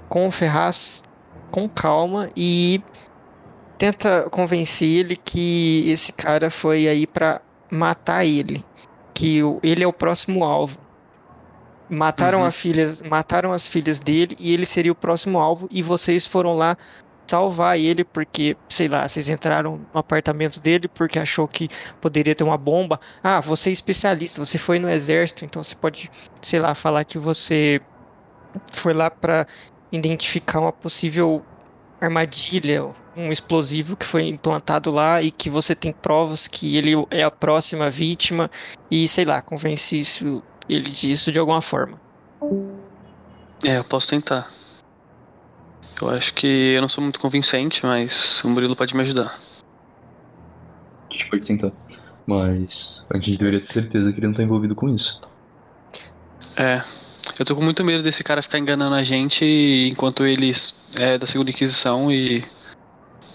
com 0.08 0.26
o 0.26 0.30
Ferraz 0.30 1.02
com 1.50 1.68
calma 1.68 2.30
e 2.36 2.80
tenta 3.78 4.28
convencer 4.30 4.88
ele 4.88 5.16
que 5.16 5.84
esse 5.88 6.12
cara 6.12 6.50
foi 6.50 6.88
aí 6.88 7.06
pra 7.06 7.40
matar 7.70 8.24
ele, 8.24 8.64
que 9.14 9.40
ele 9.62 9.82
é 9.82 9.86
o 9.86 9.92
próximo 9.92 10.44
alvo. 10.44 10.78
Mataram, 11.90 12.42
Uhum. 12.42 12.50
filhas, 12.50 13.00
mataram 13.02 13.52
as 13.52 13.66
filhas 13.66 13.98
dele 13.98 14.36
e 14.38 14.52
ele 14.52 14.66
seria 14.66 14.92
o 14.92 14.96
próximo 14.96 15.38
alvo 15.38 15.66
e 15.70 15.82
vocês 15.82 16.26
foram 16.26 16.52
lá 16.52 16.76
salvar 17.28 17.78
ele 17.78 18.04
porque, 18.04 18.56
sei 18.68 18.88
lá, 18.88 19.06
vocês 19.06 19.28
entraram 19.28 19.80
no 19.92 20.00
apartamento 20.00 20.60
dele 20.60 20.88
porque 20.88 21.18
achou 21.18 21.46
que 21.46 21.68
poderia 22.00 22.34
ter 22.34 22.44
uma 22.44 22.56
bomba. 22.56 22.98
Ah, 23.22 23.40
você 23.40 23.70
é 23.70 23.72
especialista, 23.72 24.44
você 24.44 24.58
foi 24.58 24.78
no 24.78 24.88
exército, 24.88 25.44
então 25.44 25.62
você 25.62 25.76
pode, 25.76 26.10
sei 26.42 26.58
lá, 26.58 26.74
falar 26.74 27.04
que 27.04 27.18
você 27.18 27.80
foi 28.72 28.94
lá 28.94 29.10
pra 29.10 29.46
identificar 29.92 30.60
uma 30.60 30.72
possível 30.72 31.44
armadilha, 32.00 32.88
um 33.16 33.30
explosivo 33.30 33.96
que 33.96 34.06
foi 34.06 34.28
implantado 34.28 34.94
lá 34.94 35.20
e 35.20 35.30
que 35.30 35.50
você 35.50 35.74
tem 35.74 35.92
provas 35.92 36.46
que 36.46 36.76
ele 36.76 36.92
é 37.10 37.24
a 37.24 37.30
próxima 37.30 37.90
vítima 37.90 38.50
e 38.90 39.08
sei 39.08 39.24
lá, 39.24 39.42
convence 39.42 39.98
isso, 39.98 40.42
ele 40.68 40.90
disso 40.90 41.32
de 41.32 41.38
alguma 41.38 41.60
forma. 41.60 42.00
É, 43.64 43.78
eu 43.78 43.84
posso 43.84 44.08
tentar. 44.08 44.57
Eu 46.00 46.10
acho 46.10 46.32
que 46.34 46.46
eu 46.74 46.80
não 46.80 46.88
sou 46.88 47.02
muito 47.02 47.18
convincente, 47.18 47.84
mas 47.84 48.42
o 48.44 48.48
Murilo 48.48 48.76
pode 48.76 48.94
me 48.94 49.02
ajudar. 49.02 49.38
A 51.10 51.14
gente 51.14 51.28
pode 51.28 51.44
tentar. 51.46 51.72
Mas 52.26 53.04
a 53.10 53.18
gente 53.18 53.38
deveria 53.38 53.60
ter 53.60 53.66
certeza 53.66 54.12
que 54.12 54.18
ele 54.18 54.26
não 54.28 54.34
tá 54.34 54.42
envolvido 54.42 54.74
com 54.74 54.88
isso. 54.88 55.20
É. 56.56 56.82
Eu 57.38 57.44
tô 57.44 57.54
com 57.54 57.62
muito 57.62 57.84
medo 57.84 58.02
desse 58.02 58.22
cara 58.22 58.42
ficar 58.42 58.58
enganando 58.58 58.94
a 58.94 59.02
gente 59.02 59.44
enquanto 59.90 60.24
eles 60.24 60.74
é 60.96 61.16
da 61.18 61.26
segunda 61.26 61.50
Inquisição 61.50 62.10
e, 62.12 62.44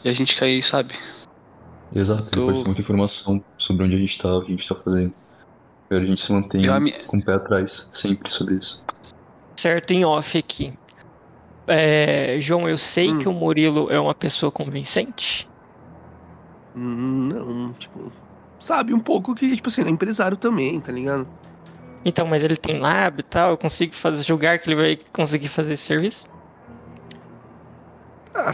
e 0.03 0.09
a 0.09 0.13
gente 0.13 0.35
cair, 0.35 0.61
sabe? 0.61 0.93
Exato, 1.91 2.29
Tô- 2.29 2.39
ele 2.41 2.45
pode 2.45 2.59
ter 2.59 2.65
muita 2.65 2.81
informação 2.81 3.45
sobre 3.57 3.85
onde 3.85 3.95
a 3.95 3.99
gente 3.99 4.17
tá, 4.17 4.35
o 4.35 4.41
que 4.41 4.51
a 4.53 4.55
gente 4.55 4.67
tá 4.67 4.75
fazendo. 4.75 5.15
A 5.91 5.99
gente 5.99 6.19
se 6.19 6.31
mantenha 6.31 6.67
Eu, 6.67 6.73
a 6.73 6.79
mi- 6.79 6.91
com 7.05 7.17
o 7.17 7.23
pé 7.23 7.33
atrás, 7.33 7.89
sempre 7.93 8.29
sobre 8.31 8.55
isso. 8.55 8.83
Certo, 9.59 9.91
em 9.91 10.03
off 10.03 10.37
aqui. 10.37 10.73
É, 11.67 12.37
João, 12.41 12.67
eu 12.67 12.77
sei 12.77 13.11
Hum. 13.13 13.19
que 13.19 13.27
o 13.29 13.33
Murilo 13.33 13.89
é 13.91 13.99
uma 13.99 14.13
pessoa 14.13 14.51
convincente. 14.51 15.47
Não, 16.75 17.73
tipo. 17.73 18.11
Sabe 18.59 18.93
um 18.93 18.99
pouco 18.99 19.35
que, 19.35 19.55
tipo 19.55 19.67
assim, 19.69 19.81
ele 19.81 19.89
é 19.89 19.93
empresário 19.93 20.37
também, 20.37 20.79
tá 20.79 20.91
ligado? 20.91 21.27
Então, 22.05 22.25
mas 22.25 22.43
ele 22.43 22.55
tem 22.55 22.79
lab 22.79 23.19
e 23.19 23.23
tal, 23.23 23.51
eu 23.51 23.57
consigo 23.57 23.95
fazer, 23.95 24.23
julgar 24.23 24.57
que 24.59 24.69
ele 24.69 24.75
vai 24.75 24.99
conseguir 25.13 25.49
fazer 25.49 25.73
esse 25.73 25.83
serviço? 25.83 26.29
Ah, 28.33 28.49
ah, 28.49 28.53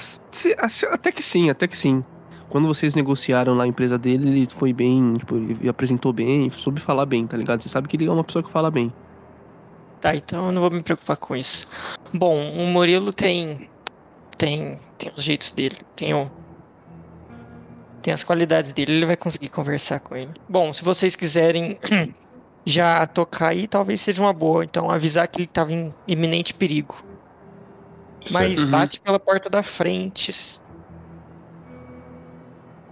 se- 0.69 0.86
até 0.88 1.11
que 1.11 1.23
sim, 1.23 1.49
até 1.49 1.68
que 1.68 1.77
sim. 1.77 2.03
Quando 2.49 2.68
vocês 2.68 2.95
negociaram 2.95 3.53
lá 3.56 3.64
a 3.64 3.68
empresa 3.68 3.98
dele, 3.98 4.27
ele 4.30 4.48
foi 4.49 4.73
bem, 4.73 5.14
tipo, 5.14 5.36
ele 5.36 5.69
apresentou 5.69 6.11
bem, 6.11 6.49
soube 6.49 6.81
falar 6.81 7.06
bem, 7.06 7.26
tá 7.26 7.38
ligado? 7.38 7.61
Você 7.61 7.69
sabe 7.69 7.88
que 7.88 7.95
ele 7.95 8.06
é 8.07 8.11
uma 8.11 8.23
pessoa 8.23 8.41
que 8.44 8.52
fala 8.52 8.69
bem. 8.72 8.91
Tá, 10.01 10.15
então 10.15 10.45
eu 10.45 10.51
não 10.51 10.61
vou 10.61 10.71
me 10.71 10.81
preocupar 10.81 11.17
com 11.17 11.35
isso. 11.35 11.67
Bom, 12.13 12.38
o 12.53 12.67
Murilo 12.67 13.11
tem. 13.11 13.69
Tem. 14.38 14.80
Tem 14.97 15.11
os 15.15 15.23
jeitos 15.23 15.51
dele. 15.51 15.77
Tem 15.95 16.13
o. 16.13 16.31
Tem 18.01 18.13
as 18.13 18.23
qualidades 18.23 18.71
dele, 18.71 18.93
ele 18.93 19.05
vai 19.05 19.17
conseguir 19.17 19.49
conversar 19.49 19.99
com 19.99 20.15
ele. 20.15 20.31
Bom, 20.47 20.71
se 20.71 20.84
vocês 20.84 21.17
quiserem 21.17 21.77
já 22.65 23.05
tocar 23.05 23.49
aí, 23.49 23.67
talvez 23.67 23.99
seja 23.99 24.21
uma 24.21 24.31
boa. 24.31 24.63
Então 24.63 24.89
avisar 24.89 25.27
que 25.27 25.41
ele 25.41 25.47
tava 25.47 25.73
em 25.73 25.93
iminente 26.07 26.53
perigo. 26.53 27.03
Mas 28.31 28.55
Certo. 28.55 28.63
Uhum. 28.63 28.71
bate 28.71 29.01
pela 29.01 29.19
porta 29.19 29.49
da 29.49 29.61
frente. 29.61 30.31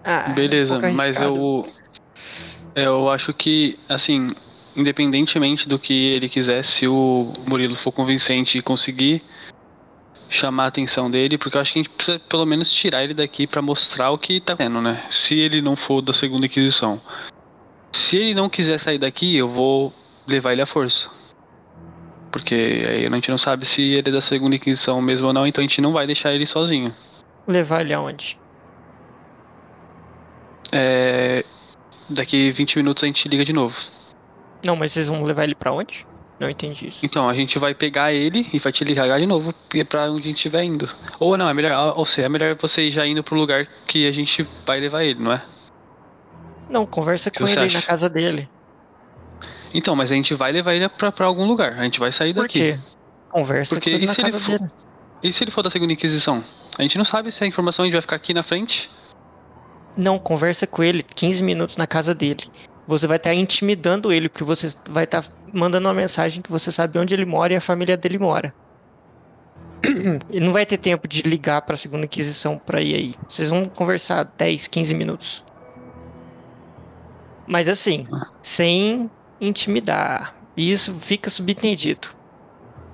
Ah, 0.03 0.29
Beleza, 0.29 0.77
um 0.77 0.81
pouco 0.81 0.95
mas 0.95 1.15
eu. 1.17 1.67
Eu 2.75 3.09
acho 3.09 3.33
que, 3.33 3.79
assim, 3.89 4.35
independentemente 4.77 5.67
do 5.67 5.79
que 5.79 5.93
ele 5.93 6.29
quiser, 6.29 6.63
se 6.63 6.87
o 6.87 7.33
Murilo 7.47 7.75
for 7.75 7.91
convincente 7.91 8.59
e 8.59 8.61
conseguir 8.61 9.23
chamar 10.29 10.65
a 10.65 10.67
atenção 10.67 11.09
dele, 11.09 11.37
porque 11.37 11.57
eu 11.57 11.61
acho 11.61 11.73
que 11.73 11.79
a 11.79 11.81
gente 11.81 11.91
precisa 11.91 12.19
pelo 12.19 12.45
menos 12.45 12.71
tirar 12.71 13.03
ele 13.03 13.13
daqui 13.13 13.47
pra 13.47 13.61
mostrar 13.61 14.11
o 14.11 14.17
que 14.17 14.39
tá 14.39 14.53
vendo, 14.53 14.81
né? 14.81 15.03
Se 15.09 15.35
ele 15.35 15.61
não 15.61 15.75
for 15.75 16.01
da 16.01 16.13
segunda 16.13 16.45
Inquisição. 16.45 17.01
Se 17.91 18.17
ele 18.17 18.35
não 18.35 18.49
quiser 18.49 18.77
sair 18.77 18.99
daqui, 18.99 19.35
eu 19.35 19.49
vou 19.49 19.91
levar 20.27 20.53
ele 20.53 20.61
à 20.61 20.65
força. 20.65 21.09
Porque 22.31 22.53
aí 22.87 23.05
a 23.05 23.09
gente 23.09 23.31
não 23.31 23.37
sabe 23.37 23.65
se 23.65 23.81
ele 23.81 24.09
é 24.09 24.11
da 24.11 24.21
segunda 24.21 24.55
Inquisição 24.55 25.01
mesmo 25.01 25.27
ou 25.27 25.33
não, 25.33 25.47
então 25.47 25.61
a 25.61 25.67
gente 25.67 25.81
não 25.81 25.91
vai 25.91 26.05
deixar 26.05 26.33
ele 26.33 26.45
sozinho. 26.45 26.93
Levar 27.47 27.81
ele 27.81 27.93
aonde? 27.93 28.37
É. 30.71 31.43
Daqui 32.09 32.51
20 32.51 32.77
minutos 32.77 33.03
a 33.03 33.07
gente 33.07 33.27
liga 33.27 33.43
de 33.43 33.53
novo. 33.53 33.77
Não, 34.65 34.75
mas 34.75 34.91
vocês 34.91 35.07
vão 35.07 35.23
levar 35.23 35.43
ele 35.43 35.55
pra 35.55 35.71
onde? 35.71 36.05
Não 36.39 36.49
entendi 36.49 36.87
isso. 36.89 37.03
Então, 37.05 37.27
a 37.27 37.33
gente 37.33 37.57
vai 37.57 37.73
pegar 37.73 38.13
ele 38.13 38.47
e 38.53 38.59
vai 38.59 38.71
te 38.71 38.83
ligar 38.83 39.19
de 39.19 39.25
novo 39.25 39.53
pra 39.89 40.11
onde 40.11 40.21
a 40.21 40.27
gente 40.27 40.35
estiver 40.37 40.63
indo. 40.63 40.87
Ou 41.19 41.35
não, 41.35 41.49
é 41.49 41.53
melhor, 41.53 41.93
ou 41.97 42.05
seja, 42.05 42.27
é 42.27 42.29
melhor 42.29 42.55
você 42.55 42.83
ir 42.83 42.91
já 42.91 43.05
indo 43.07 43.23
pro 43.23 43.35
lugar 43.35 43.65
que 43.87 44.07
a 44.07 44.11
gente 44.11 44.47
vai 44.65 44.79
levar 44.79 45.03
ele, 45.03 45.19
não 45.19 45.31
é? 45.31 45.41
Não, 46.69 46.85
conversa 46.85 47.31
que 47.31 47.39
com 47.39 47.47
ele 47.47 47.59
acha? 47.59 47.77
na 47.79 47.83
casa 47.83 48.09
dele. 48.09 48.47
Então, 49.73 49.95
mas 49.95 50.11
a 50.11 50.15
gente 50.15 50.33
vai 50.35 50.51
levar 50.51 50.73
ele 50.73 50.87
pra, 50.89 51.11
pra 51.11 51.25
algum 51.25 51.45
lugar. 51.47 51.73
A 51.79 51.83
gente 51.83 51.99
vai 51.99 52.11
sair 52.11 52.33
Por 52.33 52.43
daqui. 52.43 52.59
quê? 52.59 52.79
Conversa 53.29 53.75
Porque 53.75 53.89
com 53.91 53.95
ele 53.97 54.05
na 54.05 54.15
casa 54.15 54.39
for- 54.39 54.59
dele. 54.59 54.71
E 55.23 55.33
se 55.33 55.43
ele 55.43 55.51
for 55.51 55.63
da 55.63 55.69
segunda 55.69 55.91
Inquisição? 55.93 56.43
A 56.77 56.81
gente 56.83 56.97
não 56.97 57.05
sabe 57.05 57.31
se 57.31 57.43
a 57.43 57.47
informação 57.47 57.83
a 57.83 57.87
gente 57.87 57.93
vai 57.93 58.01
ficar 58.01 58.15
aqui 58.15 58.33
na 58.33 58.43
frente. 58.43 58.89
Não, 59.97 60.19
conversa 60.19 60.67
com 60.67 60.83
ele 60.83 61.01
15 61.01 61.43
minutos 61.43 61.75
na 61.77 61.87
casa 61.87 62.13
dele. 62.13 62.43
Você 62.87 63.05
vai 63.05 63.17
estar 63.17 63.33
intimidando 63.33 64.13
ele, 64.13 64.29
porque 64.29 64.45
você 64.45 64.69
vai 64.89 65.03
estar 65.03 65.27
mandando 65.53 65.87
uma 65.87 65.93
mensagem 65.93 66.41
que 66.41 66.51
você 66.51 66.71
sabe 66.71 66.97
onde 66.97 67.13
ele 67.13 67.25
mora 67.25 67.53
e 67.53 67.55
a 67.55 67.61
família 67.61 67.97
dele 67.97 68.17
mora. 68.17 68.53
Ele 70.29 70.39
não 70.45 70.53
vai 70.53 70.65
ter 70.65 70.77
tempo 70.77 71.07
de 71.07 71.21
ligar 71.21 71.61
pra 71.61 71.75
segunda 71.75 72.05
Inquisição 72.05 72.57
pra 72.57 72.81
ir 72.81 72.95
aí. 72.95 73.15
Vocês 73.27 73.49
vão 73.49 73.65
conversar 73.65 74.23
10, 74.37 74.67
15 74.67 74.95
minutos. 74.95 75.45
Mas 77.45 77.67
assim, 77.67 78.07
sem 78.41 79.09
intimidar. 79.39 80.35
E 80.55 80.71
isso 80.71 80.97
fica 80.99 81.29
subentendido. 81.29 82.07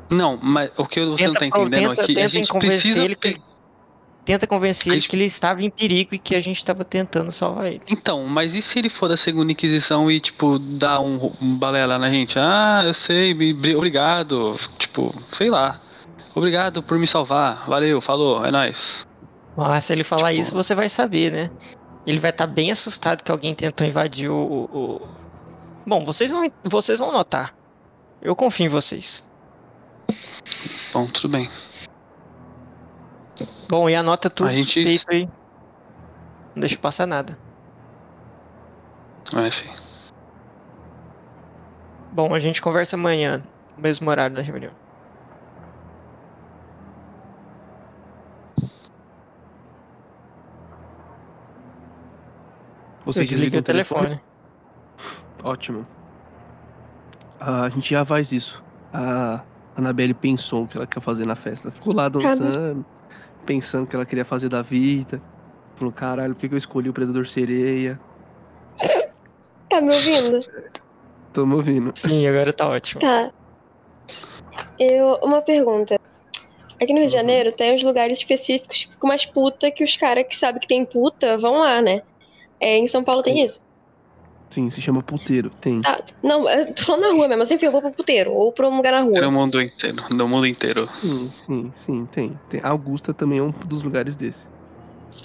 Não, 0.10 0.38
mas 0.42 0.72
o 0.78 0.86
que 0.86 1.04
você 1.06 1.28
não 1.28 1.34
tá 1.34 1.46
entendendo 1.46 1.90
tenta, 1.90 2.02
é 2.02 2.06
que 2.06 2.12
a 2.12 2.16
tenta 2.16 2.30
gente 2.30 2.54
precisa. 2.60 3.04
ele 3.04 3.16
que, 3.16 3.40
tenta 4.26 4.48
convencer 4.48 4.88
ele 4.92 5.02
gente- 5.02 5.10
que 5.10 5.16
ele 5.16 5.26
estava 5.26 5.62
em 5.64 5.70
perigo 5.70 6.16
e 6.16 6.20
que 6.20 6.36
a 6.36 6.40
gente 6.40 6.58
estava 6.58 6.84
tentando 6.86 7.32
salvar 7.32 7.68
ele. 7.68 7.82
Então, 7.88 8.26
mas 8.26 8.56
e 8.56 8.62
se 8.62 8.80
ele 8.80 8.90
for 8.90 9.08
da 9.10 9.18
segunda 9.18 9.52
Inquisição 9.52 10.10
e, 10.10 10.20
tipo, 10.20 10.58
dar 10.60 11.00
um, 11.02 11.32
um 11.42 11.56
balela 11.58 11.98
na 12.00 12.10
gente? 12.10 12.38
Ah, 12.40 12.84
eu 12.86 12.94
sei, 12.94 13.34
me- 13.34 13.76
obrigado. 13.76 14.58
Tipo, 14.78 15.14
sei 15.32 15.50
lá. 15.50 15.80
Obrigado 16.36 16.82
por 16.82 16.98
me 16.98 17.06
salvar. 17.06 17.66
Valeu, 17.68 18.02
falou, 18.02 18.46
é 18.46 18.50
nóis. 18.52 19.06
Mas 19.56 19.86
se 19.86 19.94
ele 19.94 20.04
falar 20.04 20.32
Tipo- 20.32 20.42
isso, 20.42 20.56
você 20.56 20.74
vai 20.74 20.90
saber, 20.90 21.32
né? 21.32 21.52
Ele 22.08 22.18
vai 22.20 22.32
estar 22.32 22.48
bem 22.48 22.72
assustado 22.72 23.24
que 23.24 23.32
alguém 23.32 23.54
tentou 23.54 23.86
invadir 23.86 24.30
o. 24.30 24.36
o- 24.36 24.64
o- 24.78 25.08
Bom, 25.86 26.04
vocês 26.04 26.32
vão, 26.32 26.50
vocês 26.64 26.98
vão 26.98 27.12
notar. 27.12 27.54
Eu 28.22 28.36
confio 28.36 28.66
em 28.66 28.70
vocês. 28.70 29.30
Bom, 30.94 31.06
tudo 31.08 31.30
bem. 31.30 31.50
Bom, 33.68 33.90
e 33.90 33.96
anota 33.96 34.30
tudo 34.30 34.50
A 34.50 34.54
gente- 34.54 34.84
feito 34.84 35.06
aí. 35.10 35.30
Não 36.56 36.60
deixa 36.62 36.78
passar 36.78 37.08
nada. 37.08 37.38
É, 39.36 39.50
fi. 39.50 39.68
Bom, 42.12 42.34
a 42.36 42.40
gente 42.40 42.62
conversa 42.62 42.96
amanhã, 42.96 43.44
no 43.76 43.82
mesmo 43.82 44.08
horário 44.10 44.36
da 44.36 44.42
reunião. 44.42 44.72
Desliguei 53.06 53.36
desligam 53.36 53.60
o 53.60 53.64
telefone. 53.64 54.16
Ótimo. 55.44 55.86
Ah, 57.40 57.64
a 57.64 57.70
gente 57.70 57.90
já 57.90 58.06
faz 58.06 58.32
isso. 58.32 58.64
A 58.94 59.42
Annabelle 59.76 60.14
pensou 60.14 60.64
o 60.64 60.68
que 60.68 60.78
ela 60.78 60.88
quer 60.88 61.02
fazer 61.02 61.26
na 61.26 61.36
festa. 61.36 61.70
Ficou 61.70 61.94
lá 61.94 62.08
dançando, 62.08 62.86
pensando 63.46 63.86
o 63.86 63.88
que 63.88 63.96
ela 63.96 64.06
queria 64.06 64.26
fazer 64.26 64.50
da 64.50 64.62
vida. 64.62 65.22
Falou, 65.76 65.92
caralho, 65.94 66.34
por 66.34 66.42
que 66.42 66.50
que 66.50 66.54
eu 66.56 66.58
escolhi 66.58 66.90
o 66.90 66.94
Predador 66.94 67.28
Sereia? 67.28 68.00
Tá 69.70 69.82
me 69.82 69.92
ouvindo? 69.92 70.40
Tô 71.34 71.48
me 71.48 71.56
ouvindo. 71.56 71.92
Sim, 71.96 72.28
agora 72.28 72.54
tá 72.54 72.70
ótimo. 72.70 73.02
Tá. 73.02 73.32
Eu, 74.78 75.16
uma 75.24 75.42
pergunta. 75.42 76.00
Aqui 76.80 76.94
no 76.94 77.00
Rio 77.00 77.08
de 77.10 77.16
Uhum. 77.16 77.22
Janeiro 77.22 77.52
tem 77.52 77.74
uns 77.74 77.82
lugares 77.82 78.20
específicos 78.20 78.88
com 79.00 79.08
umas 79.08 79.26
puta 79.26 79.72
que 79.72 79.84
os 79.84 79.96
caras 79.98 80.28
que 80.28 80.36
sabem 80.36 80.62
que 80.62 80.68
tem 80.68 80.86
puta 80.86 81.40
vão 81.40 81.58
lá, 81.58 81.82
né? 81.82 82.04
É, 82.60 82.78
em 82.78 82.86
São 82.86 83.04
Paulo 83.04 83.24
tem 83.24 83.42
isso? 83.42 83.66
Sim, 84.54 84.70
se 84.70 84.80
chama 84.84 85.02
puteiro. 85.02 85.50
Tem. 85.50 85.82
Tá. 85.82 86.00
Não, 86.22 86.48
eu 86.48 86.72
tô 86.76 86.84
falando 86.84 87.02
na 87.02 87.08
rua 87.14 87.28
mesmo, 87.28 87.40
mas 87.40 87.50
enfim, 87.50 87.66
eu 87.66 87.72
vou 87.72 87.82
pro 87.82 87.90
puteiro 87.92 88.32
ou 88.32 88.52
pra 88.52 88.70
um 88.70 88.76
lugar 88.78 88.92
na 88.94 89.00
No 89.02 89.10
rua. 89.10 89.32
mundo 89.32 89.60
inteiro. 89.60 90.04
No 90.12 90.28
mundo 90.28 90.46
inteiro. 90.46 90.88
Sim, 91.02 91.28
sim, 91.32 91.72
sim, 91.74 92.06
tem. 92.06 92.40
tem. 92.50 92.62
A 92.64 92.70
Augusta 92.70 93.16
também 93.16 93.40
é 93.40 93.42
um 93.42 93.50
dos 93.50 93.82
lugares 93.82 94.16
desse. 94.16 94.46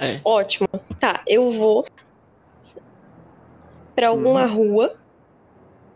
É. 0.01 0.19
Ótimo. 0.25 0.67
Tá, 0.99 1.21
eu 1.27 1.53
vou 1.53 1.85
pra 3.95 4.09
alguma 4.09 4.47
Uhum. 4.47 4.55
rua, 4.55 4.95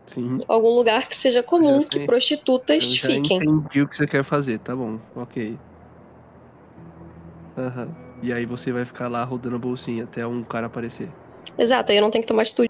Sim. 0.05 0.37
algum 0.47 0.69
lugar 0.75 1.07
que 1.07 1.15
seja 1.15 1.41
comum 1.41 1.81
Já 1.81 1.87
que 1.87 2.05
prostitutas 2.05 2.75
Eu 2.75 2.81
já 2.95 3.07
fiquem. 3.07 3.37
entendi 3.37 3.81
o 3.81 3.87
que 3.87 3.95
você 3.95 4.05
quer 4.05 4.23
fazer, 4.23 4.59
tá 4.59 4.75
bom, 4.75 4.99
ok. 5.15 5.57
Aham. 7.57 7.89
E 8.21 8.31
aí 8.31 8.45
você 8.45 8.71
vai 8.71 8.85
ficar 8.85 9.07
lá 9.07 9.23
rodando 9.23 9.55
a 9.55 9.59
bolsinha 9.59 10.03
até 10.03 10.25
um 10.27 10.43
cara 10.43 10.67
aparecer. 10.67 11.09
Exato, 11.57 11.91
aí 11.91 11.97
eu 11.97 12.01
não 12.03 12.11
tenho 12.11 12.21
que 12.21 12.27
tomar 12.27 12.43
atitude. 12.43 12.69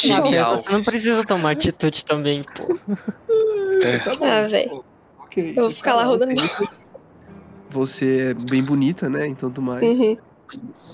Genial. 0.00 0.56
Você 0.56 0.70
não 0.70 0.82
precisa 0.82 1.24
tomar 1.24 1.52
atitude 1.52 2.04
também, 2.04 2.42
pô. 2.42 2.78
É. 3.82 3.98
Tá 3.98 4.10
Ah, 4.22 4.48
velho. 4.48 4.84
Ok. 5.18 5.54
Eu 5.56 5.62
vou 5.64 5.70
ficar 5.70 5.94
lá 5.94 6.02
tá 6.02 6.08
rodando 6.08 6.32
ok. 6.32 6.68
Você 7.70 8.30
é 8.30 8.34
bem 8.34 8.62
bonita, 8.62 9.08
né? 9.08 9.26
Então 9.26 9.50
tudo 9.50 9.62
mais. 9.62 9.82
Uhum. 9.82 10.16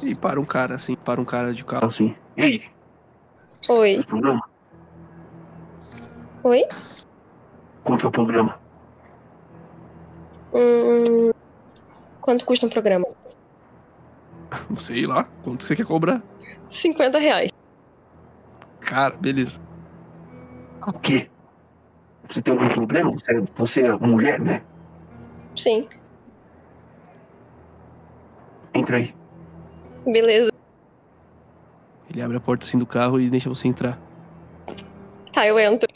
E 0.03 0.15
para 0.15 0.41
um 0.41 0.45
cara 0.45 0.75
assim, 0.75 0.95
para 0.95 1.21
um 1.21 1.25
cara 1.25 1.53
de 1.53 1.65
carro 1.65 1.87
assim. 1.87 2.15
Ei, 2.37 2.63
Oi. 3.67 4.03
Programa? 4.07 4.49
Oi? 6.43 6.65
Qual 7.83 7.99
que 7.99 8.05
é 8.05 8.09
o 8.09 8.13
programa? 8.13 8.59
Hum, 10.55 11.31
quanto 12.21 12.47
custa 12.47 12.67
um 12.67 12.71
programa? 12.71 13.07
Sei 14.79 15.07
lá, 15.07 15.25
quanto 15.43 15.65
você 15.67 15.75
quer 15.77 15.85
cobrar? 15.85 16.23
50 16.71 17.19
reais. 17.19 17.51
Cara, 18.89 19.15
beleza. 19.19 19.61
Ah, 20.81 20.89
o 20.91 20.99
quê? 20.99 21.29
Você 22.27 22.41
tem 22.41 22.55
algum 22.55 22.69
problema? 22.71 23.11
Você, 23.13 23.33
é- 23.37 23.41
você 23.55 23.83
é 23.83 23.93
mulher, 23.99 24.41
né? 24.41 24.63
Sim, 25.55 25.87
Entra 28.73 28.97
aí. 28.99 29.15
beleza. 30.07 30.51
Ele 32.09 32.23
abre 32.23 32.37
a 32.37 32.41
porta 32.41 32.65
assim 32.65 32.79
do 32.79 32.87
carro 32.87 33.21
e 33.21 33.29
deixa 33.29 33.49
você 33.51 33.69
entrar. 33.69 33.99
Tá, 35.33 35.47
eu 35.47 35.59
entro. 35.59 35.87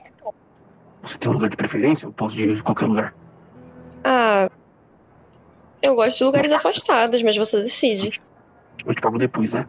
Você 1.00 1.16
tem 1.16 1.30
um 1.30 1.34
lugar 1.34 1.48
de 1.48 1.56
preferência? 1.56 2.04
Eu 2.06 2.12
posso 2.12 2.38
ir 2.38 2.54
de 2.54 2.62
qualquer 2.62 2.86
lugar. 2.86 3.14
Ah. 4.04 4.50
Eu 5.80 5.94
gosto 5.94 6.18
de 6.18 6.24
lugares 6.24 6.52
afastados, 6.52 7.22
mas 7.22 7.36
você 7.36 7.62
decide. 7.62 8.20
Eu 8.84 8.94
te 8.94 9.00
pago 9.00 9.16
depois, 9.18 9.52
né? 9.54 9.66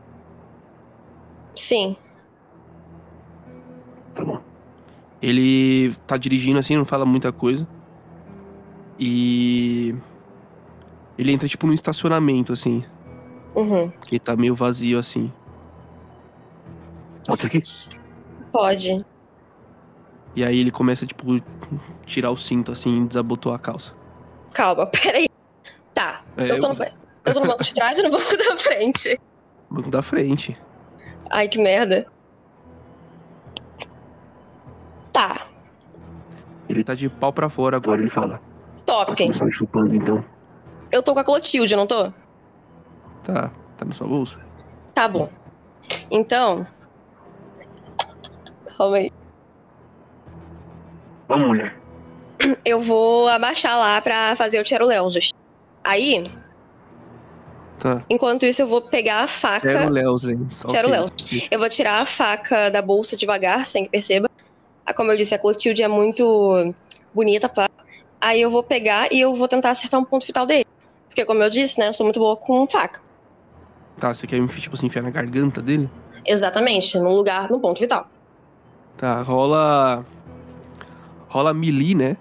Sim. 1.55 1.95
Ele 5.23 5.95
tá 6.05 6.17
dirigindo 6.17 6.59
assim, 6.59 6.75
não 6.75 6.83
fala 6.83 7.05
muita 7.05 7.31
coisa. 7.31 7.65
E. 8.99 9.95
Ele 11.17 11.31
entra 11.31 11.47
tipo 11.47 11.65
num 11.65 11.71
estacionamento, 11.71 12.51
assim. 12.51 12.83
Uhum. 13.55 13.89
Que 13.89 14.19
tá 14.19 14.35
meio 14.35 14.53
vazio 14.53 14.99
assim. 14.99 15.31
Pode 17.25 17.41
ser 17.41 17.47
aqui? 17.47 17.61
Pode. 18.51 19.05
E 20.35 20.43
aí 20.43 20.59
ele 20.59 20.71
começa, 20.71 21.05
tipo, 21.05 21.41
tirar 22.05 22.29
o 22.29 22.35
cinto 22.35 22.73
assim 22.73 23.03
e 23.03 23.07
desabotou 23.07 23.53
a 23.53 23.59
calça. 23.59 23.93
Calma, 24.51 24.87
peraí. 24.91 25.29
Tá. 25.93 26.21
É, 26.35 26.51
eu, 26.51 26.59
tô 26.59 26.67
no, 26.67 26.83
eu 27.25 27.33
tô 27.33 27.39
no 27.39 27.47
banco 27.47 27.63
de 27.63 27.73
trás 27.73 27.97
ou 27.97 28.03
no 28.03 28.11
banco 28.11 28.35
da 28.35 28.57
frente? 28.57 29.17
banco 29.69 29.89
da 29.89 30.01
frente. 30.01 30.57
Ai, 31.29 31.47
que 31.47 31.61
merda. 31.61 32.07
Tá. 35.13 35.47
Ele 36.67 36.83
tá 36.83 36.93
de 36.95 37.07
pau 37.07 37.31
pra 37.31 37.49
fora 37.49 37.77
Agora 37.77 38.01
ele 38.01 38.09
fala. 38.09 38.41
Top. 38.85 39.05
Pode 39.07 39.23
começar 39.23 39.45
me 39.45 39.51
chupando, 39.51 39.95
então. 39.95 40.25
Eu 40.91 41.01
tô 41.01 41.13
com 41.13 41.19
a 41.19 41.23
Clotilde, 41.23 41.75
não 41.75 41.87
tô? 41.87 42.11
Tá, 43.23 43.51
tá 43.77 43.85
na 43.85 43.93
sua 43.93 44.07
bolsa. 44.07 44.37
Tá 44.93 45.07
bom. 45.07 45.29
Então. 46.11 46.67
Calma 48.77 48.97
aí. 48.97 49.11
Vamos, 51.27 51.47
mulher. 51.47 51.77
Eu 52.65 52.79
vou 52.79 53.27
abaixar 53.29 53.77
lá 53.77 54.01
pra 54.01 54.35
fazer 54.35 54.59
o 54.59 54.63
Tiro 54.63 54.85
Leonzos. 54.85 55.31
Aí, 55.83 56.23
Tá. 57.79 57.97
enquanto 58.09 58.45
isso, 58.45 58.61
eu 58.61 58.67
vou 58.67 58.81
pegar 58.81 59.23
a 59.23 59.27
faca. 59.27 59.67
Quero 59.67 59.85
que- 59.85 59.89
Leos. 59.89 60.23
Eu 61.49 61.59
vou 61.59 61.69
tirar 61.69 62.01
a 62.01 62.05
faca 62.05 62.69
da 62.69 62.81
bolsa 62.81 63.15
devagar, 63.15 63.65
sem 63.65 63.83
que 63.85 63.89
perceba. 63.89 64.29
Ah, 64.85 64.93
Como 64.93 65.11
eu 65.11 65.17
disse, 65.17 65.33
a 65.33 65.39
Clotilde 65.39 65.81
é 65.83 65.87
muito 65.87 66.73
bonita, 67.13 67.47
pá. 67.47 67.69
Aí 68.19 68.41
eu 68.41 68.49
vou 68.49 68.63
pegar 68.63 69.11
e 69.11 69.19
eu 69.19 69.33
vou 69.33 69.47
tentar 69.47 69.71
acertar 69.71 69.99
um 69.99 70.05
ponto 70.05 70.25
vital 70.25 70.45
dele. 70.45 70.65
Porque, 71.07 71.25
como 71.25 71.43
eu 71.43 71.49
disse, 71.49 71.79
né, 71.79 71.89
eu 71.89 71.93
sou 71.93 72.05
muito 72.05 72.19
boa 72.19 72.35
com 72.35 72.67
faca. 72.67 73.01
Tá, 73.97 74.13
você 74.13 74.25
quer 74.25 74.39
me 74.39 74.47
tipo 74.47 74.75
assim, 74.75 74.87
enfiar 74.87 75.03
na 75.03 75.09
garganta 75.09 75.61
dele? 75.61 75.89
Exatamente, 76.25 76.97
num 76.97 77.13
lugar, 77.13 77.49
no 77.49 77.59
ponto 77.59 77.79
vital. 77.79 78.07
Tá, 78.97 79.21
rola. 79.21 80.05
Rola 81.27 81.53
melee, 81.53 81.95
né? 81.95 82.17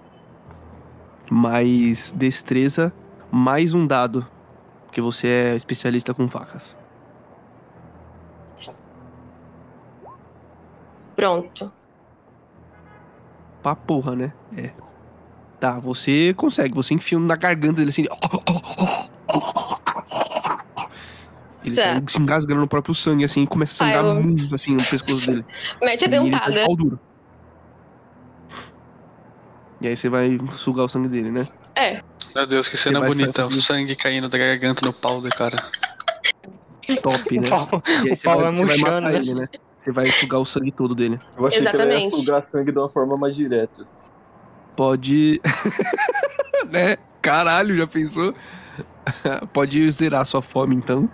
Mais 1.29 2.11
destreza, 2.11 2.93
mais 3.31 3.73
um 3.73 3.87
dado. 3.87 4.27
Porque 4.85 5.01
você 5.01 5.27
é 5.27 5.55
especialista 5.55 6.13
com 6.13 6.27
facas. 6.27 6.77
Pronto. 11.15 11.71
Pra 13.63 13.75
porra, 13.75 14.15
né? 14.15 14.33
É. 14.57 14.69
Tá, 15.59 15.79
você 15.79 16.33
consegue. 16.35 16.73
Você 16.75 16.93
enfia 16.93 17.17
na 17.17 17.35
garganta 17.37 17.75
dele 17.77 17.89
assim. 17.89 18.03
Ele 21.63 21.75
tá. 21.75 21.99
Tá. 22.01 22.01
se 22.07 22.21
engasgando 22.21 22.59
no 22.61 22.67
próprio 22.67 22.93
sangue, 22.93 23.23
assim, 23.23 23.43
e 23.43 23.47
começa 23.47 23.83
a 23.83 23.87
Ah, 23.87 23.91
sangrar 23.93 24.05
eu- 24.17 24.21
muito, 24.21 24.53
assim, 24.53 24.71
no 24.73 24.83
pescoço 24.83 25.27
dele. 25.27 25.45
Mete 25.81 26.03
a 26.03 26.07
E 26.07 26.11
tá 26.11 26.17
de 26.17 26.23
dentada. 26.29 26.65
pau 26.65 26.75
duro. 26.75 26.99
E 29.79 29.87
aí 29.87 29.95
você 29.95 30.09
vai 30.09 30.37
sugar 30.51 30.83
o 30.83 30.89
sangue 30.89 31.07
dele, 31.07 31.31
né? 31.31 31.47
É, 31.75 32.01
Meu 32.35 32.45
Deus, 32.47 32.67
que 32.67 32.75
cena 32.77 32.99
bonita. 32.99 33.45
O 33.45 33.47
fazer- 33.49 33.61
sangue 33.61 33.95
caindo 33.95 34.27
da 34.27 34.37
garganta 34.37 34.85
no 34.85 34.91
pau 34.91 35.21
do 35.21 35.29
cara. 35.29 35.63
Top, 37.01 37.39
né? 37.39 37.47
O 37.47 37.49
pau, 37.49 37.83
E 37.87 37.91
aí 37.91 38.11
o 38.11 38.15
você 38.15 38.23
pau 38.23 38.39
vai, 38.39 38.51
vai 38.51 38.61
murchando, 38.61 39.01
né? 39.09 39.15
ele, 39.15 39.33
né? 39.33 39.47
Você 39.83 39.91
vai 39.91 40.05
sugar 40.05 40.39
o 40.39 40.45
sangue 40.45 40.71
todo 40.71 40.95
dele. 40.95 41.19
Eu 41.37 41.45
achei 41.45 41.59
que 41.59 41.67
ela 41.67 41.75
ia 41.77 41.83
Exatamente. 41.95 42.15
sugar 42.15 42.41
sangue 42.41 42.71
de 42.71 42.79
uma 42.79 42.87
forma 42.87 43.17
mais 43.17 43.35
direta. 43.35 43.85
Pode. 44.77 45.41
né? 46.71 46.95
Caralho, 47.21 47.75
já 47.75 47.85
pensou? 47.85 48.33
Pode 49.51 49.91
zerar 49.91 50.25
sua 50.25 50.41
fome, 50.41 50.73
então. 50.73 51.09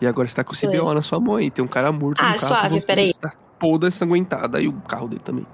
E 0.00 0.06
agora 0.06 0.26
você 0.26 0.34
tá 0.34 0.42
com 0.42 0.52
o 0.52 0.56
CBO 0.56 0.92
na 0.94 1.00
sua 1.00 1.20
mão 1.20 1.36
aí. 1.36 1.48
Tem 1.48 1.64
um 1.64 1.68
cara 1.68 1.92
morto 1.92 2.20
Ah, 2.20 2.32
no 2.32 2.38
carro. 2.40 2.40
suave, 2.40 2.80
você 2.80 2.86
peraí. 2.88 3.14
Tá 3.14 3.32
toda 3.56 3.86
ensanguentada. 3.86 4.60
E 4.60 4.66
o 4.66 4.72
carro 4.72 5.06
dele 5.06 5.22
também. 5.24 5.46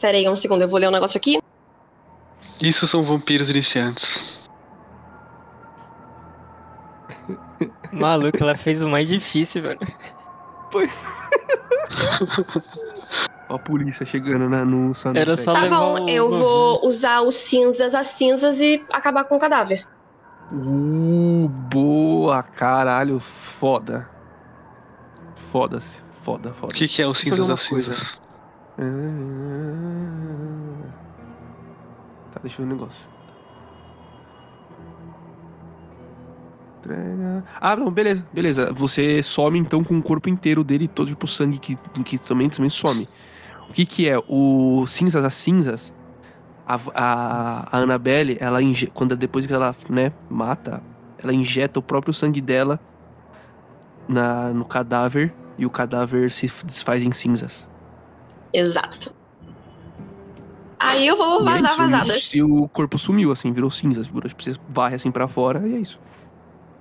pera 0.00 0.16
aí 0.16 0.28
um 0.28 0.36
segundo, 0.36 0.62
eu 0.62 0.68
vou 0.68 0.78
ler 0.78 0.86
um 0.86 0.92
negócio 0.92 1.18
aqui. 1.18 1.42
Isso 2.62 2.86
são 2.86 3.02
vampiros 3.02 3.50
iniciantes. 3.50 4.24
Maluco, 7.90 8.38
ela 8.40 8.56
fez 8.56 8.80
o 8.80 8.88
mais 8.88 9.08
difícil, 9.08 9.62
velho. 9.62 9.80
Ó 13.48 13.54
a 13.54 13.58
polícia 13.58 14.04
chegando 14.04 14.48
na, 14.48 14.64
no 14.64 14.92
Era 15.14 15.36
só 15.36 15.52
Tá 15.52 15.68
bom, 15.68 16.04
o- 16.04 16.08
eu 16.10 16.28
vou 16.30 16.84
usar 16.86 17.22
os 17.22 17.36
cinzas, 17.36 17.94
as 17.94 18.08
cinzas 18.08 18.60
e 18.60 18.84
acabar 18.92 19.24
com 19.24 19.36
o 19.36 19.38
cadáver. 19.38 19.86
Uh, 20.52 21.48
boa, 21.48 22.42
caralho. 22.42 23.18
Foda. 23.20 24.08
Foda-se. 25.50 25.98
Foda, 26.10 26.52
foda. 26.52 26.72
O 26.72 26.76
que, 26.76 26.88
que 26.88 27.00
é 27.00 27.06
o 27.06 27.14
cinzas 27.14 27.46
das 27.46 27.68
coisa. 27.68 27.92
cinzas? 27.94 28.20
Tá, 32.32 32.40
deixa 32.42 32.60
eu 32.60 32.66
ver 32.66 32.72
um 32.72 32.76
negócio. 32.76 33.06
Entrega. 36.86 37.44
Ah, 37.60 37.74
não, 37.74 37.90
beleza, 37.90 38.24
beleza. 38.32 38.72
Você 38.72 39.22
some 39.22 39.58
então 39.58 39.82
com 39.82 39.98
o 39.98 40.02
corpo 40.02 40.28
inteiro 40.28 40.62
dele, 40.62 40.86
todo 40.86 41.08
tipo 41.08 41.26
sangue 41.26 41.58
que, 41.58 41.76
que 42.04 42.18
também, 42.18 42.48
também 42.48 42.70
some. 42.70 43.08
O 43.68 43.72
que 43.72 43.84
que 43.84 44.08
é? 44.08 44.16
O 44.28 44.86
cinzas, 44.86 45.24
as 45.24 45.34
cinzas, 45.34 45.92
a, 46.66 46.78
a, 46.94 47.76
a 47.76 47.78
Annabelle, 47.78 48.36
ela 48.40 48.62
inje, 48.62 48.86
quando 48.86 49.16
depois 49.16 49.46
que 49.46 49.52
ela, 49.52 49.74
né, 49.90 50.12
mata, 50.30 50.80
ela 51.18 51.32
injeta 51.32 51.80
o 51.80 51.82
próprio 51.82 52.14
sangue 52.14 52.40
dela 52.40 52.78
na, 54.08 54.50
no 54.50 54.64
cadáver 54.64 55.34
e 55.58 55.66
o 55.66 55.70
cadáver 55.70 56.30
se 56.30 56.46
desfaz 56.64 57.02
em 57.02 57.12
cinzas. 57.12 57.66
Exato. 58.52 59.14
Aí 60.78 61.06
eu 61.06 61.16
vou 61.16 61.38
E 61.38 61.40
é 61.40 61.44
vazar 61.44 61.64
isso, 61.64 61.76
vazadas. 61.76 62.34
E 62.34 62.42
o 62.42 62.68
corpo 62.68 62.98
sumiu, 62.98 63.32
assim, 63.32 63.50
virou 63.50 63.70
cinzas. 63.70 64.06
Virou, 64.06 64.28
tipo, 64.28 64.42
você 64.42 64.54
varre 64.68 64.94
assim 64.94 65.10
pra 65.10 65.26
fora 65.26 65.66
e 65.66 65.74
é 65.74 65.78
isso. 65.78 65.98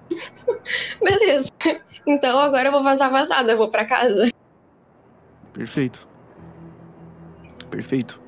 Beleza. 1.02 1.50
Então 2.08 2.38
agora 2.40 2.68
eu 2.68 2.72
vou 2.72 2.84
vazar 2.84 3.12
vazada, 3.12 3.52
eu 3.52 3.58
vou 3.58 3.70
pra 3.70 3.86
casa. 3.86 4.30
Perfeito. 5.54 6.08
Perfeito. 7.70 8.22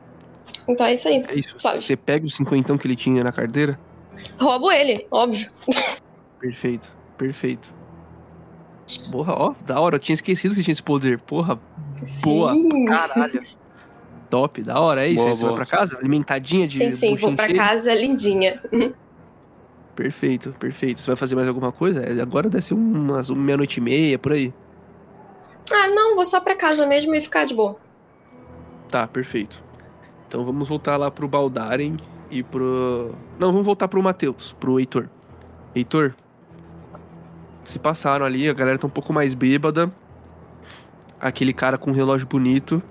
Então 0.68 0.86
é 0.86 0.94
isso 0.94 1.08
aí. 1.08 1.24
É 1.28 1.36
isso. 1.36 1.58
Sabe? 1.58 1.84
Você 1.84 1.96
pega 1.96 2.26
o 2.26 2.30
cinquentão 2.30 2.78
que 2.78 2.88
ele 2.88 2.96
tinha 2.96 3.24
na 3.24 3.32
carteira. 3.32 3.80
Roubo 4.40 4.72
ele, 4.72 5.08
óbvio. 5.12 5.50
Perfeito. 6.40 6.92
Perfeito. 7.18 7.74
Porra, 9.12 9.34
ó, 9.34 9.54
da 9.66 9.80
hora. 9.80 9.96
Eu 9.96 10.00
tinha 10.00 10.14
esquecido 10.14 10.56
que 10.56 10.64
tinha 10.64 10.72
esse 10.72 10.84
poder. 10.84 11.20
Porra, 11.20 11.60
boa. 12.22 12.54
Sim. 12.54 12.86
Caralho. 12.86 13.44
Top, 14.30 14.62
da 14.62 14.80
hora. 14.80 15.06
É 15.06 15.10
isso. 15.10 15.22
Boa, 15.22 15.30
aí 15.30 15.36
você 15.36 15.44
vai 15.44 15.54
boa. 15.54 15.66
pra 15.66 15.78
casa? 15.78 15.98
Alimentadinha 15.98 16.68
de 16.68 16.78
Sim, 16.78 16.92
sim, 16.92 17.16
vou 17.16 17.36
pra 17.36 17.54
casa 17.54 17.94
lindinha. 17.94 18.62
Perfeito, 19.98 20.52
perfeito. 20.60 21.02
Você 21.02 21.08
vai 21.08 21.16
fazer 21.16 21.36
mais 21.36 21.48
alguma 21.48 21.72
coisa? 21.72 22.04
É, 22.04 22.22
Agora 22.22 22.48
deve 22.48 22.64
ser 22.64 22.76
umas 22.76 23.32
meia-noite 23.32 23.80
e 23.80 23.82
meia, 23.82 24.20
por 24.20 24.32
aí. 24.32 24.54
Ah, 25.74 25.88
não, 25.88 26.16
vou 26.16 26.24
só 26.24 26.40
pra 26.40 26.56
casa 26.56 26.86
mesmo 26.86 27.16
e 27.16 27.20
ficar 27.20 27.46
de 27.46 27.56
boa. 27.56 27.78
Tá, 28.92 29.08
perfeito. 29.08 29.64
Então 30.28 30.46
vamos 30.46 30.70
voltar 30.70 30.98
lá 30.98 31.10
pro 31.10 31.28
Baldaren 31.28 31.98
e 32.30 32.44
pro. 32.44 33.16
Não, 33.40 33.52
vamos 33.52 33.66
voltar 33.66 33.88
pro 33.88 34.02
Matheus, 34.04 34.56
pro 34.60 34.80
Heitor. 34.80 35.10
Heitor, 35.74 36.14
se 37.64 37.80
passaram 37.80 38.24
ali, 38.24 38.48
a 38.48 38.54
galera 38.54 38.78
tá 38.78 38.86
um 38.86 38.92
pouco 38.92 39.12
mais 39.12 39.34
bêbada. 39.34 39.92
Aquele 41.20 41.54
cara 41.54 41.76
com 41.76 41.90
um 41.90 41.94
relógio 41.94 42.28
bonito 42.28 42.84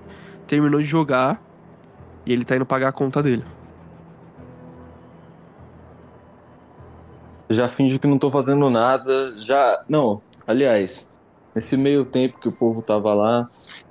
terminou 0.44 0.80
de 0.80 0.86
jogar 0.86 1.40
e 2.26 2.32
ele 2.32 2.44
tá 2.44 2.56
indo 2.56 2.66
pagar 2.66 2.88
a 2.88 2.92
conta 2.92 3.22
dele. 3.22 3.44
Já 7.48 7.68
finjo 7.68 7.98
que 7.98 8.06
não 8.06 8.18
tô 8.18 8.30
fazendo 8.30 8.68
nada. 8.70 9.34
Já. 9.40 9.82
Não, 9.88 10.20
aliás, 10.46 11.10
nesse 11.54 11.76
meio 11.76 12.04
tempo 12.04 12.38
que 12.38 12.48
o 12.48 12.52
povo 12.52 12.82
tava 12.82 13.14
lá, 13.14 13.48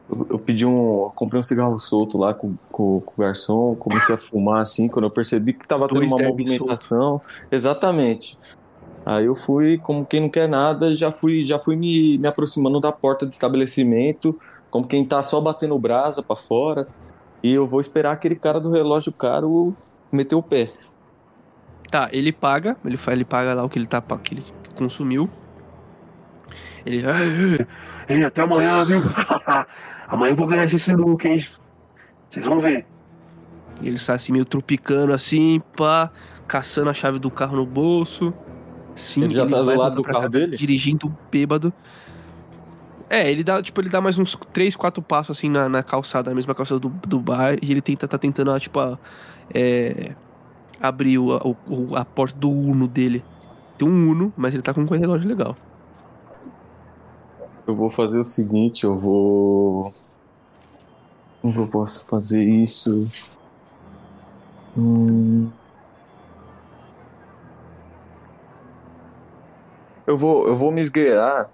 eu, 0.09 0.27
eu 0.31 0.39
pedi 0.39 0.65
um. 0.65 1.03
eu 1.03 1.11
comprei 1.15 1.39
um 1.39 1.43
cigarro 1.43 1.77
solto 1.79 2.17
lá 2.17 2.33
com, 2.33 2.55
com, 2.71 3.01
com 3.01 3.13
o 3.17 3.25
garçom, 3.25 3.75
comecei 3.75 4.15
a 4.15 4.17
fumar 4.17 4.61
assim, 4.61 4.87
quando 4.87 5.05
eu 5.05 5.11
percebi 5.11 5.53
que 5.53 5.67
tava 5.67 5.87
tendo 5.87 6.05
uma 6.05 6.15
derbys 6.15 6.49
movimentação. 6.49 7.21
Exatamente. 7.51 8.37
Aí 9.05 9.25
eu 9.25 9.35
fui, 9.35 9.77
como 9.77 10.05
quem 10.05 10.21
não 10.21 10.29
quer 10.29 10.49
nada, 10.49 10.95
já 10.95 11.11
fui, 11.11 11.43
já 11.43 11.59
fui 11.59 11.75
me, 11.75 12.17
me 12.17 12.27
aproximando 12.27 12.79
da 12.79 12.91
porta 12.91 13.23
do 13.23 13.29
estabelecimento, 13.29 14.39
como 14.71 14.87
quem 14.87 15.05
tá 15.05 15.21
só 15.21 15.39
batendo 15.39 15.77
brasa 15.77 16.23
pra 16.23 16.35
fora. 16.35 16.87
E 17.43 17.53
eu 17.53 17.67
vou 17.67 17.79
esperar 17.79 18.13
aquele 18.13 18.35
cara 18.35 18.59
do 18.59 18.71
relógio 18.71 19.13
caro 19.13 19.75
meter 20.11 20.33
o 20.33 20.41
pé. 20.41 20.71
Tá, 21.89 22.09
ele 22.11 22.31
paga, 22.31 22.75
ele, 22.83 22.97
ele 23.07 23.25
paga 23.25 23.53
lá 23.53 23.63
o 23.63 23.69
que 23.69 23.77
ele 23.77 23.85
tá 23.85 24.01
que 24.01 24.35
ele 24.35 24.43
consumiu. 24.75 25.29
Ele. 26.85 27.01
Ei, 28.07 28.23
até 28.23 28.41
amanhã, 28.41 28.83
viu? 28.83 29.01
amanhã 30.07 30.31
eu 30.31 30.35
vou 30.35 30.47
ganhar 30.47 30.65
esse 30.65 30.77
sinuca, 30.77 31.27
hein? 31.27 31.43
Vocês 32.29 32.45
vão 32.45 32.59
ver. 32.59 32.85
Ele 33.81 33.97
sai 33.97 34.15
assim 34.15 34.31
meio 34.31 34.45
tropicando 34.45 35.13
assim, 35.13 35.61
pá, 35.75 36.11
caçando 36.47 36.89
a 36.89 36.93
chave 36.93 37.19
do 37.19 37.31
carro 37.31 37.55
no 37.57 37.65
bolso. 37.65 38.33
Sim, 38.95 39.23
Ele 39.23 39.35
já 39.35 39.45
tá 39.45 39.61
do 39.61 39.75
lado 39.75 39.95
do 39.97 40.03
carro 40.03 40.21
casa 40.21 40.29
dele? 40.29 40.55
Dirigindo 40.55 41.15
bêbado. 41.29 41.73
É, 43.09 43.29
ele 43.29 43.43
dá, 43.43 43.61
tipo, 43.61 43.79
ele 43.81 43.89
dá 43.89 44.01
mais 44.01 44.17
uns 44.17 44.35
3, 44.51 44.75
4 44.75 45.01
passos 45.01 45.37
assim 45.37 45.49
na, 45.49 45.69
na 45.69 45.83
calçada, 45.83 46.31
na 46.31 46.35
mesma 46.35 46.55
calçada 46.55 46.79
do, 46.79 46.89
do 46.89 47.19
bar, 47.19 47.55
e 47.61 47.71
ele 47.71 47.81
tenta, 47.81 48.07
tá 48.07 48.17
tentando, 48.17 48.51
ah, 48.51 48.59
tipo, 48.59 48.79
ah, 48.79 48.97
é, 49.53 50.15
abrir 50.79 51.17
o, 51.19 51.27
o- 51.67 51.95
a 51.95 52.05
porta 52.05 52.37
do 52.37 52.49
Uno 52.49 52.87
dele. 52.87 53.23
Tem 53.77 53.87
um 53.87 54.11
Uno, 54.11 54.33
mas 54.37 54.53
ele 54.53 54.63
tá 54.63 54.73
com 54.73 54.81
um 54.81 54.85
relógio 54.85 55.27
legal. 55.27 55.55
Eu 57.67 57.75
vou 57.75 57.91
fazer 57.91 58.19
o 58.19 58.25
seguinte, 58.25 58.83
eu 58.83 58.97
vou. 58.97 59.83
Como 61.41 61.61
eu 61.61 61.67
posso 61.67 62.05
fazer 62.07 62.43
isso? 62.43 63.07
Hum... 64.77 65.49
Eu 70.07 70.17
vou, 70.17 70.47
eu 70.47 70.55
vou 70.55 70.71
me 70.71 70.81
esgueirar 70.81 71.49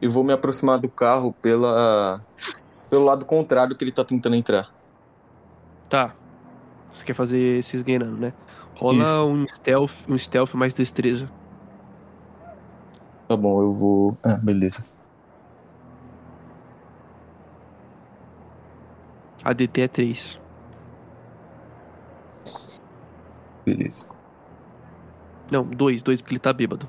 e 0.00 0.06
vou 0.06 0.22
me 0.22 0.32
aproximar 0.32 0.78
do 0.78 0.90
carro 0.90 1.32
pela, 1.40 2.20
pelo 2.90 3.04
lado 3.04 3.24
contrário 3.24 3.76
que 3.76 3.82
ele 3.82 3.92
tá 3.92 4.04
tentando 4.04 4.36
entrar. 4.36 4.70
Tá. 5.88 6.14
Você 6.92 7.04
quer 7.04 7.14
fazer 7.14 7.62
se 7.62 7.76
esgueirando, 7.76 8.16
né? 8.18 8.32
Rola 8.84 9.02
Isso. 9.02 9.24
um 9.24 9.48
stealth, 9.48 9.92
um 10.06 10.18
stealth 10.18 10.52
mais 10.52 10.74
destreza. 10.74 11.26
Tá 13.26 13.34
bom, 13.34 13.62
eu 13.62 13.72
vou. 13.72 14.18
Ah, 14.22 14.34
beleza. 14.34 14.84
A 19.42 19.54
DT 19.54 19.80
é 19.80 19.88
3. 19.88 20.38
Beleza. 23.64 24.06
Não, 25.50 25.64
2, 25.64 26.02
2 26.02 26.20
porque 26.20 26.34
ele 26.34 26.40
tá 26.40 26.52
bêbado. 26.52 26.86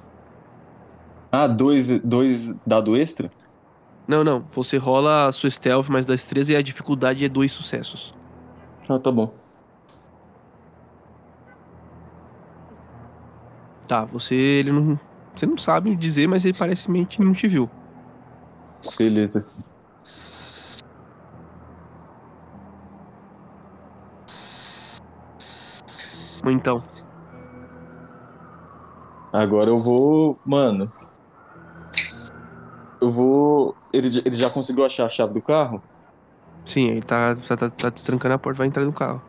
Ah, 1.31 1.47
dois, 1.47 2.01
dois 2.01 2.55
dado 2.67 2.97
extra? 2.97 3.29
Não, 4.05 4.21
não. 4.21 4.45
Você 4.51 4.75
rola 4.75 5.27
a 5.27 5.31
sua 5.31 5.49
stealth 5.49 5.87
mais 5.87 6.05
destreza 6.05 6.51
e 6.51 6.57
a 6.57 6.61
dificuldade 6.61 7.23
é 7.23 7.29
dois 7.29 7.53
sucessos. 7.53 8.13
Ah, 8.89 8.99
tá 8.99 9.13
bom. 9.13 9.44
Tá, 13.87 14.03
você 14.05 14.35
ele 14.35 14.71
não. 14.71 14.99
Você 15.35 15.45
não 15.45 15.57
sabe 15.57 15.95
dizer, 15.95 16.27
mas 16.27 16.45
ele 16.45 16.57
parece 16.57 16.89
meio 16.89 17.05
que 17.05 17.21
não 17.21 17.33
te 17.33 17.47
viu. 17.47 17.69
Beleza. 18.97 19.45
Então. 26.45 26.83
Agora 29.31 29.69
eu 29.69 29.79
vou. 29.79 30.39
Mano. 30.45 30.91
Eu 33.01 33.11
vou. 33.11 33.75
Ele, 33.93 34.09
já- 34.09 34.21
ele 34.25 34.35
já 34.35 34.49
conseguiu 34.49 34.85
achar 34.85 35.05
a 35.05 35.09
chave 35.09 35.33
do 35.33 35.41
carro? 35.41 35.83
Sim, 36.65 36.87
ele 36.89 37.01
tá, 37.01 37.35
tá, 37.35 37.69
tá 37.69 37.89
destrancando 37.89 38.35
a 38.35 38.39
porta, 38.39 38.57
vai 38.59 38.67
entrar 38.67 38.85
no 38.85 38.93
carro. 38.93 39.21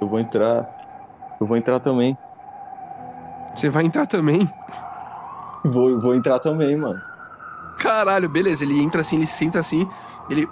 Eu 0.00 0.08
vou 0.08 0.18
entrar. 0.18 0.68
Eu 1.40 1.46
vou 1.46 1.56
entrar 1.56 1.78
também. 1.80 2.16
Você 3.54 3.68
vai 3.68 3.84
entrar 3.84 4.06
também? 4.06 4.48
Vou, 5.64 6.00
vou 6.00 6.14
entrar 6.14 6.38
também, 6.38 6.76
mano. 6.76 7.00
Caralho, 7.78 8.28
beleza. 8.28 8.64
Ele 8.64 8.80
entra 8.80 9.00
assim, 9.00 9.16
ele 9.16 9.26
senta 9.26 9.58
assim, 9.58 9.88
ele. 10.28 10.48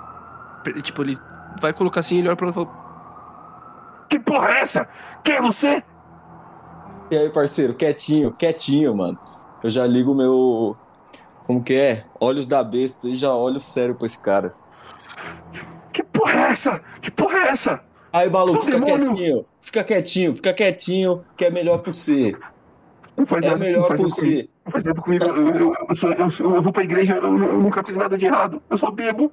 Tipo, 0.83 1.03
ele 1.03 1.19
vai 1.61 1.73
colocar 1.73 2.01
assim, 2.01 2.19
ele 2.19 2.29
olha 2.29 2.37
pra 2.37 2.47
ela 2.47 2.53
e 2.53 2.55
fala: 2.55 4.07
Que 4.09 4.19
porra 4.19 4.51
é 4.51 4.61
essa? 4.61 4.89
Quem 5.23 5.37
é 5.37 5.41
você? 5.41 5.83
E 7.11 7.17
aí, 7.17 7.31
parceiro, 7.31 7.75
quietinho, 7.75 8.33
quietinho, 8.33 8.95
mano. 8.95 9.19
Eu 9.63 9.71
já 9.71 9.87
ligo 9.87 10.13
o 10.13 10.15
meu. 10.15 10.77
Como 11.47 11.63
que 11.63 11.75
é? 11.75 12.05
Olhos 12.21 12.45
da 12.45 12.63
besta 12.63 13.09
e 13.09 13.17
já 13.17 13.33
olho 13.35 13.61
sério 13.61 13.95
pra 13.95 14.07
esse 14.07 14.23
cara. 14.23 14.55
Que 15.93 16.03
porra 16.03 16.33
é 16.33 16.51
essa? 16.51 16.81
Que 17.01 17.11
porra 17.11 17.39
é 17.39 17.49
essa? 17.49 17.88
Aí, 18.19 18.31
maluco, 18.31 18.53
Sou 18.53 18.63
fica 18.63 18.79
demônio. 18.81 19.07
quietinho. 19.15 19.45
Fica 19.61 19.85
quietinho, 19.85 20.35
fica 20.35 20.53
quietinho, 20.53 21.25
que 21.37 21.45
é 21.45 21.51
melhor 21.51 21.79
pra 21.79 21.93
você. 21.93 22.37
Não 23.17 23.27
faz 23.27 23.45
É 23.45 23.49
nada, 23.49 23.59
não 23.59 23.67
melhor 23.67 23.83
nada 23.83 23.97
comigo. 23.97 24.15
você. 24.15 24.49
Não 24.65 24.73
faz 24.73 24.85
nada 24.85 25.01
comigo. 25.01 25.25
Eu, 25.25 25.49
eu, 25.55 25.75
eu, 25.89 25.95
sou- 25.97 26.13
eu 26.13 26.55
eu 26.57 26.63
vou 26.63 26.73
pra 26.73 26.83
igreja, 26.85 27.15
eu, 27.17 27.23
eu 27.23 27.59
nunca 27.61 27.83
fiz 27.85 27.97
nada 27.97 28.17
de 28.17 28.27
errado. 28.27 28.63
Eu 28.71 28.77
só 28.79 28.91
bebo. 28.91 29.31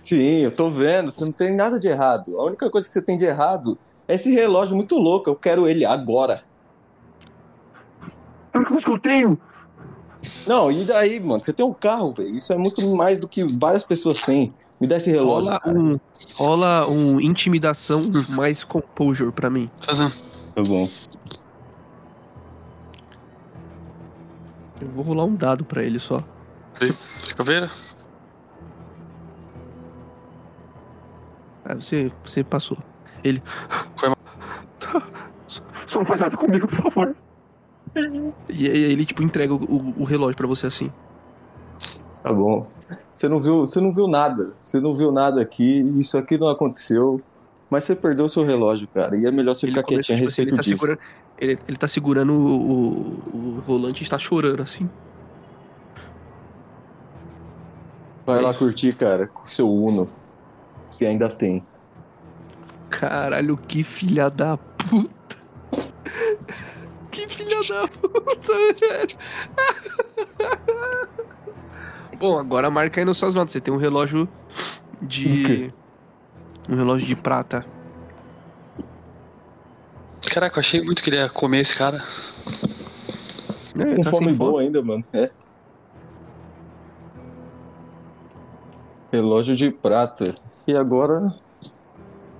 Sim, 0.00 0.40
eu 0.40 0.50
tô 0.50 0.70
vendo. 0.70 1.10
Você 1.10 1.24
não 1.24 1.32
tem 1.32 1.54
nada 1.54 1.78
de 1.78 1.88
errado. 1.88 2.38
A 2.40 2.44
única 2.44 2.70
coisa 2.70 2.86
que 2.86 2.92
você 2.94 3.02
tem 3.02 3.16
de 3.16 3.24
errado 3.24 3.76
é 4.06 4.14
esse 4.14 4.32
relógio 4.32 4.76
muito 4.76 4.96
louco. 4.96 5.28
Eu 5.28 5.36
quero 5.36 5.66
ele 5.68 5.84
agora. 5.84 6.42
É 8.52 8.56
a 8.56 8.58
única 8.58 8.70
coisa 8.72 8.84
que 8.84 8.92
eu 8.92 8.98
tenho. 8.98 9.38
Não, 10.46 10.70
e 10.70 10.84
daí, 10.84 11.20
mano? 11.20 11.40
Você 11.40 11.52
tem 11.52 11.64
um 11.64 11.72
carro, 11.72 12.12
velho. 12.12 12.34
Isso 12.36 12.52
é 12.52 12.56
muito 12.56 12.80
mais 12.96 13.18
do 13.18 13.28
que 13.28 13.44
várias 13.44 13.84
pessoas 13.84 14.18
têm. 14.18 14.52
Me 14.80 14.86
dá 14.86 14.96
esse 14.96 15.10
relógio. 15.10 15.48
rola 15.50 15.60
cara. 15.60 15.78
um. 15.78 15.96
Rola 16.34 16.88
um 16.88 17.20
intimidação 17.20 18.10
mais 18.28 18.62
composure 18.64 19.32
pra 19.32 19.50
mim. 19.50 19.68
Fazendo. 19.80 20.12
Tá 20.54 20.62
bom. 20.62 20.88
Eu 24.80 24.88
vou 24.90 25.04
rolar 25.04 25.24
um 25.24 25.34
dado 25.34 25.64
pra 25.64 25.82
ele 25.82 25.98
só. 25.98 26.20
Caveira? 27.36 27.70
Aí 31.64 31.74
você, 31.74 32.12
você 32.22 32.44
passou. 32.44 32.78
Ele. 33.24 33.42
Só 35.86 35.98
não 36.00 36.04
faz 36.06 36.20
nada 36.20 36.36
comigo, 36.36 36.68
por 36.68 36.76
favor. 36.90 37.16
E 38.48 38.70
aí 38.70 38.82
ele, 38.92 39.04
tipo, 39.06 39.22
entrega 39.22 39.54
o, 39.54 39.56
o- 39.56 39.94
o 40.02 40.04
relógio 40.04 40.36
pra 40.36 40.46
você 40.46 40.66
assim. 40.66 40.92
Tá 42.22 42.32
bom. 42.32 42.66
Você 43.14 43.28
não 43.28 43.40
viu, 43.40 43.60
você 43.60 43.80
não 43.80 43.92
viu 43.92 44.06
nada. 44.08 44.52
Você 44.60 44.80
não 44.80 44.94
viu 44.94 45.10
nada 45.12 45.40
aqui. 45.42 45.80
Isso 45.98 46.16
aqui 46.16 46.38
não 46.38 46.48
aconteceu. 46.48 47.20
Mas 47.70 47.84
você 47.84 47.94
perdeu 47.94 48.24
o 48.24 48.28
seu 48.28 48.44
relógio, 48.44 48.88
cara. 48.88 49.16
E 49.16 49.26
é 49.26 49.30
melhor 49.30 49.54
você 49.54 49.66
Ele 49.66 49.72
ficar 49.74 49.82
quietinho 49.86 50.16
a 50.16 50.20
tipo 50.20 50.30
assim, 50.30 50.42
respeito 50.42 50.48
ele 50.50 50.56
tá 50.56 50.62
disso. 50.62 50.76
segurando, 50.76 50.98
ele, 51.38 51.58
ele 51.68 51.76
tá 51.76 51.88
segurando 51.88 52.32
o, 52.32 52.56
o, 53.36 53.58
o 53.58 53.60
volante 53.60 54.02
e 54.02 54.04
está 54.04 54.18
chorando 54.18 54.62
assim. 54.62 54.88
Vai 58.26 58.38
É 58.38 58.42
lá 58.42 58.50
isso. 58.50 58.58
curtir, 58.58 58.94
cara, 58.94 59.26
com 59.26 59.40
o 59.40 59.44
seu 59.44 59.70
Uno. 59.72 60.08
Se 60.90 61.06
ainda 61.06 61.28
tem. 61.28 61.62
Caralho, 62.88 63.56
que 63.56 63.82
filha 63.82 64.30
da 64.30 64.56
puta. 64.56 65.36
Que 67.10 67.28
filha 67.28 67.58
da 67.68 67.86
puta, 67.88 68.52
velho. 68.80 69.18
Bom, 72.18 72.38
agora 72.38 72.70
marca 72.70 73.00
aí 73.00 73.04
nas 73.04 73.16
suas 73.16 73.34
notas. 73.34 73.52
Você 73.52 73.60
tem 73.60 73.72
um 73.72 73.76
relógio 73.76 74.28
de. 75.00 75.72
Um 76.68 76.76
relógio 76.76 77.06
de 77.06 77.16
prata. 77.16 77.64
Caraca, 80.30 80.56
eu 80.56 80.60
achei 80.60 80.82
muito 80.82 81.02
que 81.02 81.10
ele 81.10 81.16
ia 81.16 81.30
comer 81.30 81.60
esse 81.60 81.76
cara. 81.76 82.04
É, 83.76 83.82
ele 83.82 83.96
Com 83.96 84.02
tá 84.02 84.10
fome 84.10 84.26
sem 84.26 84.34
boa 84.34 84.60
ainda, 84.60 84.82
mano. 84.82 85.04
É. 85.12 85.30
Relógio 89.12 89.56
de 89.56 89.70
prata. 89.70 90.34
E 90.66 90.74
agora. 90.74 91.34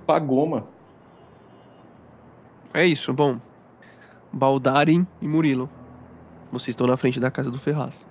Pagou, 0.05 0.47
mano. 0.47 0.67
É 2.73 2.85
isso, 2.85 3.13
bom. 3.13 3.39
Baldarin 4.31 5.07
e 5.21 5.27
Murilo. 5.27 5.69
Vocês 6.51 6.69
estão 6.69 6.85
na 6.85 6.97
frente 6.97 7.19
da 7.19 7.31
casa 7.31 7.49
do 7.49 7.59
Ferraz. 7.59 8.05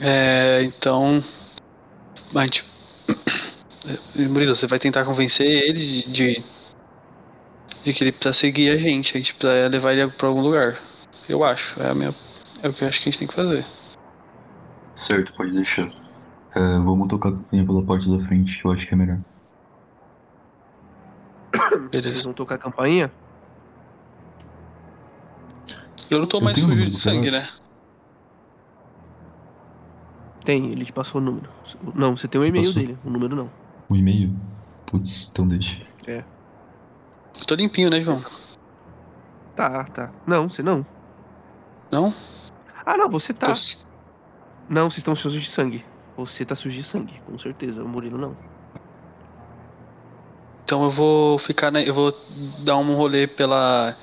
É, 0.00 0.62
então. 0.64 1.22
A 2.34 2.42
gente. 2.42 2.64
Murilo, 4.14 4.54
você 4.54 4.66
vai 4.66 4.78
tentar 4.78 5.04
convencer 5.04 5.46
ele 5.46 5.80
de, 5.80 6.10
de, 6.10 6.44
de 7.84 7.92
que 7.92 8.04
ele 8.04 8.12
precisa 8.12 8.32
seguir 8.32 8.70
a 8.70 8.76
gente. 8.76 9.16
A 9.16 9.20
gente 9.20 9.34
precisa 9.34 9.68
levar 9.68 9.92
ele 9.92 10.10
pra 10.10 10.28
algum 10.28 10.40
lugar. 10.40 10.76
Eu 11.28 11.44
acho. 11.44 11.80
É, 11.82 11.90
a 11.90 11.94
minha, 11.94 12.14
é 12.62 12.68
o 12.68 12.72
que 12.72 12.84
eu 12.84 12.88
acho 12.88 13.00
que 13.00 13.08
a 13.08 13.12
gente 13.12 13.18
tem 13.18 13.28
que 13.28 13.34
fazer. 13.34 13.64
Certo, 14.94 15.32
pode 15.34 15.52
deixar. 15.52 15.88
É, 16.54 16.60
vamos 16.78 17.08
tocar 17.08 17.28
a 17.28 17.32
campanha 17.32 17.66
pela 17.66 17.84
parte 17.84 18.08
da 18.08 18.26
frente, 18.26 18.58
que 18.58 18.64
eu 18.64 18.72
acho 18.72 18.86
que 18.86 18.94
é 18.94 18.96
melhor. 18.96 19.18
Vocês 21.60 21.90
Beleza. 21.90 22.24
vão 22.24 22.32
tocar 22.32 22.54
a 22.54 22.58
campainha? 22.58 23.12
Eu 26.08 26.20
não 26.20 26.26
tô 26.26 26.38
Eu 26.38 26.42
mais 26.42 26.58
sujo 26.58 26.86
de 26.86 26.96
sangue, 26.96 27.30
né? 27.30 27.46
Tem, 30.46 30.70
ele 30.70 30.84
te 30.84 30.92
passou 30.92 31.20
o 31.20 31.24
número. 31.24 31.50
Não, 31.92 32.16
você 32.16 32.28
tem 32.28 32.40
o 32.40 32.44
e-mail 32.44 32.64
Passou. 32.66 32.80
dele, 32.80 32.96
o 33.04 33.10
número 33.10 33.34
não. 33.34 33.50
Um 33.90 33.96
e-mail? 33.96 34.32
Putz, 34.86 35.28
então 35.30 35.46
deixa. 35.46 35.76
Tô 37.48 37.54
limpinho, 37.56 37.90
né, 37.90 38.00
João? 38.00 38.24
Tá, 39.56 39.82
tá. 39.84 40.10
Não, 40.26 40.48
você 40.48 40.62
não. 40.62 40.86
Não? 41.90 42.14
Ah, 42.84 42.96
não, 42.96 43.08
você 43.10 43.32
tá. 43.34 43.48
Tô- 43.48 43.52
Não, 44.68 44.88
vocês 44.88 44.98
estão 44.98 45.16
sujos 45.16 45.42
de 45.42 45.48
sangue. 45.50 45.84
Você 46.16 46.44
tá 46.44 46.54
sujo 46.54 46.76
de 46.76 46.82
sangue, 46.84 47.20
com 47.26 47.36
certeza. 47.38 47.82
O 47.82 47.88
Murilo 47.88 48.16
não. 48.16 48.36
Então 50.64 50.84
eu 50.84 50.90
vou 50.90 51.38
ficar, 51.38 51.70
né? 51.72 51.82
Eu 51.88 51.92
vou 51.94 52.16
dar 52.60 52.76
um 52.76 52.94
rolê 52.94 53.26
pela. 53.26 53.96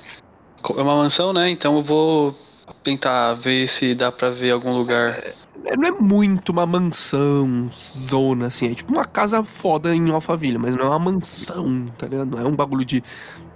É 0.76 0.80
uma 0.82 0.96
mansão, 0.96 1.32
né? 1.32 1.48
Então 1.50 1.76
eu 1.76 1.82
vou 1.82 2.38
tentar 2.82 3.32
ver 3.34 3.66
se 3.68 3.94
dá 3.94 4.12
pra 4.12 4.28
ver 4.30 4.50
algum 4.52 4.76
lugar. 4.76 5.10
É, 5.18 5.34
Não 5.56 5.88
é 5.88 5.90
muito 5.90 6.50
uma 6.50 6.66
mansão, 6.66 7.68
zona, 7.70 8.46
assim. 8.48 8.70
É 8.70 8.74
tipo 8.74 8.92
uma 8.92 9.04
casa 9.04 9.42
foda 9.44 9.94
em 9.94 10.10
Alphaville, 10.10 10.58
mas 10.58 10.74
não 10.74 10.84
é 10.84 10.88
uma 10.88 10.98
mansão, 10.98 11.86
tá 11.96 12.06
ligado? 12.06 12.30
Não 12.30 12.38
é 12.38 12.44
um 12.46 12.54
bagulho 12.54 12.84
de 12.84 13.02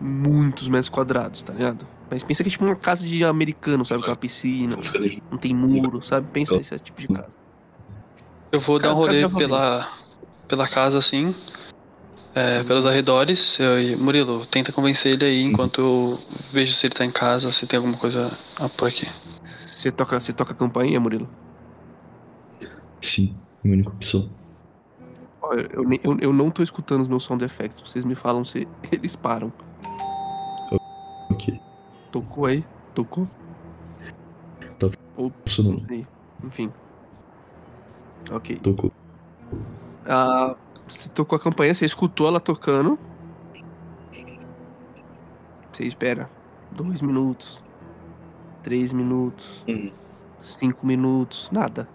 muitos 0.00 0.68
metros 0.68 0.88
quadrados, 0.88 1.42
tá 1.42 1.52
ligado? 1.52 1.86
Mas 2.10 2.22
pensa 2.22 2.42
que 2.42 2.48
é 2.48 2.52
tipo 2.52 2.64
uma 2.64 2.76
casa 2.76 3.06
de 3.06 3.22
americano, 3.24 3.84
sabe? 3.84 4.02
Com 4.02 4.08
uma 4.08 4.16
piscina, 4.16 4.76
não 5.30 5.36
tem 5.36 5.54
muro, 5.54 6.00
sabe? 6.00 6.26
Pensa 6.32 6.56
nesse 6.56 6.78
tipo 6.78 7.00
de 7.00 7.08
casa. 7.08 7.28
Eu 8.50 8.60
vou 8.60 8.78
dar 8.78 8.94
um 8.94 9.04
casa 9.04 9.26
rolê 9.26 9.46
pela, 9.46 9.88
pela 10.46 10.66
casa, 10.66 10.96
assim. 10.98 11.34
é, 12.34 12.62
pelos 12.64 12.86
arredores. 12.86 13.58
Eu, 13.58 13.98
Murilo, 13.98 14.46
tenta 14.46 14.72
convencer 14.72 15.12
ele 15.12 15.24
aí 15.24 15.42
enquanto 15.42 15.80
eu 15.80 16.20
vejo 16.52 16.72
se 16.72 16.86
ele 16.86 16.94
tá 16.94 17.04
em 17.04 17.10
casa, 17.10 17.50
se 17.52 17.66
tem 17.66 17.76
alguma 17.76 17.96
coisa 17.98 18.30
por 18.76 18.88
aqui. 18.88 19.06
Você 19.70 19.90
toca, 19.90 20.18
você 20.18 20.32
toca 20.32 20.52
a 20.52 20.56
campainha, 20.56 20.98
Murilo? 20.98 21.28
Sim, 23.00 23.34
minha 23.62 23.74
única 23.76 23.90
opção. 23.90 24.30
Ó, 25.40 25.52
Eu, 25.54 25.84
eu, 25.84 26.00
eu, 26.04 26.18
eu 26.20 26.32
não 26.32 26.50
tô 26.50 26.62
escutando 26.62 27.00
os 27.02 27.08
meus 27.08 27.24
sound 27.24 27.44
effects. 27.44 27.80
Vocês 27.80 28.04
me 28.04 28.14
falam 28.14 28.44
se 28.44 28.66
eles 28.90 29.14
param. 29.16 29.52
Ok. 31.30 31.60
Tocou 32.10 32.46
aí? 32.46 32.64
Tocou? 32.94 33.28
Tá 34.78 34.88
Ou 35.16 35.30
funcionando. 35.44 35.80
não 35.80 35.86
sei. 35.88 36.06
Enfim. 36.44 36.72
Ok. 38.32 38.56
Tocou. 38.58 38.92
Ah, 40.06 40.56
você 40.88 41.08
tocou 41.10 41.36
a 41.36 41.40
campanha, 41.40 41.72
você 41.74 41.84
escutou 41.84 42.26
ela 42.26 42.40
tocando. 42.40 42.98
Você 45.72 45.84
espera 45.84 46.28
dois 46.72 47.00
minutos, 47.02 47.62
três 48.62 48.92
minutos, 48.92 49.64
Hum. 49.68 49.90
cinco 50.42 50.84
minutos, 50.86 51.48
nada. 51.52 51.88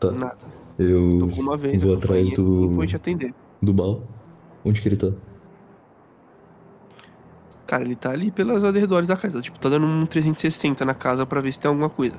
Tá. 0.00 0.10
Nada. 0.12 0.38
Eu 0.78 1.18
Tocou 1.20 1.40
uma 1.44 1.56
vez. 1.56 1.82
vou 1.82 1.94
atrás 1.94 2.30
do- 2.30 2.72
foi 2.74 2.86
te 2.86 2.96
atender. 2.96 3.34
do 3.62 3.72
Bal. 3.72 4.02
Onde 4.64 4.80
que 4.80 4.88
ele 4.88 4.96
tá? 4.96 5.08
Cara, 7.66 7.84
ele 7.84 7.94
tá 7.94 8.10
ali 8.10 8.30
pelos 8.30 8.64
arredores 8.64 9.06
da 9.06 9.16
casa. 9.16 9.40
Tipo, 9.42 9.58
tá 9.58 9.68
dando 9.68 9.86
um 9.86 10.04
360 10.06 10.84
na 10.84 10.94
casa 10.94 11.24
pra 11.26 11.40
ver 11.40 11.52
se 11.52 11.60
tem 11.60 11.68
alguma 11.68 11.88
coisa. 11.90 12.16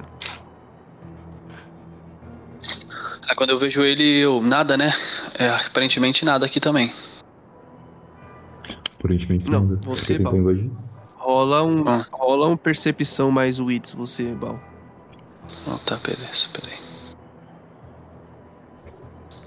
Ah, 3.27 3.35
quando 3.35 3.49
eu 3.51 3.57
vejo 3.57 3.81
ele, 3.81 4.03
eu. 4.19 4.41
Nada, 4.41 4.77
né? 4.77 4.91
É, 5.37 5.49
aparentemente 5.49 6.23
nada 6.25 6.45
aqui 6.45 6.59
também. 6.59 6.91
Aparentemente 8.99 9.49
Não, 9.51 9.61
nada. 9.65 9.79
você, 9.83 10.19
Bal. 10.19 10.33
Rola 11.17 11.63
um, 11.63 11.87
Ah. 11.87 12.05
rola 12.11 12.47
um 12.47 12.57
percepção 12.57 13.31
mais 13.31 13.59
wits, 13.59 13.93
você, 13.93 14.23
Bal. 14.33 14.59
Oh, 15.67 15.77
tá, 15.85 15.97
beleza, 15.97 16.47
peraí. 16.53 16.77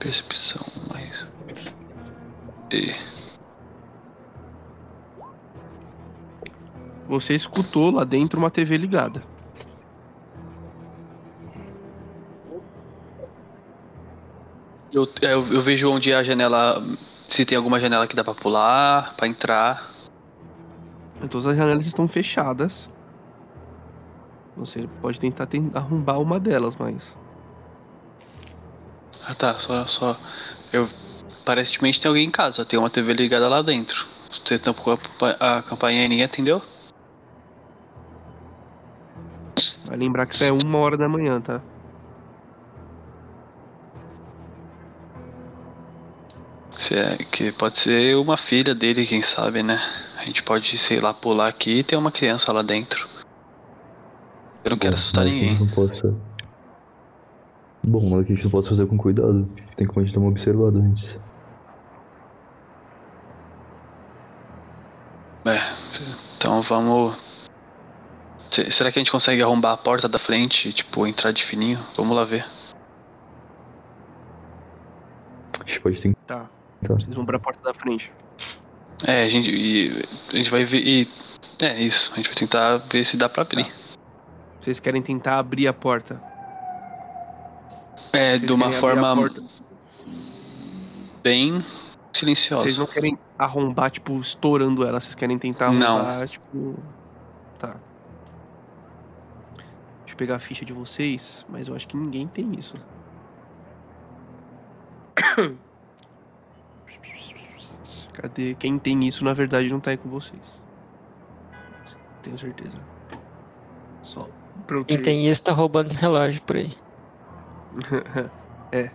Percepção 0.04 0.60
mais. 0.92 1.26
E. 2.70 2.94
Você 7.08 7.34
escutou 7.34 7.90
lá 7.90 8.04
dentro 8.04 8.38
uma 8.38 8.50
TV 8.50 8.76
ligada. 8.76 9.22
Eu, 14.92 15.08
é, 15.22 15.32
eu, 15.34 15.46
eu 15.52 15.60
vejo 15.60 15.90
onde 15.90 16.10
é 16.12 16.16
a 16.16 16.22
janela. 16.22 16.82
Se 17.26 17.44
tem 17.44 17.56
alguma 17.56 17.80
janela 17.80 18.06
que 18.06 18.14
dá 18.14 18.22
pra 18.22 18.34
pular, 18.34 19.14
pra 19.16 19.26
entrar. 19.26 19.90
Todas 21.30 21.46
as 21.46 21.56
janelas 21.56 21.86
estão 21.86 22.06
fechadas. 22.06 22.90
Você 24.56 24.86
pode 25.00 25.18
tentar 25.18 25.46
ten- 25.46 25.70
arrombar 25.74 26.20
uma 26.20 26.38
delas, 26.38 26.76
mas. 26.76 27.16
Ah 29.26 29.34
tá, 29.34 29.58
só. 29.58 29.86
só 29.86 30.16
eu. 30.72 30.88
Aparentemente 31.42 32.00
tem 32.00 32.08
alguém 32.08 32.26
em 32.26 32.30
casa, 32.30 32.64
tem 32.64 32.78
uma 32.78 32.88
TV 32.88 33.12
ligada 33.12 33.48
lá 33.48 33.60
dentro. 33.60 34.06
Você 34.30 34.58
tampou 34.58 34.98
a, 35.38 35.58
a 35.58 35.62
campainha 35.62 36.04
e 36.04 36.08
ninguém 36.08 36.24
atendeu? 36.24 36.62
Vai 39.84 39.96
lembrar 39.98 40.26
que 40.26 40.34
isso 40.34 40.44
é 40.44 40.50
uma 40.50 40.78
hora 40.78 40.96
da 40.96 41.08
manhã, 41.08 41.40
tá? 41.40 41.60
Se 46.78 46.94
é, 46.94 47.16
que 47.16 47.52
pode 47.52 47.78
ser 47.78 48.16
uma 48.16 48.36
filha 48.36 48.74
dele, 48.74 49.06
quem 49.06 49.22
sabe, 49.22 49.62
né? 49.62 49.80
A 50.18 50.24
gente 50.24 50.42
pode, 50.42 50.76
sei 50.78 51.00
lá, 51.00 51.14
pular 51.14 51.48
aqui 51.48 51.78
e 51.78 51.84
ter 51.84 51.96
uma 51.96 52.10
criança 52.10 52.52
lá 52.52 52.62
dentro. 52.62 53.06
Eu 54.64 54.70
não 54.70 54.78
quero 54.78 54.94
Bom, 54.94 54.98
assustar 54.98 55.24
ninguém. 55.24 55.58
não 55.58 55.68
possa... 55.68 56.14
Bom, 57.86 58.08
nada 58.10 58.24
que 58.24 58.32
a 58.32 58.34
gente 58.36 58.44
não 58.44 58.50
possa 58.50 58.70
fazer 58.70 58.86
com 58.86 58.96
cuidado. 58.96 59.48
Tem 59.76 59.86
como 59.86 60.00
a 60.00 60.04
gente 60.04 60.14
dar 60.14 60.20
uma 60.20 60.30
observada 60.30 60.78
antes. 60.78 61.18
É, 65.44 65.58
então 66.38 66.62
vamos. 66.62 67.14
Se- 68.50 68.70
Será 68.70 68.90
que 68.90 68.98
a 68.98 69.00
gente 69.02 69.10
consegue 69.12 69.42
arrombar 69.42 69.72
a 69.72 69.76
porta 69.76 70.08
da 70.08 70.18
frente 70.18 70.68
e, 70.68 70.72
tipo, 70.72 71.06
entrar 71.06 71.32
de 71.32 71.44
fininho? 71.44 71.78
Vamos 71.96 72.16
lá 72.16 72.24
ver. 72.24 72.46
A 75.60 75.68
gente 75.68 75.80
pode 75.80 76.00
tentar. 76.00 76.18
Tá. 76.26 76.48
Tá. 76.86 76.94
Vocês 76.94 77.14
vão 77.14 77.26
pra 77.26 77.38
porta 77.38 77.60
da 77.62 77.74
frente. 77.74 78.10
É, 79.06 79.22
a 79.24 79.28
gente, 79.28 79.50
e- 79.50 80.02
a 80.32 80.36
gente 80.36 80.50
vai 80.50 80.64
ver. 80.64 80.80
E, 80.86 81.08
é 81.60 81.82
isso, 81.82 82.10
a 82.12 82.16
gente 82.16 82.26
vai 82.28 82.34
tentar 82.36 82.76
ver 82.78 83.04
se 83.04 83.16
dá 83.18 83.28
pra 83.28 83.42
abrir. 83.42 83.70
Vocês 84.60 84.80
querem 84.80 85.02
tentar 85.02 85.38
abrir 85.38 85.68
a 85.68 85.72
porta. 85.74 86.18
É, 88.14 88.38
Vocês 88.38 88.42
de 88.42 88.52
uma 88.52 88.70
forma 88.72 89.30
bem 91.22 91.64
silenciosa. 92.12 92.62
Vocês 92.62 92.78
não 92.78 92.86
querem 92.86 93.18
arrombar, 93.38 93.90
tipo, 93.90 94.18
estourando 94.20 94.86
ela. 94.86 95.00
Vocês 95.00 95.14
querem 95.14 95.38
tentar 95.38 95.72
Não. 95.72 95.98
arrombar, 95.98 96.28
tipo. 96.28 96.78
Tá. 97.58 97.76
Deixa 99.56 100.12
eu 100.12 100.16
pegar 100.16 100.36
a 100.36 100.38
ficha 100.38 100.64
de 100.64 100.72
vocês, 100.72 101.44
mas 101.48 101.66
eu 101.68 101.74
acho 101.74 101.88
que 101.88 101.96
ninguém 101.96 102.28
tem 102.28 102.54
isso. 102.56 102.74
Cadê? 108.12 108.54
Quem 108.54 108.78
tem 108.78 109.04
isso, 109.06 109.24
na 109.24 109.32
verdade, 109.32 109.68
não 109.68 109.80
tá 109.80 109.90
aí 109.90 109.96
com 109.96 110.08
vocês. 110.08 110.62
Tenho 112.22 112.38
certeza. 112.38 112.76
Só. 114.02 114.28
Quem 114.86 115.02
tem 115.02 115.28
isso 115.28 115.42
tá 115.42 115.52
roubando 115.52 115.88
relógio 115.88 116.40
por 116.42 116.56
aí. 116.56 116.74
É. 118.72 118.90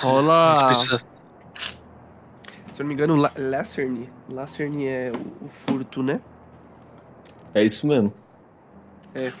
Rola. 0.00 0.66
precisa- 0.68 0.98
Se 0.98 1.04
eu 2.80 2.84
não 2.84 2.86
me 2.86 2.94
engano, 2.94 3.16
La- 3.16 3.32
Lacerne. 3.36 4.08
Lacerne 4.28 4.86
é 4.86 5.12
o, 5.14 5.44
o 5.46 5.48
furto, 5.48 6.02
né? 6.02 6.20
É 7.54 7.62
isso 7.64 7.86
mesmo. 7.86 8.12
É. 9.14 9.32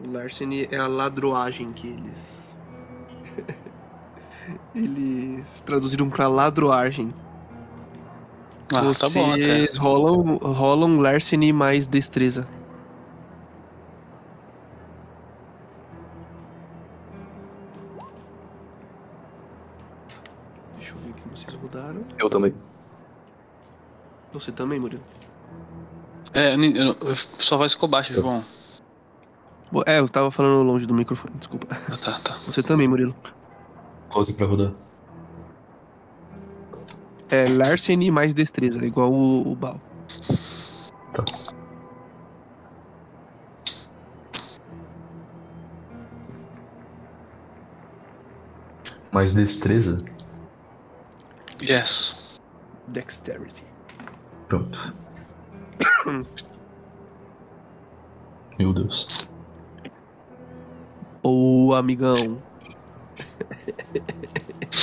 O 0.00 0.12
Larceny 0.12 0.68
é 0.70 0.76
a 0.76 0.86
ladroagem 0.86 1.72
que 1.72 1.88
eles. 1.88 2.54
Eles 4.74 5.60
traduziram 5.62 6.08
pra 6.08 6.28
ladroagem. 6.28 7.12
Ah, 8.72 8.92
tá 8.98 9.08
bom 9.08 9.32
até. 9.32 9.38
Vocês 9.66 9.76
rolam, 9.76 10.36
rolam 10.36 10.98
larceny 10.98 11.52
mais 11.52 11.86
destreza. 11.86 12.46
Eu 22.26 22.30
também. 22.30 22.52
Você 24.32 24.50
também, 24.50 24.80
Murilo. 24.80 25.02
É, 26.34 26.54
eu 26.54 26.58
eu- 26.60 26.96
eu- 27.00 27.14
só 27.38 27.56
vai 27.56 27.68
ficou 27.68 27.88
baixo, 27.88 28.12
João. 28.12 28.44
É, 29.86 30.00
eu 30.00 30.08
tava 30.08 30.30
falando 30.32 30.62
longe 30.64 30.86
do 30.86 30.92
microfone, 30.92 31.34
desculpa. 31.38 31.68
Ah, 31.70 31.96
tá, 31.96 32.18
tá. 32.18 32.36
Você 32.46 32.62
também, 32.64 32.88
Murilo. 32.88 33.14
Coloque 34.08 34.32
pra 34.32 34.44
rodar. 34.46 34.72
É 37.28 37.48
larceny 37.48 38.10
mais 38.10 38.34
destreza, 38.34 38.84
igual 38.84 39.12
o, 39.12 39.52
o 39.52 39.54
Bal. 39.54 39.80
Tá. 41.12 41.24
Mais 49.12 49.32
destreza? 49.32 50.04
Yes. 51.62 52.14
Dexterity. 52.88 53.64
Pronto. 54.48 54.94
Meu 58.58 58.72
Deus. 58.72 59.28
Ô, 61.22 61.74
amigão, 61.74 62.40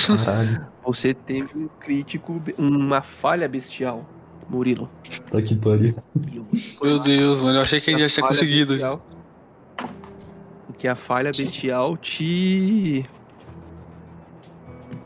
Caralho. 0.08 0.68
você 0.84 1.14
teve 1.14 1.58
um 1.58 1.68
crítico, 1.80 2.42
uma 2.58 3.02
falha 3.02 3.48
bestial, 3.48 4.06
Murilo. 4.50 4.90
Tá 5.32 5.42
que 5.42 5.56
pariu. 5.56 5.96
Meu 6.84 7.00
Deus, 7.00 7.40
mano. 7.40 7.58
Eu 7.58 7.62
achei 7.62 7.80
que 7.80 7.90
a 7.90 7.94
gente 7.98 8.02
já 8.02 8.14
tinha 8.16 8.24
falha 8.28 8.36
conseguido. 8.40 8.74
bestial- 8.74 9.06
Que 10.78 10.88
a 10.90 10.96
falha 10.96 11.32
bestial 11.32 11.96
te. 11.96 13.06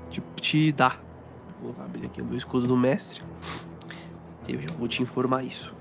te, 0.09 0.21
te 0.41 0.71
dá. 0.71 0.97
Vou 1.61 1.75
abrir 1.83 2.05
aqui 2.05 2.21
o 2.21 2.25
meu 2.25 2.37
escudo 2.37 2.67
do 2.67 2.77
mestre. 2.77 3.21
Eu 4.47 4.61
já 4.61 4.73
vou 4.77 4.87
te 4.87 5.01
informar 5.01 5.43
isso. 5.43 5.75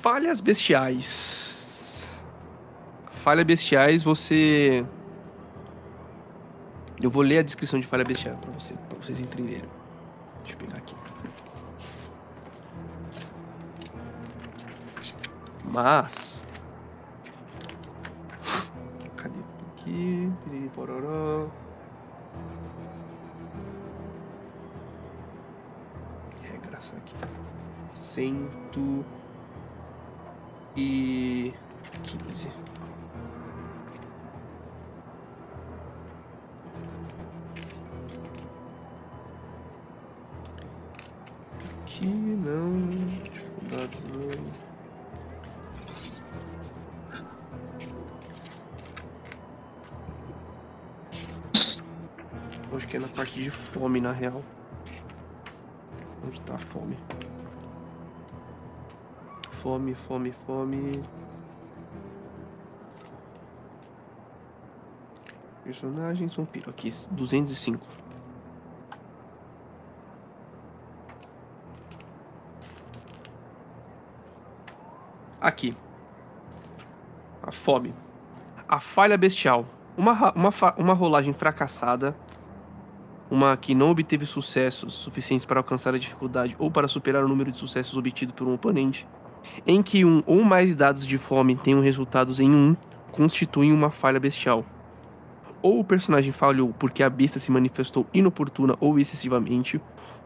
Falhas 0.00 0.40
bestiais. 0.40 2.06
Falha 3.12 3.44
bestiais, 3.44 4.02
você. 4.02 4.84
Eu 7.02 7.10
vou 7.10 7.22
ler 7.22 7.38
a 7.38 7.42
descrição 7.42 7.78
de 7.78 7.86
falha 7.86 8.04
bestial 8.04 8.36
pra, 8.38 8.50
você, 8.52 8.74
pra 8.74 8.98
vocês 8.98 9.20
entenderem. 9.20 9.68
Deixa 10.40 10.54
eu 10.54 10.58
pegar 10.58 10.78
aqui. 10.78 10.96
Mas. 15.64 16.42
Cadê? 19.16 19.38
Aqui. 19.72 20.32
pororó. 20.74 21.50
Regraça 26.80 26.96
aqui. 26.96 27.14
Cento. 27.92 29.04
E. 30.74 31.52
Quinze. 32.02 32.48
Aqui 41.82 42.06
não. 42.06 42.88
Dificuldades 42.88 44.04
não. 44.04 44.70
Acho 52.74 52.86
que 52.86 52.96
é 52.96 53.00
na 53.00 53.08
parte 53.08 53.42
de 53.42 53.50
fome, 53.50 54.00
na 54.00 54.12
real. 54.12 54.42
Onde 56.30 56.40
tá 56.42 56.54
a 56.54 56.58
fome? 56.58 56.96
Fome, 59.50 59.94
fome, 59.96 60.30
fome. 60.46 61.02
Personagens 65.64 66.32
vampiro. 66.36 66.70
Aqui, 66.70 66.92
205. 67.10 67.84
Aqui. 75.40 75.76
A 77.42 77.50
fome. 77.50 77.92
A 78.68 78.78
falha 78.78 79.18
bestial. 79.18 79.66
Uma, 79.96 80.32
uma, 80.32 80.50
uma 80.78 80.94
rolagem 80.94 81.34
fracassada. 81.34 82.14
Uma 83.30 83.56
que 83.56 83.74
não 83.74 83.90
obteve 83.90 84.26
sucessos 84.26 84.94
suficientes 84.94 85.46
para 85.46 85.60
alcançar 85.60 85.94
a 85.94 85.98
dificuldade 85.98 86.56
ou 86.58 86.70
para 86.70 86.88
superar 86.88 87.24
o 87.24 87.28
número 87.28 87.52
de 87.52 87.58
sucessos 87.58 87.96
obtido 87.96 88.32
por 88.32 88.48
um 88.48 88.54
oponente. 88.54 89.06
Em 89.66 89.82
que 89.82 90.04
um 90.04 90.22
ou 90.26 90.42
mais 90.42 90.74
dados 90.74 91.06
de 91.06 91.16
fome 91.16 91.54
tenham 91.54 91.80
resultados 91.80 92.40
em 92.40 92.50
um, 92.50 92.76
constituem 93.12 93.72
uma 93.72 93.90
falha 93.90 94.18
bestial. 94.18 94.64
Ou 95.62 95.78
o 95.78 95.84
personagem 95.84 96.32
falhou 96.32 96.74
porque 96.78 97.02
a 97.02 97.10
besta 97.10 97.38
se 97.38 97.50
manifestou 97.50 98.06
inoportuna 98.12 98.76
ou 98.80 98.98
excessivamente, 98.98 99.80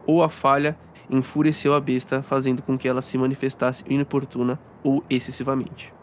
ou 0.05 0.23
a 0.23 0.29
falha 0.29 0.77
enfureceu 1.09 1.73
a 1.73 1.79
besta, 1.79 2.21
fazendo 2.21 2.61
com 2.61 2.77
que 2.77 2.87
ela 2.87 3.01
se 3.01 3.17
manifestasse 3.17 3.83
inoportuna 3.87 4.59
ou 4.83 5.03
excessivamente. 5.09 5.93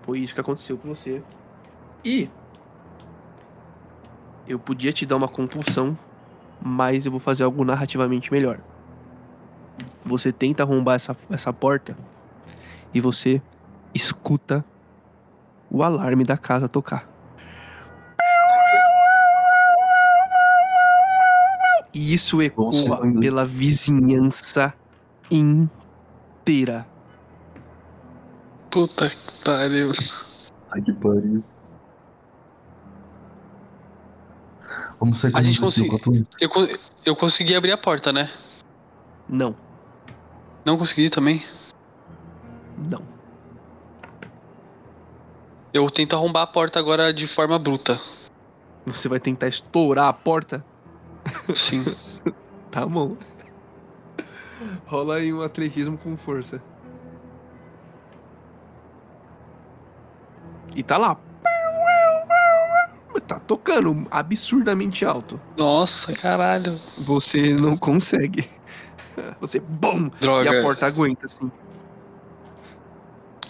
Foi 0.00 0.20
isso 0.20 0.34
que 0.34 0.40
aconteceu 0.40 0.78
com 0.78 0.88
você. 0.88 1.22
E 2.04 2.30
eu 4.48 4.58
podia 4.58 4.92
te 4.92 5.04
dar 5.04 5.16
uma 5.16 5.28
compulsão, 5.28 5.96
mas 6.60 7.04
eu 7.04 7.12
vou 7.12 7.20
fazer 7.20 7.44
algo 7.44 7.62
narrativamente 7.64 8.32
melhor. 8.32 8.58
Você 10.04 10.32
tenta 10.32 10.62
arrombar 10.62 10.96
essa, 10.96 11.14
essa 11.28 11.52
porta 11.52 11.96
e 12.94 13.00
você 13.00 13.42
escuta 13.94 14.64
o 15.70 15.82
alarme 15.82 16.24
da 16.24 16.38
casa 16.38 16.66
tocar. 16.66 17.06
E 21.92 22.14
isso 22.14 22.40
ecoa 22.40 23.00
pela 23.20 23.44
vizinhança 23.44 24.72
inteira. 25.30 26.86
Puta 28.70 29.10
que 29.10 29.44
pariu. 29.44 29.92
Ai 30.70 30.80
que 30.80 30.92
pariu. 30.92 31.42
Vamos 35.00 35.20
sair 35.20 35.32
A 35.34 35.42
gente 35.42 35.64
isso. 35.64 35.84
Eu, 36.40 36.50
eu 37.04 37.16
consegui 37.16 37.54
abrir 37.54 37.72
a 37.72 37.78
porta, 37.78 38.12
né? 38.12 38.30
Não, 39.28 39.54
Não 40.64 40.76
consegui 40.78 41.10
também. 41.10 41.42
não. 42.90 43.02
Eu 45.72 45.90
tento 45.90 46.16
arrombar 46.16 46.42
a 46.42 46.46
porta 46.46 46.78
agora 46.78 47.12
de 47.12 47.26
forma 47.26 47.58
bruta. 47.58 48.00
Você 48.86 49.06
vai 49.08 49.20
tentar 49.20 49.48
estourar 49.48 50.08
a 50.08 50.12
porta? 50.12 50.64
Sim. 51.54 51.84
Tá 52.70 52.84
bom. 52.84 53.16
Rola 54.86 55.16
aí 55.16 55.32
um 55.32 55.40
atletismo 55.40 55.96
com 55.96 56.16
força. 56.18 56.62
E 60.76 60.82
tá 60.82 60.98
lá. 60.98 61.16
Tá 63.20 63.38
tocando 63.38 64.06
absurdamente 64.10 65.04
alto. 65.04 65.40
Nossa, 65.58 66.12
caralho. 66.12 66.78
Você 66.96 67.54
não 67.54 67.76
consegue. 67.76 68.48
Você, 69.40 69.60
bom! 69.60 70.10
Droga. 70.20 70.52
E 70.52 70.58
a 70.58 70.62
porta 70.62 70.86
aguenta, 70.86 71.26
assim. 71.26 71.50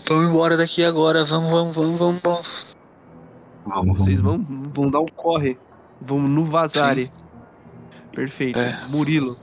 Vamos 0.08 0.30
embora 0.30 0.56
daqui 0.56 0.84
agora. 0.84 1.24
Vamos, 1.24 1.50
vamos, 1.50 1.76
vamos, 1.76 1.98
vamos. 1.98 2.22
vamos. 2.22 2.66
Vamos, 3.66 3.98
Vocês 3.98 4.20
vão, 4.20 4.44
vão 4.72 4.86
dar 4.86 5.00
um 5.00 5.06
corre. 5.06 5.58
Vão 6.00 6.20
no 6.20 6.44
vazare. 6.44 7.12
Perfeito. 8.12 8.58
É. 8.58 8.78
Murilo. 8.88 9.38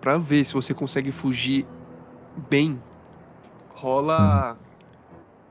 Pra 0.00 0.16
ver 0.16 0.44
se 0.44 0.54
você 0.54 0.72
consegue 0.72 1.10
fugir 1.12 1.66
bem, 2.48 2.80
rola 3.74 4.58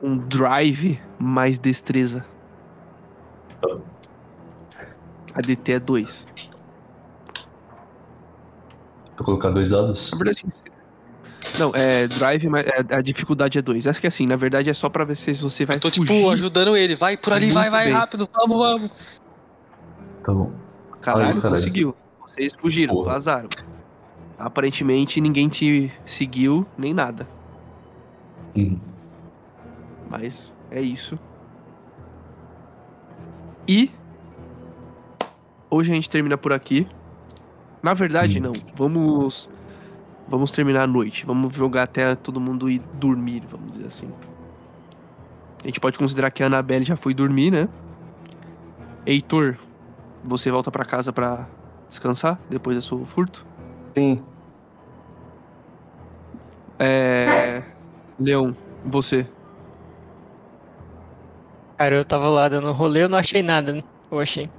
um 0.02 0.18
drive 0.18 1.00
mais 1.18 1.58
destreza. 1.60 2.26
A 5.34 5.42
DT 5.42 5.72
é 5.74 5.80
2. 5.80 6.26
Vou 9.18 9.26
colocar 9.26 9.50
dois 9.52 9.70
dados? 9.70 10.12
Na 10.12 10.18
verdade, 10.18 10.44
Não, 11.60 11.72
é 11.76 12.08
drive, 12.08 12.48
mas 12.50 12.66
é- 12.66 12.96
a 12.96 13.02
dificuldade 13.02 13.60
é 13.60 13.62
2. 13.62 13.86
Acho 13.88 14.00
que 14.02 14.08
assim, 14.08 14.26
na 14.26 14.36
verdade 14.36 14.70
é 14.70 14.74
só 14.74 14.90
pra 14.90 15.04
ver 15.04 15.16
se 15.16 15.34
você 15.34 15.66
vai 15.66 15.76
Eu 15.76 15.82
tô, 15.82 15.90
fugir. 15.90 16.14
tipo, 16.14 16.30
ajudando 16.30 16.76
ele. 16.76 16.96
Vai 16.96 17.18
por 17.18 17.34
ali, 17.34 17.52
vai, 17.52 17.64
Muito 17.64 17.72
vai, 17.72 17.86
bem. 17.86 17.94
rápido, 17.94 18.28
vamos, 18.34 18.58
vamos. 18.58 18.92
Tá 20.24 20.34
bom. 20.34 20.52
Caralho, 21.02 21.26
Ai, 21.28 21.34
caralho. 21.36 21.50
conseguiu. 21.56 21.96
Vocês 22.28 22.54
fugiram, 22.60 22.96
Porra. 22.96 23.12
vazaram. 23.14 23.50
Aparentemente 24.40 25.22
ninguém 25.22 25.48
te 25.48 25.92
seguiu, 26.06 26.66
nem 26.78 26.94
nada. 26.94 27.28
Hum. 28.56 28.80
Mas 30.10 30.52
é 30.72 30.82
isso. 30.82 31.20
E 33.68 33.92
hoje 35.70 35.92
a 35.92 35.96
gente 35.96 36.10
termina 36.10 36.38
por 36.38 36.54
aqui. 36.54 36.88
Na 37.82 37.94
verdade, 37.94 38.40
não. 38.40 38.54
Vamos 38.76 39.50
vamos 40.28 40.52
terminar 40.52 40.84
a 40.84 40.88
noite. 40.88 41.26
Vamos 41.26 41.56
jogar 41.56 41.84
até 41.84 42.16
todo 42.16 42.40
mundo 42.40 42.70
ir 42.70 42.82
dormir, 42.94 43.44
vamos 43.50 43.74
dizer 43.74 43.88
assim. 43.88 44.10
A 45.64 45.68
gente 45.68 45.80
pode 45.80 45.98
considerar 45.98 46.30
que 46.32 46.44
a 46.44 46.48
Annabelle 46.48 46.84
já 46.84 46.96
foi 46.96 47.14
dormir, 47.14 47.52
né? 47.52 47.70
Heitor, 49.06 49.58
você 50.24 50.52
volta 50.52 50.70
pra 50.72 50.86
casa 50.86 51.12
pra 51.14 51.48
descansar 51.88 52.40
depois 52.50 52.76
do 52.76 52.82
seu 52.82 53.06
furto? 53.06 53.46
Sim. 53.96 54.24
É. 56.80 57.64
Leão, 58.20 58.56
você. 58.86 59.28
Cara, 61.84 61.96
eu 61.98 62.06
tava 62.06 62.30
lá 62.30 62.48
dando 62.48 62.72
rolê, 62.72 63.04
eu 63.04 63.10
não 63.10 63.18
achei 63.18 63.44
nada, 63.44 63.74
né? 63.74 63.84
Eu 64.10 64.18
achei. 64.18 64.50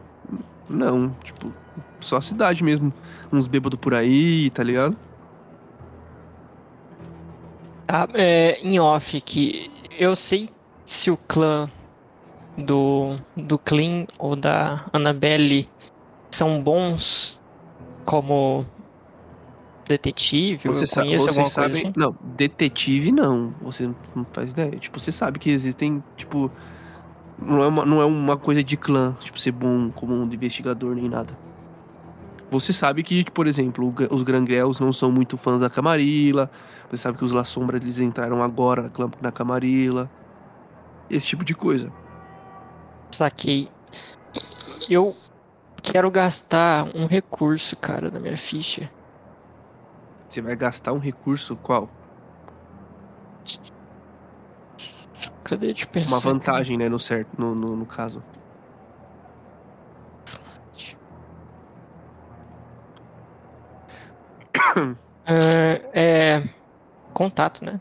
Não, 0.69 1.09
tipo, 1.25 1.51
só 2.01 2.19
a 2.19 2.21
cidade 2.21 2.63
mesmo. 2.63 2.93
Uns 3.33 3.47
bêbados 3.49 3.81
por 3.81 3.95
aí, 3.95 4.51
tá 4.51 4.63
ligado? 4.63 4.95
Tá, 7.87 8.07
é, 8.13 8.59
em 8.63 8.79
off 8.79 9.19
que 9.23 9.71
eu 9.99 10.15
sei 10.15 10.51
se 10.85 11.11
o 11.11 11.17
clã 11.17 11.67
do, 12.59 13.17
do 13.35 13.59
Clean 13.59 14.05
ou 14.19 14.37
da 14.37 14.85
Annabelle 14.93 15.67
são 16.31 16.63
bons 16.63 17.41
como 18.05 18.67
detetive, 19.89 20.69
Você 20.69 20.85
eu 20.85 20.89
sa- 20.89 21.01
conheço 21.03 21.25
vocês 21.25 21.39
alguma 21.39 21.49
sabem. 21.51 21.71
coisa 21.71 21.89
assim. 21.89 21.93
Não, 21.99 22.15
detetive 22.37 23.11
não. 23.13 23.55
Você 23.63 23.91
não 24.15 24.27
faz 24.31 24.51
ideia. 24.51 24.73
Tipo, 24.73 25.01
você 25.01 25.11
sabe 25.11 25.39
que 25.39 25.49
existem, 25.49 26.05
tipo. 26.19 26.51
Não 27.39 27.63
é 27.63 27.67
uma, 27.67 27.85
não 27.85 28.01
é 28.01 28.05
uma 28.05 28.37
coisa 28.37 28.63
de 28.63 28.77
clã, 28.77 29.17
tipo, 29.21 29.39
ser 29.39 29.53
bom 29.53 29.91
como 29.91 30.15
um 30.15 30.25
investigador 30.25 30.95
nem 30.95 31.09
nada. 31.09 31.37
Você 32.51 32.73
sabe 32.73 33.03
que, 33.03 33.25
por 33.31 33.47
exemplo, 33.47 33.93
os 34.11 34.23
Grangrels 34.23 34.79
não 34.79 34.93
são 34.93 35.11
muito 35.11 35.37
fãs 35.37 35.61
da 35.61 35.69
Camarilla. 35.69 36.51
Você 36.89 36.97
sabe 36.97 37.19
que 37.19 37.25
os 37.25 37.33
La 37.33 37.45
Sombra 37.45 37.77
eles 37.77 37.99
entraram 37.99 38.43
agora 38.43 38.83
na, 38.83 38.89
clã- 38.91 39.11
na 39.21 39.33
Camarilla. 39.33 40.09
Esse 41.11 41.27
tipo 41.27 41.45
de 41.45 41.55
coisa. 41.55 41.91
Saquei. 43.11 43.69
Eu 44.89 45.17
quero 45.83 46.11
gastar 46.11 46.87
um 46.95 47.07
recurso, 47.07 47.77
cara, 47.77 48.11
na 48.11 48.21
minha 48.21 48.37
ficha. 48.37 48.89
Você 50.29 50.41
vai 50.41 50.55
gastar 50.55 50.93
um 50.93 50.99
recurso 50.99 51.57
qual? 51.57 51.89
Cadê 55.45 55.73
de 55.75 55.87
pensar? 55.87 56.09
Uma 56.09 56.21
vantagem, 56.21 56.79
né, 56.79 56.89
no 56.89 56.99
certo, 56.99 57.29
no, 57.39 57.55
no, 57.55 57.77
no 57.77 57.87
caso. 57.87 58.23
É, 65.27 65.81
é 65.95 66.43
contato, 67.15 67.65
né? 67.65 67.81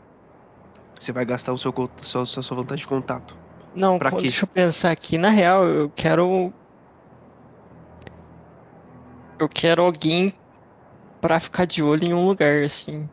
Você 0.98 1.12
vai 1.12 1.24
gastar 1.24 1.52
o 1.52 1.58
seu, 1.58 1.74
sua, 2.00 2.24
sua, 2.24 2.56
vantagem 2.56 2.84
de 2.84 2.88
contato. 2.88 3.36
Não, 3.74 3.98
Pra 3.98 4.10
quê? 4.12 4.22
deixa 4.22 4.44
eu 4.44 4.48
pensar 4.48 4.90
aqui. 4.90 5.18
Na 5.18 5.28
real, 5.28 5.64
eu 5.66 5.90
quero. 5.90 6.52
Eu 9.38 9.48
quero 9.48 9.82
alguém 9.82 10.32
pra 11.20 11.40
ficar 11.40 11.66
de 11.66 11.82
olho 11.82 12.08
em 12.08 12.14
um 12.14 12.26
lugar, 12.26 12.62
assim. 12.62 13.08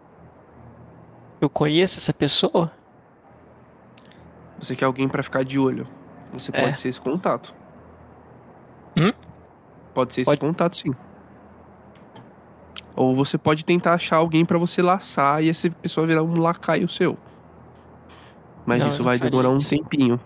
Eu 1.42 1.50
conheço 1.50 1.98
essa 1.98 2.14
pessoa? 2.14 2.72
Você 4.62 4.76
quer 4.76 4.86
alguém 4.86 5.08
pra 5.08 5.24
ficar 5.24 5.44
de 5.44 5.60
olho. 5.60 5.88
Você 6.32 6.52
É. 6.54 6.62
pode 6.64 6.78
ser 6.78 6.90
esse 6.90 7.02
contato. 7.02 7.54
Hum? 8.96 9.12
Pode 9.94 10.14
ser 10.14 10.22
esse 10.22 10.30
Pode. 10.32 10.40
contato, 10.40 10.78
sim. 10.78 10.94
Ou 12.96 13.16
você 13.16 13.38
pode 13.38 13.66
tentar 13.66 13.94
achar 13.94 14.18
alguém 14.18 14.46
pra 14.46 14.58
você 14.58 14.82
laçar 14.82 15.44
e 15.44 15.50
essa 15.50 15.70
pessoa 15.70 16.06
virar 16.06 16.24
um 16.24 16.40
lacaio 16.40 16.88
seu. 16.88 17.18
Mas 18.66 18.82
Não, 18.82 18.88
isso 18.90 19.04
vai 19.04 19.18
demorar 19.18 19.50
um 19.50 19.58
tempinho. 19.58 20.20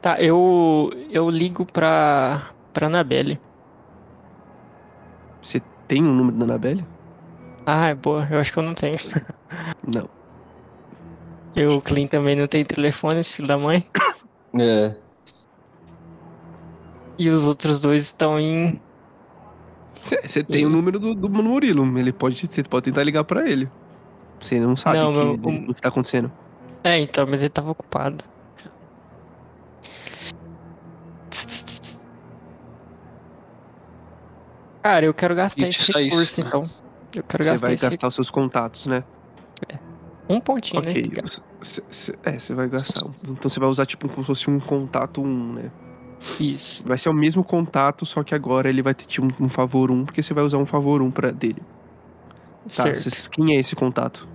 Tá, 0.00 0.20
eu. 0.20 0.90
Eu 1.10 1.28
ligo 1.30 1.64
pra. 1.66 2.50
pra 2.72 2.86
Anabelle. 2.86 3.40
Você 5.40 5.60
tem 5.86 6.02
o 6.02 6.12
número 6.12 6.36
da 6.36 6.44
Anabelle? 6.44 6.84
Ah, 7.66 7.88
é 7.88 7.94
boa. 7.94 8.26
Eu 8.30 8.38
acho 8.38 8.52
que 8.52 8.58
eu 8.58 8.62
não 8.62 8.74
tenho. 8.74 8.96
Não. 9.86 10.08
Eu, 11.54 11.72
o 11.76 11.82
Clint 11.82 12.10
também 12.10 12.36
não 12.36 12.46
tem 12.46 12.64
telefone, 12.64 13.18
esse 13.20 13.32
filho 13.34 13.48
da 13.48 13.58
mãe. 13.58 13.86
É. 14.58 14.96
E 17.18 17.28
os 17.28 17.44
outros 17.46 17.78
dois 17.80 18.02
estão 18.02 18.38
em. 18.40 18.80
Você 20.00 20.42
tem 20.42 20.64
o 20.64 20.68
E- 20.68 20.72
número 20.72 20.98
do, 20.98 21.14
do 21.14 21.28
Murilo. 21.28 21.98
Ele 21.98 22.10
pode, 22.12 22.36
você 22.46 22.62
pode 22.62 22.84
tentar 22.84 23.02
ligar 23.02 23.24
pra 23.24 23.46
ele. 23.46 23.68
Você 24.40 24.58
não 24.58 24.74
sabe 24.76 24.98
Não, 24.98 25.12
que- 25.12 25.18
meu- 25.50 25.70
o 25.70 25.74
que 25.74 25.82
tá 25.82 25.88
acontecendo. 25.88 26.32
É, 26.84 26.98
então, 26.98 27.26
mas 27.26 27.40
ele 27.42 27.50
tava 27.50 27.70
ocupado. 27.70 28.24
Cara, 34.82 35.04
eu 35.04 35.12
quero 35.14 35.34
gastar 35.34 35.68
Isso, 35.68 35.82
esse 35.82 35.90
isso, 35.90 35.98
recurso, 35.98 36.40
né? 36.42 36.46
então. 36.48 36.70
Eu 37.16 37.22
quero 37.22 37.42
Você 37.44 37.50
gastar 37.50 37.66
vai 37.66 37.74
esse 37.74 37.82
gastar 37.84 38.08
os 38.08 38.14
seus 38.14 38.30
contatos, 38.30 38.86
né? 38.86 39.02
um 40.28 40.40
pontinho, 40.40 40.80
Ok. 40.80 41.02
né? 41.02 41.20
você- 41.60 42.14
é, 42.24 42.38
você 42.38 42.52
vai 42.54 42.68
gastar. 42.68 43.06
um. 43.06 43.12
Então 43.30 43.48
você 43.48 43.60
vai 43.60 43.68
usar 43.68 43.86
tipo 43.86 44.08
como 44.08 44.22
se 44.22 44.26
fosse 44.26 44.50
um 44.50 44.58
contato 44.58 45.22
1, 45.22 45.52
né? 45.54 45.70
Isso. 46.40 46.82
Vai 46.86 46.98
ser 46.98 47.08
o 47.10 47.12
mesmo 47.12 47.44
contato, 47.44 48.04
só 48.04 48.22
que 48.24 48.34
agora 48.34 48.68
ele 48.68 48.82
vai 48.82 48.92
ter 48.94 49.04
tipo, 49.04 49.24
um, 49.26 49.46
um 49.46 49.48
favor 49.48 49.90
1, 49.90 50.04
porque 50.04 50.22
você 50.22 50.34
vai 50.34 50.42
usar 50.44 50.58
um 50.58 50.66
favor 50.66 51.00
1 51.00 51.10
pra 51.10 51.30
dele. 51.30 51.62
Tá, 52.64 52.82
certo. 52.98 53.30
quem 53.30 53.54
é 53.56 53.60
esse 53.60 53.76
contato? 53.76 54.26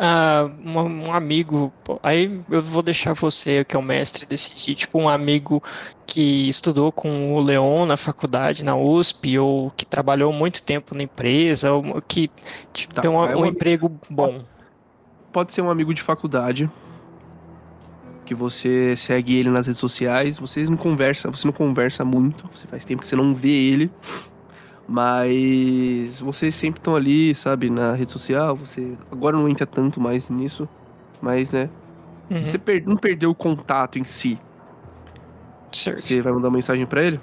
Ah, 0.00 0.50
um, 0.64 1.08
um 1.08 1.12
amigo. 1.12 1.72
Aí 2.02 2.40
eu 2.50 2.62
vou 2.62 2.82
deixar 2.82 3.12
você, 3.14 3.64
que 3.64 3.76
é 3.76 3.78
o 3.78 3.82
mestre, 3.82 4.26
decidir. 4.26 4.74
Tipo, 4.74 4.98
um 4.98 5.08
amigo 5.08 5.62
que 6.06 6.48
estudou 6.48 6.90
com 6.90 7.34
o 7.34 7.40
Leon 7.40 7.86
na 7.86 7.96
faculdade, 7.96 8.64
na 8.64 8.74
USP, 8.76 9.38
ou 9.38 9.70
que 9.70 9.84
trabalhou 9.86 10.32
muito 10.32 10.62
tempo 10.62 10.94
na 10.94 11.02
empresa, 11.04 11.72
ou 11.72 12.00
que 12.02 12.30
tipo, 12.72 12.94
Tá, 12.94 13.02
tem 13.02 13.10
um, 13.10 13.18
vai 13.18 13.34
um 13.34 13.40
um- 13.42 13.46
emprego 13.46 13.90
bom. 14.10 14.40
Pode 15.32 15.52
ser 15.52 15.62
um 15.62 15.70
amigo 15.70 15.94
de 15.94 16.02
faculdade. 16.02 16.68
Que 18.24 18.34
você 18.34 18.94
segue 18.96 19.36
ele 19.36 19.48
nas 19.48 19.66
redes 19.66 19.80
sociais. 19.80 20.38
Vocês 20.38 20.68
não 20.68 20.76
conversa, 20.76 21.30
você 21.30 21.46
não 21.46 21.52
conversa 21.52 22.04
muito. 22.04 22.48
Você 22.52 22.66
faz 22.66 22.84
tempo 22.84 23.02
que 23.02 23.08
você 23.08 23.16
não 23.16 23.34
vê 23.34 23.48
ele. 23.50 23.90
Mas 24.88 26.18
vocês 26.18 26.54
sempre 26.54 26.80
estão 26.80 26.96
ali, 26.96 27.34
sabe, 27.34 27.68
na 27.68 27.92
rede 27.92 28.10
social. 28.10 28.56
Você 28.56 28.96
agora 29.12 29.36
não 29.36 29.46
entra 29.48 29.66
tanto 29.66 30.00
mais 30.00 30.30
nisso. 30.30 30.66
Mas, 31.20 31.52
né? 31.52 31.68
Uhum, 32.30 32.44
Você 32.46 32.58
per- 32.58 32.82
não 32.86 32.96
perdeu 32.96 33.30
o 33.30 33.34
contato 33.34 33.98
em 33.98 34.04
si. 34.04 34.38
certo. 35.70 36.00
Você 36.00 36.22
vai 36.22 36.32
mandar 36.32 36.48
uma 36.48 36.54
mensagem 36.56 36.86
pra 36.86 37.02
ele? 37.02 37.20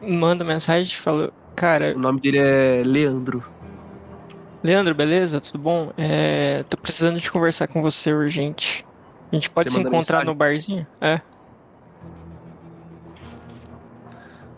Manda 0.00 0.44
mensagem 0.44 0.92
e 0.92 0.96
fala, 1.00 1.32
cara, 1.56 1.94
O 1.96 1.98
nome 1.98 2.20
dele 2.20 2.38
é 2.38 2.82
Leandro. 2.84 3.42
Leandro, 4.62 4.94
beleza? 4.94 5.40
Tudo 5.40 5.58
bom? 5.58 5.92
É, 5.98 6.64
tô 6.68 6.76
precisando 6.76 7.18
de 7.20 7.30
conversar 7.30 7.66
com 7.68 7.82
você 7.82 8.12
urgente. 8.12 8.86
A 9.32 9.34
gente 9.34 9.50
pode 9.50 9.70
Você 9.70 9.74
se 9.74 9.80
encontrar 9.80 10.18
mensagem? 10.18 10.26
no 10.26 10.34
barzinho? 10.34 10.86
É, 11.00 11.20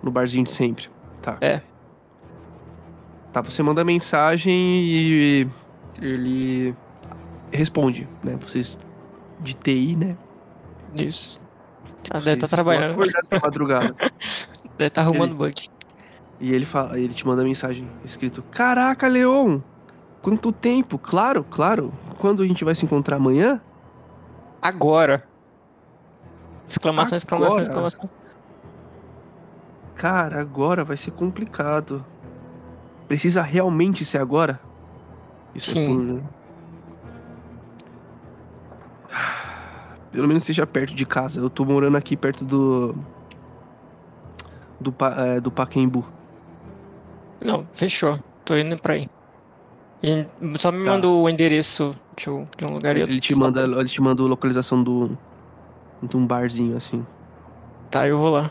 No 0.03 0.11
barzinho 0.11 0.45
de 0.45 0.53
sempre. 0.53 0.89
Tá. 1.23 1.37
É. 1.41 1.61
Tá, 3.33 3.41
você 3.43 3.63
manda 3.63 3.85
mensagem 3.85 4.55
e 4.85 5.49
ele 6.01 6.75
responde, 7.53 8.09
né? 8.25 8.37
Vocês 8.41 8.79
de 9.41 9.55
TI, 9.55 9.97
né? 9.97 10.17
isso. 10.95 11.39
Ah, 12.11 12.19
Vocês 12.19 12.25
deve 12.25 12.37
estar 12.37 12.47
estão 12.47 12.57
trabalhando. 12.57 12.95
de 12.97 13.41
madrugada. 13.43 13.95
Deve 14.79 14.89
estar 14.89 15.03
arrumando 15.03 15.31
Ele- 15.31 15.35
bug. 15.35 15.69
E 16.41 16.53
ele 16.55 16.65
fala, 16.65 16.99
ele 16.99 17.13
te 17.13 17.27
manda 17.27 17.43
mensagem 17.43 17.89
escrito: 18.05 18.43
Caraca, 18.45 19.09
Leon! 19.09 19.59
Quanto 20.23 20.53
tempo? 20.53 20.97
Claro, 20.97 21.45
claro. 21.45 21.93
Quando 22.19 22.43
a 22.43 22.47
gente 22.47 22.65
vai 22.65 22.75
se 22.77 22.85
encontrar 22.85 23.17
amanhã? 23.17 23.61
Agora. 24.63 25.25
Exclamação, 26.69 27.19
exclamação, 27.19 27.57
Agora? 27.59 27.63
exclamação. 27.63 28.11
Cara, 29.97 30.41
agora 30.41 30.85
vai 30.85 30.97
ser 30.97 31.11
complicado. 31.11 32.05
Precisa 33.09 33.43
realmente 33.43 34.05
ser 34.05 34.19
agora? 34.19 34.61
Isso 35.55 35.73
Sim. 35.73 35.85
é 35.85 36.21
por... 36.21 36.39
Pelo 40.13 40.29
menos 40.29 40.45
seja 40.45 40.67
perto 40.67 40.95
de 40.95 41.07
casa. 41.07 41.41
Eu 41.41 41.51
tô 41.51 41.65
morando 41.65 41.97
aqui 41.97 42.17
perto 42.17 42.45
do. 42.45 42.95
Do, 44.81 44.95
é, 45.17 45.41
do 45.41 45.51
Paquembu. 45.51 46.05
Não, 47.41 47.67
fechou. 47.73 48.19
Tô 48.45 48.57
indo 48.57 48.77
pra 48.81 48.95
aí. 48.95 49.09
Só 50.59 50.71
me 50.71 50.85
Tá. 50.85 50.93
manda 50.93 51.09
o 51.09 51.29
endereço 51.29 51.95
de 52.17 52.31
um, 52.31 52.47
de 52.57 52.65
um 52.65 52.75
lugar 52.75 52.97
Ele 52.97 53.21
te 53.21 53.35
manda, 53.35 53.63
ele 53.63 53.85
te 53.89 54.01
manda 54.01 54.23
a 54.23 54.27
localização 54.27 54.83
do. 54.83 55.19
De 56.03 56.17
um 56.17 56.25
barzinho 56.27 56.77
assim. 56.77 57.05
Tá, 57.91 58.07
eu 58.07 58.19
vou 58.19 58.31
lá. 58.31 58.51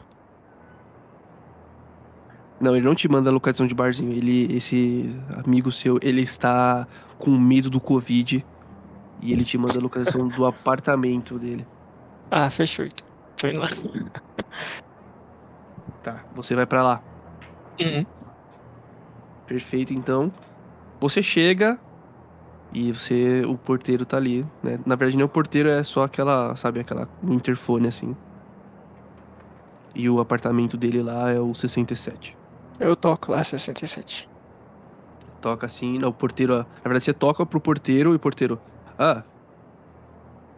Não, 2.59 2.75
ele 2.75 2.85
não 2.85 2.95
te 2.95 3.07
manda 3.07 3.29
a 3.29 3.33
localização 3.33 3.67
de 3.67 3.75
barzinho. 3.75 4.11
Ele, 4.11 4.55
esse 4.55 5.15
amigo 5.45 5.71
seu, 5.71 5.99
ele 6.01 6.21
está 6.21 6.87
com 7.17 7.31
medo 7.31 7.69
do 7.69 7.79
Covid. 7.79 8.43
E 9.21 9.31
ele 9.31 9.43
te 9.43 9.57
manda 9.57 9.77
a 9.77 9.81
localização 9.81 10.27
do 10.27 10.45
apartamento 10.45 11.39
dele. 11.39 11.65
Ah, 12.29 12.49
fechou. 12.49 12.87
Tô 13.37 13.47
indo 13.47 13.59
lá. 13.59 13.69
Tá, 16.03 16.23
você 16.33 16.55
vai 16.55 16.65
pra 16.65 16.83
lá. 16.83 17.01
Uhum. 17.81 18.05
Perfeito, 19.45 19.93
então. 19.93 20.31
Você 20.99 21.21
chega 21.21 21.79
e 22.73 22.91
você. 22.91 23.43
O 23.45 23.57
porteiro 23.57 24.05
tá 24.05 24.17
ali, 24.17 24.45
né? 24.63 24.79
Na 24.85 24.95
verdade, 24.95 25.17
nem 25.17 25.25
o 25.25 25.29
porteiro 25.29 25.69
é 25.69 25.83
só 25.83 26.03
aquela, 26.03 26.55
sabe, 26.55 26.79
aquela. 26.79 27.09
Um 27.23 27.33
interfone 27.33 27.87
assim. 27.87 28.15
E 29.93 30.09
o 30.09 30.19
apartamento 30.19 30.77
dele 30.77 31.01
lá 31.01 31.31
é 31.31 31.39
o 31.39 31.53
67. 31.53 32.36
Eu 32.79 32.95
toco 32.95 33.31
lá, 33.31 33.43
67. 33.43 34.29
Toca 35.41 35.65
assim, 35.65 35.97
não, 35.99 36.09
o 36.09 36.13
porteiro. 36.13 36.57
Na 36.57 36.65
verdade, 36.83 37.05
você 37.05 37.13
toca 37.13 37.45
pro 37.45 37.59
porteiro 37.59 38.13
e 38.13 38.15
o 38.15 38.19
porteiro. 38.19 38.59
Ah. 38.97 39.23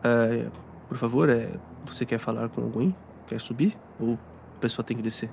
É, 0.04 0.48
por 0.88 0.98
favor, 0.98 1.30
é, 1.30 1.50
você 1.86 2.06
quer 2.06 2.18
falar 2.18 2.50
com 2.50 2.62
alguém? 2.62 2.96
Quer 3.28 3.40
subir? 3.40 3.78
Ou 4.00 4.18
a 4.56 4.60
pessoa 4.60 4.84
tem 4.84 4.96
que 4.98 5.04
descer? 5.04 5.30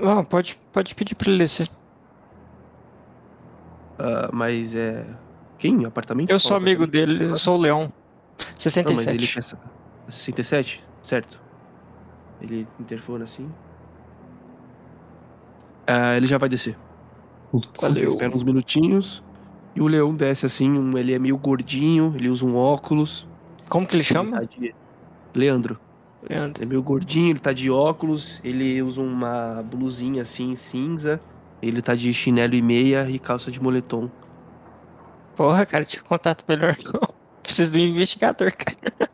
Ah, 0.00 0.22
pode, 0.24 0.60
pode 0.72 0.94
pedir 0.94 1.14
pra 1.14 1.28
ele 1.28 1.38
descer. 1.38 1.68
Ah, 3.98 4.30
mas 4.32 4.74
é. 4.74 5.06
Quem? 5.58 5.84
Apartamento? 5.84 6.30
Eu 6.30 6.38
sou 6.38 6.56
amigo 6.56 6.84
apartamento? 6.84 7.08
dele, 7.16 7.30
eu 7.32 7.36
sou 7.36 7.56
o 7.56 7.60
Leão. 7.60 7.80
Não, 7.82 7.92
mas 8.38 8.62
67. 8.62 9.10
ele 9.16 9.26
quer. 9.26 9.42
sa- 9.42 9.58
67? 10.08 10.84
Certo. 11.02 11.40
Ele 12.40 12.66
interfona 12.80 13.24
assim. 13.24 13.50
Ah, 15.86 16.16
ele 16.16 16.26
já 16.26 16.38
vai 16.38 16.48
descer. 16.48 16.76
Valeu. 17.80 18.08
Espera 18.08 18.34
uns 18.34 18.42
minutinhos. 18.42 19.22
E 19.76 19.80
o 19.80 19.86
leão 19.86 20.14
desce 20.14 20.46
assim, 20.46 20.70
um- 20.78 20.96
ele 20.96 21.12
é 21.12 21.18
meio 21.18 21.36
gordinho, 21.36 22.14
ele 22.16 22.28
usa 22.28 22.44
um 22.46 22.56
óculos. 22.56 23.26
Como 23.68 23.86
que 23.86 23.94
ele 23.94 24.02
ele 24.02 24.08
chama? 24.08 24.38
tá 24.40 24.44
de- 24.44 24.74
Leandro. 25.34 25.78
Leandro. 26.28 26.62
Ele 26.62 26.68
é 26.68 26.68
meio 26.70 26.82
gordinho, 26.82 27.30
ele 27.30 27.40
tá 27.40 27.52
de 27.52 27.70
óculos, 27.70 28.40
ele 28.44 28.80
usa 28.82 29.00
uma 29.02 29.62
blusinha 29.64 30.22
assim, 30.22 30.54
cinza. 30.56 31.20
Ele 31.60 31.82
tá 31.82 31.94
de 31.94 32.12
chinelo 32.12 32.54
e 32.54 32.62
meia 32.62 33.08
e 33.10 33.18
calça 33.18 33.50
de 33.50 33.60
moletom. 33.60 34.08
Porra, 35.36 35.66
cara, 35.66 35.84
tinha 35.84 36.02
contato 36.02 36.44
melhor 36.48 36.76
não. 36.84 37.00
Preciso 37.42 37.72
do 37.72 37.78
investigador, 37.78 38.52
cara. 38.56 39.10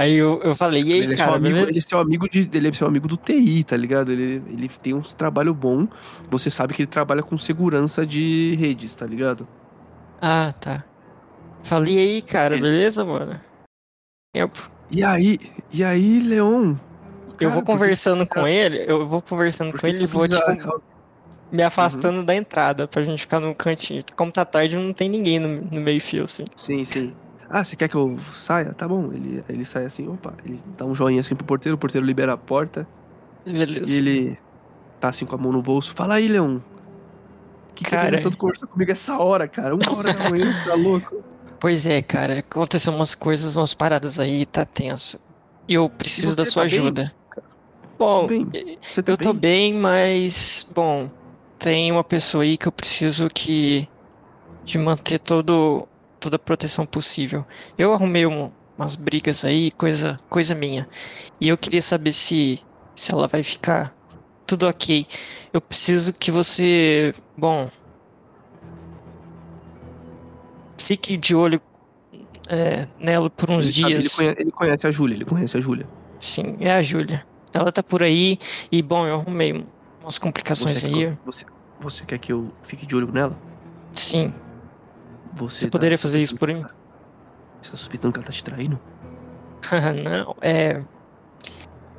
Aí 0.00 0.14
eu, 0.14 0.40
eu 0.42 0.56
falei, 0.56 0.82
e 0.82 0.92
aí, 0.94 0.98
ele, 1.00 1.12
é 1.12 1.16
cara, 1.18 1.32
amigo, 1.36 1.52
beleza? 1.56 1.70
ele 1.72 1.78
é 1.78 1.82
seu 1.82 1.98
amigo 1.98 2.26
de. 2.26 2.48
Ele 2.54 2.68
é 2.68 2.72
seu 2.72 2.86
amigo 2.86 3.06
do 3.06 3.18
TI, 3.18 3.64
tá 3.64 3.76
ligado? 3.76 4.10
Ele, 4.10 4.42
ele 4.48 4.66
tem 4.82 4.94
uns 4.94 5.12
trabalho 5.12 5.52
bom. 5.52 5.86
Você 6.30 6.48
sabe 6.48 6.72
que 6.72 6.80
ele 6.80 6.86
trabalha 6.86 7.22
com 7.22 7.36
segurança 7.36 8.06
de 8.06 8.54
redes, 8.58 8.94
tá 8.94 9.04
ligado? 9.04 9.46
Ah, 10.18 10.54
tá. 10.58 10.82
Falei, 11.64 11.96
e 11.96 11.98
aí, 11.98 12.22
cara, 12.22 12.54
Ele- 12.54 12.62
beleza, 12.62 13.04
mano? 13.04 13.38
Tempo. 14.34 14.70
E 14.90 15.04
aí, 15.04 15.38
e 15.70 15.84
aí, 15.84 16.20
Leon? 16.20 16.76
Eu 17.32 17.36
Cara, 17.36 17.50
vou 17.50 17.62
por 17.62 17.66
que 17.66 17.72
conversando 17.72 18.26
que- 18.26 18.40
com 18.40 18.46
ele, 18.48 18.84
eu 18.88 19.06
vou 19.06 19.20
conversando 19.20 19.78
com 19.78 19.86
ele 19.86 20.02
e 20.02 20.06
vou, 20.06 20.22
precisa- 20.26 20.56
tipo, 20.56 20.82
me 21.52 21.62
afastando 21.62 22.24
da 22.24 22.34
entrada 22.34 22.88
pra 22.88 23.02
gente 23.02 23.20
ficar 23.20 23.38
no 23.38 23.54
cantinho. 23.54 24.02
Como 24.16 24.32
tá 24.32 24.46
tarde, 24.46 24.76
não 24.78 24.94
tem 24.94 25.10
ninguém 25.10 25.38
no, 25.38 25.60
no 25.60 25.80
meio 25.82 26.00
fio, 26.00 26.22
assim. 26.22 26.46
Sim, 26.56 26.86
sim. 26.86 27.12
Ah, 27.50 27.64
você 27.64 27.74
quer 27.74 27.88
que 27.88 27.96
eu 27.96 28.16
saia? 28.32 28.72
Tá 28.72 28.86
bom. 28.86 29.10
Ele, 29.12 29.44
ele 29.48 29.64
sai 29.64 29.84
assim, 29.84 30.06
opa. 30.06 30.32
Ele 30.44 30.62
dá 30.78 30.84
um 30.84 30.94
joinha 30.94 31.20
assim 31.20 31.34
pro 31.34 31.44
porteiro, 31.44 31.74
o 31.74 31.78
porteiro 31.78 32.06
libera 32.06 32.34
a 32.34 32.36
porta. 32.36 32.86
Beleza. 33.44 33.90
E 33.90 33.96
ele 33.96 34.38
tá 35.00 35.08
assim 35.08 35.26
com 35.26 35.34
a 35.34 35.38
mão 35.38 35.50
no 35.50 35.60
bolso. 35.60 35.92
Fala 35.92 36.14
aí, 36.14 36.28
Leon. 36.28 36.58
O 36.58 37.74
que, 37.74 37.84
que 37.84 37.90
você 37.90 37.96
Cara. 37.96 38.10
quer 38.10 38.22
tanto 38.22 38.36
conversar 38.36 38.68
comigo 38.68 38.92
essa 38.92 39.18
hora, 39.18 39.48
cara? 39.48 39.74
Uma 39.74 39.96
hora 39.96 40.12
da 40.12 40.30
manhã, 40.30 40.52
você 40.52 40.68
tá 40.68 40.74
louco? 40.74 41.24
Pois 41.58 41.86
é, 41.86 42.00
cara, 42.00 42.38
aconteceu 42.38 42.92
umas 42.92 43.14
coisas, 43.14 43.56
umas 43.56 43.74
paradas 43.74 44.20
aí, 44.20 44.46
tá 44.46 44.64
tenso. 44.64 45.20
E 45.68 45.74
eu 45.74 45.88
preciso 45.90 46.30
você 46.30 46.36
da 46.36 46.44
sua 46.44 46.62
tá 46.62 46.68
bem? 46.68 46.78
ajuda. 46.78 47.14
Bom, 47.98 48.26
bem? 48.26 48.78
Você 48.80 49.02
tá 49.02 49.12
eu 49.12 49.16
tô 49.18 49.32
bem? 49.32 49.72
bem, 49.72 49.74
mas 49.74 50.66
bom, 50.74 51.10
tem 51.58 51.92
uma 51.92 52.02
pessoa 52.04 52.44
aí 52.44 52.56
que 52.56 52.66
eu 52.66 52.72
preciso 52.72 53.28
que 53.28 53.86
de 54.64 54.78
manter 54.78 55.18
todo 55.18 55.86
toda 56.20 56.36
a 56.36 56.38
proteção 56.38 56.84
possível. 56.86 57.44
Eu 57.78 57.92
arrumei 57.92 58.26
um- 58.26 58.52
umas 58.78 58.94
brigas 58.96 59.44
aí, 59.44 59.70
coisa 59.72 60.18
coisa 60.28 60.54
minha. 60.54 60.88
E 61.40 61.48
eu 61.48 61.56
queria 61.56 61.82
saber 61.82 62.12
se 62.12 62.60
se 62.94 63.10
ela 63.12 63.26
vai 63.26 63.42
ficar 63.42 63.94
tudo 64.46 64.66
ok. 64.68 65.06
Eu 65.52 65.60
preciso 65.60 66.12
que 66.12 66.30
você, 66.30 67.14
bom, 67.36 67.70
fique 70.78 71.16
de 71.16 71.34
olho 71.34 71.60
é, 72.48 72.86
nela 72.98 73.30
por 73.30 73.48
uns 73.50 73.64
Ele, 73.66 73.72
sabe, 73.72 73.92
ele, 73.94 74.02
dias. 74.02 74.14
conhece, 74.16 74.40
ele 74.40 74.50
conhece 74.50 74.86
a 74.86 74.90
Júlia, 74.90 75.14
ele 75.14 75.24
conhece 75.24 75.56
a 75.56 75.60
Júlia. 75.60 75.86
Sim, 76.18 76.56
é 76.60 76.72
a 76.72 76.82
Júlia. 76.82 77.24
Ela 77.52 77.72
tá 77.72 77.82
por 77.82 78.02
aí 78.02 78.38
e, 78.70 78.82
bom, 78.82 79.06
eu 79.06 79.14
arrumei 79.14 79.52
um- 79.52 79.64
umas 80.02 80.18
complicações 80.18 80.82
Você, 80.82 80.86
aí. 80.86 81.18
você, 81.24 81.44
você 81.80 82.04
quer 82.04 82.18
que 82.18 82.32
eu 82.32 82.50
fique 82.62 82.84
de 82.86 82.94
olho 82.96 83.10
nela? 83.10 83.36
Sim, 83.94 84.32
Você, 85.34 85.60
você 85.60 85.66
tá 85.66 85.70
poderia 85.70 85.98
fazer 85.98 86.20
isso 86.20 86.36
por 86.36 86.48
mim? 86.48 86.64
Você 87.60 87.70
tá 87.70 87.76
suspeitando 87.76 88.12
que 88.12 88.18
ela 88.18 88.26
tá 88.26 88.32
te 88.32 88.44
traindo? 88.44 88.78
Não, 90.04 90.36
é. 90.40 90.82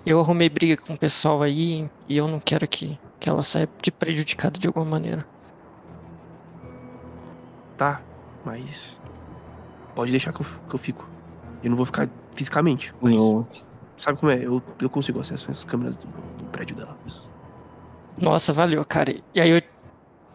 Eu 0.05 0.19
arrumei 0.19 0.49
briga 0.49 0.77
com 0.77 0.93
o 0.93 0.97
pessoal 0.97 1.43
aí 1.43 1.89
e 2.09 2.17
eu 2.17 2.27
não 2.27 2.39
quero 2.39 2.67
que, 2.67 2.99
que 3.19 3.29
ela 3.29 3.43
saia 3.43 3.69
de 3.81 3.91
prejudicada 3.91 4.59
de 4.59 4.65
alguma 4.65 4.85
maneira. 4.85 5.23
Tá, 7.77 8.01
mas. 8.43 8.99
Pode 9.93 10.09
deixar 10.09 10.33
que 10.33 10.41
eu, 10.41 10.45
que 10.67 10.75
eu 10.75 10.79
fico. 10.79 11.07
Eu 11.63 11.69
não 11.69 11.77
vou 11.77 11.85
ficar 11.85 12.09
fisicamente, 12.35 12.93
mas. 12.99 13.15
Não. 13.15 13.47
Sabe 13.95 14.17
como 14.17 14.31
é? 14.31 14.43
Eu, 14.43 14.63
eu 14.81 14.89
consigo 14.89 15.19
acesso 15.19 15.51
às 15.51 15.63
câmeras 15.63 15.95
do, 15.95 16.07
do 16.07 16.45
prédio 16.45 16.75
dela. 16.75 16.97
Nossa, 18.17 18.51
valeu, 18.51 18.83
cara. 18.83 19.15
E 19.35 19.39
aí 19.39 19.51
eu 19.51 19.61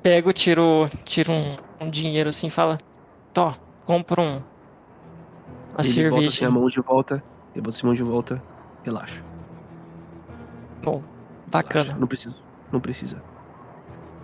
pego, 0.02 0.32
tiro, 0.32 0.89
tiro 1.05 1.32
um, 1.32 1.56
um 1.81 1.90
dinheiro 1.90 2.28
assim 2.28 2.51
fala: 2.51 2.78
Tó, 3.32 3.55
compra 3.85 4.20
um. 4.20 4.36
Uma 4.36 4.39
ele 4.39 4.43
bota 5.70 5.82
assim 5.82 5.93
cerveja. 5.93 6.47
a 6.48 6.51
mão 6.51 6.69
de 6.69 6.81
volta. 6.81 7.23
Ele 7.55 7.62
bota 7.62 7.78
a 7.82 7.86
mão 7.86 7.94
de 7.94 8.03
volta. 8.03 8.43
Relaxa. 8.85 9.23
Bom, 10.82 10.97
relaxa. 10.97 11.09
bacana. 11.48 11.97
Não 11.98 12.07
preciso. 12.07 12.43
Não 12.73 12.81
precisa. 12.81 13.23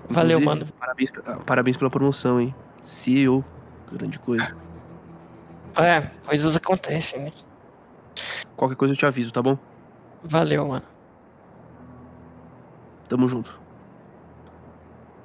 Valeu, 0.09 0.39
Inclusive, 0.41 0.45
mano. 0.45 0.73
Parabéns, 0.79 1.11
ah, 1.27 1.37
parabéns 1.45 1.77
pela 1.77 1.91
promoção, 1.91 2.41
hein? 2.41 2.55
CEO. 2.85 3.45
Grande 3.93 4.19
coisa. 4.19 4.57
É, 5.77 6.01
coisas 6.27 6.57
acontecem, 6.57 7.25
né? 7.25 7.31
Qualquer 8.57 8.77
coisa 8.77 8.93
eu 8.93 8.99
te 8.99 9.07
aviso, 9.07 9.33
tá 9.33 9.43
bom? 9.43 9.57
Valeu, 10.23 10.67
mano. 10.69 10.85
Tamo 13.09 13.27
junto. 13.27 13.62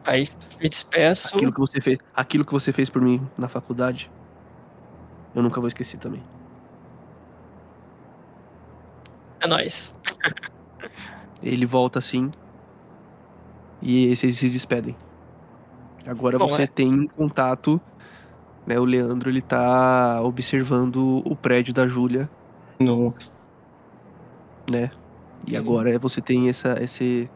Aí 0.07 0.27
me 0.59 0.69
despeço. 0.69 1.35
Aquilo 1.35 1.51
que 1.51 1.59
você 1.59 1.81
fez, 1.81 1.99
aquilo 2.15 2.45
que 2.45 2.51
você 2.53 2.71
fez 2.71 2.89
por 2.89 3.01
mim 3.01 3.21
na 3.38 3.47
faculdade, 3.49 4.09
eu 5.35 5.43
nunca 5.43 5.59
vou 5.59 5.67
esquecer 5.67 5.97
também. 5.99 6.23
É 9.39 9.47
nóis. 9.47 9.95
Ele 11.43 11.65
volta 11.65 11.99
assim. 11.99 12.31
E 13.81 14.15
vocês 14.15 14.38
se 14.38 14.49
despedem. 14.49 14.95
Agora 16.05 16.39
Bom, 16.39 16.47
você 16.47 16.63
é. 16.63 16.67
tem 16.67 17.05
contato. 17.07 17.79
Né, 18.65 18.79
o 18.79 18.84
Leandro 18.85 19.29
ele 19.29 19.41
tá 19.41 20.21
observando 20.21 21.21
o 21.25 21.35
prédio 21.38 21.73
da 21.73 21.88
Júlia, 21.88 22.29
Não. 22.79 23.13
né? 24.69 24.91
E 25.45 25.53
Uhum. 25.53 25.59
agora 25.61 25.97
você 25.99 26.19
tem 26.21 26.49
essa 26.49 26.75
esse 26.84 27.29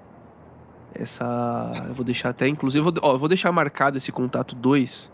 essa 0.93 1.25
eu 1.87 1.93
vou 1.93 2.03
deixar 2.05 2.29
até 2.29 2.47
inclusive 2.47 2.79
eu 2.85 2.91
vou, 2.91 2.93
ó, 3.01 3.13
eu 3.13 3.19
vou 3.19 3.27
deixar 3.29 3.51
marcado 3.51 3.97
esse 3.97 4.11
contato 4.11 4.55
2, 4.55 5.11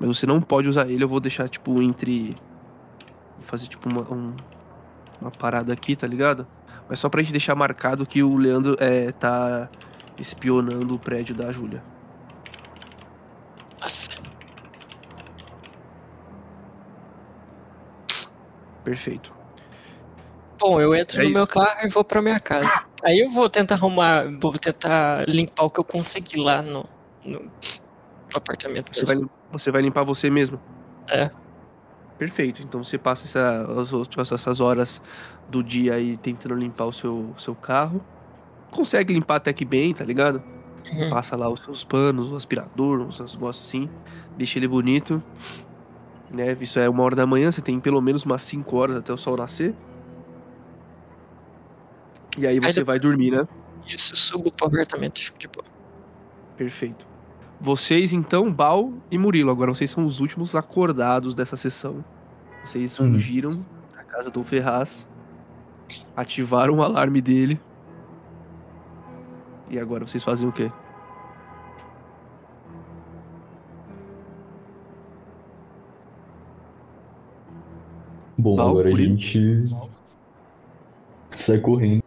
mas 0.00 0.16
você 0.16 0.26
não 0.26 0.40
pode 0.40 0.68
usar 0.68 0.88
ele, 0.88 1.04
eu 1.04 1.08
vou 1.08 1.20
deixar 1.20 1.48
tipo 1.48 1.80
entre 1.82 2.34
vou 3.38 3.42
fazer 3.42 3.66
tipo 3.68 3.88
uma 3.88 4.02
um- 4.12 4.34
uma 5.20 5.30
parada 5.30 5.72
aqui, 5.72 5.94
tá 5.94 6.06
ligado? 6.06 6.46
Mas 6.88 6.98
só 6.98 7.08
pra 7.08 7.22
gente 7.22 7.30
deixar 7.30 7.54
marcado 7.54 8.04
que 8.04 8.22
o 8.22 8.36
Leandro 8.36 8.76
é, 8.80 9.12
tá 9.12 9.68
espionando 10.18 10.94
o 10.94 10.98
prédio 10.98 11.34
da 11.34 11.52
Júlia. 11.52 11.82
Nossa. 13.80 14.08
Perfeito. 18.84 19.32
Bom, 20.58 20.80
eu 20.80 20.94
entro 20.94 21.16
É 21.20 21.22
no 21.22 21.24
isso. 21.30 21.34
meu 21.38 21.46
carro 21.46 21.86
e 21.86 21.88
vou 21.88 22.04
pra 22.04 22.20
minha 22.22 22.40
casa. 22.40 22.84
Aí 23.02 23.18
eu 23.18 23.30
vou 23.30 23.50
tentar 23.50 23.74
arrumar, 23.74 24.24
vou 24.40 24.52
tentar 24.52 25.28
limpar 25.28 25.64
o 25.64 25.70
que 25.70 25.80
eu 25.80 25.84
consegui 25.84 26.38
lá 26.38 26.62
no, 26.62 26.86
no, 27.24 27.50
apartamento. 28.32 28.94
Você 28.94 29.04
vai, 29.04 29.16
você 29.50 29.70
vai 29.70 29.82
limpar 29.82 30.04
você 30.04 30.30
mesmo? 30.30 30.60
É. 31.08 31.30
Perfeito. 32.18 32.62
Então 32.62 32.82
você 32.82 32.96
passa 32.96 33.26
essa- 33.26 34.34
essas 34.34 34.60
horas 34.60 35.02
do 35.48 35.62
dia 35.62 35.94
aí 35.94 36.16
tentando 36.16 36.54
limpar 36.54 36.84
o 36.86 36.92
seu, 36.92 37.34
seu 37.36 37.54
carro. 37.54 38.02
Consegue 38.70 39.12
limpar 39.12 39.36
até 39.36 39.52
que 39.52 39.64
bem, 39.64 39.92
tá 39.92 40.04
ligado? 40.04 40.42
Uhum. 40.92 41.10
Passa 41.10 41.36
lá 41.36 41.48
os 41.48 41.60
seus 41.60 41.84
panos, 41.84 42.30
o 42.30 42.36
aspirador, 42.36 43.00
uns 43.00 43.18
negócios 43.18 43.66
assim. 43.66 43.88
Deixa 44.36 44.58
ele 44.58 44.68
bonito. 44.68 45.22
Né? 46.30 46.56
Isso 46.60 46.78
é 46.78 46.88
uma 46.88 47.02
hora 47.02 47.14
da 47.14 47.26
manhã, 47.26 47.52
você 47.52 47.60
tem 47.60 47.78
pelo 47.78 48.00
menos 48.00 48.24
umas 48.24 48.42
5 48.42 48.76
horas 48.76 48.96
até 48.96 49.12
o 49.12 49.16
sol 49.16 49.36
nascer. 49.36 49.74
E 52.38 52.46
aí 52.46 52.58
você 52.58 52.66
depois- 52.80 52.86
vai 52.86 52.98
dormir, 52.98 53.30
né? 53.30 53.46
Isso, 53.86 54.16
subo 54.16 54.50
pro 54.52 54.66
apartamento. 54.66 55.18
fico 55.20 55.38
de 55.38 55.48
boa. 55.48 55.64
Perfeito. 56.56 57.06
Vocês, 57.60 58.12
então, 58.12 58.52
Bal 58.52 58.92
e 59.10 59.18
Murilo, 59.18 59.50
agora 59.50 59.74
vocês 59.74 59.90
são 59.90 60.04
os 60.04 60.18
últimos 60.20 60.54
acordados 60.56 61.34
dessa 61.34 61.56
sessão. 61.56 62.04
Vocês 62.64 62.98
Uhum. 62.98 63.12
fugiram 63.12 63.64
da 63.94 64.02
casa 64.04 64.30
do 64.30 64.42
Ferraz, 64.42 65.06
ativaram 66.16 66.74
o 66.78 66.82
alarme 66.82 67.20
dele. 67.20 67.60
E 69.70 69.78
agora 69.78 70.06
vocês 70.06 70.22
fazem 70.24 70.48
o 70.48 70.52
quê? 70.52 70.70
Bom, 78.36 78.56
Val, 78.56 78.68
agora 78.70 78.88
a 78.88 78.90
Murilo? 78.90 79.16
gente 79.18 79.68
sai 81.30 81.58
correndo 81.58 82.01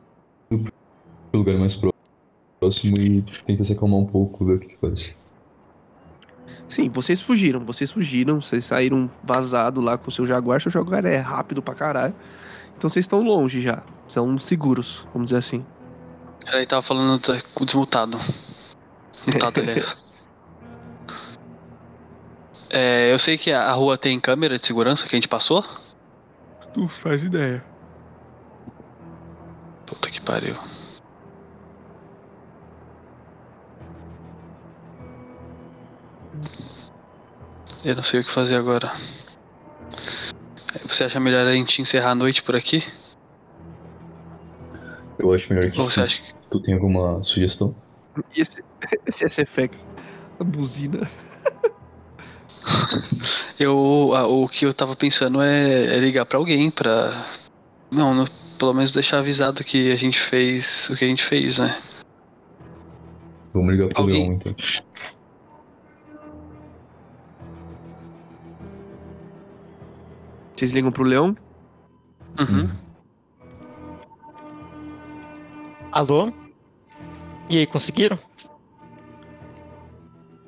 pro 1.35 1.39
lugar 1.39 1.57
mais 1.57 1.77
próximo 2.59 2.97
e 2.97 3.21
tenta 3.45 3.63
se 3.63 3.73
acalmar 3.73 3.99
um 3.99 4.05
pouco, 4.05 4.45
ver 4.45 4.55
o 4.55 4.59
que, 4.59 4.67
que 4.67 4.77
faz. 4.77 5.17
Sim, 6.67 6.89
vocês 6.89 7.21
fugiram, 7.21 7.63
vocês 7.63 7.91
fugiram, 7.91 8.41
vocês 8.41 8.65
saíram 8.65 9.09
vazado 9.23 9.81
lá 9.81 9.97
com 9.97 10.09
o 10.09 10.11
seu 10.11 10.25
Jaguar. 10.25 10.61
Seu 10.61 10.71
Jaguar 10.71 11.05
é 11.05 11.17
rápido 11.17 11.61
pra 11.61 11.75
caralho. 11.75 12.15
Então 12.77 12.89
vocês 12.89 13.03
estão 13.03 13.21
longe 13.21 13.61
já. 13.61 13.83
São 14.07 14.37
seguros, 14.37 15.07
vamos 15.13 15.27
dizer 15.27 15.37
assim. 15.37 15.65
Ele 16.51 16.65
tava 16.65 16.81
falando 16.81 17.21
desmutado. 17.61 18.19
Mutado, 19.27 19.59
aliás. 19.59 19.95
É, 22.67 23.13
eu 23.13 23.19
sei 23.19 23.37
que 23.37 23.51
a 23.51 23.69
a 23.69 23.73
rua 23.73 23.97
tem 23.97 24.19
câmera 24.19 24.57
de 24.57 24.65
segurança 24.65 25.07
que 25.07 25.15
a 25.15 25.17
gente 25.17 25.29
passou. 25.29 25.63
Tu 26.73 26.87
faz 26.89 27.23
ideia. 27.23 27.63
Puta 29.85 30.09
que 30.09 30.19
pariu. 30.19 30.55
Eu 37.85 37.95
não 37.95 38.03
sei 38.03 38.19
o 38.19 38.23
que 38.23 38.31
fazer 38.31 38.55
agora. 38.55 38.91
Você 40.85 41.03
acha 41.03 41.19
melhor 41.19 41.45
a 41.47 41.53
gente 41.53 41.81
encerrar 41.81 42.11
a 42.11 42.15
noite 42.15 42.41
por 42.43 42.55
aqui? 42.55 42.83
Eu 45.19 45.31
acho 45.33 45.53
melhor 45.53 45.71
que 45.71 45.79
Ou 45.79 45.85
você 45.85 45.93
sim. 45.95 46.01
acha 46.01 46.21
que. 46.21 46.33
Tu 46.49 46.59
tem 46.61 46.73
alguma 46.73 47.21
sugestão? 47.23 47.75
E 48.35 48.41
esse, 48.41 48.63
esse 49.05 49.25
SFX? 49.27 49.85
A 50.39 50.43
buzina. 50.43 50.99
Eu, 53.59 54.11
a- 54.15 54.25
o 54.27 54.47
que 54.49 54.65
eu 54.65 54.73
tava 54.73 54.95
pensando 54.95 55.39
é, 55.41 55.95
é 55.95 55.99
ligar 55.99 56.25
pra 56.25 56.37
alguém 56.39 56.69
pra. 56.71 57.25
Não, 57.91 58.13
no- 58.13 58.27
pelo 58.57 58.73
menos 58.73 58.91
deixar 58.91 59.19
avisado 59.19 59.63
que 59.63 59.91
a 59.91 59.95
gente 59.95 60.19
fez 60.19 60.89
o 60.89 60.95
que 60.95 61.05
a 61.05 61.07
gente 61.07 61.23
fez, 61.23 61.59
né? 61.59 61.77
Vamos 63.53 63.71
ligar 63.73 63.87
pro 63.89 64.01
Alguém? 64.01 64.23
Leão, 64.23 64.33
então. 64.33 64.55
Vocês 70.55 70.71
ligam 70.71 70.91
pro 70.91 71.03
Leão? 71.03 71.35
Uhum. 72.39 72.69
Alô? 75.91 76.31
E 77.49 77.57
aí, 77.57 77.65
conseguiram? 77.67 78.17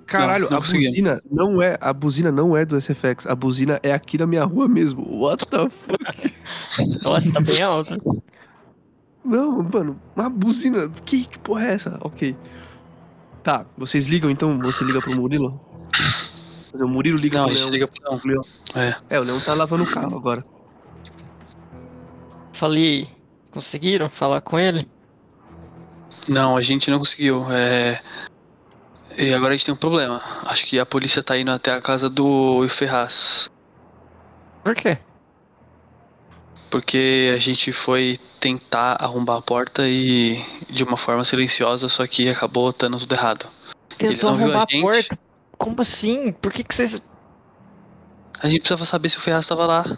Caralho, 0.06 0.46
Não, 0.46 0.52
não 0.52 0.58
a 0.58 0.62
consegui. 0.62 0.88
buzina 0.88 1.22
não 1.30 1.62
é, 1.62 1.78
a 1.82 1.92
buzina 1.92 2.32
não 2.32 2.56
é 2.56 2.66
do 2.66 2.80
SFX, 2.80 3.26
a 3.28 3.36
buzina 3.36 3.78
é 3.84 3.92
aqui 3.92 4.18
na 4.18 4.26
minha 4.26 4.46
rua 4.46 4.66
mesmo. 4.68 5.06
What 5.22 5.46
the 5.48 5.68
fuck? 5.68 6.34
Nossa, 7.04 7.32
tá 7.34 7.42
bem 7.42 7.62
alto. 7.62 7.98
Não, 9.24 9.62
mano, 9.62 10.00
uma 10.16 10.30
buzina. 10.30 10.90
Que, 11.06 11.26
que 11.26 11.38
porra 11.40 11.66
é 11.68 11.74
essa? 11.74 11.98
Ok. 12.02 12.38
Tá, 13.44 13.66
vocês 13.78 14.08
ligam 14.08 14.32
então? 14.32 14.58
Você 14.60 14.86
liga 14.86 15.02
pro 15.02 15.14
Murilo? 15.14 15.60
O 16.74 16.88
Murilo 16.88 17.18
liga 17.18 17.38
Não, 17.40 17.46
a 17.46 17.48
pro 17.48 17.56
gente 17.56 17.64
Leão. 17.70 17.74
liga 17.74 17.88
pro 17.88 18.28
Leão. 18.28 18.46
É. 18.76 18.96
É, 19.10 19.20
o 19.20 19.24
Leão 19.24 19.40
tá 19.40 19.54
lavando 19.54 19.84
o 19.84 19.88
carro 19.92 20.16
agora. 20.18 20.44
Falei, 22.54 23.08
conseguiram 23.52 24.10
falar 24.10 24.42
com 24.42 24.58
ele? 24.60 24.88
Não, 26.28 26.58
a 26.58 26.62
gente 26.62 26.90
não 26.90 27.00
conseguiu. 27.00 27.46
É... 27.52 28.02
E 29.18 29.34
agora 29.34 29.54
a 29.54 29.58
gente 29.58 29.66
tem 29.66 29.74
um 29.74 29.78
problema. 29.78 30.22
Acho 30.46 30.66
que 30.66 30.80
a 30.80 30.86
polícia 30.86 31.24
tá 31.24 31.38
indo 31.38 31.52
até 31.52 31.72
a 31.72 31.82
casa 31.82 32.10
do 32.10 32.68
Ferraz. 32.70 33.50
Por 34.64 34.76
quê? 34.76 34.98
Porque 36.70 37.34
a 37.34 37.40
gente 37.40 37.72
foi 37.72 38.20
tentar 38.40 38.98
arrombar 39.00 39.38
a 39.38 39.42
porta 39.42 39.88
e 39.88 40.44
de 40.70 40.84
uma 40.84 40.98
forma 40.98 41.24
silenciosa, 41.24 41.88
só 41.88 42.06
que 42.06 42.30
acabou 42.30 42.74
dando 42.78 43.00
tudo 43.00 43.14
errado. 43.16 43.48
Tentou 43.98 44.30
a 44.30 44.34
arrombar 44.34 44.66
a 44.68 44.72
gente? 44.72 44.82
porta. 44.82 45.20
Como 45.58 45.82
assim? 45.82 46.32
Por 46.32 46.52
que, 46.52 46.64
que 46.64 46.74
vocês. 46.74 47.02
A 48.40 48.48
gente 48.48 48.60
precisava 48.60 48.86
saber 48.86 49.10
se 49.10 49.18
o 49.18 49.22
Ferraz 49.22 49.48
tava 49.48 49.66
lá. 49.66 49.98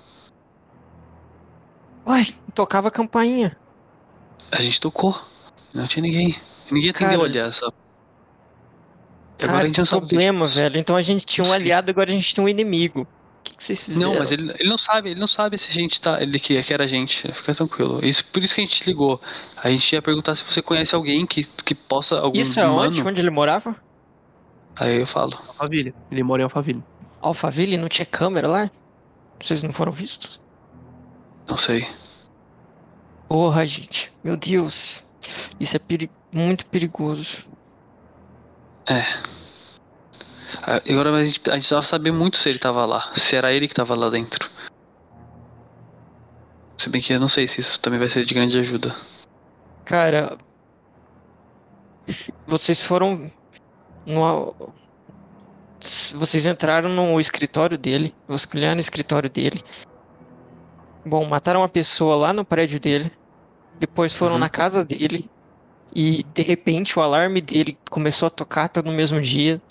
Uai, 2.06 2.28
tocava 2.56 2.88
a 2.88 2.92
campainha. 2.92 3.56
A 4.52 4.62
gente 4.62 4.80
tocou. 4.80 5.20
Não 5.74 5.86
tinha 5.86 6.02
ninguém. 6.02 6.36
Ninguém 6.72 6.92
Cara, 6.94 7.12
atendeu, 7.12 7.26
aliás. 7.26 7.58
Só. 7.58 7.68
E 7.68 9.44
agora 9.44 9.52
Cara, 9.52 9.64
a 9.64 9.66
gente 9.68 9.78
não 9.78 9.86
sabe 9.86 10.08
problema, 10.08 10.40
faz. 10.40 10.56
velho. 10.56 10.78
Então 10.80 10.96
a 10.96 11.02
gente 11.02 11.26
tinha 11.26 11.46
um 11.46 11.54
aliado, 11.54 11.92
agora 11.92 12.10
a 12.10 12.14
gente 12.14 12.34
tem 12.34 12.44
um 12.44 12.50
inimigo. 12.50 13.02
O 13.02 13.42
que, 13.44 13.56
que 13.56 13.64
vocês 13.64 13.86
fizeram? 13.86 14.12
Não, 14.14 14.20
mas 14.20 14.32
ele, 14.32 14.52
ele 14.60 14.70
não 14.70 14.78
sabe, 14.78 15.12
ele 15.12 15.20
não 15.20 15.28
sabe 15.28 15.58
se 15.58 15.70
a 15.70 15.74
gente 15.74 16.00
tá. 16.02 16.22
Ele 16.22 16.40
que, 16.40 16.62
que 16.62 16.74
era 16.74 16.84
a 16.84 16.88
gente. 16.88 17.32
Fica 17.32 17.54
tranquilo. 17.54 18.04
Isso, 18.06 18.26
por 18.26 18.44
isso 18.44 18.56
que 18.56 18.62
a 18.62 18.66
gente 18.66 18.86
ligou. 18.86 19.22
A 19.56 19.70
gente 19.70 19.94
ia 19.94 20.02
perguntar 20.02 20.36
se 20.36 20.44
você 20.44 20.62
conhece 20.62 20.94
alguém 20.96 21.26
que, 21.26 21.44
que 21.44 21.76
possa. 21.76 22.20
Algum 22.20 22.40
Isso 22.40 22.60
é 22.60 22.68
onde? 22.68 23.00
humano. 23.00 23.10
Onde 23.10 23.22
ele 23.22 23.30
morava? 23.30 23.76
Aí 24.80 25.00
eu 25.02 25.08
falo. 25.08 25.38
Alphaville. 25.48 25.94
Ele 26.12 26.24
mora 26.24 26.42
em 26.42 26.44
Alphaville. 26.44 26.84
Alphaville? 27.22 27.78
Não 27.78 27.90
tinha 27.90 28.06
câmera 28.06 28.48
lá? 28.48 28.72
Vocês 29.42 29.62
não 29.64 29.72
foram 29.72 29.92
vistos? 29.92 30.42
Não 31.48 31.58
sei. 31.58 31.88
Porra, 33.28 33.66
gente. 33.66 34.12
Meu 34.24 34.38
Deus. 34.38 35.06
Isso 35.60 35.76
é 35.76 35.80
peri- 35.80 36.10
muito 36.34 36.66
perigoso. 36.68 37.46
Ah, 38.88 39.06
Agora 40.90 41.14
a 41.16 41.24
gente, 41.24 41.40
a 41.50 41.54
gente 41.54 41.62
precisava 41.62 41.86
saber 41.86 42.12
muito 42.12 42.38
se 42.38 42.50
ele 42.50 42.60
tava 42.60 42.86
lá. 42.86 43.12
Se 43.16 43.36
era 43.36 43.52
ele 43.54 43.68
que 43.68 43.74
tava 43.74 43.96
lá 43.96 44.10
dentro. 44.10 44.50
Se 46.78 46.90
bem 46.90 47.02
que 47.02 47.12
eu 47.14 47.20
não 47.20 47.28
sei 47.28 47.48
se 47.48 47.60
isso 47.60 47.80
também 47.80 48.00
vai 48.00 48.10
ser 48.10 48.26
de 48.26 48.34
grande 48.34 48.58
ajuda. 48.58 48.96
Cara. 49.86 50.38
Vocês 52.48 52.82
foram. 52.82 53.32
No... 54.10 54.56
Vocês 56.16 56.46
entraram 56.46 56.90
no 56.90 57.20
escritório 57.20 57.78
dele. 57.78 58.14
Vasculharam 58.28 58.76
no 58.76 58.82
escritório 58.82 59.30
dele. 59.30 59.64
Bom, 61.06 61.26
mataram 61.26 61.62
uma 61.62 61.70
pessoa 61.70 62.16
lá 62.16 62.34
no 62.34 62.44
prédio 62.44 62.80
dele. 62.80 63.12
Depois 63.80 64.14
foram 64.14 64.34
Uhum. 64.34 64.40
na 64.40 64.50
casa 64.50 64.84
dele. 64.84 65.30
E 65.96 66.24
de 66.34 66.42
repente 66.42 66.98
o 66.98 67.02
alarme 67.02 67.40
dele 67.40 67.78
começou 67.90 68.28
a 68.28 68.32
tocar 68.32 68.68
todo 68.68 68.88
no 68.88 68.92
mesmo 68.92 69.22
dia. 69.22 69.62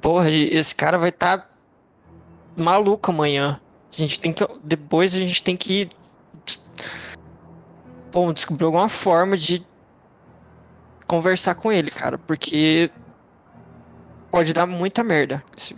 Porra, 0.00 0.30
esse 0.30 0.74
cara 0.74 0.96
vai 0.96 1.10
estar 1.10 1.38
tá 1.38 1.48
maluco 2.56 3.10
amanhã. 3.10 3.60
A 3.92 3.96
gente 3.96 4.18
tem 4.20 4.32
que. 4.32 4.46
Depois 4.62 5.14
a 5.14 5.18
gente 5.18 5.42
tem 5.42 5.56
que. 5.56 5.88
Bom, 8.12 8.32
descobrir 8.32 8.64
alguma 8.64 8.88
forma 8.88 9.36
de 9.36 9.64
conversar 11.06 11.54
com 11.54 11.70
ele, 11.70 11.90
cara, 11.90 12.18
porque 12.18 12.90
pode 14.36 14.52
dar 14.52 14.66
muita 14.66 15.02
merda. 15.02 15.42
Se- 15.56 15.74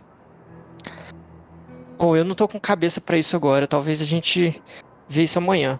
Bom, 1.97 2.17
eu 2.17 2.25
não 2.25 2.35
tô 2.35 2.49
com 2.49 2.59
cabeça 2.59 3.01
pra 3.01 3.17
isso 3.17 3.37
agora. 3.37 3.69
Talvez 3.69 4.01
a 4.01 4.05
gente 4.05 4.61
vê 5.09 5.23
isso 5.23 5.39
amanhã. 5.39 5.79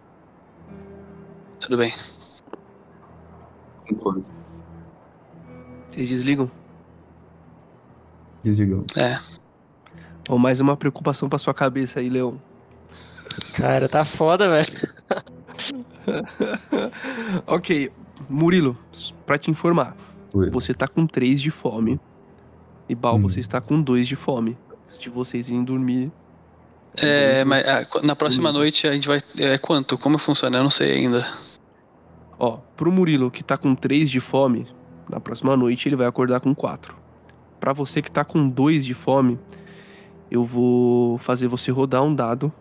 Tudo 1.59 1.77
bem. 1.77 1.93
Concordo. 3.89 4.25
Vocês 5.91 6.09
desligam? 6.09 6.49
Desligamos. 8.45 8.97
É. 8.97 9.19
Ou 10.29 10.39
mais 10.39 10.61
uma 10.61 10.77
preocupação 10.77 11.29
pra 11.29 11.39
sua 11.39 11.53
cabeça 11.55 11.99
aí, 11.99 12.09
Leão. 12.09 12.41
Cara, 13.57 13.89
tá 13.89 14.05
foda, 14.05 14.49
velho. 14.49 14.95
ok, 17.45 17.91
Murilo, 18.29 18.79
pra 19.27 19.37
te 19.37 19.51
informar, 19.51 19.97
Oi. 20.33 20.49
você 20.51 20.73
tá 20.73 20.87
com 20.87 21.09
3 21.09 21.43
de 21.43 21.51
fome. 21.51 21.99
E 22.89 22.95
Bal, 22.95 23.17
Hum. 23.17 23.21
você 23.21 23.41
está 23.41 23.61
com 23.61 23.81
2 23.81 24.07
de 24.09 24.17
fome. 24.17 24.57
Antes 24.83 24.99
de 24.99 25.11
vocês 25.11 25.49
irem 25.49 25.63
dormir. 25.65 26.11
É, 26.97 27.45
mas 27.45 27.63
que 27.63 27.69
ah, 27.99 28.03
na 28.03 28.17
próxima 28.17 28.45
Comigo. 28.49 28.59
noite 28.61 28.87
a 28.89 28.93
gente 28.93 29.07
vai. 29.07 29.21
É 29.37 29.59
quanto? 29.59 29.97
Como 29.99 30.19
funciona? 30.19 30.59
Eu 30.59 30.63
não 30.63 30.71
sei 30.71 30.93
ainda. 30.97 31.29
Ó, 32.39 32.59
pro 32.77 32.91
Murilo 32.91 33.31
que 33.31 33.43
tá 33.45 33.57
com 33.57 33.75
3 33.75 34.11
de 34.11 34.21
fome, 34.21 34.67
na 35.09 35.21
próxima 35.21 35.57
noite 35.57 35.89
ele 35.89 35.97
vai 35.97 36.07
acordar 36.07 36.41
com 36.41 36.55
4. 36.55 36.97
Pra 37.61 37.73
você 37.73 38.01
que 38.01 38.11
tá 38.11 38.25
com 38.25 38.49
2 38.49 38.85
de 38.87 38.95
fome, 38.95 39.39
eu 40.31 40.43
vou 40.45 41.19
fazer 41.19 41.47
você 41.49 41.71
rodar 41.71 42.03
um 42.03 42.15
dado. 42.15 42.53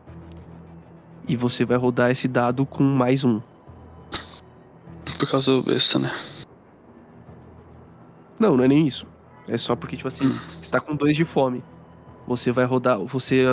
E 1.27 1.35
você 1.35 1.65
vai 1.65 1.77
rodar 1.77 2.09
esse 2.11 2.27
dado 2.27 2.65
com 2.65 2.83
mais 2.83 3.23
um. 3.23 3.41
Por 5.19 5.29
causa 5.29 5.51
do 5.51 5.63
besta, 5.63 5.97
né? 5.99 6.11
Não, 8.39 8.55
não 8.55 8.63
é 8.63 8.67
nem 8.67 8.85
isso. 8.85 9.05
É 9.47 9.57
só 9.57 9.75
porque, 9.75 9.95
tipo 9.95 10.07
assim, 10.07 10.35
você 10.61 10.69
tá 10.69 10.79
com 10.79 10.95
2 10.95 11.15
de 11.15 11.23
fome. 11.25 11.63
Você 12.27 12.51
vai 12.51 12.65
rodar. 12.65 12.99
Você. 12.99 13.45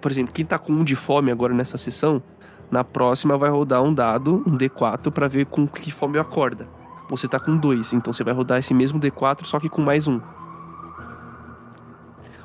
Por 0.00 0.10
exemplo, 0.10 0.32
quem 0.32 0.44
tá 0.44 0.58
com 0.58 0.72
1 0.72 0.80
um 0.80 0.84
de 0.84 0.94
fome 0.94 1.30
agora 1.30 1.54
nessa 1.54 1.78
sessão, 1.78 2.22
na 2.70 2.82
próxima 2.84 3.36
vai 3.36 3.50
rodar 3.50 3.82
um 3.82 3.94
dado, 3.94 4.42
um 4.46 4.56
D4, 4.56 5.10
pra 5.10 5.28
ver 5.28 5.46
com 5.46 5.66
que 5.66 5.90
fome 5.90 6.18
acorda. 6.18 6.68
Você 7.08 7.26
tá 7.26 7.40
com 7.40 7.56
2, 7.56 7.94
então 7.94 8.12
você 8.12 8.22
vai 8.22 8.34
rodar 8.34 8.58
esse 8.58 8.74
mesmo 8.74 9.00
D4, 9.00 9.44
só 9.44 9.58
que 9.58 9.68
com 9.68 9.80
mais 9.80 10.06
um. 10.06 10.20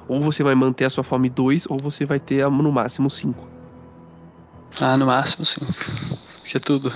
Ou 0.07 0.21
você 0.21 0.43
vai 0.43 0.55
manter 0.55 0.85
a 0.85 0.89
sua 0.89 1.03
fome 1.03 1.29
2, 1.29 1.67
ou 1.69 1.77
você 1.77 2.05
vai 2.05 2.19
ter 2.19 2.47
no 2.49 2.71
máximo 2.71 3.09
5. 3.09 3.47
Ah, 4.79 4.97
no 4.97 5.05
máximo 5.05 5.45
sim. 5.45 5.65
Isso 6.43 6.57
é 6.57 6.59
tudo. 6.59 6.91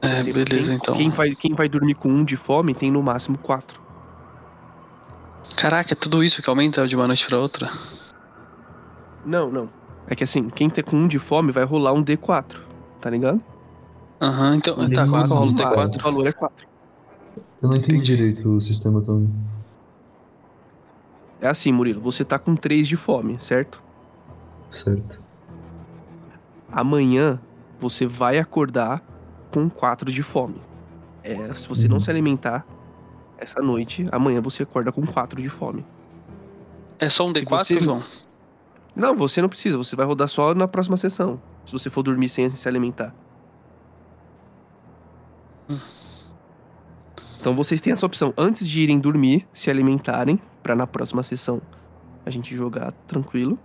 É, 0.00 0.22
beleza 0.22 0.66
quem, 0.68 0.74
então. 0.76 0.94
Quem 0.94 1.10
vai, 1.10 1.34
quem 1.34 1.54
vai 1.54 1.68
dormir 1.68 1.94
com 1.94 2.08
1 2.08 2.16
um 2.18 2.24
de 2.24 2.36
fome 2.36 2.74
tem 2.74 2.90
no 2.90 3.02
máximo 3.02 3.36
4. 3.38 3.80
Caraca, 5.56 5.92
é 5.92 5.96
tudo 5.96 6.22
isso 6.22 6.40
que 6.42 6.48
aumenta 6.48 6.86
de 6.86 6.94
uma 6.94 7.06
noite 7.06 7.26
pra 7.26 7.38
outra? 7.38 7.70
Não, 9.24 9.50
não. 9.50 9.68
É 10.06 10.14
que 10.14 10.24
assim, 10.24 10.48
quem 10.48 10.70
tá 10.70 10.82
com 10.82 10.96
1 10.96 11.00
um 11.00 11.08
de 11.08 11.18
fome 11.18 11.50
vai 11.52 11.64
rolar 11.64 11.92
um 11.92 12.02
D4, 12.02 12.60
tá 13.00 13.10
ligado? 13.10 13.42
Aham, 14.20 14.56
então. 14.56 14.82
Ele 14.82 14.94
Tá, 14.94 15.04
como 15.04 15.16
é 15.18 15.24
que 15.26 15.32
eu 15.32 15.36
rolo 15.36 15.50
o 15.50 15.54
O 15.54 15.58
máximo 15.58 15.90
D4? 15.92 16.02
valor 16.02 16.26
é 16.26 16.32
4. 16.32 16.68
Eu 17.60 17.68
não 17.68 17.76
entendi 17.76 18.02
direito 18.02 18.48
o 18.48 18.60
sistema 18.60 19.02
também. 19.02 19.28
É 21.40 21.48
assim, 21.48 21.72
Murilo, 21.72 22.00
você 22.00 22.24
tá 22.24 22.38
com 22.38 22.54
3 22.56 22.86
de 22.86 22.96
fome, 22.96 23.38
certo? 23.40 23.82
Certo. 24.70 25.20
Amanhã 26.70 27.40
você 27.78 28.06
vai 28.06 28.38
acordar 28.38 29.02
com 29.58 29.68
4 29.70 30.12
de 30.12 30.22
fome. 30.22 30.60
É, 31.24 31.52
se 31.54 31.68
você 31.68 31.88
não 31.88 31.94
Uhum. 31.96 32.00
se 32.00 32.10
alimentar 32.10 32.64
essa 33.38 33.60
noite, 33.60 34.06
amanhã 34.12 34.40
você 34.40 34.62
acorda 34.62 34.92
com 34.92 35.04
4 35.04 35.40
de 35.42 35.48
fome. 35.48 35.84
É 36.98 37.08
só 37.10 37.26
um 37.26 37.34
Se 37.34 37.40
D4, 37.44 37.64
você- 37.64 37.80
João? 37.80 38.02
Não, 38.94 39.14
você 39.16 39.40
não 39.42 39.48
precisa, 39.48 39.76
você 39.76 39.94
vai 39.96 40.06
rodar 40.06 40.28
só 40.28 40.54
na 40.54 40.66
próxima 40.68 40.96
sessão. 40.96 41.40
Se 41.64 41.72
você 41.72 41.90
for 41.90 42.02
dormir 42.02 42.28
sem 42.28 42.48
se 42.50 42.68
alimentar. 42.68 43.14
Então 47.40 47.54
vocês 47.54 47.80
têm 47.80 47.92
essa 47.92 48.04
opção. 48.06 48.32
Antes 48.36 48.66
de 48.68 48.80
irem 48.80 48.98
dormir, 48.98 49.46
se 49.52 49.70
alimentarem, 49.70 50.40
pra 50.62 50.74
na 50.74 50.86
próxima 50.86 51.22
sessão 51.22 51.60
a 52.26 52.30
gente 52.30 52.54
jogar 52.54 52.92
tranquilo. 53.06 53.58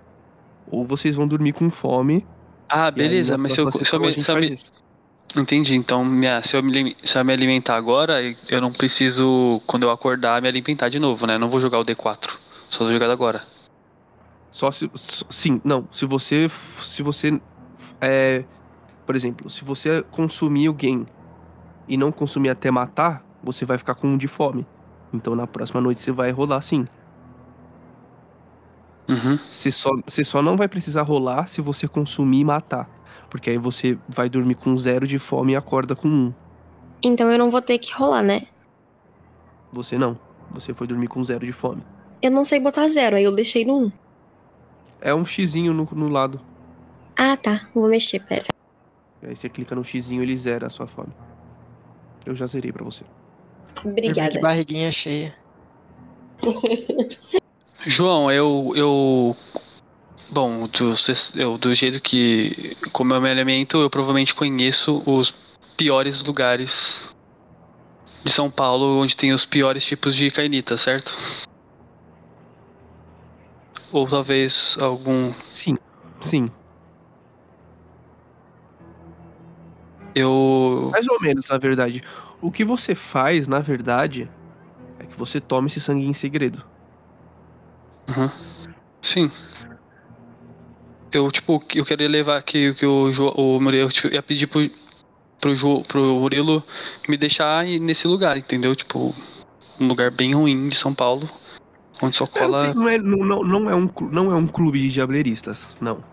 Ou 0.70 0.86
vocês 0.86 1.16
vão 1.16 1.28
dormir 1.28 1.54
com 1.54 1.70
fome. 1.70 2.26
Ah, 2.70 2.90
beleza, 2.92 3.38
mas 3.38 3.54
se 3.54 3.62
eu, 3.62 3.72
se 3.72 3.94
eu 3.96 4.00
me, 4.00 4.14
se 4.22 4.32
eu 4.32 4.36
me-. 4.40 4.58
Entendi, 5.36 5.76
então 5.76 6.06
minha, 6.06 6.44
se, 6.44 6.56
eu 6.56 6.62
me, 6.62 6.96
se 7.04 7.18
eu 7.18 7.26
me 7.26 7.34
alimentar 7.34 7.76
agora, 7.76 8.20
eu 8.50 8.62
não 8.62 8.72
preciso, 8.72 9.60
quando 9.66 9.84
eu 9.84 9.90
acordar, 9.90 10.42
me 10.42 10.48
alimentar 10.48 10.90
de 10.90 11.00
novo, 11.00 11.26
né? 11.26 11.36
Eu 11.36 11.40
não 11.40 11.50
vou 11.50 11.60
jogar 11.60 11.80
o 11.80 11.84
D4, 11.84 12.30
só 12.70 12.84
vou 12.84 12.94
jogar 12.94 13.10
agora. 13.10 13.44
Só 14.54 14.70
se. 14.70 14.90
Sim, 14.96 15.60
não. 15.66 15.88
Se 15.92 16.06
você. 16.06 16.48
Se 16.48 17.02
você. 17.02 17.42
É, 18.00 18.44
por 19.04 19.16
exemplo, 19.16 19.50
se 19.50 19.66
você 19.66 20.04
consumir 20.12 20.68
alguém 20.68 21.08
e 21.88 21.98
não 21.98 22.12
consumir 22.12 22.50
até 22.50 22.70
matar, 22.70 23.26
você 23.42 23.66
vai 23.66 23.80
ficar 23.80 23.96
com 23.96 24.08
um 24.08 24.18
de 24.18 24.28
fome. 24.28 24.66
Então 25.12 25.36
na 25.36 25.48
próxima 25.48 25.82
noite 25.82 26.02
você 26.02 26.12
vai 26.12 26.30
rolar 26.30 26.62
sim. 26.62 26.88
Uhum. 29.10 29.38
Você 29.52 29.72
só, 29.72 29.90
você 30.06 30.24
só 30.24 30.42
não 30.42 30.56
vai 30.56 30.68
precisar 30.68 31.02
rolar 31.02 31.48
se 31.48 31.62
você 31.62 31.88
consumir 31.88 32.40
e 32.40 32.46
matar. 32.46 32.90
Porque 33.30 33.50
aí 33.50 33.58
você 33.58 33.98
vai 34.08 34.30
dormir 34.30 34.56
com 34.56 34.76
zero 34.78 35.08
de 35.08 35.20
fome 35.20 35.54
e 35.54 35.56
acorda 35.56 35.96
com 35.96 36.08
um. 36.08 36.34
Então 37.02 37.32
eu 37.32 37.38
não 37.38 37.50
vou 37.52 37.62
ter 37.62 37.78
que 37.80 37.94
rolar, 37.94 38.24
né? 38.24 38.48
Você 39.72 39.98
não. 39.98 40.18
Você 40.52 40.74
foi 40.74 40.88
dormir 40.88 41.08
com 41.08 41.24
zero 41.24 41.46
de 41.46 41.52
fome. 41.52 41.84
Eu 42.22 42.32
não 42.32 42.46
sei 42.46 42.60
botar 42.60 42.88
zero, 42.88 43.16
aí 43.16 43.24
eu 43.24 43.36
deixei 43.36 43.66
no 43.66 43.88
1. 43.88 43.92
É 45.02 45.14
um 45.14 45.26
xizinho 45.26 45.74
no, 45.74 45.88
no 45.92 46.08
lado. 46.08 46.40
Ah, 47.16 47.36
tá. 47.36 47.68
Vou 47.74 47.90
mexer, 47.90 48.26
pera. 48.26 48.46
Aí 49.22 49.36
você 49.36 49.50
clica 49.50 49.76
no 49.76 49.84
xizinho 49.84 50.22
e 50.22 50.26
ele 50.26 50.38
zera 50.38 50.68
a 50.68 50.70
sua 50.70 50.88
fome. 50.88 51.12
Eu 52.26 52.36
já 52.36 52.46
zerei 52.48 52.72
pra 52.72 52.86
você. 52.86 53.04
De 53.82 53.90
Obrigada. 53.90 54.40
barriguinha 54.40 54.92
cheia. 54.92 55.36
João, 57.86 58.32
eu. 58.32 58.72
eu 58.76 59.36
bom, 60.30 60.68
do, 60.68 60.94
eu, 61.36 61.58
do 61.58 61.76
jeito 61.76 62.02
que. 62.02 62.78
Como 62.92 63.14
é 63.14 63.18
o 63.18 63.22
meu 63.22 63.32
elemento, 63.32 63.78
eu 63.78 63.90
provavelmente 63.90 64.34
conheço 64.34 65.04
os 65.06 65.34
piores 65.76 66.24
lugares 66.24 67.04
de 68.24 68.32
São 68.32 68.50
Paulo 68.50 69.00
onde 69.00 69.18
tem 69.18 69.34
os 69.34 69.46
piores 69.46 69.86
tipos 69.86 70.16
de 70.16 70.32
cainita, 70.32 70.78
certo? 70.78 71.18
Ou 73.92 74.08
talvez 74.08 74.78
algum. 74.80 75.34
Sim. 75.48 75.78
Sim. 76.22 76.50
Eu. 80.16 80.90
Mais 80.92 81.08
ou 81.08 81.20
menos, 81.22 81.50
na 81.50 81.58
verdade. 81.58 82.02
O 82.42 82.52
que 82.52 82.64
você 82.64 82.94
faz, 82.94 83.48
na 83.48 83.60
verdade, 83.60 84.30
é 85.00 85.06
que 85.06 85.18
você 85.18 85.40
toma 85.40 85.68
esse 85.68 85.80
sangue 85.80 86.06
em 86.06 86.14
segredo. 86.14 86.73
Sim. 89.02 89.32
Eu, 91.12 91.32
tipo, 91.32 91.64
eu 91.76 91.86
queria 91.86 92.08
levar 92.10 92.42
que, 92.42 92.74
que 92.74 92.86
o, 92.86 93.12
o 93.36 93.60
Murilo 93.60 93.92
tipo, 93.92 94.08
ia 94.14 94.24
pedir 94.24 94.48
pro, 94.48 94.68
pro, 95.40 95.56
Jo- 95.56 95.84
pro 95.88 96.02
Murilo 96.20 96.64
me 97.08 97.16
deixar 97.18 97.66
nesse 97.66 98.08
lugar, 98.08 98.38
entendeu? 98.38 98.76
Tipo, 98.76 99.14
um 99.80 99.88
lugar 99.88 100.10
bem 100.10 100.34
ruim 100.34 100.70
de 100.70 100.76
São 100.76 100.94
Paulo, 100.94 101.30
onde 102.02 102.16
só 102.18 102.24
É, 102.24 102.28
cola. 102.28 102.74
não 102.74 102.90
é, 102.90 102.98
não, 102.98 103.44
não, 103.44 103.70
é 103.70 103.76
um, 103.76 103.90
não 104.12 104.32
é 104.32 104.36
um 104.36 104.48
clube 104.48 104.80
de 104.80 104.90
diableiristas, 104.90 105.70
não. 105.80 106.04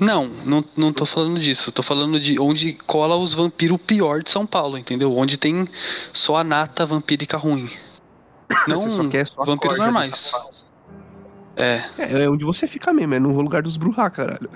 Não, 0.00 0.26
não, 0.26 0.64
não 0.76 0.92
tô 0.92 1.04
falando 1.06 1.38
disso. 1.38 1.70
Tô 1.70 1.82
falando 1.82 2.18
de 2.18 2.40
onde 2.40 2.72
cola 2.72 3.14
os 3.14 3.34
vampiros 3.34 3.78
pior 3.80 4.22
de 4.22 4.30
São 4.30 4.44
Paulo, 4.46 4.76
entendeu? 4.76 5.16
Onde 5.16 5.36
tem 5.36 5.68
só 6.12 6.36
a 6.36 6.42
nata 6.42 6.84
vampírica 6.84 7.36
ruim. 7.36 7.70
Não 8.68 8.80
você 8.80 8.90
só 8.90 9.08
quer 9.08 9.26
só 9.26 9.44
vampiros 9.44 9.78
normais. 9.78 10.32
É, 11.56 11.84
É, 11.98 12.22
é 12.24 12.30
onde 12.30 12.44
você 12.44 12.66
fica 12.66 12.92
mesmo, 12.92 13.14
é 13.14 13.18
no 13.18 13.40
lugar 13.40 13.62
dos 13.62 13.76
Bruhá, 13.76 14.08
caralho. 14.10 14.50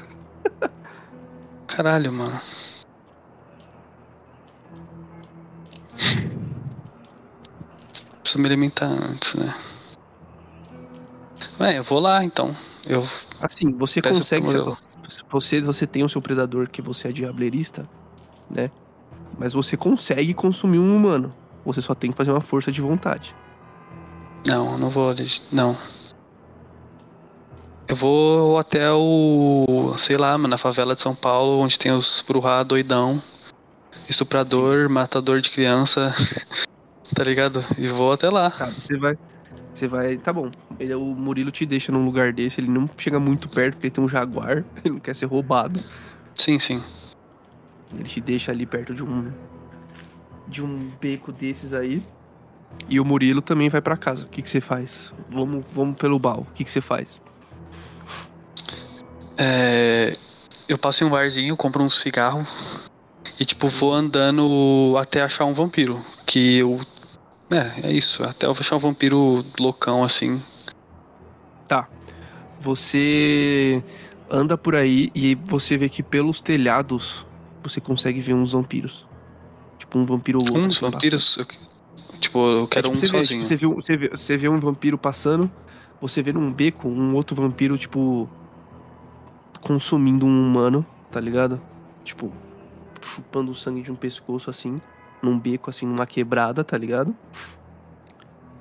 caralho, 1.66 2.12
mano. 2.12 2.40
Preciso 8.22 8.38
me 8.38 8.46
alimentar 8.46 8.86
antes, 8.86 9.34
né? 9.34 9.54
É, 11.60 11.78
eu 11.78 11.82
vou 11.82 12.00
lá 12.00 12.24
então. 12.24 12.54
Eu 12.86 13.06
Assim, 13.40 13.72
você 13.72 14.00
consegue. 14.00 14.46
Murilo. 14.46 14.78
Você, 15.28 15.60
você 15.60 15.86
tem 15.86 16.02
o 16.02 16.08
seu 16.08 16.20
predador 16.20 16.68
que 16.68 16.82
você 16.82 17.08
é 17.08 17.12
diableirista, 17.12 17.88
né? 18.50 18.70
Mas 19.38 19.52
você 19.52 19.76
consegue 19.76 20.34
consumir 20.34 20.78
um 20.78 20.96
humano. 20.96 21.32
Você 21.64 21.80
só 21.80 21.94
tem 21.94 22.10
que 22.10 22.16
fazer 22.16 22.30
uma 22.30 22.40
força 22.40 22.72
de 22.72 22.80
vontade. 22.80 23.34
Não, 24.46 24.78
não 24.78 24.88
vou. 24.88 25.14
Não. 25.50 25.76
Eu 27.88 27.96
vou 27.96 28.58
até 28.58 28.92
o. 28.92 29.94
sei 29.98 30.16
lá, 30.16 30.36
mano, 30.38 30.48
na 30.48 30.58
favela 30.58 30.94
de 30.94 31.00
São 31.00 31.14
Paulo, 31.14 31.58
onde 31.58 31.78
tem 31.78 31.92
os 31.92 32.22
Bruhá 32.26 32.62
doidão, 32.62 33.22
estuprador, 34.08 34.88
matador 34.88 35.40
de 35.40 35.50
criança. 35.50 36.14
tá 37.14 37.24
ligado? 37.24 37.64
E 37.76 37.88
vou 37.88 38.12
até 38.12 38.28
lá. 38.30 38.50
Tá, 38.50 38.66
você 38.66 38.96
vai. 38.96 39.18
Você 39.72 39.88
vai. 39.88 40.16
Tá 40.16 40.32
bom. 40.32 40.50
Ele, 40.78 40.94
o 40.94 41.04
Murilo 41.04 41.50
te 41.50 41.66
deixa 41.66 41.90
num 41.90 42.04
lugar 42.04 42.32
desse, 42.32 42.60
ele 42.60 42.70
não 42.70 42.88
chega 42.96 43.18
muito 43.18 43.48
perto 43.48 43.74
porque 43.74 43.86
ele 43.86 43.94
tem 43.94 44.04
um 44.04 44.08
jaguar, 44.08 44.64
ele 44.84 44.94
não 44.94 45.00
quer 45.00 45.14
ser 45.14 45.26
roubado. 45.26 45.80
Sim, 46.34 46.58
sim. 46.58 46.82
Ele 47.94 48.04
te 48.04 48.20
deixa 48.20 48.52
ali 48.52 48.66
perto 48.66 48.94
de 48.94 49.02
um 49.02 49.32
de 50.48 50.62
um 50.62 50.90
beco 51.00 51.32
desses 51.32 51.72
aí. 51.72 52.02
E 52.88 53.00
o 53.00 53.04
Murilo 53.04 53.42
também 53.42 53.68
vai 53.68 53.80
pra 53.80 53.96
casa. 53.96 54.24
O 54.24 54.28
que 54.28 54.42
que 54.42 54.48
você 54.50 54.60
faz? 54.60 55.12
Vamos, 55.30 55.64
vamos 55.70 55.96
pelo 55.96 56.18
bal. 56.18 56.46
O 56.50 56.54
que 56.54 56.64
que 56.64 56.70
você 56.70 56.80
faz? 56.80 57.20
É, 59.36 60.16
eu 60.68 60.78
passo 60.78 61.04
em 61.04 61.06
um 61.06 61.10
barzinho, 61.10 61.56
compro 61.56 61.82
um 61.82 61.90
cigarro 61.90 62.46
e 63.38 63.44
tipo 63.44 63.68
vou 63.68 63.92
andando 63.92 64.94
até 64.98 65.22
achar 65.22 65.44
um 65.44 65.52
vampiro. 65.52 66.04
Que 66.24 66.58
eu. 66.58 66.80
É, 67.52 67.88
é 67.88 67.92
isso. 67.92 68.22
Até 68.22 68.46
eu 68.46 68.52
achar 68.52 68.76
um 68.76 68.80
vampiro 68.80 69.44
loucão 69.58 70.02
assim. 70.04 70.42
Tá. 71.68 71.88
Você 72.60 73.82
anda 74.30 74.56
por 74.56 74.74
aí 74.74 75.10
e 75.14 75.34
você 75.34 75.76
vê 75.76 75.88
que 75.88 76.02
pelos 76.02 76.40
telhados 76.40 77.26
você 77.62 77.80
consegue 77.80 78.20
ver 78.20 78.34
uns 78.34 78.52
vampiros. 78.52 79.04
Tipo 79.78 79.98
um 79.98 80.06
vampiro 80.06 80.38
louco. 80.42 80.58
Uns 80.58 80.76
assim, 80.82 80.90
vampiros. 80.90 81.36
eu- 81.36 81.46
tipo, 82.20 82.38
eu 82.38 82.68
quero 82.68 82.88
É, 82.88 82.90
um 82.90 82.94
tipo, 82.94 82.96
você 82.96 83.08
vê, 83.08 83.24
sozinho. 83.24 83.42
tipo, 83.44 83.44
você, 83.44 83.56
viu, 83.56 83.74
você, 83.74 83.96
vê, 83.96 84.08
você 84.10 84.36
vê 84.36 84.48
um 84.48 84.58
vampiro 84.60 84.98
passando, 84.98 85.50
você 86.00 86.22
vê 86.22 86.32
num 86.32 86.52
beco 86.52 86.88
um 86.88 87.14
outro 87.14 87.34
vampiro, 87.36 87.76
tipo, 87.78 88.28
consumindo 89.60 90.26
um 90.26 90.46
humano, 90.46 90.84
tá 91.10 91.20
ligado? 91.20 91.60
Tipo, 92.04 92.32
chupando 93.02 93.50
o 93.52 93.54
sangue 93.54 93.82
de 93.82 93.92
um 93.92 93.96
pescoço, 93.96 94.50
assim, 94.50 94.80
num 95.22 95.38
beco, 95.38 95.70
assim, 95.70 95.86
numa 95.86 96.06
quebrada, 96.06 96.62
tá 96.64 96.76
ligado? 96.78 97.14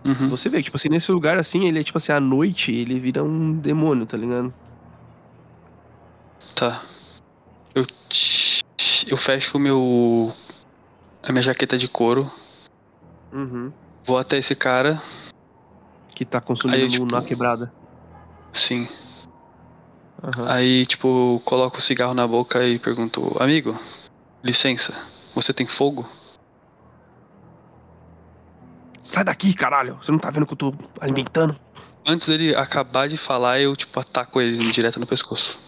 Uhum. 0.06 0.30
Você 0.30 0.50
vê 0.50 0.62
tipo 0.62 0.78
assim, 0.78 0.90
nesse 0.90 1.12
lugar, 1.12 1.38
assim, 1.38 1.66
ele 1.68 1.80
é, 1.80 1.84
tipo 1.84 1.98
assim, 1.98 2.12
à 2.12 2.20
noite, 2.20 2.72
ele 2.72 3.00
vira 3.00 3.24
um 3.24 3.54
demônio, 3.54 4.06
tá 4.06 4.16
ligado? 4.18 4.54
Tá. 6.56 6.84
Eu, 7.74 7.86
eu 9.10 9.18
fecho 9.18 9.58
o 9.58 9.60
meu. 9.60 10.34
a 11.24 11.32
minha 11.32 11.42
jaqueta 11.42 11.78
de 11.78 11.88
couro. 11.88 12.32
Uhum. 13.36 13.72
Vou 14.06 14.18
até 14.18 14.38
esse 14.38 14.56
cara. 14.56 15.02
Que 16.16 16.24
tá 16.24 16.40
consumindo 16.40 16.84
Aí, 16.84 16.90
tipo- 16.90 17.06
na 17.06 17.22
quebrada. 17.22 17.72
Sim. 18.54 18.88
Aham. 20.24 20.50
Aí, 20.50 20.86
tipo, 20.86 21.42
coloco 21.44 21.78
o 21.78 21.82
cigarro 21.82 22.14
na 22.14 22.26
boca 22.26 22.64
e 22.66 22.80
pergunto: 22.80 23.36
Amigo, 23.38 23.78
licença, 24.42 24.94
você 25.36 25.54
tem 25.54 25.68
fogo? 25.68 26.08
Sai 29.04 29.26
daqui, 29.26 29.54
caralho! 29.54 29.98
Você 30.02 30.12
não 30.12 30.18
tá 30.18 30.32
vendo 30.32 30.46
que 30.48 30.54
eu 30.54 30.58
tô 30.58 30.74
alimentando? 31.00 31.56
Antes 32.08 32.28
dele 32.28 32.56
acabar 32.56 33.10
de 33.10 33.18
falar, 33.18 33.60
eu, 33.60 33.76
tipo, 33.76 34.00
ataco 34.00 34.40
ele 34.40 34.72
direto 34.72 35.00
no 35.00 35.06
pescoço. 35.06 35.60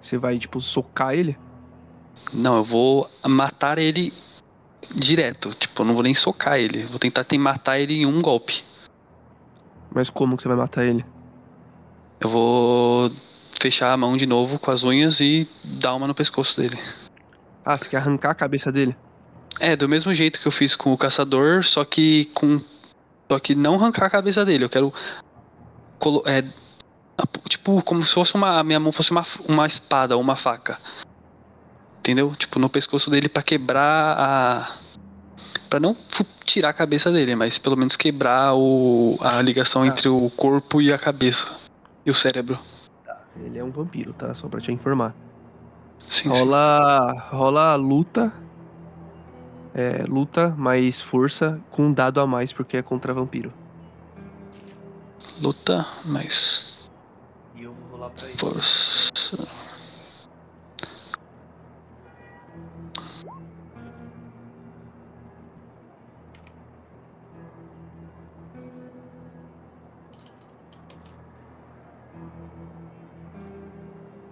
Você 0.00 0.16
vai, 0.16 0.38
tipo, 0.38 0.60
socar 0.60 1.12
ele? 1.12 1.36
Não, 2.32 2.56
eu 2.56 2.64
vou 2.64 3.10
matar 3.26 3.78
ele 3.78 4.12
direto. 4.94 5.50
Tipo, 5.54 5.82
eu 5.82 5.86
não 5.86 5.94
vou 5.94 6.02
nem 6.02 6.14
socar 6.14 6.58
ele. 6.58 6.84
Vou 6.84 6.98
tentar 6.98 7.24
matar 7.38 7.78
ele 7.78 7.94
em 8.02 8.06
um 8.06 8.20
golpe. 8.20 8.62
Mas 9.94 10.10
como 10.10 10.36
que 10.36 10.42
você 10.42 10.48
vai 10.48 10.56
matar 10.56 10.84
ele? 10.84 11.04
Eu 12.20 12.28
vou 12.28 13.10
fechar 13.60 13.92
a 13.92 13.96
mão 13.96 14.16
de 14.16 14.26
novo 14.26 14.58
com 14.58 14.70
as 14.70 14.82
unhas 14.84 15.20
e 15.20 15.48
dar 15.64 15.94
uma 15.94 16.06
no 16.06 16.14
pescoço 16.14 16.60
dele. 16.60 16.78
Ah, 17.64 17.76
você 17.76 17.88
quer 17.88 17.98
arrancar 17.98 18.30
a 18.30 18.34
cabeça 18.34 18.70
dele? 18.72 18.96
É, 19.60 19.74
do 19.76 19.88
mesmo 19.88 20.12
jeito 20.14 20.40
que 20.40 20.46
eu 20.46 20.52
fiz 20.52 20.76
com 20.76 20.92
o 20.92 20.98
caçador, 20.98 21.64
só 21.64 21.84
que 21.84 22.26
com. 22.34 22.60
Só 23.30 23.38
que 23.38 23.54
não 23.54 23.74
arrancar 23.74 24.06
a 24.06 24.10
cabeça 24.10 24.44
dele. 24.44 24.64
Eu 24.64 24.70
quero. 24.70 24.92
colo- 25.98 26.22
É, 26.26 26.44
tipo, 27.48 27.82
como 27.82 28.04
se 28.04 28.12
fosse 28.14 28.34
uma. 28.34 28.58
A 28.58 28.64
minha 28.64 28.78
mão 28.80 28.92
fosse 28.92 29.10
uma, 29.10 29.26
uma 29.48 29.66
espada 29.66 30.16
ou 30.16 30.22
uma 30.22 30.36
faca. 30.36 30.78
Entendeu? 31.98 32.34
Tipo, 32.36 32.58
no 32.58 32.68
pescoço 32.68 33.10
dele 33.10 33.28
pra 33.28 33.42
quebrar 33.42 34.16
a. 34.18 34.76
Pra 35.68 35.78
não 35.78 35.94
tirar 36.44 36.70
a 36.70 36.72
cabeça 36.72 37.12
dele, 37.12 37.34
mas 37.36 37.58
pelo 37.58 37.76
menos 37.76 37.94
quebrar 37.94 38.54
o, 38.54 39.18
a 39.20 39.42
ligação 39.42 39.82
Ah. 39.82 39.86
entre 39.88 40.08
o 40.08 40.30
corpo 40.30 40.80
e 40.80 40.92
a 40.92 40.98
cabeça. 40.98 41.46
E 42.06 42.10
o 42.10 42.14
cérebro. 42.14 42.58
Ele 43.36 43.58
é 43.58 43.62
um 43.62 43.70
vampiro, 43.70 44.12
tá? 44.14 44.32
Só 44.32 44.48
pra 44.48 44.60
te 44.60 44.72
informar. 44.72 45.14
Sim, 46.08 46.22
sim. 46.22 46.28
Rola, 46.30 47.12
rola 47.30 47.74
luta. 47.76 48.32
É, 49.74 50.02
luta 50.08 50.48
mais 50.56 51.00
força 51.02 51.60
com 51.70 51.86
um 51.88 51.92
dado 51.92 52.18
a 52.20 52.26
mais 52.26 52.52
porque 52.52 52.78
é 52.78 52.82
contra 52.82 53.12
vampiro. 53.12 53.52
Luta, 55.40 55.86
mais 56.04 56.88
E 57.54 57.62
eu 57.64 57.72
vou 57.74 57.90
rolar 57.98 58.10
pra 58.10 58.26
ele. 58.26 58.38
força. 58.38 59.10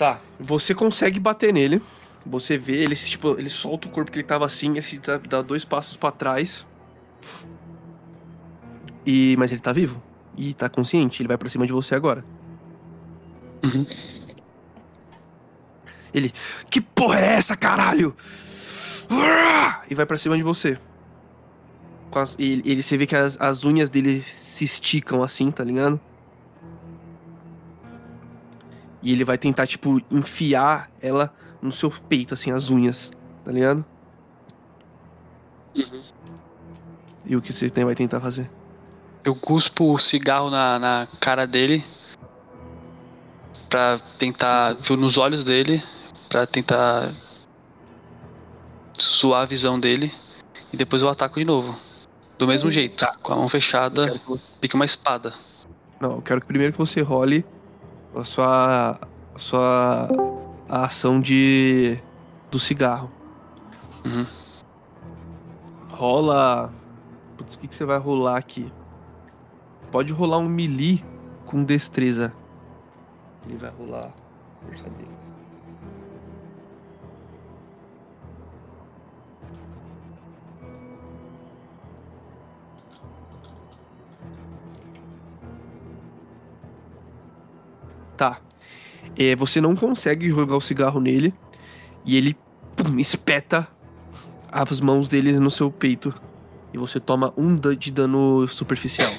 Tá, 0.07 0.21
você 0.39 0.73
consegue 0.73 1.19
bater 1.19 1.53
nele. 1.53 1.83
Você 2.25 2.57
vê, 2.57 2.75
ele 2.83 2.95
tipo, 2.95 3.37
ele 3.39 3.51
solta 3.51 3.89
o 3.89 3.91
corpo 3.91 4.11
que 4.13 4.19
ele 4.19 4.27
tava 4.27 4.47
assim, 4.47 4.77
ele 4.77 5.01
dá, 5.05 5.17
dá 5.19 5.43
dois 5.43 5.65
passos 5.65 5.97
pra 5.97 6.13
trás. 6.13 6.65
E 9.05 9.35
mas 9.37 9.51
ele 9.51 9.61
tá 9.61 9.73
vivo 9.73 10.01
e 10.37 10.53
tá 10.55 10.69
consciente, 10.69 11.23
ele 11.23 11.29
vai 11.29 11.37
pra 11.39 11.49
cima 11.49 11.67
de 11.67 11.73
você 11.73 11.95
agora. 11.95 12.25
Uhum. 13.65 13.85
Ele, 16.15 16.33
que 16.71 16.81
porra 16.81 17.19
é 17.21 17.27
essa, 17.35 17.57
caralho? 17.57 18.15
E 19.91 19.95
vai 19.95 20.07
pra 20.07 20.17
cima 20.17 20.37
de 20.37 20.43
você. 20.43 20.79
Com 22.11 22.19
as- 22.21 22.37
e 22.39 22.63
ele, 22.65 22.83
você 22.83 22.97
vê 22.97 23.07
que 23.07 23.15
as, 23.17 23.41
as 23.41 23.65
unhas 23.65 23.91
dele 23.91 24.23
se 24.23 24.65
esticam 24.65 25.23
assim, 25.23 25.51
tá 25.51 25.63
ligado? 25.65 26.01
E 29.07 29.13
ele 29.13 29.25
vai 29.25 29.39
tentar, 29.39 29.69
tipo, 29.69 30.03
enfiar 30.11 30.91
ela 31.01 31.33
no 31.63 31.71
seu 31.71 31.89
peito, 31.93 32.35
assim, 32.35 32.51
as 32.51 32.71
unhas, 32.71 33.13
tá 33.45 33.53
ligado? 33.53 33.85
E 37.25 37.37
o 37.37 37.41
que 37.41 37.53
você 37.53 37.71
tem, 37.71 37.85
vai 37.85 37.95
tentar 37.95 38.21
fazer? 38.21 38.51
Eu 39.23 39.37
cuspo 39.37 39.95
o 39.95 39.99
cigarro 39.99 40.51
na, 40.51 40.77
na 40.81 41.09
cara 41.21 41.47
dele 41.47 41.85
pra 43.69 44.01
tentar 44.19 44.73
ver 44.73 44.97
nos 44.97 45.17
olhos 45.17 45.45
dele 45.45 45.81
pra 46.29 46.45
tentar 46.45 47.13
suar 48.99 49.43
a 49.43 49.47
visão 49.47 49.79
dele. 49.79 50.13
E 50.73 50.77
depois 50.77 51.01
eu 51.01 51.09
ataco 51.09 51.39
de 51.39 51.45
novo. 51.45 51.79
Do 52.37 52.49
mesmo 52.49 52.73
jeito 52.73 53.07
com 53.23 53.33
a 53.33 53.37
mão 53.37 53.49
fechada 53.49 54.19
que 54.19 54.41
pique 54.61 54.75
uma 54.75 54.85
espada. 54.85 55.33
Não, 56.01 56.17
eu 56.17 56.23
quero 56.23 56.41
que 56.41 56.47
primeiro 56.49 56.73
que 56.73 56.79
você 56.81 57.03
role 57.03 57.47
a 58.21 58.25
sua, 58.25 58.99
a 59.35 59.39
sua 59.39 60.09
a 60.69 60.85
ação 60.85 61.21
de 61.21 61.99
do 62.51 62.59
cigarro. 62.59 63.11
Uhum. 64.05 64.27
Rola. 65.91 66.73
Putz, 67.37 67.55
o 67.55 67.59
que, 67.59 67.69
que 67.69 67.75
você 67.75 67.85
vai 67.85 67.99
rolar 67.99 68.37
aqui? 68.37 68.73
Pode 69.91 70.13
rolar 70.13 70.39
um 70.39 70.49
melee 70.49 71.05
com 71.45 71.63
destreza. 71.63 72.33
Ele 73.47 73.57
vai 73.57 73.71
rolar 73.71 74.07
a 74.07 74.67
força 74.67 74.85
dele. 74.91 75.26
Tá. 88.17 88.41
É, 89.17 89.35
você 89.37 89.61
não 89.61 89.75
consegue 89.77 90.29
jogar 90.29 90.57
o 90.57 90.61
cigarro 90.61 91.01
nele 91.01 91.33
e 92.05 92.17
ele 92.17 92.37
pum, 92.75 92.99
espeta 92.99 93.67
as 94.51 94.81
mãos 94.81 95.09
dele 95.09 95.39
no 95.39 95.51
seu 95.51 95.71
peito 95.71 96.15
e 96.73 96.79
você 96.79 96.99
toma 97.01 97.33
um 97.37 97.57
de 97.57 97.91
dano 97.91 98.47
superficial. 98.49 99.13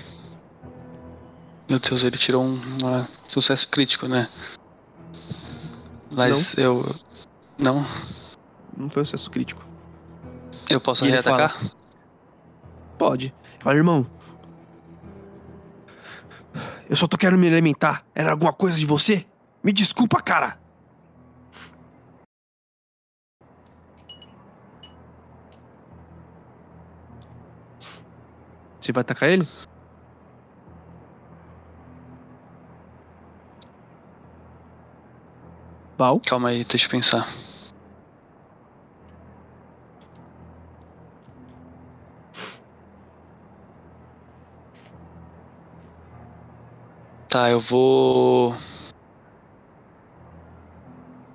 meu 1.69 1.79
Deus 1.79 2.03
ele 2.03 2.17
tirou 2.17 2.43
um 2.43 2.59
uma- 2.81 3.07
sucesso 3.27 3.67
crítico 3.69 4.07
né 4.07 4.29
mas 6.11 6.57
eu 6.57 6.95
não 7.57 7.85
Não 8.75 8.89
foi 8.89 9.01
um 9.01 9.05
sucesso 9.05 9.29
crítico. 9.29 9.65
eu 10.69 10.79
posso 10.79 11.03
E 11.03 11.07
ele 11.07 11.13
reatacar 11.13 11.59
Pode. 12.97 13.31
Fala, 13.59 13.75
irmão. 13.75 14.07
Eu 16.89 16.95
só 16.95 17.05
tô 17.05 17.17
querendo 17.17 17.39
me 17.39 17.47
alimentar. 17.47 18.05
Era 18.15 18.31
alguma 18.31 18.53
coisa 18.53 18.77
de 18.77 18.85
você? 18.85 19.25
Me 19.61 19.73
desculpa, 19.73 20.21
cara. 20.21 20.57
Você 28.79 28.93
vai 28.93 29.01
atacar 29.01 29.29
ele? 29.29 29.45
Bal. 35.97 36.21
Calma 36.21 36.49
aí, 36.49 36.63
deixa 36.63 36.85
eu 36.85 36.91
pensar. 36.91 37.27
Tá, 47.37 47.51
eu 47.51 47.59
vou. 47.59 48.55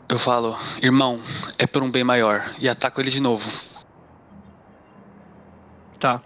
Eu 0.08 0.18
falo, 0.18 0.56
irmão, 0.82 1.20
é 1.56 1.64
por 1.64 1.80
um 1.80 1.88
bem 1.88 2.02
maior. 2.02 2.52
E 2.58 2.68
ataco 2.68 3.00
ele 3.00 3.08
de 3.08 3.20
novo. 3.20 3.48
Tá. 6.00 6.20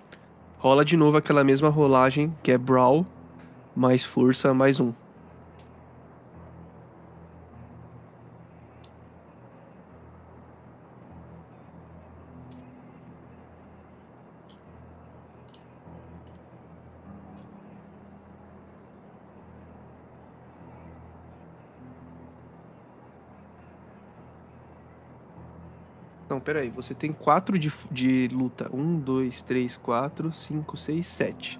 Rola 0.57 0.83
de 0.83 0.97
novo 0.97 1.19
aquela 1.19 1.45
mesma 1.45 1.69
rolagem, 1.69 2.35
que 2.43 2.51
é 2.51 2.57
Brawl, 2.57 3.05
mais 3.77 4.03
força, 4.03 4.55
mais 4.55 4.81
um. 4.81 4.95
Peraí. 26.47 26.71
Você 26.71 26.95
tem 26.95 27.13
quatro 27.13 27.59
de, 27.59 27.73
de 27.91 28.29
luta. 28.29 28.71
Um, 28.73 29.01
dois, 29.01 29.43
três, 29.43 29.77
quatro, 29.77 30.33
cinco, 30.33 30.77
seis, 30.77 31.09
sete. 31.09 31.59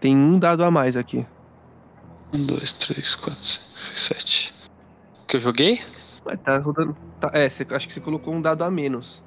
Tem 0.00 0.16
um 0.16 0.36
dado 0.36 0.64
a 0.64 0.70
mais 0.70 0.96
aqui. 0.96 1.24
Um, 2.34 2.44
dois, 2.44 2.72
três, 2.72 3.14
quatro, 3.14 3.44
cinco, 3.44 3.68
seis, 3.78 4.00
sete. 4.00 4.54
Que 5.28 5.36
eu 5.36 5.40
joguei? 5.40 5.80
Ué, 6.26 6.36
tá 6.36 6.58
rodando. 6.58 6.96
Tá, 7.20 7.30
é, 7.32 7.48
você, 7.48 7.64
acho 7.70 7.86
que 7.86 7.94
você 7.94 8.00
colocou 8.00 8.34
um 8.34 8.40
dado 8.40 8.64
a 8.64 8.70
menos. 8.70 9.22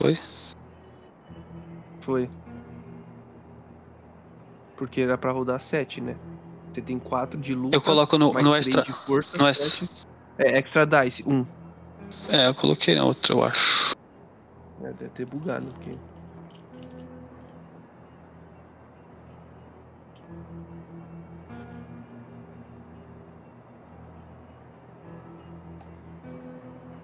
Foi? 0.00 0.18
Foi. 2.00 2.30
Porque 4.76 5.02
era 5.02 5.18
pra 5.18 5.30
rodar 5.30 5.60
sete, 5.60 6.00
né? 6.00 6.16
Você 6.72 6.80
tem 6.80 6.98
quatro 6.98 7.38
de 7.38 7.54
luta. 7.54 7.76
Eu 7.76 7.82
coloco 7.82 8.18
no, 8.18 8.32
no 8.32 8.54
extra. 8.54 8.84
força, 8.84 9.36
no. 9.36 9.46
É, 10.38 10.58
extra 10.58 10.86
dice, 10.86 11.22
um. 11.26 11.46
É, 12.30 12.48
eu 12.48 12.54
coloquei 12.54 12.94
na 12.94 13.04
outra, 13.04 13.32
eu 13.34 13.44
acho. 13.44 13.94
É, 14.82 14.92
deve 14.92 15.10
ter 15.10 15.24
bugado. 15.26 15.66
Porque... 15.66 15.90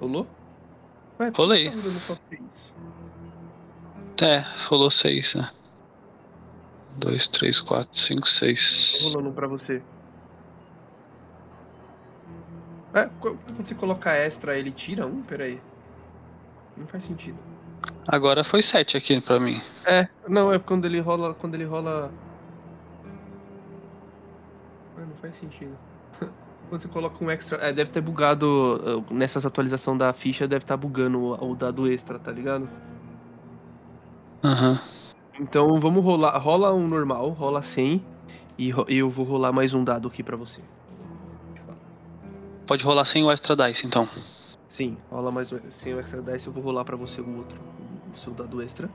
Rolou? 0.00 0.26
Ué, 1.20 1.30
Rolei. 1.34 1.70
Tá 1.70 2.00
só 2.00 2.16
seis? 2.16 2.72
É, 4.22 4.44
rolou 4.68 4.90
seis, 4.90 5.34
né? 5.34 5.50
Dois, 6.98 7.26
três, 7.28 7.60
quatro, 7.60 7.98
cinco, 7.98 8.22
Tá 8.22 8.26
seis. 8.26 9.00
rolando 9.02 9.30
um 9.30 9.32
pra 9.32 9.48
você. 9.48 9.82
É, 12.94 13.04
qu- 13.20 13.36
quando 13.46 13.64
você 13.64 13.74
coloca 13.74 14.12
extra, 14.12 14.56
ele 14.58 14.70
tira 14.70 15.06
um? 15.06 15.22
Peraí. 15.22 15.60
Não 16.76 16.86
faz 16.86 17.04
sentido. 17.04 17.38
Agora 18.06 18.44
foi 18.44 18.62
sete 18.62 18.96
aqui 18.96 19.20
pra 19.20 19.40
mim. 19.40 19.60
É, 19.86 20.08
não, 20.28 20.52
é 20.52 20.58
quando 20.58 20.84
ele 20.84 21.00
rola. 21.00 21.34
Quando 21.34 21.54
ele 21.54 21.64
rola. 21.64 22.10
Ah, 24.96 25.00
não 25.00 25.16
faz 25.20 25.36
sentido. 25.36 25.76
quando 26.68 26.80
você 26.80 26.88
coloca 26.88 27.24
um 27.24 27.30
extra. 27.30 27.58
É, 27.58 27.72
deve 27.72 27.90
ter 27.90 28.00
bugado. 28.00 29.04
uh, 29.08 29.14
Nessas 29.14 29.46
atualizações 29.46 29.98
da 29.98 30.12
ficha, 30.12 30.46
deve 30.46 30.64
estar 30.64 30.76
bugando 30.76 31.18
o, 31.18 31.50
o 31.52 31.54
dado 31.56 31.90
extra, 31.90 32.18
tá 32.18 32.30
ligado? 32.30 32.68
Aham. 34.44 34.78
Então 35.40 35.80
vamos 35.80 36.04
rolar. 36.04 36.36
Rola 36.38 36.72
um 36.74 36.86
normal, 36.86 37.30
rola 37.30 37.62
100. 37.62 38.04
E 38.58 38.72
eu 38.88 39.08
vou 39.08 39.24
rolar 39.24 39.50
mais 39.52 39.72
um 39.72 39.82
dado 39.82 40.06
aqui 40.06 40.22
pra 40.22 40.36
você. 40.36 40.60
Pode 42.72 42.86
rolar 42.86 43.04
sem 43.04 43.22
o 43.22 43.30
extra 43.30 43.54
dice, 43.54 43.86
então. 43.86 44.08
Sim, 44.66 44.96
rola 45.10 45.30
mais 45.30 45.52
um. 45.52 45.60
Sem 45.68 45.92
o 45.92 46.00
extra 46.00 46.22
dice, 46.22 46.46
eu 46.46 46.54
vou 46.54 46.62
rolar 46.62 46.86
pra 46.86 46.96
você 46.96 47.20
o 47.20 47.36
outro. 47.36 47.60
O 48.10 48.16
seu 48.16 48.32
dado 48.32 48.62
extra. 48.62 48.88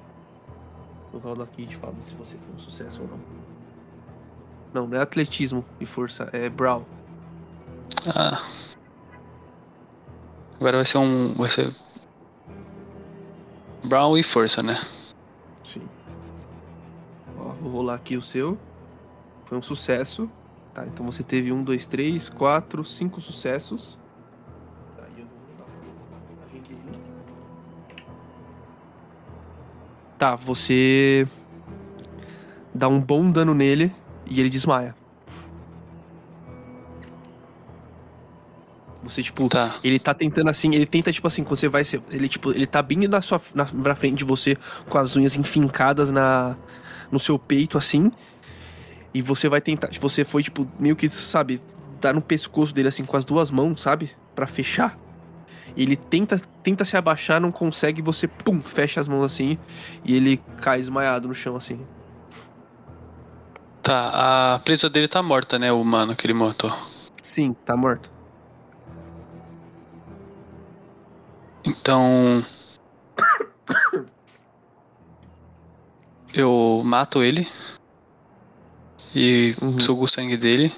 Eu 1.13 1.19
rolo 1.19 1.43
aqui 1.43 1.61
e 1.61 1.67
te 1.67 1.75
falo 1.75 1.95
se 2.01 2.15
você 2.15 2.35
foi 2.37 2.55
um 2.55 2.57
sucesso 2.57 3.03
ou 3.03 3.07
não. 3.07 3.19
Não, 4.73 4.87
não 4.87 4.97
é 4.97 5.01
atletismo 5.03 5.63
e 5.79 5.85
força, 5.85 6.27
é 6.33 6.49
brawl. 6.49 6.87
Ah. 8.15 8.41
Agora 10.59 10.77
vai 10.77 10.85
ser 10.85 10.97
um. 10.97 11.35
Vai 11.35 11.49
ser. 11.51 11.71
Brown 13.85 14.17
e 14.17 14.23
força, 14.23 14.63
né? 14.63 14.81
Sim. 15.63 15.87
Ó, 17.37 17.49
vou 17.61 17.73
rolar 17.73 17.93
aqui 17.93 18.17
o 18.17 18.23
seu. 18.23 18.57
Foi 19.45 19.55
um 19.55 19.61
sucesso. 19.61 20.27
Tá, 20.77 20.85
então 20.85 21.03
você 21.03 21.23
teve 21.23 21.51
um, 21.51 21.63
dois, 21.63 21.87
três, 21.87 22.29
quatro, 22.29 22.85
cinco 22.85 23.19
sucessos. 23.19 23.97
Tá, 30.19 30.35
você 30.35 31.27
dá 32.75 32.87
um 32.87 33.01
bom 33.01 33.31
dano 33.31 33.55
nele 33.55 33.91
e 34.27 34.39
ele 34.39 34.49
desmaia. 34.49 34.95
Você, 39.01 39.23
tipo, 39.23 39.49
Tá. 39.49 39.79
ele 39.83 39.97
tá 39.97 40.13
tentando 40.13 40.51
assim, 40.51 40.75
ele 40.75 40.85
tenta, 40.85 41.11
tipo 41.11 41.27
assim, 41.27 41.41
você 41.41 41.67
vai 41.67 41.83
ser. 41.83 42.03
Ele, 42.11 42.29
tipo, 42.29 42.51
ele 42.51 42.67
tá 42.67 42.83
bem 42.83 43.07
na 43.07 43.19
sua 43.19 43.41
na, 43.55 43.65
na 43.73 43.95
frente 43.95 44.17
de 44.19 44.23
você, 44.23 44.55
com 44.87 44.99
as 44.99 45.15
unhas 45.15 45.35
enfincadas 45.37 46.11
na, 46.11 46.55
no 47.11 47.17
seu 47.17 47.39
peito, 47.39 47.79
assim. 47.79 48.11
E 49.13 49.21
você 49.21 49.49
vai 49.49 49.61
tentar. 49.61 49.89
Você 49.99 50.23
foi, 50.23 50.43
tipo, 50.43 50.67
meio 50.79 50.95
que, 50.95 51.07
sabe, 51.09 51.61
dar 51.99 52.13
no 52.13 52.21
pescoço 52.21 52.73
dele, 52.73 52.89
assim, 52.89 53.05
com 53.05 53.17
as 53.17 53.25
duas 53.25 53.49
mãos, 53.49 53.81
sabe? 53.81 54.11
Pra 54.35 54.47
fechar. 54.47 54.97
Ele 55.75 55.95
tenta, 55.95 56.39
tenta 56.63 56.83
se 56.83 56.97
abaixar, 56.97 57.39
não 57.39 57.51
consegue, 57.51 58.01
você, 58.01 58.27
pum, 58.27 58.59
fecha 58.59 58.99
as 58.99 59.07
mãos 59.07 59.23
assim. 59.23 59.57
E 60.03 60.15
ele 60.15 60.41
cai 60.61 60.79
desmaiado 60.79 61.27
no 61.27 61.35
chão, 61.35 61.55
assim. 61.55 61.79
Tá, 63.81 64.55
a 64.55 64.59
presa 64.59 64.89
dele 64.89 65.07
tá 65.07 65.23
morta, 65.23 65.57
né? 65.57 65.71
O 65.71 65.79
humano 65.79 66.15
que 66.15 66.25
ele 66.25 66.33
matou. 66.33 66.75
Sim, 67.23 67.53
tá 67.53 67.77
morto. 67.77 68.11
Então. 71.63 72.43
Eu 76.33 76.81
mato 76.83 77.23
ele. 77.23 77.47
E 79.19 79.55
Uhum. 79.59 79.79
sugo 79.79 80.03
o 80.03 80.07
sangue 80.07 80.37
dele. 80.37 80.71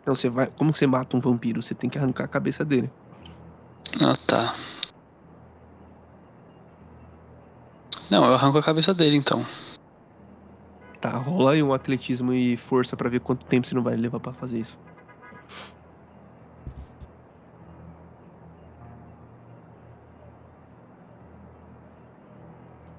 Então 0.00 0.14
você 0.14 0.30
vai. 0.30 0.46
Como 0.46 0.72
você 0.72 0.86
mata 0.86 1.14
um 1.14 1.20
vampiro? 1.20 1.60
Você 1.60 1.74
tem 1.74 1.90
que 1.90 1.98
arrancar 1.98 2.24
a 2.24 2.28
cabeça 2.28 2.64
dele. 2.64 2.90
Ah, 4.00 4.14
tá. 4.26 4.54
Não, 8.10 8.24
eu 8.24 8.32
arranco 8.32 8.56
a 8.56 8.62
cabeça 8.62 8.94
dele 8.94 9.16
então. 9.16 9.44
Tá, 11.02 11.10
rola 11.18 11.52
aí 11.52 11.62
um 11.62 11.74
atletismo 11.74 12.32
e 12.32 12.56
força 12.56 12.96
pra 12.96 13.10
ver 13.10 13.20
quanto 13.20 13.44
tempo 13.44 13.66
você 13.66 13.74
não 13.74 13.82
vai 13.82 13.94
levar 13.94 14.20
pra 14.20 14.32
fazer 14.32 14.58
isso. 14.60 14.78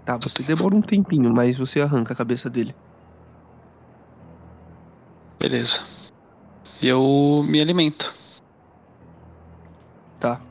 Tá, 0.05 0.17
você 0.17 0.41
demora 0.43 0.75
um 0.75 0.81
tempinho, 0.81 1.33
mas 1.33 1.57
você 1.57 1.81
arranca 1.81 2.13
a 2.13 2.15
cabeça 2.15 2.49
dele. 2.49 2.75
Beleza. 5.39 5.81
E 6.81 6.87
eu 6.87 7.43
me 7.47 7.61
alimento. 7.61 8.13
Tá. 10.19 10.41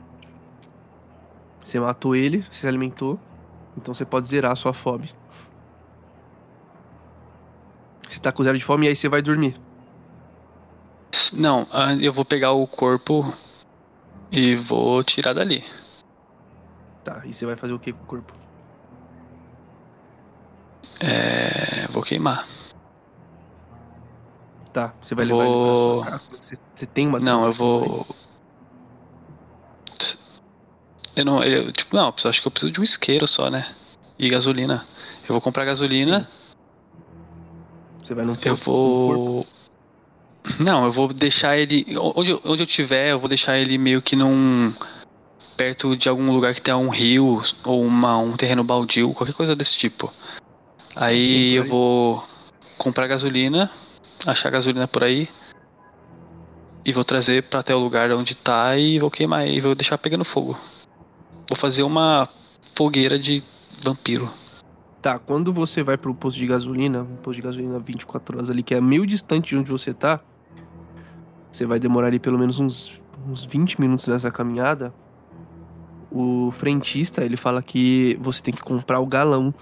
Você 1.63 1.79
matou 1.79 2.15
ele, 2.15 2.41
você 2.43 2.61
se 2.61 2.67
alimentou. 2.67 3.19
Então 3.77 3.93
você 3.93 4.05
pode 4.05 4.27
zerar 4.27 4.51
a 4.51 4.55
sua 4.55 4.73
fome. 4.73 5.09
Você 8.09 8.19
tá 8.19 8.31
com 8.31 8.43
zero 8.43 8.57
de 8.57 8.63
fome 8.63 8.85
e 8.85 8.89
aí 8.89 8.95
você 8.95 9.09
vai 9.09 9.21
dormir. 9.21 9.55
Não, 11.33 11.67
ah, 11.71 11.93
eu 11.95 12.11
vou 12.11 12.23
pegar 12.23 12.51
o 12.51 12.65
corpo 12.65 13.33
e 14.31 14.55
vou 14.55 15.03
tirar 15.03 15.33
dali. 15.33 15.63
Tá, 17.03 17.21
e 17.25 17.33
você 17.33 17.45
vai 17.45 17.55
fazer 17.55 17.73
o 17.73 17.79
que 17.79 17.91
com 17.91 18.03
o 18.03 18.07
corpo? 18.07 18.33
É. 20.99 21.87
Vou 21.91 22.03
queimar. 22.03 22.47
Tá, 24.77 24.93
você 25.01 25.15
vai 25.15 25.25
Vou- 25.25 25.39
levar 25.39 25.49
ele 25.49 25.63
pra 25.63 25.75
sua 25.75 26.05
casa. 26.05 26.23
Você, 26.39 26.55
você 26.75 26.85
tem 26.85 27.07
uma 27.07 27.19
Não, 27.19 27.45
eu 27.47 27.51
vou. 27.51 28.05
Eu 31.15 31.25
não. 31.25 31.43
Eu, 31.43 31.71
tipo, 31.71 31.95
não, 31.95 32.13
eu 32.23 32.29
acho 32.29 32.39
que 32.39 32.47
eu 32.47 32.51
preciso 32.51 32.71
de 32.71 32.79
um 32.79 32.83
isqueiro 32.83 33.27
só, 33.27 33.49
né? 33.49 33.73
E 34.19 34.29
gasolina. 34.29 34.85
Eu 35.23 35.29
vou 35.29 35.41
comprar 35.41 35.65
gasolina. 35.65 36.29
Você 38.03 38.13
vai 38.13 38.23
num 38.23 38.33
Eu 38.33 38.37
posto 38.55 38.65
corpo? 38.65 39.23
vou. 39.23 39.47
Não, 40.59 40.85
eu 40.85 40.91
vou 40.91 41.11
deixar 41.11 41.57
ele. 41.57 41.83
Onde, 41.97 42.33
eu- 42.33 42.41
onde 42.45 42.61
eu 42.61 42.67
tiver, 42.67 43.13
eu 43.13 43.19
vou 43.19 43.27
deixar 43.27 43.57
ele 43.57 43.79
meio 43.79 43.99
que 43.99 44.15
num. 44.15 44.71
perto 45.57 45.97
de 45.97 46.07
algum 46.07 46.31
lugar 46.31 46.53
que 46.53 46.61
tenha 46.61 46.77
um 46.77 46.89
rio 46.89 47.41
ou 47.65 47.83
uma, 47.83 48.15
um 48.19 48.37
terreno 48.37 48.63
baldio, 48.63 49.11
qualquer 49.15 49.33
coisa 49.33 49.55
desse 49.55 49.75
tipo. 49.75 50.13
Aí 50.95 51.55
eu 51.55 51.63
vou 51.63 52.23
comprar 52.77 53.07
gasolina, 53.07 53.71
achar 54.25 54.49
gasolina 54.49 54.87
por 54.87 55.03
aí. 55.03 55.27
E 56.85 56.91
vou 56.91 57.03
trazer 57.03 57.43
pra 57.43 57.59
até 57.59 57.75
o 57.75 57.79
lugar 57.79 58.11
onde 58.11 58.33
tá 58.33 58.77
e 58.77 58.97
vou 58.97 59.11
queimar 59.11 59.47
e 59.47 59.59
vou 59.59 59.75
deixar 59.75 59.97
pegando 59.97 60.23
fogo. 60.23 60.57
Vou 61.49 61.57
fazer 61.57 61.83
uma 61.83 62.27
fogueira 62.75 63.19
de 63.19 63.43
vampiro. 63.83 64.29
Tá, 65.01 65.19
quando 65.19 65.53
você 65.53 65.83
vai 65.83 65.97
pro 65.97 66.13
posto 66.13 66.37
de 66.37 66.47
gasolina, 66.47 67.01
um 67.01 67.17
posto 67.17 67.37
de 67.37 67.41
gasolina 67.41 67.79
24 67.79 68.37
horas 68.37 68.49
ali, 68.49 68.63
que 68.63 68.73
é 68.73 68.81
meio 68.81 69.05
distante 69.05 69.49
de 69.49 69.57
onde 69.57 69.69
você 69.69 69.93
tá, 69.93 70.19
você 71.51 71.65
vai 71.65 71.79
demorar 71.79 72.07
ali 72.07 72.19
pelo 72.19 72.37
menos 72.37 72.59
uns, 72.59 73.01
uns 73.27 73.45
20 73.45 73.79
minutos 73.79 74.07
nessa 74.07 74.31
caminhada. 74.31 74.93
O 76.11 76.51
frentista, 76.51 77.23
ele 77.23 77.35
fala 77.35 77.61
que 77.61 78.17
você 78.21 78.41
tem 78.41 78.53
que 78.53 78.61
comprar 78.61 78.99
o 78.99 79.05
galão 79.05 79.53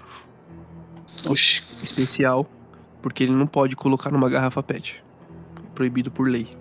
Oxi. 1.28 1.62
especial, 1.82 2.46
porque 3.06 3.22
ele 3.22 3.30
não 3.30 3.46
pode 3.46 3.76
colocar 3.76 4.10
numa 4.10 4.28
garrafa 4.28 4.60
PET. 4.64 5.00
É 5.64 5.70
proibido 5.76 6.10
por 6.10 6.28
lei. 6.28 6.58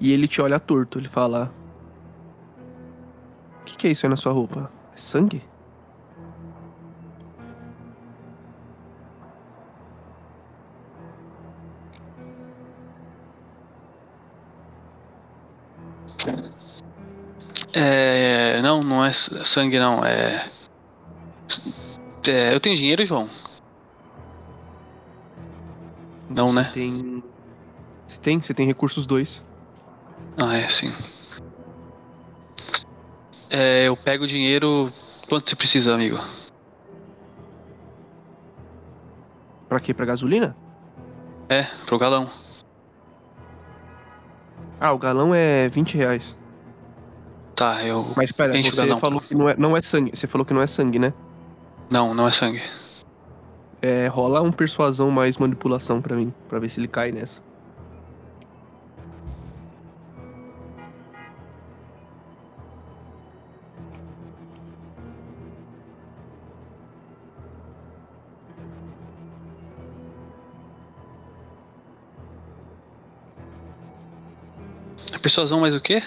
E 0.00 0.12
ele 0.12 0.26
te 0.26 0.42
olha 0.42 0.58
torto, 0.58 0.98
ele 0.98 1.06
fala: 1.06 1.54
O 3.60 3.64
que, 3.64 3.76
que 3.76 3.86
é 3.86 3.92
isso 3.92 4.04
aí 4.04 4.10
na 4.10 4.16
sua 4.16 4.32
roupa? 4.32 4.68
É 4.92 4.96
sangue? 4.96 5.40
É. 17.74 18.62
Não, 18.62 18.82
não 18.84 19.04
é 19.04 19.10
sangue, 19.12 19.78
não. 19.78 20.04
É. 20.04 20.48
é 22.28 22.54
eu 22.54 22.60
tenho 22.60 22.76
dinheiro, 22.76 23.04
João? 23.04 23.28
Não, 26.30 26.48
Você 26.48 26.54
né? 26.54 26.70
Tem. 26.72 27.22
Você 28.06 28.20
tem? 28.20 28.40
Você 28.40 28.54
tem 28.54 28.66
recursos 28.66 29.06
dois. 29.06 29.42
Ah, 30.36 30.56
é, 30.56 30.68
sim. 30.68 30.92
É, 33.50 33.88
eu 33.88 33.96
pego 33.96 34.24
o 34.24 34.28
dinheiro. 34.28 34.92
Quanto 35.28 35.48
você 35.48 35.56
precisa, 35.56 35.94
amigo? 35.94 36.18
Pra 39.68 39.80
quê? 39.80 39.92
Pra 39.92 40.06
gasolina? 40.06 40.56
É, 41.48 41.64
pro 41.86 41.98
galão. 41.98 42.30
Ah, 44.80 44.92
o 44.92 44.98
galão 44.98 45.34
é 45.34 45.68
20 45.68 45.96
reais. 45.96 46.36
Tá, 47.54 47.84
eu. 47.84 48.12
Mas 48.16 48.32
pera, 48.32 48.52
você 48.60 48.70
galão. 48.84 48.98
falou 48.98 49.20
que 49.20 49.34
não 49.34 49.48
é, 49.48 49.56
não 49.56 49.76
é 49.76 49.82
sangue. 49.82 50.10
Você 50.14 50.26
falou 50.26 50.44
que 50.44 50.52
não 50.52 50.60
é 50.60 50.66
sangue, 50.66 50.98
né? 50.98 51.12
Não, 51.90 52.12
não 52.14 52.26
é 52.26 52.32
sangue. 52.32 52.60
É, 53.80 54.06
rola 54.08 54.40
um 54.40 54.50
persuasão 54.50 55.10
mais 55.10 55.36
manipulação 55.36 56.00
pra 56.00 56.16
mim, 56.16 56.32
pra 56.48 56.58
ver 56.58 56.68
se 56.68 56.80
ele 56.80 56.88
cai 56.88 57.12
nessa. 57.12 57.40
Persuasão 75.22 75.60
mais 75.60 75.74
o 75.74 75.80
quê? 75.80 76.02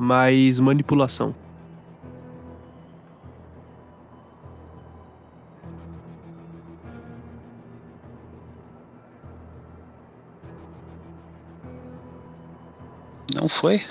Mais 0.00 0.58
manipulação. 0.58 1.34
Não 13.34 13.46
foi? 13.46 13.84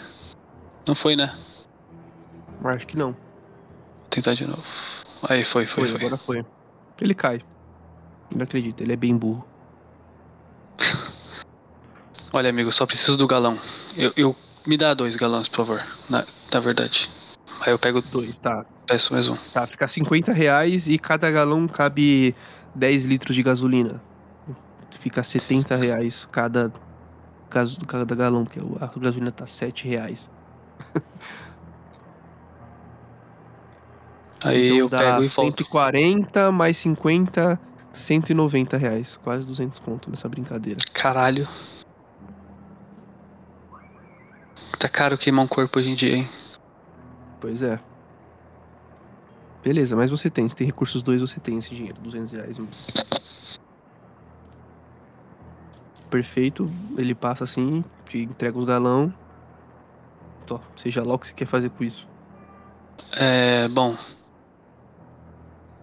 Não 0.88 0.96
foi, 0.96 1.16
né? 1.16 1.38
Acho 2.64 2.88
que 2.88 2.98
não. 2.98 3.12
Vou 3.12 4.10
tentar 4.10 4.34
de 4.34 4.46
novo. 4.48 4.64
Aí, 5.30 5.44
foi, 5.44 5.68
foi, 5.68 5.88
foi. 5.88 5.98
agora 5.98 6.18
foi. 6.18 6.44
Ele 7.00 7.14
cai. 7.14 7.42
Não 8.36 8.44
acredito, 8.44 8.82
ele 8.82 8.94
é 8.94 8.96
bem 8.96 9.16
burro. 9.16 9.48
Olha, 12.34 12.50
amigo, 12.50 12.72
só 12.72 12.88
preciso 12.88 13.16
do 13.16 13.28
galão. 13.28 13.60
Eu, 13.96 14.12
eu- 14.18 14.36
me 14.66 14.78
dá 14.78 14.94
dois 14.94 15.16
galões, 15.16 15.48
por 15.48 15.66
favor. 15.66 15.84
Na, 16.10 16.26
na 16.52 16.60
verdade. 16.60 17.10
Aí 17.62 17.74
eu 17.74 17.80
pego, 17.80 18.02
Dois, 18.02 18.38
tá. 18.38 18.66
peço 18.86 19.14
mesmo. 19.14 19.38
Tá, 19.54 19.68
fica 19.68 19.88
50 19.88 20.32
reais 20.32 20.88
e 20.88 20.98
cada 20.98 21.30
galão 21.30 21.68
cabe 21.68 22.34
10 22.74 23.06
litros 23.06 23.36
de 23.36 23.44
gasolina. 23.44 24.02
Fica 24.92 25.22
70 25.22 25.76
reais 25.76 26.28
cada, 26.32 26.72
cada 27.88 28.16
galão, 28.16 28.46
porque 28.46 28.60
a 28.80 28.90
gasolina 29.00 29.32
tá 29.32 29.46
7 29.46 29.88
reais. 29.88 30.30
Aí 34.44 34.68
então 34.68 34.78
eu 34.78 34.90
dá 34.90 34.98
pego 35.00 35.24
e 35.24 35.28
volto. 35.28 35.58
140 35.64 36.52
mais 36.52 36.78
50, 36.78 37.60
190 37.92 38.78
reais. 38.78 39.20
Quase 39.22 39.46
200 39.46 39.80
conto 39.80 40.10
nessa 40.10 40.30
brincadeira. 40.30 40.80
Caralho. 40.94 41.48
Tá 44.80 44.88
caro 44.88 45.18
queimar 45.18 45.44
um 45.44 45.48
corpo 45.48 45.78
hoje 45.78 45.90
em 45.90 45.94
dia, 45.94 46.16
hein? 46.16 46.30
Pois 47.42 47.62
é. 47.62 47.78
Beleza, 49.62 49.94
mas 49.94 50.10
você 50.10 50.30
tem. 50.30 50.48
Se 50.48 50.56
tem 50.56 50.66
recursos 50.66 51.04
dois, 51.04 51.20
você 51.20 51.38
tem 51.38 51.58
esse 51.58 51.76
dinheiro. 51.76 52.00
200 52.00 52.32
reais. 52.32 52.58
Perfeito. 56.10 56.72
Ele 56.98 57.14
passa 57.14 57.44
assim, 57.44 57.84
te 58.08 58.20
entrega 58.20 58.58
os 58.58 58.64
galão. 58.64 59.14
Tó, 60.48 60.62
seja 60.78 61.04
lá 61.04 61.14
o 61.14 61.20
que 61.20 61.28
você 61.28 61.34
quer 61.34 61.46
fazer 61.46 61.70
com 61.72 61.84
isso. 61.84 62.08
É, 63.12 63.68
bom. 63.68 63.98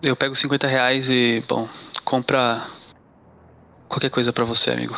Eu 0.03 0.17
pego 0.17 0.35
50 0.35 0.67
reais 0.67 1.11
e, 1.11 1.45
bom, 1.47 1.69
compra 2.03 2.67
qualquer 3.89 4.11
coisa 4.11 4.33
pra 4.33 4.45
você, 4.45 4.71
amigo. 4.71 4.97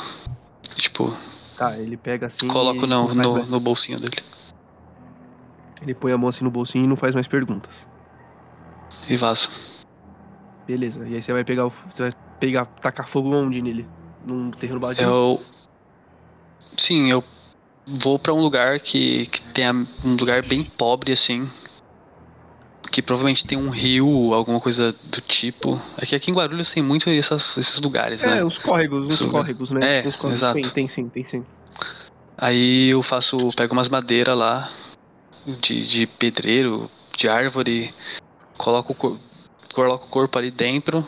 Tipo, 0.76 1.16
Tá, 1.58 1.76
ele 1.76 1.96
pega 1.96 2.26
assim. 2.28 2.46
coloco 2.48 2.86
não 2.86 3.08
no, 3.08 3.14
mais- 3.34 3.48
no 3.48 3.60
bolsinho 3.60 3.98
dele. 3.98 4.16
Ele 5.82 5.94
põe 5.94 6.12
a 6.12 6.18
mão 6.18 6.28
assim 6.28 6.44
no 6.44 6.50
bolsinho 6.50 6.84
e 6.84 6.88
não 6.88 6.96
faz 6.96 7.14
mais 7.14 7.26
perguntas. 7.28 7.86
E 9.08 9.16
vaza. 9.16 9.48
Beleza. 10.66 11.06
E 11.06 11.14
aí 11.14 11.22
você 11.22 11.32
vai 11.32 11.44
pegar 11.44 11.66
o. 11.66 11.70
Você 11.92 12.04
vai 12.04 12.12
pegar, 12.38 12.66
tacar 12.66 13.06
fogo 13.08 13.34
onde 13.34 13.60
nele? 13.60 13.86
Num 14.26 14.50
terreno 14.50 14.78
baldio? 14.80 15.04
Eu. 15.04 15.42
Sim, 16.76 17.10
eu 17.10 17.24
vou 17.86 18.18
pra 18.18 18.32
um 18.32 18.40
lugar 18.40 18.78
que, 18.80 19.26
que 19.26 19.40
tenha 19.40 19.72
um 19.72 20.14
lugar 20.14 20.42
bem 20.46 20.62
pobre, 20.62 21.12
assim. 21.12 21.48
Que 22.90 23.02
provavelmente 23.02 23.46
tem 23.46 23.58
um 23.58 23.68
rio, 23.70 24.32
alguma 24.32 24.60
coisa 24.60 24.94
do 25.04 25.20
tipo. 25.20 25.80
É 25.98 26.06
que 26.06 26.14
aqui 26.14 26.30
em 26.30 26.34
Guarulhos 26.34 26.70
tem 26.70 26.82
muito 26.82 27.10
essas, 27.10 27.56
esses 27.58 27.80
lugares, 27.80 28.22
né? 28.22 28.38
É, 28.38 28.44
uns 28.44 28.58
córregos, 28.58 29.04
uns 29.04 29.14
Isso, 29.14 29.28
córregos, 29.28 29.70
né? 29.70 29.98
é, 30.00 30.06
uns 30.08 30.16
córregos. 30.16 30.42
exato. 30.42 30.54
Tem, 30.54 30.70
tem 30.70 30.88
sim, 30.88 31.08
tem 31.08 31.24
sim. 31.24 31.44
Aí 32.36 32.88
eu 32.88 33.02
faço, 33.02 33.36
pego 33.56 33.72
umas 33.74 33.88
madeiras 33.88 34.36
lá 34.38 34.70
de, 35.60 35.86
de 35.86 36.06
pedreiro, 36.06 36.90
de 37.16 37.28
árvore, 37.28 37.92
coloco 38.56 39.18
coloco 39.74 40.06
o 40.06 40.08
corpo 40.08 40.38
ali 40.38 40.50
dentro, 40.50 41.06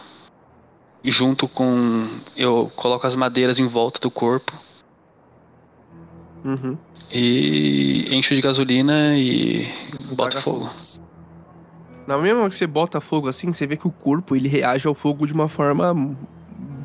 e 1.02 1.10
junto 1.10 1.48
com 1.48 2.08
eu 2.36 2.70
coloco 2.76 3.06
as 3.06 3.16
madeiras 3.16 3.58
em 3.58 3.66
volta 3.66 3.98
do 4.00 4.10
corpo 4.10 4.52
Uhum. 6.44 6.76
e 7.12 8.06
encho 8.14 8.34
de 8.34 8.40
gasolina 8.40 9.16
e 9.16 9.68
boto 10.12 10.30
Taca 10.36 10.40
fogo. 10.40 10.70
Na 12.10 12.18
mesma 12.18 12.40
hora 12.40 12.50
que 12.50 12.56
você 12.56 12.66
bota 12.66 13.00
fogo 13.00 13.28
assim, 13.28 13.52
você 13.52 13.66
vê 13.68 13.76
que 13.76 13.86
o 13.86 13.90
corpo 13.90 14.34
ele 14.34 14.48
reage 14.48 14.88
ao 14.88 14.94
fogo 14.94 15.24
de 15.26 15.32
uma 15.32 15.46
forma 15.48 15.94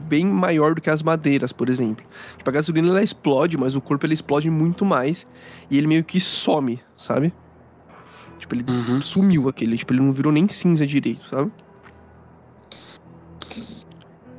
bem 0.08 0.24
maior 0.24 0.76
do 0.76 0.82
que 0.82 0.88
as 0.90 1.02
madeiras, 1.02 1.52
por 1.52 1.68
exemplo. 1.68 2.06
Tipo, 2.38 2.48
a 2.48 2.54
gasolina 2.54 2.88
ela 2.90 3.02
explode, 3.02 3.58
mas 3.58 3.76
o 3.76 3.82
corpo 3.82 4.06
ele 4.06 4.14
explode 4.14 4.52
muito 4.52 4.86
mais 4.86 5.26
e 5.68 5.80
ele 5.80 5.88
meio 5.88 6.04
que 6.04 6.20
some, 6.20 6.80
sabe? 6.96 7.34
Tipo, 8.38 8.54
ele 8.54 8.66
Uhum. 8.70 9.02
sumiu 9.02 9.50
aquele, 9.50 9.76
tipo, 9.76 9.94
ele 9.94 10.02
não 10.02 10.12
virou 10.12 10.32
nem 10.32 10.48
cinza 10.48 10.86
direito, 10.86 11.28
sabe? 11.28 11.52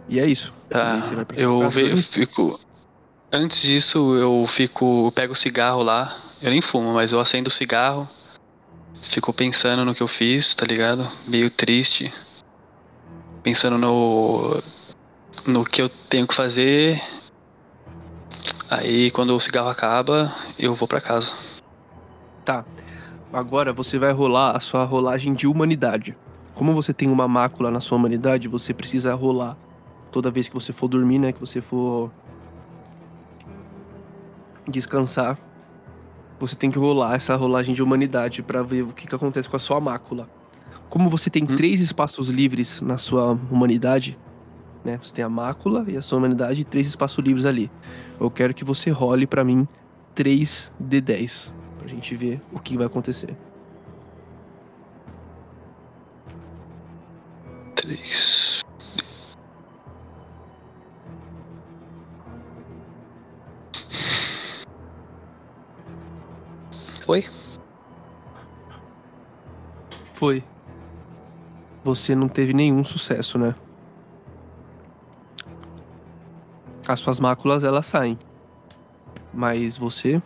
E 0.09 0.21
é 0.21 0.27
isso. 0.27 0.55
Tá, 0.69 1.01
eu 1.37 1.69
ve- 1.69 1.91
eu 1.93 1.97
fico. 1.97 2.61
Antes 3.33 3.61
disso, 3.61 4.15
eu 4.15 4.47
fico. 4.47 5.07
Eu 5.09 5.13
pego 5.13 5.33
o 5.33 5.37
cigarro 5.37 5.83
lá. 5.83 6.17
Eu 6.41 6.51
nem 6.51 6.61
fumo, 6.61 6.95
mas 6.95 7.11
eu 7.11 7.19
acendo 7.19 7.49
o 7.49 7.51
cigarro. 7.51 8.09
Fico 9.09 9.33
pensando 9.33 9.85
no 9.85 9.95
que 9.95 10.03
eu 10.03 10.09
fiz, 10.09 10.55
tá 10.55 10.67
ligado? 10.67 11.09
Meio 11.27 11.49
triste. 11.49 12.13
pensando 13.43 13.79
no. 13.79 14.63
no 15.47 15.65
que 15.65 15.81
eu 15.81 15.89
tenho 15.89 16.27
que 16.27 16.35
fazer. 16.35 17.01
Aí 18.69 19.11
quando 19.13 19.35
o 19.35 19.41
cigarro 19.41 19.69
acaba, 19.69 20.35
eu 20.59 20.75
vou 20.75 20.89
pra 20.89 21.01
casa. 21.01 21.33
Tá. 22.45 22.65
Agora 23.33 23.73
você 23.73 23.99
vai 23.99 24.13
rolar 24.13 24.57
a 24.57 24.61
sua 24.61 24.85
rolagem 24.85 25.35
de 25.35 25.47
humanidade. 25.47 26.17
Como 26.55 26.75
você 26.75 26.93
tem 26.93 27.09
uma 27.09 27.29
mácula 27.29 27.71
na 27.71 27.81
sua 27.81 27.97
humanidade, 27.99 28.49
você 28.49 28.75
precisa 28.75 29.15
rolar 29.15 29.57
toda 30.11 30.31
vez 30.31 30.49
que 30.49 30.55
você 30.55 30.73
for 30.73 30.89
dormir, 30.89 31.19
né? 31.19 31.33
Que 31.33 31.41
você 31.41 31.61
for 31.61 32.11
descansar 34.69 35.39
você 36.39 36.55
tem 36.55 36.71
que 36.71 36.79
rolar 36.79 37.15
essa 37.15 37.35
rolagem 37.35 37.75
de 37.75 37.83
humanidade 37.83 38.43
para 38.43 38.63
ver 38.63 38.83
o 38.83 38.93
que, 38.93 39.07
que 39.07 39.15
acontece 39.15 39.49
com 39.49 39.57
a 39.57 39.59
sua 39.59 39.81
mácula. 39.81 40.29
Como 40.89 41.09
você 41.09 41.31
tem 41.31 41.45
hum. 41.45 41.57
três 41.57 41.81
espaços 41.81 42.29
livres 42.29 42.81
na 42.81 42.99
sua 42.99 43.33
humanidade, 43.51 44.19
né? 44.85 44.99
Você 45.03 45.15
tem 45.15 45.25
a 45.25 45.29
mácula 45.29 45.85
e 45.89 45.97
a 45.97 46.03
sua 46.03 46.19
humanidade 46.19 46.61
e 46.61 46.65
três 46.65 46.87
espaços 46.87 47.25
livres 47.25 47.45
ali. 47.45 47.71
Eu 48.21 48.31
quero 48.31 48.55
que 48.55 48.65
você 48.65 48.91
role 48.91 49.27
para 49.27 49.43
mim 49.43 49.67
3 50.15 50.73
de 50.79 51.01
10 51.01 51.55
pra 51.79 51.89
gente 51.89 52.15
ver 52.17 52.41
o 52.53 52.59
que 52.59 52.77
vai 52.77 52.87
acontecer. 52.87 53.37
3 57.77 58.56
foi? 67.07 67.25
Foi. 70.13 70.43
Você 71.85 72.17
não 72.17 72.29
teve 72.29 72.53
nenhum 72.53 72.83
sucesso, 72.83 73.39
né? 73.39 73.55
As 76.89 76.99
suas 76.99 77.21
máculas 77.21 77.63
elas 77.63 77.87
saem. 77.87 78.19
Mas 79.33 79.77
você 79.77 80.21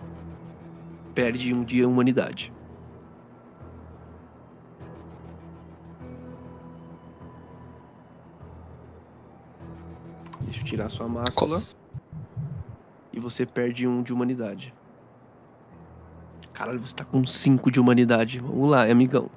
perde 1.14 1.52
um 1.52 1.62
dia 1.62 1.84
a 1.84 1.88
humanidade. 1.88 2.50
Deixa 10.40 10.60
eu 10.60 10.64
tirar 10.64 10.88
sua 10.88 11.06
mácula. 11.06 11.62
E 13.12 13.20
você 13.20 13.44
perde 13.44 13.86
um 13.86 14.02
de 14.02 14.14
humanidade. 14.14 14.72
Caralho, 16.60 16.78
você 16.78 16.94
tá 16.94 17.06
com 17.06 17.24
5 17.24 17.70
de 17.70 17.80
humanidade. 17.80 18.38
Vamos 18.38 18.68
lá, 18.68 18.82
amigão. 18.82 19.30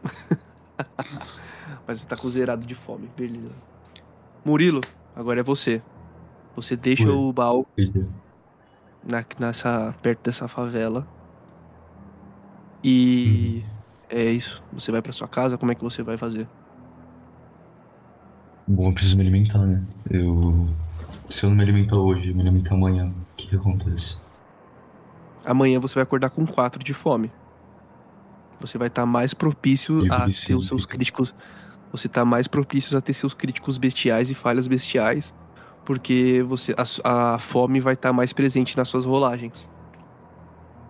Mas 1.87 2.01
você 2.01 2.05
tá 2.05 2.17
com 2.17 2.29
zerado 2.29 2.65
de 2.65 2.75
fome, 2.75 3.09
beleza. 3.15 3.55
Murilo, 4.43 4.81
agora 5.15 5.39
é 5.39 5.43
você. 5.43 5.81
Você 6.53 6.75
deixa 6.75 7.07
Oi. 7.07 7.15
o 7.15 7.31
baú 7.31 7.65
na, 9.09 9.23
nessa, 9.39 9.95
perto 10.01 10.21
dessa 10.25 10.49
favela. 10.49 11.07
E 12.83 13.63
é 14.09 14.25
isso. 14.29 14.61
Você 14.73 14.91
vai 14.91 15.01
pra 15.01 15.13
sua 15.13 15.29
casa, 15.29 15.57
como 15.57 15.71
é 15.71 15.75
que 15.75 15.81
você 15.81 16.03
vai 16.03 16.17
fazer? 16.17 16.45
Bom, 18.67 18.89
eu 18.89 18.93
preciso 18.93 19.15
me 19.15 19.21
alimentar, 19.21 19.59
né? 19.59 19.81
Eu. 20.09 20.67
Se 21.29 21.45
eu 21.45 21.49
não 21.51 21.55
me 21.55 21.63
alimentar 21.63 21.95
hoje, 21.95 22.31
eu 22.31 22.35
me 22.35 22.41
alimentar 22.41 22.75
amanhã, 22.75 23.07
o 23.07 23.35
que 23.37 23.47
que 23.47 23.55
acontece? 23.55 24.21
Amanhã 25.45 25.79
você 25.79 25.95
vai 25.95 26.03
acordar 26.03 26.29
com 26.29 26.45
4 26.45 26.83
de 26.83 26.93
fome. 26.93 27.31
Você 28.59 28.77
vai 28.77 28.87
estar 28.87 29.05
mais 29.05 29.33
propício 29.33 30.05
Eu 30.05 30.13
a 30.13 30.19
ter 30.19 30.23
preciso 30.25 30.59
os 30.59 30.67
seus 30.67 30.85
críticos. 30.85 31.35
Você 31.91 32.07
tá 32.07 32.23
mais 32.23 32.47
propício 32.47 32.97
a 32.97 33.01
ter 33.01 33.13
seus 33.13 33.33
críticos 33.33 33.77
bestiais 33.77 34.29
e 34.29 34.33
falhas 34.33 34.67
bestiais. 34.67 35.33
Porque 35.85 36.43
você 36.47 36.73
a, 37.03 37.33
a 37.35 37.39
fome 37.39 37.79
vai 37.81 37.93
estar 37.93 38.13
mais 38.13 38.31
presente 38.31 38.77
nas 38.77 38.87
suas 38.87 39.05
rolagens. 39.05 39.69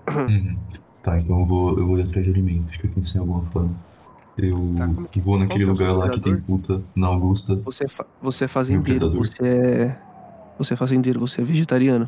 Uhum. 0.08 0.58
Tá, 1.02 1.20
então 1.20 1.40
eu 1.40 1.46
vou, 1.46 1.78
eu 1.80 1.88
vou 1.88 2.00
ir 2.00 2.04
atrás 2.04 2.24
de 2.26 2.32
alimento. 2.32 2.70
Acho 2.70 2.80
que 2.80 2.88
eu 2.88 2.92
pensei 2.92 3.18
em 3.18 3.22
alguma 3.22 3.44
forma. 3.52 3.72
Eu 4.38 4.74
Tá, 4.78 4.86
como 4.88 5.08
que- 5.08 5.20
vou 5.22 5.38
naquele 5.40 5.64
é 5.64 5.68
lugar 5.68 5.92
lá 5.94 6.10
que 6.10 6.20
tem 6.20 6.40
puta, 6.42 6.82
na 6.96 7.08
Augusta. 7.08 7.56
Você 7.66 7.86
é, 7.86 7.88
fa- 7.88 8.06
você 8.22 8.46
é 8.46 8.48
fazendeiro, 8.48 9.12
você 9.12 9.44
é. 9.44 10.00
Você 10.58 10.74
é 10.74 10.78
fazendeiro, 10.78 11.20
você 11.20 11.42
é 11.42 11.44
vegetariano. 11.44 12.08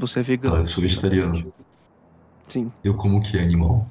Você 0.00 0.20
é 0.20 0.22
vegano. 0.22 0.54
Tá, 0.56 0.60
eu 0.62 0.66
sou 0.66 0.82
vegetariano. 0.82 1.52
Sim. 2.48 2.72
Eu 2.82 2.94
como 2.94 3.18
o 3.18 3.22
que 3.22 3.38
animal? 3.38 3.86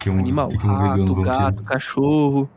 Que 0.00 0.08
é 0.08 0.12
um, 0.12 0.18
Animal, 0.18 0.48
que 0.48 0.56
um 0.56 0.60
vegano 0.60 1.14
rato, 1.14 1.22
gato, 1.22 1.62
cachorro. 1.62 2.50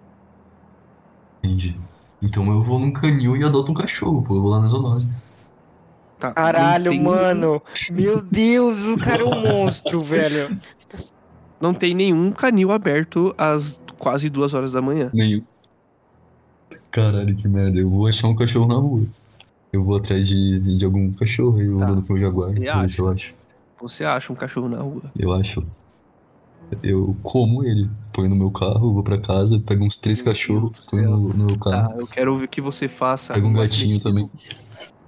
Entendi. 1.43 1.77
Então 2.21 2.49
eu 2.51 2.61
vou 2.63 2.79
num 2.79 2.91
canil 2.91 3.37
e 3.37 3.43
adoto 3.43 3.71
um 3.71 3.75
cachorro, 3.75 4.21
pô. 4.23 4.35
Eu 4.35 4.41
vou 4.41 4.51
lá 4.51 4.59
na 4.59 4.67
zoonose. 4.67 5.07
Tá, 6.19 6.31
Caralho, 6.31 6.91
tem- 6.91 7.01
mano. 7.01 7.61
Meu 7.91 8.21
Deus, 8.21 8.85
o 8.87 8.97
cara 8.97 9.21
é 9.21 9.25
um 9.25 9.41
monstro, 9.41 10.01
velho. 10.01 10.59
Não 11.61 11.73
tem 11.73 11.93
nenhum 11.93 12.31
canil 12.31 12.71
aberto 12.71 13.33
às 13.37 13.79
quase 13.97 14.29
duas 14.29 14.53
horas 14.53 14.71
da 14.71 14.81
manhã. 14.81 15.09
Nenhum. 15.13 15.43
Caralho, 16.91 17.35
que 17.35 17.47
merda. 17.47 17.77
Eu 17.79 17.89
vou 17.89 18.07
achar 18.07 18.27
um 18.27 18.35
cachorro 18.35 18.67
na 18.67 18.75
rua. 18.75 19.03
Eu 19.71 19.83
vou 19.83 19.97
atrás 19.97 20.27
de, 20.27 20.77
de 20.77 20.83
algum 20.85 21.11
cachorro 21.13 21.61
e 21.61 21.65
eu 21.67 21.79
Tá, 21.79 21.91
vou 21.91 22.01
pro 22.03 22.17
jaguar. 22.17 22.51
você 22.53 22.87
se 22.87 22.99
eu 22.99 23.09
acho. 23.09 23.33
Você 23.81 24.03
acha 24.05 24.33
um 24.33 24.35
cachorro 24.35 24.67
na 24.67 24.79
rua. 24.81 25.03
Eu 25.17 25.31
acho. 25.33 25.63
Eu 26.83 27.15
como 27.23 27.63
ele. 27.63 27.89
Põe 28.13 28.27
no 28.27 28.35
meu 28.35 28.51
carro, 28.51 28.93
vou 28.93 29.03
pra 29.03 29.19
casa, 29.19 29.59
pego 29.59 29.85
uns 29.85 29.97
três 29.97 30.19
Meu 30.23 30.33
cachorros, 30.33 30.71
Deus 30.71 30.85
céu. 30.85 31.11
no, 31.11 31.33
no 31.33 31.45
meu 31.45 31.57
carro. 31.59 31.89
Tá, 31.89 31.95
eu 31.99 32.07
quero 32.07 32.37
ver 32.37 32.47
que 32.47 32.59
você 32.61 32.87
faça. 32.87 33.33
Pega 33.33 33.45
um 33.45 33.51
um 33.51 33.53
gatinho 33.53 33.97
atletismo. 33.97 34.03
também. 34.03 34.29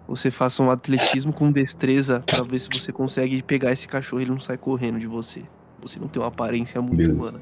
Você 0.08 0.30
faça 0.32 0.62
um 0.64 0.70
atletismo 0.72 1.32
com 1.34 1.52
destreza 1.52 2.22
pra 2.26 2.44
ver 2.44 2.60
se 2.60 2.70
você 2.72 2.92
consegue 2.92 3.42
pegar 3.42 3.72
esse 3.72 3.88
cachorro 3.88 4.22
e 4.22 4.24
ele 4.26 4.32
não 4.32 4.40
sai 4.40 4.58
correndo 4.58 5.00
de 5.00 5.08
você. 5.08 5.44
Você 5.82 6.00
não 6.00 6.08
tem 6.08 6.22
uma 6.22 6.28
aparência 6.28 6.82
muito 6.82 6.98
Beleza. 6.98 7.20
humana. 7.20 7.42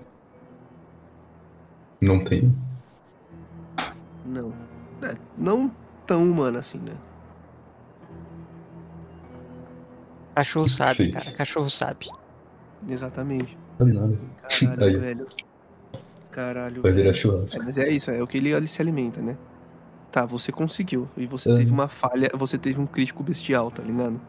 Não 2.01 2.23
tem? 2.23 2.53
Não. 4.25 4.53
É, 5.01 5.15
não 5.37 5.71
tão 6.05 6.23
humana 6.23 6.59
assim, 6.59 6.77
né? 6.79 6.93
Cachorro 10.39 10.69
sabe, 10.69 10.95
Feito. 10.97 11.17
cara. 11.17 11.31
Cachorro 11.31 11.69
sabe. 11.69 12.07
Exatamente. 12.87 13.57
Sabe 13.77 13.93
nada. 13.93 14.17
Caralho, 14.41 14.83
Aí. 14.83 14.97
velho. 14.97 15.27
Caralho. 16.31 16.81
Vai 16.81 16.91
virar 16.91 17.11
velho. 17.11 17.21
churrasco. 17.21 17.61
É, 17.61 17.65
mas 17.65 17.77
é 17.77 17.89
isso, 17.89 18.11
é 18.11 18.21
o 18.21 18.27
que 18.27 18.37
ele, 18.37 18.51
ele 18.53 18.67
se 18.67 18.81
alimenta, 18.81 19.21
né? 19.21 19.37
Tá, 20.11 20.25
você 20.25 20.51
conseguiu. 20.51 21.07
E 21.17 21.25
você 21.25 21.51
É. 21.51 21.55
teve 21.55 21.71
uma 21.71 21.87
falha, 21.87 22.29
você 22.33 22.57
teve 22.57 22.79
um 22.79 22.85
crítico 22.85 23.21
bestial, 23.23 23.69
tá 23.69 23.83
ligado? 23.83 24.19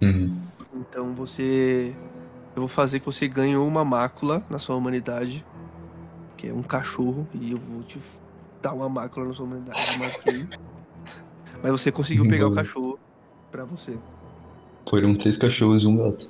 Uhum. 0.00 0.36
Então 0.74 1.14
você. 1.14 1.94
Eu 2.54 2.60
vou 2.62 2.68
fazer 2.68 3.00
que 3.00 3.06
você 3.06 3.26
ganhe 3.28 3.56
uma 3.56 3.84
mácula 3.84 4.42
na 4.50 4.58
sua 4.58 4.76
humanidade. 4.76 5.44
Que 6.36 6.48
é 6.48 6.52
um 6.52 6.62
cachorro. 6.62 7.26
E 7.34 7.52
eu 7.52 7.58
vou 7.58 7.82
te 7.82 7.98
dar 8.60 8.72
uma 8.72 8.88
mácula 8.88 9.26
na 9.28 9.34
sua 9.34 9.46
humanidade. 9.46 9.78
Mas 11.62 11.72
você 11.72 11.92
conseguiu 11.92 12.26
pegar 12.28 12.48
o 12.48 12.54
cachorro 12.54 12.98
pra 13.52 13.64
você. 13.64 13.96
Foram 14.88 15.14
três 15.14 15.36
cachorros 15.36 15.82
e 15.82 15.86
um 15.86 15.96
gato. 15.98 16.26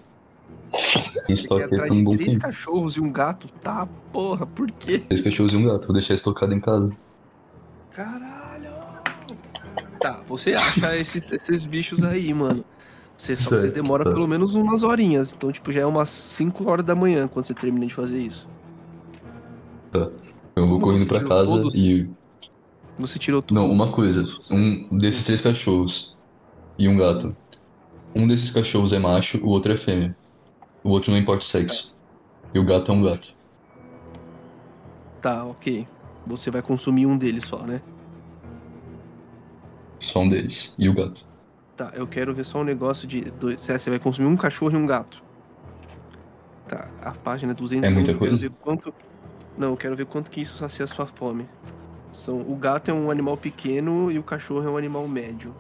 Tem 1.26 1.31
E 1.31 1.33
estoque 1.33 1.62
aí 1.62 1.67
atrás 1.67 1.89
por 1.89 1.97
um 1.97 2.05
bom 2.05 2.17
três 2.17 2.33
tempo. 2.33 2.42
cachorros 2.42 2.97
e 2.97 3.01
um 3.01 3.12
gato? 3.12 3.49
Tá, 3.62 3.86
porra, 4.12 4.44
por 4.47 4.70
quê? 4.73 4.99
Três 4.99 5.23
cachorros 5.23 5.52
e 5.52 5.57
um 5.57 5.65
gato. 5.65 5.86
Vou 5.86 5.92
deixar 5.94 6.15
estocado 6.15 6.52
em 6.52 6.60
casa. 6.60 6.92
Caralho! 7.92 8.73
Tá, 10.01 10.20
você 10.26 10.55
acha 10.55 10.97
esses, 10.97 11.33
esses 11.33 11.65
bichos 11.65 12.02
aí, 12.02 12.34
mano. 12.34 12.65
Você, 13.17 13.36
só 13.36 13.57
você 13.57 13.70
demora 13.70 14.05
tá. 14.05 14.10
pelo 14.10 14.26
menos 14.26 14.55
umas 14.55 14.83
horinhas. 14.83 15.33
Então, 15.33 15.52
tipo, 15.52 15.70
já 15.70 15.83
é 15.83 15.86
umas 15.86 16.09
5 16.09 16.68
horas 16.68 16.84
da 16.84 16.94
manhã 16.94 17.28
quando 17.28 17.44
você 17.44 17.55
termina 17.55 17.86
de 17.86 17.94
fazer 17.94 18.18
isso. 18.18 18.49
Eu 20.57 20.67
vou 20.67 20.81
Como 20.81 20.92
correndo 20.92 21.07
pra 21.07 21.23
casa 21.23 21.62
e. 21.75 22.09
Você 22.99 23.18
tirou 23.18 23.41
tudo. 23.41 23.55
Não, 23.55 23.70
uma 23.70 23.92
coisa. 23.92 24.25
Um 24.51 24.99
desses 24.99 25.25
três 25.25 25.41
cachorros 25.41 26.11
e 26.78 26.89
um 26.89 26.97
gato. 26.97 27.34
Um 28.15 28.26
desses 28.26 28.51
cachorros 28.51 28.92
é 28.92 28.99
macho, 28.99 29.39
o 29.39 29.49
outro 29.49 29.73
é 29.73 29.76
fêmea. 29.76 30.17
O 30.84 30.91
outro 30.91 31.10
não 31.10 31.18
importa 31.18 31.42
o 31.42 31.47
sexo. 31.47 31.94
E 32.52 32.59
o 32.59 32.65
gato 32.65 32.91
é 32.91 32.94
um 32.94 33.02
gato. 33.02 33.34
Tá, 35.20 35.44
ok. 35.44 35.86
Você 36.26 36.51
vai 36.51 36.62
consumir 36.62 37.07
um 37.07 37.17
deles 37.17 37.44
só, 37.44 37.59
né? 37.62 37.81
Só 39.99 40.20
um 40.20 40.28
deles. 40.28 40.75
E 40.78 40.89
o 40.89 40.94
gato. 40.94 41.25
Tá, 41.76 41.92
eu 41.94 42.07
quero 42.07 42.34
ver 42.34 42.44
só 42.44 42.60
um 42.60 42.65
negócio 42.65 43.07
de. 43.09 43.23
Dois, 43.23 43.68
é, 43.68 43.78
você 43.78 43.89
vai 43.89 43.99
consumir 43.99 44.28
um 44.28 44.36
cachorro 44.36 44.73
e 44.73 44.76
um 44.76 44.86
gato. 44.86 45.23
Tá, 46.68 46.89
a 47.01 47.12
página 47.12 47.55
200 47.55 47.89
É 47.89 47.92
muita 47.92 48.10
eu 48.10 48.18
quero 48.18 48.31
coisa? 48.31 48.49
ver 48.49 48.52
quanto. 48.60 48.92
Não, 49.57 49.70
eu 49.70 49.76
quero 49.76 49.97
ver 49.97 50.07
quanto 50.07 50.31
que 50.31 50.41
isso 50.41 50.57
sacia 50.57 50.84
a 50.84 50.89
sua 50.89 51.07
fome. 51.07 51.49
São, 52.10 52.41
o 52.41 52.57
gato 52.57 52.91
é 52.91 52.94
um 52.94 53.10
animal 53.10 53.36
pequeno 53.36 54.10
e 54.10 54.18
o 54.18 54.23
cachorro 54.23 54.67
é 54.67 54.70
um 54.70 54.76
animal 54.76 55.07
médio. 55.09 55.55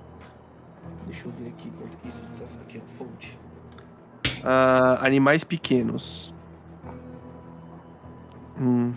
Deixa 1.06 1.26
eu 1.26 1.32
ver 1.32 1.48
aqui 1.48 1.70
quanto 1.70 1.96
que 1.98 2.08
isso 2.08 2.24
diz 2.28 2.42
aqui, 2.60 2.80
ó, 2.82 2.86
fonte. 2.88 3.38
Ah, 4.44 4.98
animais 5.04 5.44
pequenos. 5.44 6.34
Hum. 8.58 8.92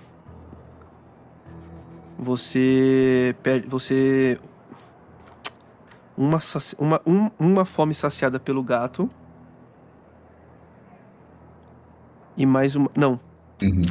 Você 2.17 3.35
perde, 3.43 3.67
você 3.67 4.39
uma, 6.17 6.39
saci- 6.39 6.75
uma, 6.79 7.01
um- 7.05 7.29
uma 7.37 7.65
fome 7.65 7.93
saciada 7.93 8.39
pelo 8.39 8.63
gato 8.63 9.09
e 12.37 12.45
mais 12.45 12.75
uma, 12.75 12.89
não, 12.95 13.19
Uhum. 13.61 13.81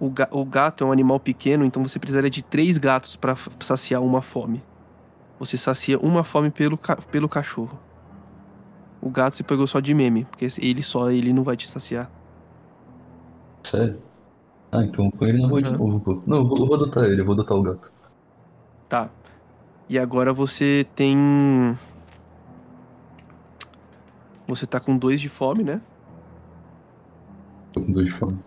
o, 0.00 0.10
ga- 0.10 0.28
o 0.30 0.44
gato 0.44 0.82
é 0.84 0.86
um 0.86 0.92
animal 0.92 1.20
pequeno, 1.20 1.64
então 1.64 1.82
você 1.82 1.98
precisaria 1.98 2.30
de 2.30 2.42
três 2.42 2.78
gatos 2.78 3.16
para 3.16 3.36
saciar 3.60 4.02
uma 4.02 4.22
fome. 4.22 4.62
Você 5.38 5.56
sacia 5.58 5.98
uma 5.98 6.24
fome 6.24 6.50
pelo, 6.50 6.78
ca- 6.78 6.96
pelo 6.96 7.28
cachorro. 7.28 7.78
O 9.00 9.10
gato 9.10 9.36
você 9.36 9.42
pegou 9.42 9.66
só 9.66 9.80
de 9.80 9.92
meme, 9.94 10.24
porque 10.24 10.46
ele 10.58 10.82
só 10.82 11.10
ele 11.10 11.32
não 11.32 11.42
vai 11.42 11.56
te 11.56 11.68
saciar. 11.68 12.10
Sério? 13.66 14.02
Ah, 14.72 14.84
então 14.84 15.10
põe 15.12 15.30
ele 15.30 15.46
rua 15.46 15.62
de 15.62 15.70
Uhum. 15.70 15.78
novo, 15.78 16.00
pô. 16.02 16.24
Não, 16.26 16.38
eu 16.38 16.48
vou, 16.48 16.58
eu 16.60 16.66
vou 16.66 16.76
adotar 16.76 17.04
ele, 17.06 17.20
eu 17.22 17.26
vou 17.26 17.34
adotar 17.34 17.56
o 17.58 17.62
gato. 17.62 17.92
Tá. 18.88 19.10
E 19.88 19.98
agora 19.98 20.32
você 20.32 20.86
tem. 20.96 21.16
Você 24.46 24.66
tá 24.66 24.78
com 24.80 24.96
dois 24.96 25.20
de 25.20 25.28
fome, 25.28 25.64
né? 25.64 25.80
Tô 27.72 27.84
com 27.84 27.92
dois 27.92 28.06
de 28.08 28.18
fome. 28.18 28.42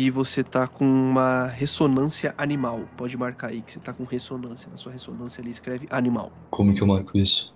E 0.00 0.10
você 0.10 0.44
tá 0.44 0.68
com 0.68 0.84
uma 0.84 1.46
ressonância 1.48 2.32
animal. 2.38 2.82
Pode 2.96 3.16
marcar 3.16 3.50
aí 3.50 3.60
que 3.60 3.72
você 3.72 3.80
tá 3.80 3.92
com 3.92 4.04
ressonância. 4.04 4.70
Na 4.70 4.76
sua 4.76 4.92
ressonância 4.92 5.42
ali 5.42 5.50
escreve 5.50 5.88
animal. 5.90 6.30
Como 6.50 6.72
que 6.72 6.80
eu 6.80 6.86
marco 6.86 7.18
isso? 7.18 7.52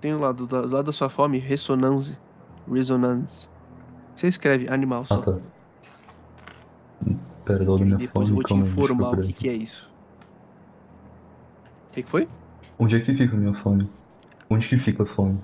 Tem 0.00 0.12
o 0.12 0.18
lado, 0.18 0.48
do 0.48 0.56
lado 0.56 0.82
da 0.82 0.90
sua 0.90 1.08
fome, 1.08 1.38
ressonância. 1.38 2.18
Resonance. 2.68 3.48
Você 4.16 4.26
escreve 4.26 4.68
animal 4.68 5.04
só. 5.04 5.14
Ah, 5.14 5.18
tá. 5.22 5.38
Pera, 7.44 7.64
dá 7.64 7.72
da 7.76 7.78
E 7.78 7.84
minha 7.84 7.96
depois 7.98 8.28
eu 8.28 8.34
fome, 8.34 8.64
vou 8.64 8.88
te 8.88 8.92
informar 8.92 9.14
o 9.14 9.22
que, 9.22 9.32
que 9.32 9.48
é 9.48 9.52
isso. 9.52 9.88
O 11.88 11.92
que, 11.92 12.02
que 12.02 12.10
foi? 12.10 12.28
Onde 12.80 12.96
é 12.96 13.00
que 13.00 13.14
fica 13.14 13.32
a 13.32 13.38
minha 13.38 13.54
fome? 13.54 13.88
Onde 14.50 14.68
que 14.68 14.76
fica 14.80 15.04
a 15.04 15.06
fome? 15.06 15.38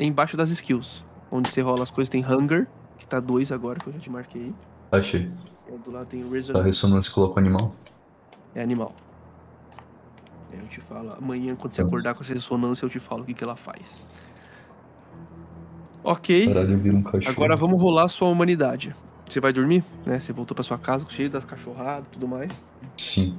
Embaixo 0.00 0.36
das 0.36 0.50
skills. 0.50 1.04
Onde 1.30 1.48
você 1.48 1.60
rola 1.60 1.84
as 1.84 1.92
coisas 1.92 2.10
tem 2.10 2.24
hunger, 2.26 2.66
que 2.98 3.06
tá 3.06 3.20
dois 3.20 3.52
agora, 3.52 3.78
que 3.78 3.86
eu 3.86 3.92
já 3.92 4.00
te 4.00 4.10
marquei. 4.10 4.52
Achei. 4.90 5.30
E 5.68 5.78
do 5.78 5.90
lado 5.90 6.06
tem 6.06 6.22
A 6.22 6.26
resonance. 6.26 6.64
ressonância 6.66 7.12
coloca 7.12 7.36
o 7.36 7.38
animal? 7.38 7.74
É 8.54 8.62
animal. 8.62 8.92
Aí 10.52 10.58
Eu 10.58 10.66
te 10.68 10.80
falo, 10.80 11.12
amanhã 11.18 11.54
quando 11.54 11.72
você 11.72 11.82
Tá. 11.82 11.86
acordar 11.88 12.14
com 12.14 12.22
essa 12.22 12.32
ressonância 12.32 12.84
eu 12.86 12.90
te 12.90 12.98
falo 12.98 13.22
o 13.22 13.26
que, 13.26 13.34
que 13.34 13.44
ela 13.44 13.56
faz. 13.56 14.06
Ok, 16.02 16.46
Caralho, 16.46 16.78
um 16.94 17.02
agora 17.28 17.56
vamos 17.56 17.80
rolar 17.80 18.04
a 18.04 18.08
sua 18.08 18.28
humanidade. 18.28 18.94
Você 19.28 19.40
vai 19.40 19.52
dormir, 19.52 19.84
né? 20.06 20.18
Você 20.18 20.32
voltou 20.32 20.54
pra 20.54 20.64
sua 20.64 20.78
casa 20.78 21.04
cheio 21.10 21.28
das 21.28 21.44
cachorradas 21.44 22.06
e 22.06 22.10
tudo 22.12 22.26
mais. 22.26 22.50
Sim. 22.96 23.36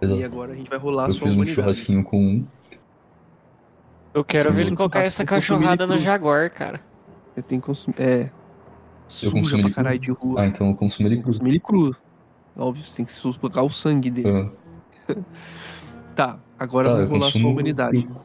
E 0.00 0.04
Exato. 0.04 0.24
agora 0.24 0.52
a 0.52 0.56
gente 0.56 0.68
vai 0.68 0.78
rolar 0.78 1.04
a 1.04 1.06
Eu 1.08 1.12
sua 1.12 1.20
fiz 1.20 1.30
um 1.30 1.34
humanidade. 1.34 1.54
churrasquinho 1.54 2.02
com 2.02 2.18
um. 2.18 2.46
Eu 4.12 4.24
quero 4.24 4.50
Sim, 4.50 4.56
ver 4.56 4.66
ele 4.66 4.76
colocar 4.76 5.00
essa 5.00 5.24
cachorrada 5.24 5.86
no. 5.86 5.96
Jaguar, 5.98 6.50
cara. 6.50 6.80
Você 7.34 7.42
tem 7.42 7.60
que 7.60 7.66
consumir. 7.66 7.94
É. 8.00 8.30
Suja 9.12 9.58
pra 9.60 9.70
caralho 9.70 9.98
de 9.98 10.10
rua. 10.10 10.40
Ah, 10.40 10.46
então 10.46 10.68
eu 10.68 10.74
consumo 10.74 11.06
ele 11.08 11.20
cru. 11.22 11.32
ele 11.46 11.60
cru. 11.60 11.96
Óbvio, 12.56 12.82
você 12.84 12.96
tem 12.96 13.04
que 13.04 13.12
sugar 13.12 13.62
o 13.64 13.70
sangue 13.70 14.10
dele. 14.10 14.50
Ah, 15.08 15.14
Tá, 16.16 16.38
agora 16.58 16.88
tá, 16.88 16.92
eu 16.94 17.06
vamos 17.06 17.10
rolar 17.10 17.28
a 17.28 17.32
sua 17.32 17.48
humanidade. 17.50 18.02
cru. 18.02 18.16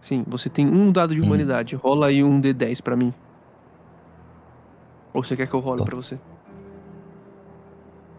Sim, 0.00 0.24
você 0.26 0.48
tem 0.50 0.66
um 0.66 0.90
dado 0.90 1.14
de 1.14 1.20
Hum. 1.20 1.24
humanidade. 1.24 1.76
Rola 1.76 2.06
aí 2.08 2.22
um 2.24 2.40
D10 2.40 2.80
pra 2.82 2.96
mim. 2.96 3.12
Ou 5.14 5.22
você 5.22 5.36
quer 5.36 5.46
que 5.46 5.54
eu 5.54 5.60
role 5.60 5.78
Tá. 5.80 5.84
pra 5.84 5.96
você? 5.96 6.18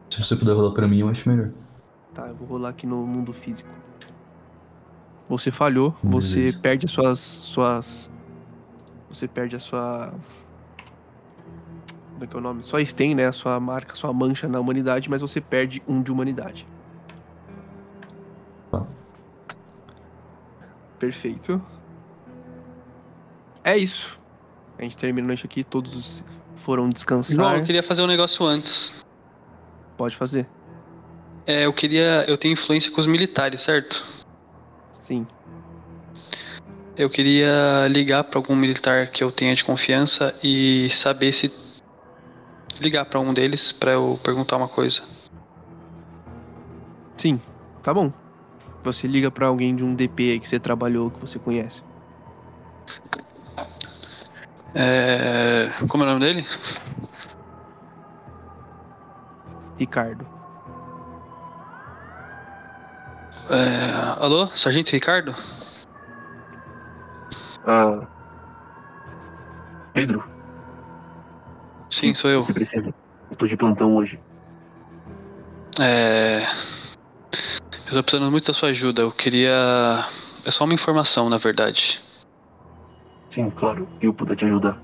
Se 0.09 0.23
você 0.23 0.35
puder 0.35 0.53
rolar 0.53 0.71
pra 0.73 0.87
mim, 0.87 0.99
eu 0.99 1.09
acho 1.09 1.27
melhor. 1.27 1.51
Tá, 2.13 2.27
eu 2.27 2.35
vou 2.35 2.47
rolar 2.47 2.69
aqui 2.69 2.85
no 2.85 3.05
mundo 3.05 3.33
físico. 3.33 3.69
Você 5.27 5.49
falhou, 5.49 5.95
você 6.03 6.35
Beleza. 6.39 6.59
perde 6.61 6.85
as 6.85 6.91
suas. 6.91 7.19
suas. 7.19 8.09
Você 9.09 9.27
perde 9.27 9.55
a 9.55 9.59
sua. 9.59 10.13
Como 12.13 12.23
é 12.23 12.27
que 12.27 12.35
é 12.35 12.39
o 12.39 12.41
nome? 12.41 12.63
Só 12.63 12.77
tem, 12.95 13.15
né? 13.15 13.27
A 13.27 13.31
sua 13.31 13.59
marca, 13.59 13.95
sua 13.95 14.13
mancha 14.13 14.47
na 14.47 14.59
humanidade, 14.59 15.09
mas 15.09 15.21
você 15.21 15.41
perde 15.41 15.81
um 15.87 16.01
de 16.01 16.11
humanidade. 16.11 16.67
Tá. 18.71 18.85
Perfeito. 20.99 21.61
É 23.63 23.77
isso. 23.77 24.19
A 24.77 24.83
gente 24.83 24.97
termina 24.97 25.25
a 25.25 25.29
noite 25.29 25.45
aqui, 25.45 25.63
todos 25.63 26.23
foram 26.55 26.89
descansar. 26.89 27.35
João, 27.35 27.55
eu 27.57 27.63
queria 27.63 27.83
fazer 27.83 28.01
um 28.01 28.07
negócio 28.07 28.45
antes. 28.45 29.03
Pode 29.97 30.15
fazer. 30.15 30.47
É, 31.45 31.65
eu 31.65 31.73
queria. 31.73 32.25
Eu 32.27 32.37
tenho 32.37 32.53
influência 32.53 32.91
com 32.91 32.99
os 32.99 33.07
militares, 33.07 33.61
certo? 33.61 34.03
Sim. 34.91 35.27
Eu 36.95 37.09
queria 37.09 37.87
ligar 37.89 38.23
pra 38.23 38.37
algum 38.39 38.55
militar 38.55 39.07
que 39.07 39.23
eu 39.23 39.31
tenha 39.31 39.55
de 39.55 39.63
confiança 39.63 40.33
e 40.43 40.89
saber 40.91 41.31
se. 41.33 41.51
Ligar 42.79 43.05
pra 43.05 43.19
um 43.19 43.33
deles 43.33 43.71
pra 43.71 43.91
eu 43.91 44.19
perguntar 44.23 44.57
uma 44.57 44.67
coisa. 44.67 45.01
Sim, 47.17 47.39
tá 47.81 47.93
bom. 47.93 48.11
Você 48.81 49.07
liga 49.07 49.31
pra 49.31 49.47
alguém 49.47 49.75
de 49.75 49.83
um 49.83 49.95
DP 49.95 50.31
aí 50.31 50.39
que 50.39 50.49
você 50.49 50.59
trabalhou, 50.59 51.09
que 51.09 51.19
você 51.19 51.39
conhece. 51.39 51.81
É. 54.75 55.71
Como 55.87 56.03
é 56.03 56.07
o 56.07 56.09
nome 56.09 56.19
dele? 56.19 56.45
Ricardo. 59.77 60.27
É, 63.49 64.23
Alô, 64.23 64.47
Sargento 64.47 64.91
Ricardo? 64.91 65.35
Ah. 67.65 68.07
Pedro, 69.93 70.23
Sim, 71.93 72.13
sou 72.13 72.29
eu. 72.29 72.41
você 72.41 72.53
precisa. 72.53 72.93
Eu 73.29 73.35
tô 73.35 73.45
de 73.45 73.55
plantão 73.55 73.95
hoje. 73.95 74.19
É. 75.79 76.43
Eu 77.87 77.93
tô 77.93 78.03
precisando 78.03 78.31
muito 78.31 78.47
da 78.47 78.53
sua 78.53 78.69
ajuda. 78.69 79.03
Eu 79.03 79.11
queria. 79.11 80.05
É 80.45 80.51
só 80.51 80.63
uma 80.65 80.73
informação, 80.73 81.29
na 81.29 81.37
verdade. 81.37 82.01
Sim, 83.29 83.49
claro, 83.49 83.87
que 83.99 84.07
eu 84.07 84.13
puder 84.13 84.35
te 84.35 84.45
ajudar. 84.45 84.79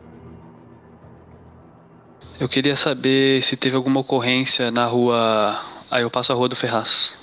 Eu 2.40 2.48
queria 2.48 2.76
saber 2.76 3.44
se 3.44 3.58
teve 3.58 3.76
alguma 3.76 4.00
ocorrência 4.00 4.72
na 4.72 4.86
rua. 4.86 5.60
Aí 5.92 6.04
eu 6.04 6.10
passo 6.10 6.32
a 6.32 6.36
rua 6.36 6.48
do 6.48 6.56
Ferraz. 6.56 7.18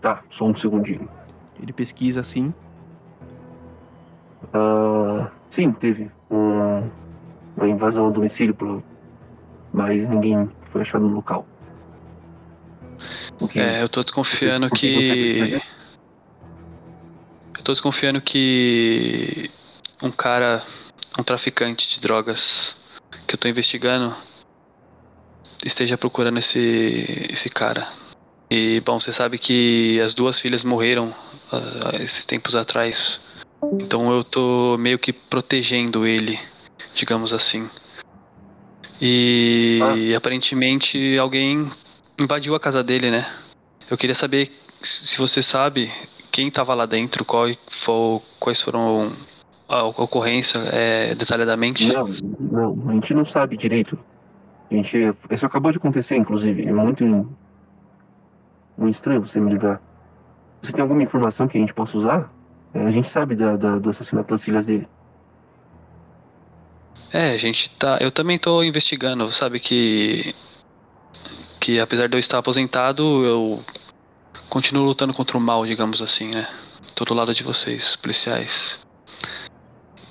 Tá, 0.00 0.22
só 0.28 0.46
um 0.46 0.54
segundinho. 0.54 1.08
Ele 1.60 1.72
pesquisa 1.72 2.20
assim. 2.20 2.52
Ah, 4.52 5.30
sim, 5.50 5.72
teve 5.72 6.10
um- 6.30 6.88
uma 7.56 7.68
invasão 7.68 8.06
ao 8.06 8.10
domicílio, 8.12 8.54
pro- 8.54 8.82
mas 9.72 10.08
ninguém 10.08 10.48
foi 10.60 10.82
achado 10.82 11.06
no 11.06 11.14
local. 11.14 11.46
O 13.40 13.46
que- 13.46 13.60
É, 13.60 13.82
eu 13.82 13.88
tô 13.88 14.02
desconfiando 14.02 14.68
que? 14.70 15.58
Eu 17.56 17.62
tô 17.64 17.72
desconfiando 17.72 18.20
que. 18.20 19.50
Um 20.02 20.10
cara. 20.10 20.62
Um 21.18 21.22
traficante 21.22 21.88
de 21.88 22.00
drogas 22.00 22.76
que 23.26 23.34
eu 23.34 23.38
tô 23.38 23.48
investigando. 23.48 24.14
Esteja 25.64 25.98
procurando 25.98 26.38
esse. 26.38 27.28
esse 27.30 27.50
cara. 27.50 27.88
E, 28.50 28.80
bom, 28.80 28.98
você 28.98 29.12
sabe 29.12 29.38
que 29.38 30.00
as 30.00 30.14
duas 30.14 30.40
filhas 30.40 30.64
morreram 30.64 31.12
ah, 31.52 31.96
esses 32.00 32.24
tempos 32.24 32.56
atrás. 32.56 33.20
Então 33.80 34.12
eu 34.12 34.22
tô 34.22 34.76
meio 34.78 34.98
que 34.98 35.12
protegendo 35.12 36.06
ele, 36.06 36.38
digamos 36.94 37.34
assim. 37.34 37.68
E 39.00 40.14
aparentemente 40.16 41.18
alguém 41.18 41.70
invadiu 42.18 42.54
a 42.54 42.60
casa 42.60 42.82
dele, 42.82 43.10
né? 43.10 43.26
Eu 43.90 43.96
queria 43.96 44.14
saber 44.14 44.50
se 44.80 45.18
você 45.18 45.40
sabe 45.40 45.90
quem 46.30 46.50
tava 46.50 46.74
lá 46.74 46.86
dentro, 46.86 47.24
qual, 47.24 47.46
quais 48.38 48.60
foram 48.60 49.12
a 49.68 49.84
ocorrência 49.84 50.58
é, 50.72 51.14
detalhadamente. 51.14 51.92
Não, 51.92 52.08
não, 52.38 52.90
a 52.90 52.92
gente 52.94 53.14
não 53.14 53.24
sabe 53.24 53.56
direito. 53.56 53.98
A 54.70 54.74
gente, 54.74 54.96
isso 55.30 55.46
acabou 55.46 55.72
de 55.72 55.78
acontecer, 55.78 56.16
inclusive. 56.16 56.66
É 56.66 56.72
muito, 56.72 57.04
muito 58.76 58.94
estranho 58.94 59.20
você 59.20 59.40
me 59.40 59.50
ligar. 59.50 59.80
Você 60.60 60.72
tem 60.72 60.82
alguma 60.82 61.02
informação 61.02 61.46
que 61.48 61.56
a 61.56 61.60
gente 61.60 61.72
possa 61.72 61.96
usar? 61.96 62.30
É, 62.74 62.86
a 62.86 62.90
gente 62.90 63.08
sabe 63.08 63.34
da, 63.34 63.56
da- 63.56 63.78
do 63.78 63.90
assassinato 63.90 64.28
das 64.34 64.44
filhas 64.44 64.66
dele. 64.66 64.86
É, 67.12 67.30
a 67.30 67.36
gente 67.38 67.70
tá. 67.70 67.98
Eu 68.00 68.10
também 68.10 68.36
tô 68.38 68.62
investigando, 68.62 69.30
sabe 69.32 69.58
que. 69.58 70.34
Que 71.60 71.80
apesar 71.80 72.08
de 72.08 72.14
eu 72.16 72.20
estar 72.20 72.38
aposentado, 72.38 73.02
eu 73.24 73.64
continuo 74.48 74.84
lutando 74.84 75.12
contra 75.14 75.36
o 75.36 75.40
mal, 75.40 75.66
digamos 75.66 76.00
assim, 76.02 76.28
né? 76.28 76.46
Tô 76.94 77.04
do 77.04 77.14
lado 77.14 77.34
de 77.34 77.42
vocês, 77.42 77.96
policiais. 77.96 78.78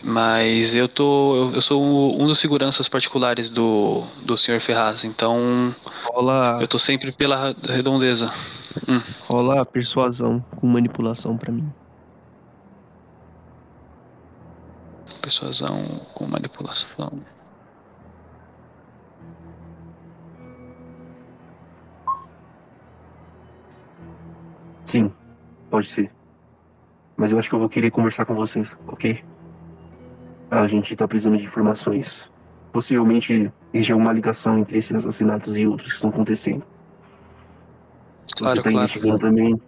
Mas 0.03 0.75
eu 0.75 0.87
tô. 0.87 1.35
Eu, 1.35 1.55
eu 1.55 1.61
sou 1.61 2.19
um 2.21 2.27
dos 2.27 2.39
seguranças 2.39 2.87
particulares 2.89 3.51
do, 3.51 4.03
do 4.23 4.35
Sr. 4.37 4.59
Ferraz, 4.59 5.03
então 5.03 5.73
Rola, 6.05 6.57
eu 6.61 6.67
tô 6.67 6.79
sempre 6.79 7.11
pela 7.11 7.55
redondeza. 7.63 8.31
Hum. 8.87 9.01
rola 9.27 9.65
persuasão 9.65 10.39
com 10.55 10.67
manipulação 10.67 11.35
pra 11.35 11.51
mim. 11.51 11.67
Persuasão 15.27 15.83
com 16.13 16.25
manipulação. 16.25 17.11
Sim, 24.85 25.11
pode 25.69 25.87
ser. 25.87 26.09
Mas 27.17 27.33
eu 27.33 27.39
acho 27.39 27.49
que 27.49 27.55
eu 27.55 27.59
vou 27.59 27.67
querer 27.67 27.91
conversar 27.91 28.25
com 28.25 28.35
vocês, 28.35 28.73
ok? 28.87 29.21
A 30.49 30.65
gente 30.65 30.95
tá 30.95 31.05
precisando 31.05 31.37
de 31.37 31.43
informações. 31.43 32.31
Possivelmente 32.71 33.51
existe 33.73 33.91
alguma 33.91 34.13
ligação 34.13 34.57
entre 34.57 34.77
esses 34.77 34.93
assassinatos 34.93 35.57
e 35.57 35.67
outros 35.67 35.89
que 35.89 35.95
estão 35.95 36.09
acontecendo. 36.09 36.63
Claro, 38.33 38.55
você 38.55 38.61
tá 38.61 38.69
claro. 38.69 38.77
investigando 38.77 39.19
também, 39.19 39.61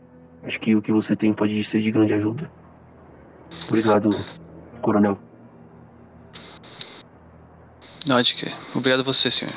acho 0.43 0.57
que 0.57 0.73
o 0.73 0.81
que 0.81 0.93
você 0.93 1.17
tem 1.17 1.33
pode 1.33 1.61
ser 1.65 1.81
de 1.81 1.91
grande 1.91 2.13
ajuda. 2.13 2.49
Obrigado, 3.67 4.09
coronel. 4.81 5.19
Não, 8.09 8.19
de 8.23 8.33
que. 8.33 8.51
Obrigado 8.73 9.01
a 9.01 9.03
você, 9.03 9.29
senhor. 9.29 9.53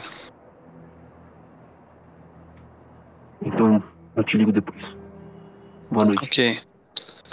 Então, 3.40 3.82
eu 4.14 4.22
te 4.22 4.36
ligo 4.36 4.52
depois. 4.52 4.94
Boa 5.90 6.04
noite. 6.04 6.22
Ok. 6.22 6.60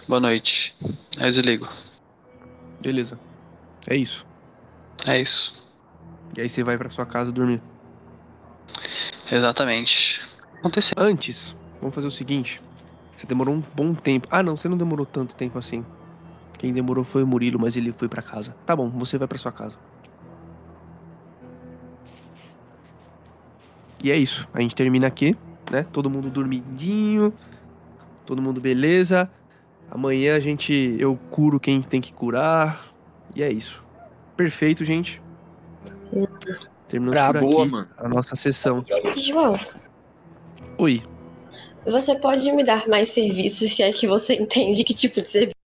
Boa 0.07 0.21
noite. 0.21 0.73
Aí 1.17 1.25
eu 1.25 1.29
desligo. 1.29 1.67
Beleza. 2.81 3.19
É 3.89 3.97
isso. 3.97 4.25
É 5.05 5.19
isso. 5.19 5.53
E 6.37 6.39
aí 6.39 6.47
você 6.47 6.63
vai 6.63 6.77
pra 6.77 6.89
sua 6.89 7.05
casa 7.05 7.33
dormir. 7.33 7.61
Exatamente. 9.29 10.21
Aconteceu. 10.59 10.95
Antes, 10.97 11.53
vamos 11.81 11.93
fazer 11.93 12.07
o 12.07 12.11
seguinte. 12.11 12.61
Você 13.13 13.27
demorou 13.27 13.55
um 13.55 13.63
bom 13.75 13.93
tempo. 13.93 14.25
Ah, 14.31 14.41
não, 14.41 14.55
você 14.55 14.69
não 14.69 14.77
demorou 14.77 15.05
tanto 15.05 15.35
tempo 15.35 15.59
assim. 15.59 15.85
Quem 16.57 16.71
demorou 16.71 17.03
foi 17.03 17.23
o 17.23 17.27
Murilo, 17.27 17.59
mas 17.59 17.75
ele 17.75 17.91
foi 17.91 18.07
pra 18.07 18.21
casa. 18.21 18.55
Tá 18.65 18.73
bom, 18.73 18.89
você 18.89 19.17
vai 19.17 19.27
pra 19.27 19.37
sua 19.37 19.51
casa. 19.51 19.75
E 24.03 24.11
é 24.11 24.17
isso. 24.17 24.47
A 24.53 24.61
gente 24.61 24.75
termina 24.75 25.07
aqui, 25.07 25.35
né? 25.71 25.85
Todo 25.91 26.09
mundo 26.09 26.29
dormidinho. 26.29 27.33
Todo 28.25 28.41
mundo 28.41 28.61
beleza. 28.61 29.29
Amanhã 29.91 30.35
a 30.35 30.39
gente 30.39 30.95
eu 30.99 31.17
curo 31.29 31.59
quem 31.59 31.81
tem 31.81 31.99
que 31.99 32.13
curar. 32.13 32.93
E 33.35 33.43
é 33.43 33.51
isso. 33.51 33.83
Perfeito, 34.37 34.85
gente. 34.85 35.21
Terminamos 36.87 37.31
por 37.31 37.39
Boa, 37.41 37.63
aqui 37.63 37.71
mano. 37.71 37.89
a 37.97 38.07
nossa 38.07 38.35
sessão. 38.35 38.83
João, 39.15 39.53
Oi. 40.77 41.03
você 41.85 42.15
pode 42.15 42.51
me 42.51 42.63
dar 42.63 42.87
mais 42.87 43.09
serviços 43.09 43.71
se 43.71 43.83
é 43.83 43.91
que 43.91 44.07
você 44.07 44.33
entende 44.41 44.83
que 44.83 44.93
tipo 44.93 45.21
de 45.21 45.29
serviço 45.29 45.58